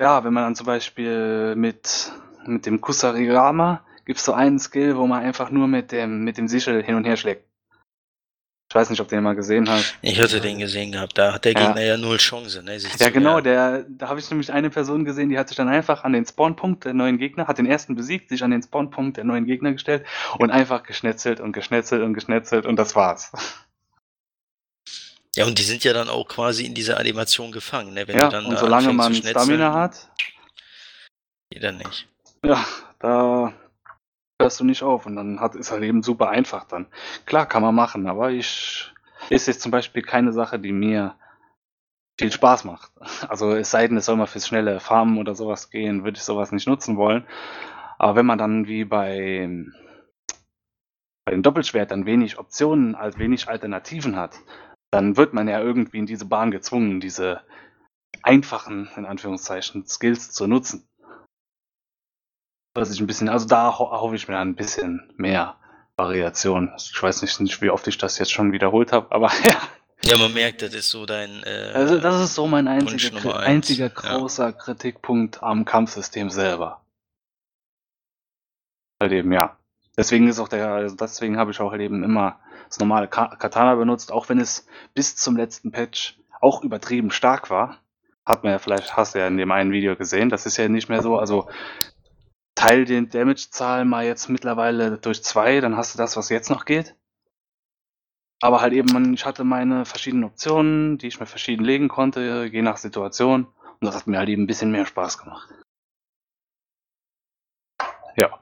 ja, 0.00 0.24
wenn 0.24 0.32
man 0.32 0.44
dann 0.44 0.54
zum 0.54 0.66
Beispiel 0.66 1.54
mit, 1.56 2.12
mit 2.46 2.66
dem 2.66 2.80
Kusarigama 2.80 3.84
gibt 4.04 4.18
es 4.18 4.24
so 4.24 4.32
einen 4.32 4.58
Skill, 4.58 4.96
wo 4.96 5.06
man 5.06 5.22
einfach 5.22 5.50
nur 5.50 5.68
mit 5.68 5.92
dem, 5.92 6.24
mit 6.24 6.38
dem 6.38 6.48
Sichel 6.48 6.82
hin 6.82 6.96
und 6.96 7.04
her 7.04 7.16
schlägt. 7.16 7.51
Ich 8.72 8.74
weiß 8.74 8.88
nicht, 8.88 9.00
ob 9.02 9.08
du 9.08 9.16
den 9.16 9.22
mal 9.22 9.34
gesehen 9.34 9.68
hast. 9.68 9.98
Ich 10.00 10.18
hatte 10.18 10.40
den 10.40 10.58
gesehen 10.58 10.92
gehabt. 10.92 11.18
Da 11.18 11.34
hat 11.34 11.44
der 11.44 11.52
Gegner 11.52 11.78
ja, 11.78 11.88
ja 11.88 11.96
null 11.98 12.16
Chance, 12.16 12.62
ne, 12.62 12.78
Ja, 12.98 13.10
genau. 13.10 13.42
Der, 13.42 13.84
da 13.86 14.08
habe 14.08 14.18
ich 14.18 14.30
nämlich 14.30 14.50
eine 14.50 14.70
Person 14.70 15.04
gesehen, 15.04 15.28
die 15.28 15.38
hat 15.38 15.48
sich 15.48 15.58
dann 15.58 15.68
einfach 15.68 16.04
an 16.04 16.14
den 16.14 16.24
Spawnpunkt 16.24 16.86
der 16.86 16.94
neuen 16.94 17.18
Gegner, 17.18 17.48
hat 17.48 17.58
den 17.58 17.66
ersten 17.66 17.96
besiegt, 17.96 18.30
sich 18.30 18.42
an 18.42 18.50
den 18.50 18.62
Spawnpunkt 18.62 19.18
der 19.18 19.24
neuen 19.24 19.44
Gegner 19.44 19.72
gestellt 19.72 20.06
und 20.38 20.50
einfach 20.50 20.84
geschnetzelt 20.84 21.38
und 21.38 21.52
geschnetzelt 21.52 22.02
und 22.02 22.14
geschnetzelt 22.14 22.64
und 22.64 22.76
das 22.76 22.96
war's. 22.96 23.32
Ja, 25.36 25.44
und 25.44 25.58
die 25.58 25.64
sind 25.64 25.84
ja 25.84 25.92
dann 25.92 26.08
auch 26.08 26.26
quasi 26.26 26.64
in 26.64 26.72
dieser 26.72 26.98
Animation 26.98 27.52
gefangen, 27.52 27.92
ne? 27.92 28.08
Wenn 28.08 28.16
ja, 28.16 28.30
dann 28.30 28.46
und 28.46 28.58
solange 28.58 28.94
man 28.94 29.14
Stamina 29.14 29.74
hat. 29.74 30.08
Dann 31.60 31.76
nicht. 31.76 32.08
Ja, 32.42 32.64
da 33.00 33.52
hörst 34.42 34.60
du 34.60 34.64
nicht 34.64 34.82
auf 34.82 35.06
und 35.06 35.16
dann 35.16 35.40
hat, 35.40 35.54
ist 35.54 35.70
halt 35.70 35.82
eben 35.82 36.02
super 36.02 36.28
einfach 36.28 36.64
dann. 36.64 36.86
Klar, 37.26 37.46
kann 37.46 37.62
man 37.62 37.74
machen, 37.74 38.06
aber 38.06 38.30
ich 38.30 38.92
ist 39.30 39.46
jetzt 39.46 39.62
zum 39.62 39.70
Beispiel 39.70 40.02
keine 40.02 40.32
Sache, 40.32 40.58
die 40.58 40.72
mir 40.72 41.14
viel 42.18 42.32
Spaß 42.32 42.64
macht. 42.64 42.92
Also 43.28 43.52
es 43.52 43.70
sei 43.70 43.88
denn, 43.88 43.96
es 43.96 44.06
soll 44.06 44.16
mal 44.16 44.26
fürs 44.26 44.46
schnelle 44.46 44.80
Farmen 44.80 45.18
oder 45.18 45.34
sowas 45.34 45.70
gehen, 45.70 46.04
würde 46.04 46.18
ich 46.18 46.24
sowas 46.24 46.52
nicht 46.52 46.68
nutzen 46.68 46.96
wollen. 46.96 47.26
Aber 47.98 48.16
wenn 48.16 48.26
man 48.26 48.38
dann 48.38 48.66
wie 48.66 48.84
bei, 48.84 49.48
bei 51.24 51.32
dem 51.32 51.42
Doppelschwert 51.42 51.90
dann 51.90 52.06
wenig 52.06 52.38
Optionen, 52.38 52.94
als 52.94 53.18
wenig 53.18 53.48
Alternativen 53.48 54.16
hat, 54.16 54.38
dann 54.90 55.16
wird 55.16 55.32
man 55.32 55.48
ja 55.48 55.60
irgendwie 55.60 55.98
in 55.98 56.06
diese 56.06 56.26
Bahn 56.26 56.50
gezwungen, 56.50 57.00
diese 57.00 57.40
einfachen, 58.22 58.90
in 58.96 59.06
Anführungszeichen, 59.06 59.86
Skills 59.86 60.32
zu 60.32 60.46
nutzen. 60.46 60.86
Was 62.74 62.90
ich 62.90 63.00
ein 63.00 63.06
bisschen, 63.06 63.28
also 63.28 63.46
da 63.46 63.78
ho 63.78 63.90
hoffe 63.90 64.16
ich 64.16 64.28
mir 64.28 64.38
ein 64.38 64.54
bisschen 64.54 65.12
mehr 65.16 65.56
Variation. 65.96 66.72
Ich 66.76 67.02
weiß 67.02 67.22
nicht, 67.22 67.60
wie 67.60 67.70
oft 67.70 67.86
ich 67.86 67.98
das 67.98 68.18
jetzt 68.18 68.32
schon 68.32 68.52
wiederholt 68.52 68.92
habe, 68.92 69.12
aber 69.14 69.30
ja. 69.44 69.56
Ja, 70.04 70.18
man 70.18 70.34
merkt, 70.34 70.62
das 70.62 70.74
ist 70.74 70.90
so 70.90 71.06
dein. 71.06 71.44
Äh, 71.44 71.70
also, 71.74 71.98
das 71.98 72.20
ist 72.20 72.34
so 72.34 72.48
mein 72.48 72.66
einziger, 72.66 73.38
einziger 73.38 73.88
großer 73.88 74.46
ja. 74.46 74.52
Kritikpunkt 74.52 75.42
am 75.42 75.64
Kampfsystem 75.64 76.28
selber. 76.28 76.80
Halt 79.00 79.12
eben, 79.12 79.32
ja. 79.32 79.56
Deswegen 79.96 80.26
ist 80.26 80.40
auch 80.40 80.48
der, 80.48 80.68
also 80.72 80.96
deswegen 80.96 81.36
habe 81.36 81.50
ich 81.50 81.60
auch 81.60 81.70
halt 81.70 81.82
eben 81.82 82.02
immer 82.02 82.40
das 82.68 82.80
normale 82.80 83.08
Katana 83.08 83.74
benutzt, 83.74 84.10
auch 84.10 84.28
wenn 84.28 84.40
es 84.40 84.66
bis 84.94 85.16
zum 85.16 85.36
letzten 85.36 85.70
Patch 85.70 86.18
auch 86.40 86.64
übertrieben 86.64 87.10
stark 87.10 87.50
war. 87.50 87.78
Hat 88.24 88.42
man 88.42 88.52
ja 88.52 88.58
vielleicht, 88.58 88.96
hast 88.96 89.14
du 89.14 89.18
ja 89.18 89.26
in 89.26 89.36
dem 89.36 89.52
einen 89.52 89.72
Video 89.72 89.96
gesehen, 89.96 90.30
das 90.30 90.46
ist 90.46 90.56
ja 90.56 90.68
nicht 90.68 90.88
mehr 90.88 91.02
so, 91.02 91.18
also 91.18 91.48
teil 92.62 92.84
den 92.84 93.08
Damage-Zahl 93.08 93.84
mal 93.84 94.04
jetzt 94.04 94.28
mittlerweile 94.28 94.96
durch 94.96 95.24
zwei, 95.24 95.60
dann 95.60 95.76
hast 95.76 95.94
du 95.94 95.98
das, 95.98 96.16
was 96.16 96.28
jetzt 96.28 96.48
noch 96.48 96.64
geht. 96.64 96.94
Aber 98.40 98.60
halt 98.60 98.72
eben, 98.72 99.14
ich 99.14 99.24
hatte 99.24 99.42
meine 99.44 99.84
verschiedenen 99.84 100.24
Optionen, 100.24 100.98
die 100.98 101.08
ich 101.08 101.18
mir 101.18 101.26
verschieden 101.26 101.64
legen 101.64 101.88
konnte, 101.88 102.48
je 102.52 102.62
nach 102.62 102.76
Situation. 102.76 103.46
Und 103.46 103.86
das 103.86 103.96
hat 103.96 104.06
mir 104.06 104.18
halt 104.18 104.28
eben 104.28 104.44
ein 104.44 104.46
bisschen 104.46 104.70
mehr 104.70 104.86
Spaß 104.86 105.18
gemacht. 105.18 105.48
Ja. 108.16 108.41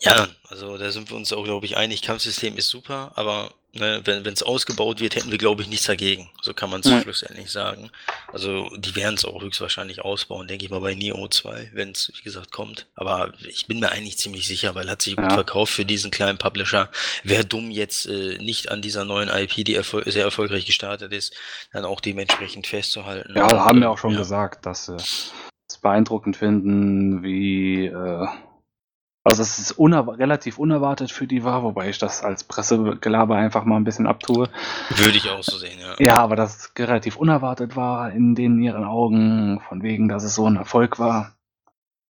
Ja, 0.00 0.28
also 0.48 0.78
da 0.78 0.90
sind 0.92 1.10
wir 1.10 1.16
uns 1.16 1.32
auch, 1.32 1.44
glaube 1.44 1.66
ich, 1.66 1.76
einig. 1.76 2.02
Kampfsystem 2.02 2.56
ist 2.56 2.68
super, 2.68 3.10
aber 3.16 3.50
ne, 3.72 4.00
wenn 4.04 4.32
es 4.32 4.44
ausgebaut 4.44 5.00
wird, 5.00 5.16
hätten 5.16 5.32
wir, 5.32 5.38
glaube 5.38 5.62
ich, 5.62 5.68
nichts 5.68 5.86
dagegen. 5.86 6.30
So 6.40 6.54
kann 6.54 6.70
man 6.70 6.80
es 6.80 6.86
ja. 6.86 7.00
schlussendlich 7.02 7.50
sagen. 7.50 7.90
Also 8.32 8.70
die 8.76 8.94
werden 8.94 9.16
es 9.16 9.24
auch 9.24 9.42
höchstwahrscheinlich 9.42 10.02
ausbauen, 10.02 10.46
denke 10.46 10.64
ich 10.64 10.70
mal 10.70 10.80
bei 10.80 10.94
Neo 10.94 11.26
2, 11.26 11.70
wenn 11.74 11.90
es, 11.90 12.12
wie 12.16 12.22
gesagt, 12.22 12.52
kommt. 12.52 12.86
Aber 12.94 13.32
ich 13.40 13.66
bin 13.66 13.80
mir 13.80 13.90
eigentlich 13.90 14.18
ziemlich 14.18 14.46
sicher, 14.46 14.76
weil 14.76 14.88
hat 14.88 15.02
sich 15.02 15.16
gut 15.16 15.24
ja. 15.24 15.34
verkauft 15.34 15.72
für 15.72 15.84
diesen 15.84 16.12
kleinen 16.12 16.38
Publisher. 16.38 16.90
Wäre 17.24 17.44
dumm 17.44 17.72
jetzt 17.72 18.06
äh, 18.06 18.38
nicht 18.38 18.70
an 18.70 18.82
dieser 18.82 19.04
neuen 19.04 19.28
IP, 19.28 19.64
die 19.64 19.74
erfol 19.74 20.08
sehr 20.10 20.24
erfolgreich 20.24 20.64
gestartet 20.64 21.12
ist, 21.12 21.34
dann 21.72 21.84
auch 21.84 22.00
dementsprechend 22.00 22.68
festzuhalten. 22.68 23.34
Ja, 23.36 23.64
haben 23.64 23.80
wir 23.80 23.90
auch 23.90 23.98
schon 23.98 24.12
ja. 24.12 24.18
gesagt, 24.18 24.64
dass 24.64 24.86
sie 24.86 24.96
es 24.96 25.32
beeindruckend 25.82 26.36
finden, 26.36 27.22
wie 27.22 27.86
äh, 27.86 28.26
also 29.28 29.42
dass 29.42 29.58
es 29.58 29.72
uner 29.72 30.18
relativ 30.18 30.58
unerwartet 30.58 31.12
für 31.12 31.26
die 31.26 31.44
war, 31.44 31.62
wobei 31.62 31.90
ich 31.90 31.98
das 31.98 32.24
als 32.24 32.44
Pressegelaber 32.44 33.36
einfach 33.36 33.64
mal 33.64 33.76
ein 33.76 33.84
bisschen 33.84 34.06
abtue. 34.06 34.48
Würde 34.88 35.18
ich 35.18 35.28
auch 35.28 35.42
so 35.42 35.58
sehen, 35.58 35.78
ja. 35.78 35.96
Ja, 35.98 36.16
aber 36.22 36.34
dass 36.34 36.56
es 36.56 36.72
relativ 36.78 37.16
unerwartet 37.16 37.76
war 37.76 38.10
in 38.10 38.34
den 38.34 38.58
ihren 38.62 38.84
Augen, 38.84 39.60
von 39.68 39.82
wegen, 39.82 40.08
dass 40.08 40.24
es 40.24 40.34
so 40.34 40.48
ein 40.48 40.56
Erfolg 40.56 40.98
war. 40.98 41.36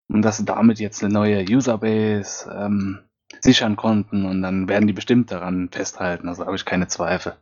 Und 0.09 0.23
dass 0.23 0.37
sie 0.37 0.45
damit 0.45 0.79
jetzt 0.79 1.03
eine 1.03 1.12
neue 1.12 1.45
Userbase 1.45 2.51
ähm, 2.57 3.01
sichern 3.41 3.75
konnten 3.75 4.25
und 4.25 4.41
dann 4.41 4.69
werden 4.69 4.87
die 4.87 4.93
bestimmt 4.93 5.33
daran 5.33 5.71
festhalten. 5.71 6.29
Also 6.29 6.47
habe 6.47 6.55
ich 6.55 6.64
keine 6.64 6.87
Zweifel. 6.87 7.37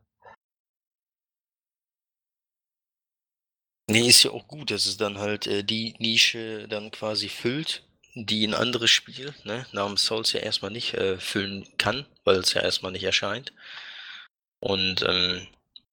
Nee, 3.89 4.09
ist 4.09 4.25
ja 4.25 4.33
auch 4.33 4.49
gut, 4.49 4.71
dass 4.71 4.87
es 4.87 4.97
dann 4.97 5.19
halt 5.19 5.47
äh, 5.47 5.63
die 5.63 5.95
Nische 5.99 6.67
dann 6.67 6.91
quasi 6.91 7.29
füllt 7.29 7.86
die 8.17 8.47
ein 8.47 8.55
anderes 8.55 8.91
Spiel 8.91 9.35
ne, 9.45 9.67
namens 9.73 10.07
Souls 10.07 10.33
ja 10.33 10.41
erstmal 10.41 10.71
nicht 10.71 10.95
äh, 10.95 11.19
füllen 11.19 11.69
kann, 11.77 12.07
weil 12.25 12.37
es 12.37 12.55
ja 12.55 12.63
erstmal 12.63 12.93
nicht 12.93 13.05
erscheint. 13.05 13.53
Und 14.59 15.05
ähm, 15.07 15.47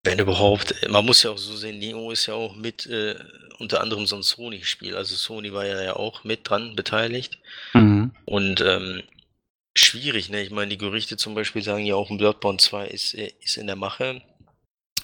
wenn 0.04 0.20
überhaupt, 0.20 0.74
man 0.90 1.06
muss 1.06 1.24
ja 1.24 1.32
auch 1.32 1.38
so 1.38 1.56
sehen, 1.56 1.80
Neo 1.80 2.12
ist 2.12 2.26
ja 2.28 2.34
auch 2.34 2.56
mit 2.56 2.86
äh, 2.86 3.16
unter 3.60 3.82
anderem 3.82 4.08
so 4.08 4.16
ein 4.16 4.24
Sony-Spiel. 4.24 4.96
Also 4.96 5.16
Sony 5.16 5.52
war 5.52 5.66
ja, 5.66 5.96
auch 5.98 6.24
mit 6.24 6.50
dran 6.50 6.78
beteiligt. 6.78 7.40
Mhm. 7.74 8.12
Und 8.24 8.62
ähm, 8.62 9.04
schwierig, 9.76 10.30
ne? 10.30 10.42
Ich 10.42 10.50
meine, 10.50 10.70
die 10.70 10.78
Gerüchte 10.78 11.18
zum 11.18 11.36
Beispiel 11.36 11.62
sagen 11.62 11.86
ja 11.86 11.96
auch, 11.96 12.10
ein 12.10 12.18
Bloodborne 12.18 12.58
2 12.58 12.88
ist, 12.88 13.14
äh, 13.16 13.34
ist 13.42 13.58
in 13.58 13.68
der 13.68 13.76
Mache. 13.76 14.22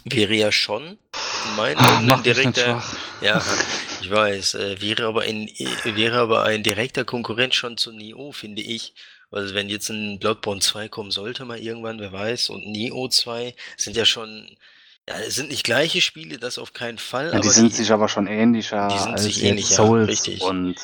Wäre 0.06 0.34
ja 0.34 0.54
schon 0.54 0.98
in 1.46 1.56
meinen 1.56 1.78
Augen 1.78 2.12
ein 2.12 2.24
direkter. 2.24 2.84
Ja, 3.22 3.42
ich 4.02 4.10
weiß. 4.10 4.56
Äh, 4.56 4.82
wäre, 4.82 5.06
aber 5.06 5.22
ein, 5.22 5.48
wäre 5.84 6.20
aber 6.20 6.44
ein 6.44 6.64
direkter 6.64 7.06
Konkurrent 7.06 7.54
schon 7.54 7.78
zu 7.78 7.92
Neo, 7.92 8.32
finde 8.32 8.62
ich. 8.62 8.94
Also 9.32 9.54
wenn 9.54 9.70
jetzt 9.70 9.90
ein 9.90 10.20
Bloodborne 10.20 10.62
2 10.62 10.90
kommen 10.90 11.12
sollte 11.12 11.46
mal 11.46 11.60
irgendwann, 11.60 12.00
wer 12.00 12.12
weiß, 12.12 12.50
und 12.50 12.66
Neo 12.68 13.08
2 13.08 13.54
sind 13.78 13.96
ja 13.96 14.06
schon, 14.06 14.58
ja, 15.08 15.16
es 15.20 15.36
sind 15.36 15.50
nicht 15.50 15.64
gleiche 15.64 16.02
Spiele, 16.02 16.40
das 16.40 16.58
auf 16.58 16.74
keinen 16.74 16.98
Fall. 16.98 17.32
Ja, 17.34 17.40
die 17.40 17.50
sind 17.50 17.72
die, 17.72 17.76
sich 17.76 17.92
aber 17.92 18.08
schon 18.08 18.26
ähnlicher 18.26 18.88
die 18.88 18.98
sind 18.98 19.12
als 19.12 19.24
sich 19.24 19.44
ähnlicher, 19.44 19.76
Souls 19.76 20.08
richtig. 20.08 20.42
und 20.42 20.76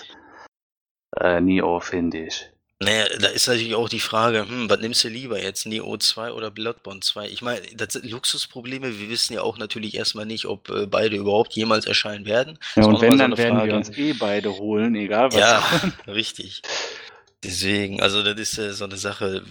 äh, 1.20 1.42
Neo, 1.42 1.80
finde 1.80 2.28
ich. 2.28 2.52
Naja, 2.80 3.06
da 3.20 3.28
ist 3.28 3.48
natürlich 3.48 3.76
auch 3.76 3.88
die 3.88 4.02
Frage, 4.02 4.48
hm, 4.48 4.70
was 4.70 4.80
nimmst 4.82 5.04
du 5.06 5.08
lieber 5.08 5.42
jetzt, 5.42 5.66
Neo 5.66 5.96
2 5.96 6.34
oder 6.34 6.52
Bloodborne 6.52 7.00
2? 7.00 7.30
Ich 7.30 7.42
meine, 7.42 7.62
das 7.76 7.94
sind 7.94 8.10
Luxusprobleme. 8.10 9.00
Wir 9.00 9.10
wissen 9.10 9.34
ja 9.34 9.44
auch 9.44 9.58
natürlich 9.58 9.96
erstmal 9.96 10.26
nicht, 10.26 10.46
ob 10.46 10.70
äh, 10.70 10.86
beide 10.86 11.16
überhaupt 11.16 11.54
jemals 11.54 11.86
erscheinen 11.86 12.26
werden. 12.26 12.60
Ja, 12.76 12.84
und 12.84 13.00
wenn, 13.00 13.14
so 13.14 13.18
dann 13.20 13.38
werden 13.38 13.58
Frage. 13.58 13.72
wir 13.72 13.78
uns 13.78 13.98
eh 13.98 14.12
beide 14.12 14.52
holen, 14.58 14.94
egal 14.96 15.32
was. 15.32 15.40
Ja, 15.40 15.64
richtig. 16.08 16.64
Deswegen, 17.46 18.02
also 18.02 18.24
das 18.24 18.38
ist 18.40 18.58
äh, 18.58 18.74
so 18.74 18.84
eine 18.84 18.98
Sache. 18.98 19.44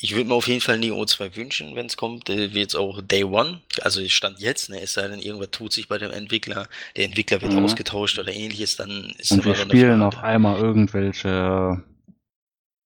ich 0.00 0.14
würde 0.14 0.28
mir 0.28 0.34
auf 0.34 0.46
jeden 0.46 0.60
Fall 0.60 0.78
Neo 0.78 1.04
2 1.04 1.34
wünschen, 1.34 1.74
wenn 1.74 1.86
es 1.86 1.96
kommt. 1.96 2.28
Der 2.28 2.54
wird 2.54 2.76
auch 2.76 3.00
Day 3.02 3.24
One, 3.24 3.62
also 3.82 4.06
Stand 4.06 4.38
jetzt, 4.38 4.70
ne, 4.70 4.80
es 4.80 4.92
sei 4.92 5.08
denn, 5.08 5.18
irgendwas 5.18 5.50
tut 5.50 5.72
sich 5.72 5.88
bei 5.88 5.98
dem 5.98 6.12
Entwickler, 6.12 6.68
der 6.96 7.06
Entwickler 7.06 7.42
wird 7.42 7.52
mhm. 7.52 7.64
ausgetauscht 7.64 8.20
oder 8.20 8.32
ähnliches, 8.32 8.76
dann 8.76 9.12
ist 9.18 9.32
Und 9.32 9.44
wir 9.44 9.56
spielen 9.56 10.02
auf 10.02 10.18
einmal 10.22 10.60
irgendwelche, 10.60 11.82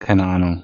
keine 0.05 0.27
Ahnung, 0.27 0.63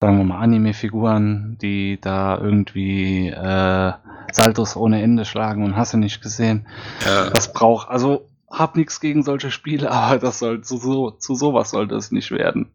sagen 0.00 0.16
wir 0.16 0.24
mal 0.24 0.40
Anime-Figuren, 0.40 1.58
die 1.60 2.00
da 2.00 2.38
irgendwie 2.38 3.28
äh, 3.28 3.92
Saltos 4.32 4.76
ohne 4.76 5.02
Ende 5.02 5.24
schlagen 5.26 5.62
und 5.62 5.76
hast 5.76 5.92
du 5.92 5.98
nicht 5.98 6.22
gesehen. 6.22 6.66
Ja. 7.04 7.30
Das 7.30 7.52
braucht, 7.52 7.90
also 7.90 8.28
hab 8.50 8.76
nichts 8.76 9.00
gegen 9.00 9.22
solche 9.22 9.50
Spiele, 9.50 9.90
aber 9.92 10.18
das 10.18 10.38
soll 10.38 10.62
zu 10.62 10.78
so 10.78 11.10
zu 11.10 11.34
sowas 11.34 11.70
sollte 11.70 11.96
es 11.96 12.10
nicht 12.10 12.30
werden. 12.30 12.72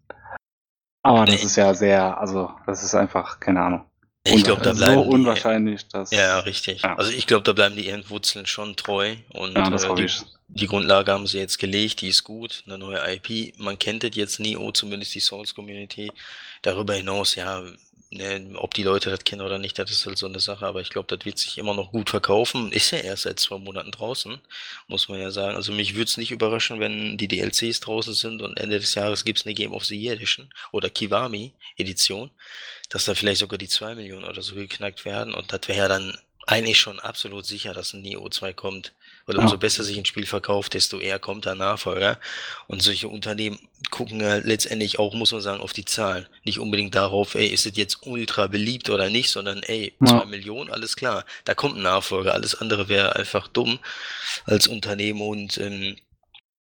Aber 1.02 1.26
das 1.26 1.44
ist 1.44 1.56
ja 1.56 1.74
sehr, 1.74 2.20
also 2.20 2.52
das 2.68 2.84
ist 2.84 2.94
einfach 2.94 3.40
keine 3.40 3.62
Ahnung. 3.62 3.86
Ich 4.26 4.44
glaube, 4.44 4.62
da 4.62 4.74
bleiben 4.74 5.04
so 5.04 5.10
unwahrscheinlich, 5.10 5.88
dass 5.88 6.12
ja 6.12 6.40
richtig. 6.40 6.82
Ja. 6.82 6.96
Also 6.98 7.12
ich 7.12 7.26
glaube, 7.26 7.44
da 7.44 7.54
bleiben 7.54 7.76
die 7.76 7.88
ihren 7.88 8.08
Wurzeln 8.10 8.46
schon 8.46 8.76
treu 8.76 9.16
und 9.30 9.56
ja, 9.56 9.70
das 9.70 9.86
äh, 9.86 9.96
die, 9.96 10.04
ich. 10.04 10.22
die 10.50 10.68
Grundlage 10.68 11.12
haben 11.12 11.26
sie 11.26 11.40
jetzt 11.40 11.58
gelegt, 11.58 12.02
die 12.02 12.10
ist 12.10 12.24
gut, 12.24 12.64
eine 12.68 12.78
neue 12.78 13.00
IP. 13.14 13.58
Man 13.58 13.80
kennt 13.80 14.04
das 14.04 14.12
jetzt 14.16 14.40
Neo, 14.40 14.72
zumindest 14.72 15.16
die 15.16 15.22
Souls 15.22 15.56
Community. 15.56 16.12
Darüber 16.62 16.94
hinaus, 16.96 17.36
ja, 17.36 17.64
Ne, 18.12 18.53
ob 18.55 18.74
die 18.74 18.82
Leute 18.82 19.12
das 19.12 19.24
kennen 19.24 19.43
oder 19.43 19.60
nicht, 19.60 19.78
das 19.78 19.91
ist 19.91 20.07
halt 20.07 20.18
so 20.18 20.26
eine 20.26 20.39
Sache, 20.39 20.66
aber 20.66 20.82
ich 20.82 20.89
glaube, 20.89 21.16
das 21.16 21.26
wird 21.28 21.38
sich 21.38 21.60
immer 21.60 21.76
noch 21.76 21.91
gut 21.91 22.10
verkaufen. 22.10 22.72
Ist 22.72 22.89
ja 22.89 22.97
erst 22.97 23.24
seit 23.24 23.39
zwei 23.39 23.60
Monaten 23.60 23.91
draußen, 23.91 24.41
muss 24.88 25.10
man 25.10 25.20
ja 25.20 25.30
sagen. 25.30 25.55
Also 25.55 25.72
mich 25.74 25.93
würde 25.93 26.05
es 26.05 26.18
nicht 26.18 26.32
überraschen, 26.32 26.80
wenn 26.80 27.18
die 27.20 27.28
DLCs 27.28 27.82
draußen 27.82 28.16
sind 28.16 28.41
und 28.41 28.57
Ende 28.60 28.80
des 28.80 28.95
Jahres 28.95 29.26
gibt 29.26 29.39
es 29.39 29.45
eine 29.45 29.53
Game 29.53 29.74
of 29.74 29.86
the 29.86 29.95
Year 29.95 30.14
Edition 30.16 30.51
oder 30.72 30.89
Kiwami 30.89 31.53
Edition, 31.78 32.32
dass 32.89 33.05
da 33.05 33.14
vielleicht 33.14 33.41
sogar 33.41 33.60
die 33.60 33.68
zwei 33.68 33.93
Millionen 33.93 34.26
oder 34.26 34.41
so 34.41 34.55
geknackt 34.55 35.05
werden 35.05 35.36
und 35.36 35.53
das 35.53 35.68
wäre 35.68 35.78
ja 35.78 35.88
dann 35.88 36.18
eigentlich 36.47 36.80
schon 36.80 36.99
absolut 36.99 37.45
sicher, 37.45 37.74
dass 37.76 37.93
ein 37.93 38.01
Neo 38.01 38.28
2 38.28 38.53
kommt. 38.53 38.93
Weil 39.30 39.38
umso 39.38 39.60
besser 39.60 39.84
sich 39.84 39.96
ein 39.96 40.06
Spiel 40.06 40.26
verkauft, 40.26 40.74
desto 40.74 40.98
eher 40.98 41.20
kommt 41.20 41.46
der 41.46 41.54
Nachfolger. 41.54 42.20
Und 42.66 42.82
solche 42.82 43.08
Unternehmen 43.08 43.60
gucken 43.92 44.20
ja 44.22 44.38
letztendlich 44.38 44.98
auch, 44.98 45.14
muss 45.14 45.32
man 45.32 45.42
sagen, 45.42 45.62
auf 45.62 45.72
die 45.72 45.86
Zahlen. 45.86 46.26
Nicht 46.46 46.58
unbedingt 46.58 46.96
darauf, 46.96 47.36
ey, 47.36 47.46
ist 47.46 47.68
es 47.68 47.78
jetzt 47.78 48.08
ultra 48.08 48.48
beliebt 48.48 48.90
oder 48.90 49.12
nicht, 49.12 49.30
sondern 49.30 49.62
ey, 49.62 49.94
ja. 50.00 50.08
zwei 50.08 50.26
Millionen, 50.26 50.72
alles 50.72 50.96
klar. 50.96 51.26
Da 51.46 51.54
kommt 51.54 51.76
ein 51.76 51.84
Nachfolger. 51.84 52.34
Alles 52.34 52.56
andere 52.56 52.90
wäre 52.90 53.18
einfach 53.18 53.48
dumm 53.48 53.78
als 54.46 54.66
Unternehmen 54.66 55.22
und 55.22 55.60
ähm, 55.60 55.96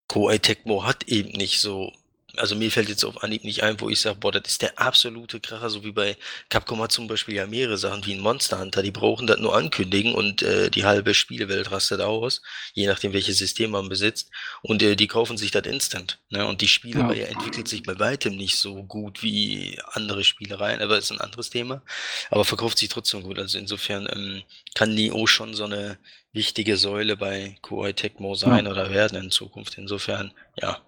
Koei 0.10 0.38
Tecmo 0.38 0.84
hat 0.84 1.08
eben 1.08 1.30
nicht 1.30 1.62
so 1.62 1.94
also 2.38 2.56
mir 2.56 2.72
fällt 2.72 2.90
jetzt 2.90 3.04
auf 3.04 3.24
Anhieb 3.24 3.44
nicht 3.44 3.64
ein, 3.64 3.80
wo 3.80 3.90
ich 3.90 4.00
sage, 4.00 4.18
boah, 4.20 4.32
das 4.32 4.44
ist 4.48 4.62
der 4.62 4.80
absolute 4.80 5.40
Kracher, 5.40 5.70
so 5.70 5.84
wie 5.84 5.92
bei 5.92 6.18
Capcom 6.50 6.82
hat 6.82 6.92
zum 6.92 7.08
Beispiel 7.08 7.36
ja 7.36 7.48
mehrere 7.48 7.78
Sachen 7.78 8.06
wie 8.06 8.14
ein 8.14 8.20
Monster 8.20 8.60
Hunter, 8.60 8.84
die 8.84 8.92
brauchen 8.92 9.28
das 9.28 9.40
nur 9.40 9.56
ankündigen 9.56 10.14
und 10.14 10.42
äh, 10.42 10.70
die 10.70 10.86
halbe 10.86 11.14
Spielewelt 11.14 11.72
rastet 11.72 12.02
aus, 12.02 12.42
je 12.74 12.88
nachdem 12.88 13.14
welches 13.14 13.38
System 13.38 13.72
man 13.72 13.90
besitzt 13.90 14.30
und 14.62 14.82
äh, 14.84 14.96
die 14.96 15.08
kaufen 15.08 15.38
sich 15.38 15.52
das 15.52 15.66
instant. 15.66 16.20
Ne? 16.30 16.46
Und 16.46 16.62
die 16.62 16.68
Spielereihe 16.68 17.24
ja. 17.24 17.28
entwickelt 17.28 17.68
sich 17.68 17.84
bei 17.84 17.98
weitem 18.00 18.36
nicht 18.36 18.58
so 18.58 18.84
gut 18.84 19.24
wie 19.24 19.80
andere 19.92 20.24
Spielereien, 20.24 20.82
aber 20.82 20.98
ist 20.98 21.12
ein 21.12 21.22
anderes 21.22 21.50
Thema, 21.50 21.82
aber 22.30 22.46
verkauft 22.46 22.78
sich 22.78 22.90
trotzdem 22.90 23.24
gut. 23.24 23.40
Also 23.40 23.58
insofern 23.58 24.08
ähm, 24.12 24.44
kann 24.76 24.94
Neo 24.94 25.28
schon 25.28 25.54
so 25.54 25.66
eine 25.66 25.98
wichtige 26.38 26.78
Säule 26.78 27.18
bei 27.18 27.58
Koei 27.62 27.92
Tecmo 27.92 28.36
sein 28.36 28.66
ja. 28.66 28.72
oder 28.72 28.90
werden 28.92 29.22
in 29.22 29.32
Zukunft. 29.32 29.78
Insofern, 29.78 30.34
ja, 30.56 30.82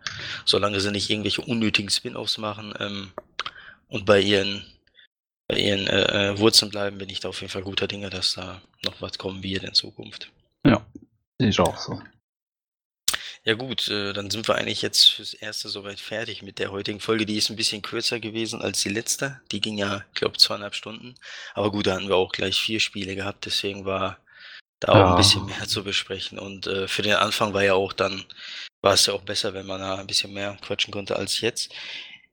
solange 0.46 0.80
sie 0.80 0.92
nicht 0.92 1.10
irgendwelche 1.10 1.42
unnötigen 1.42 1.90
Spin-offs 1.90 2.38
machen 2.38 2.74
ähm, 2.80 3.12
und 3.90 4.06
bei 4.06 4.22
ihren, 4.22 4.66
bei 5.48 5.58
ihren 5.58 5.88
äh, 5.88 6.30
äh, 6.30 6.40
Wurzeln 6.40 6.72
bleiben, 6.72 6.98
bin 6.98 7.10
ich 7.10 7.20
da 7.20 7.30
auf 7.30 7.42
jeden 7.42 7.52
Fall 7.52 7.64
guter 7.64 7.88
Dinge, 7.88 8.10
dass 8.10 8.36
da 8.36 8.62
noch 8.86 9.02
was 9.02 9.18
kommen 9.18 9.44
wird 9.44 9.64
in 9.64 9.74
Zukunft. 9.74 10.32
Ja, 10.66 10.86
ich 11.40 11.60
auch 11.60 11.78
so. 11.78 12.02
Ja 13.46 13.54
gut, 13.56 13.88
äh, 13.88 14.14
dann 14.14 14.30
sind 14.30 14.48
wir 14.48 14.56
eigentlich 14.56 14.82
jetzt 14.82 15.12
fürs 15.12 15.34
Erste 15.34 15.70
soweit 15.70 16.00
fertig 16.00 16.44
mit 16.44 16.60
der 16.60 16.72
heutigen 16.72 17.00
Folge. 17.00 17.26
Die 17.26 17.38
ist 17.38 17.50
ein 17.50 17.56
bisschen 17.56 17.82
kürzer 17.82 18.20
gewesen 18.20 18.62
als 18.62 18.82
die 18.82 18.90
letzte. 18.90 19.42
Die 19.52 19.62
ging 19.62 19.78
ja, 19.78 20.04
ich 20.14 20.20
glaube, 20.20 20.38
zweieinhalb 20.38 20.76
Stunden. 20.76 21.16
Aber 21.54 21.72
gut, 21.72 21.88
da 21.88 21.96
hatten 21.96 22.10
wir 22.10 22.18
auch 22.18 22.32
gleich 22.32 22.60
vier 22.60 22.80
Spiele 22.80 23.16
gehabt, 23.16 23.46
deswegen 23.46 23.86
war 23.86 24.20
da 24.80 24.92
auch 24.92 25.12
ein 25.12 25.18
bisschen 25.18 25.46
mehr 25.46 25.68
zu 25.68 25.84
besprechen. 25.84 26.40
Und 26.40 26.68
äh, 26.68 26.88
für 26.88 27.02
den 27.02 27.16
Anfang 27.16 27.54
war 27.54 27.64
ja 27.64 27.74
auch 27.74 27.94
dann, 27.94 28.24
war 28.82 28.94
es 28.94 29.06
ja 29.06 29.14
auch 29.14 29.22
besser, 29.22 29.54
wenn 29.54 29.66
man 29.66 29.82
da 29.82 29.96
ein 29.96 30.08
bisschen 30.08 30.34
mehr 30.34 30.58
quatschen 30.62 30.94
konnte 30.94 31.16
als 31.16 31.42
jetzt. 31.42 31.74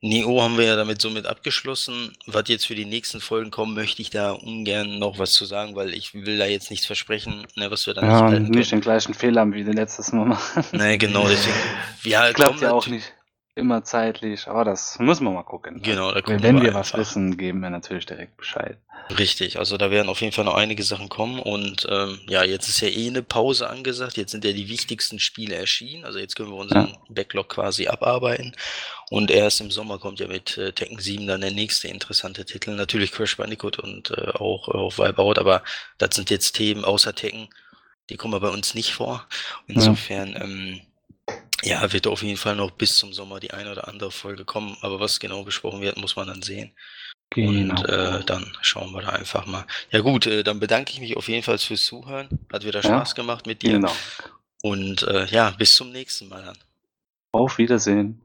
Neo 0.02 0.42
haben 0.42 0.58
wir 0.58 0.66
ja 0.66 0.76
damit 0.76 1.00
somit 1.00 1.26
abgeschlossen. 1.26 2.12
Was 2.26 2.44
jetzt 2.48 2.66
für 2.66 2.74
die 2.74 2.84
nächsten 2.84 3.20
Folgen 3.20 3.50
kommen, 3.50 3.74
möchte 3.74 4.02
ich 4.02 4.10
da 4.10 4.32
ungern 4.32 4.98
noch 4.98 5.18
was 5.18 5.32
zu 5.32 5.46
sagen, 5.46 5.74
weil 5.74 5.94
ich 5.94 6.14
will 6.14 6.36
da 6.38 6.44
jetzt 6.44 6.70
nichts 6.70 6.86
versprechen, 6.86 7.46
ne, 7.56 7.70
was 7.70 7.86
wir 7.86 7.94
dann 7.94 8.04
ja, 8.04 8.30
nicht 8.30 8.50
nicht 8.50 8.72
den 8.72 8.82
gleichen 8.82 9.14
Fehler 9.14 9.40
haben 9.40 9.54
wie 9.54 9.64
den 9.64 9.72
letztes 9.72 10.12
Mal 10.12 10.26
machen. 10.26 10.64
Nee, 10.72 10.98
genau, 10.98 11.26
deswegen. 11.26 11.56
Ja, 12.04 12.30
Klappt 12.34 12.60
ja 12.60 12.72
auch 12.72 12.86
nicht 12.86 13.15
immer 13.56 13.82
zeitlich, 13.84 14.48
aber 14.48 14.64
das 14.64 14.98
muss 14.98 15.20
man 15.20 15.32
mal 15.32 15.42
gucken. 15.42 15.80
Genau, 15.82 16.12
da 16.12 16.20
Wenn, 16.26 16.42
wenn 16.42 16.56
wir, 16.56 16.64
wir 16.64 16.74
was 16.74 16.94
wissen, 16.94 17.38
geben 17.38 17.60
wir 17.60 17.70
natürlich 17.70 18.04
direkt 18.04 18.36
Bescheid. 18.36 18.78
Richtig, 19.18 19.58
also 19.58 19.78
da 19.78 19.90
werden 19.90 20.08
auf 20.08 20.20
jeden 20.20 20.32
Fall 20.32 20.44
noch 20.44 20.56
einige 20.56 20.82
Sachen 20.82 21.08
kommen 21.08 21.38
und 21.38 21.86
ähm, 21.88 22.20
ja, 22.28 22.44
jetzt 22.44 22.68
ist 22.68 22.80
ja 22.80 22.88
eh 22.88 23.06
eine 23.06 23.22
Pause 23.22 23.70
angesagt, 23.70 24.16
jetzt 24.16 24.32
sind 24.32 24.44
ja 24.44 24.52
die 24.52 24.68
wichtigsten 24.68 25.18
Spiele 25.18 25.54
erschienen, 25.54 26.04
also 26.04 26.18
jetzt 26.18 26.36
können 26.36 26.50
wir 26.50 26.56
unseren 26.56 26.88
ja. 26.88 26.98
Backlog 27.08 27.48
quasi 27.48 27.86
abarbeiten 27.86 28.52
und 29.10 29.30
erst 29.30 29.60
im 29.60 29.70
Sommer 29.70 29.98
kommt 29.98 30.20
ja 30.20 30.26
mit 30.26 30.58
äh, 30.58 30.72
Tekken 30.72 30.98
7 30.98 31.26
dann 31.26 31.40
der 31.40 31.52
nächste 31.52 31.88
interessante 31.88 32.44
Titel, 32.44 32.72
natürlich 32.72 33.12
Crash 33.12 33.36
Bandicoot 33.36 33.78
und 33.78 34.10
äh, 34.10 34.32
auch 34.34 34.68
äh, 34.68 34.72
auf 34.72 34.98
Wipeout, 34.98 35.38
aber 35.38 35.62
das 35.98 36.14
sind 36.14 36.28
jetzt 36.28 36.52
Themen 36.52 36.84
außer 36.84 37.14
Tekken, 37.14 37.48
die 38.10 38.16
kommen 38.16 38.38
bei 38.40 38.50
uns 38.50 38.74
nicht 38.74 38.92
vor, 38.92 39.26
insofern 39.66 40.32
ja. 40.32 40.42
ähm, 40.42 40.80
ja, 41.66 41.92
wird 41.92 42.06
auf 42.06 42.22
jeden 42.22 42.36
Fall 42.36 42.54
noch 42.56 42.70
bis 42.70 42.96
zum 42.96 43.12
Sommer 43.12 43.40
die 43.40 43.50
eine 43.50 43.72
oder 43.72 43.88
andere 43.88 44.12
Folge 44.12 44.44
kommen, 44.44 44.76
aber 44.82 45.00
was 45.00 45.18
genau 45.18 45.42
besprochen 45.42 45.80
wird, 45.80 45.96
muss 45.96 46.16
man 46.16 46.28
dann 46.28 46.42
sehen. 46.42 46.72
Genau. 47.30 47.74
Und 47.74 47.88
äh, 47.88 48.24
dann 48.24 48.56
schauen 48.62 48.92
wir 48.92 49.02
da 49.02 49.08
einfach 49.08 49.46
mal. 49.46 49.66
Ja 49.90 50.00
gut, 50.00 50.26
äh, 50.26 50.44
dann 50.44 50.60
bedanke 50.60 50.92
ich 50.92 51.00
mich 51.00 51.16
auf 51.16 51.28
jeden 51.28 51.42
Fall 51.42 51.58
fürs 51.58 51.84
Zuhören. 51.84 52.28
Hat 52.52 52.64
wieder 52.64 52.82
Spaß 52.82 53.10
ja, 53.10 53.14
gemacht 53.14 53.46
mit 53.46 53.62
dir. 53.62 53.72
Genau. 53.72 53.92
Und 54.62 55.02
äh, 55.02 55.26
ja, 55.26 55.50
bis 55.50 55.74
zum 55.74 55.90
nächsten 55.90 56.28
Mal 56.28 56.44
dann. 56.44 56.58
Auf 57.32 57.58
Wiedersehen. 57.58 58.20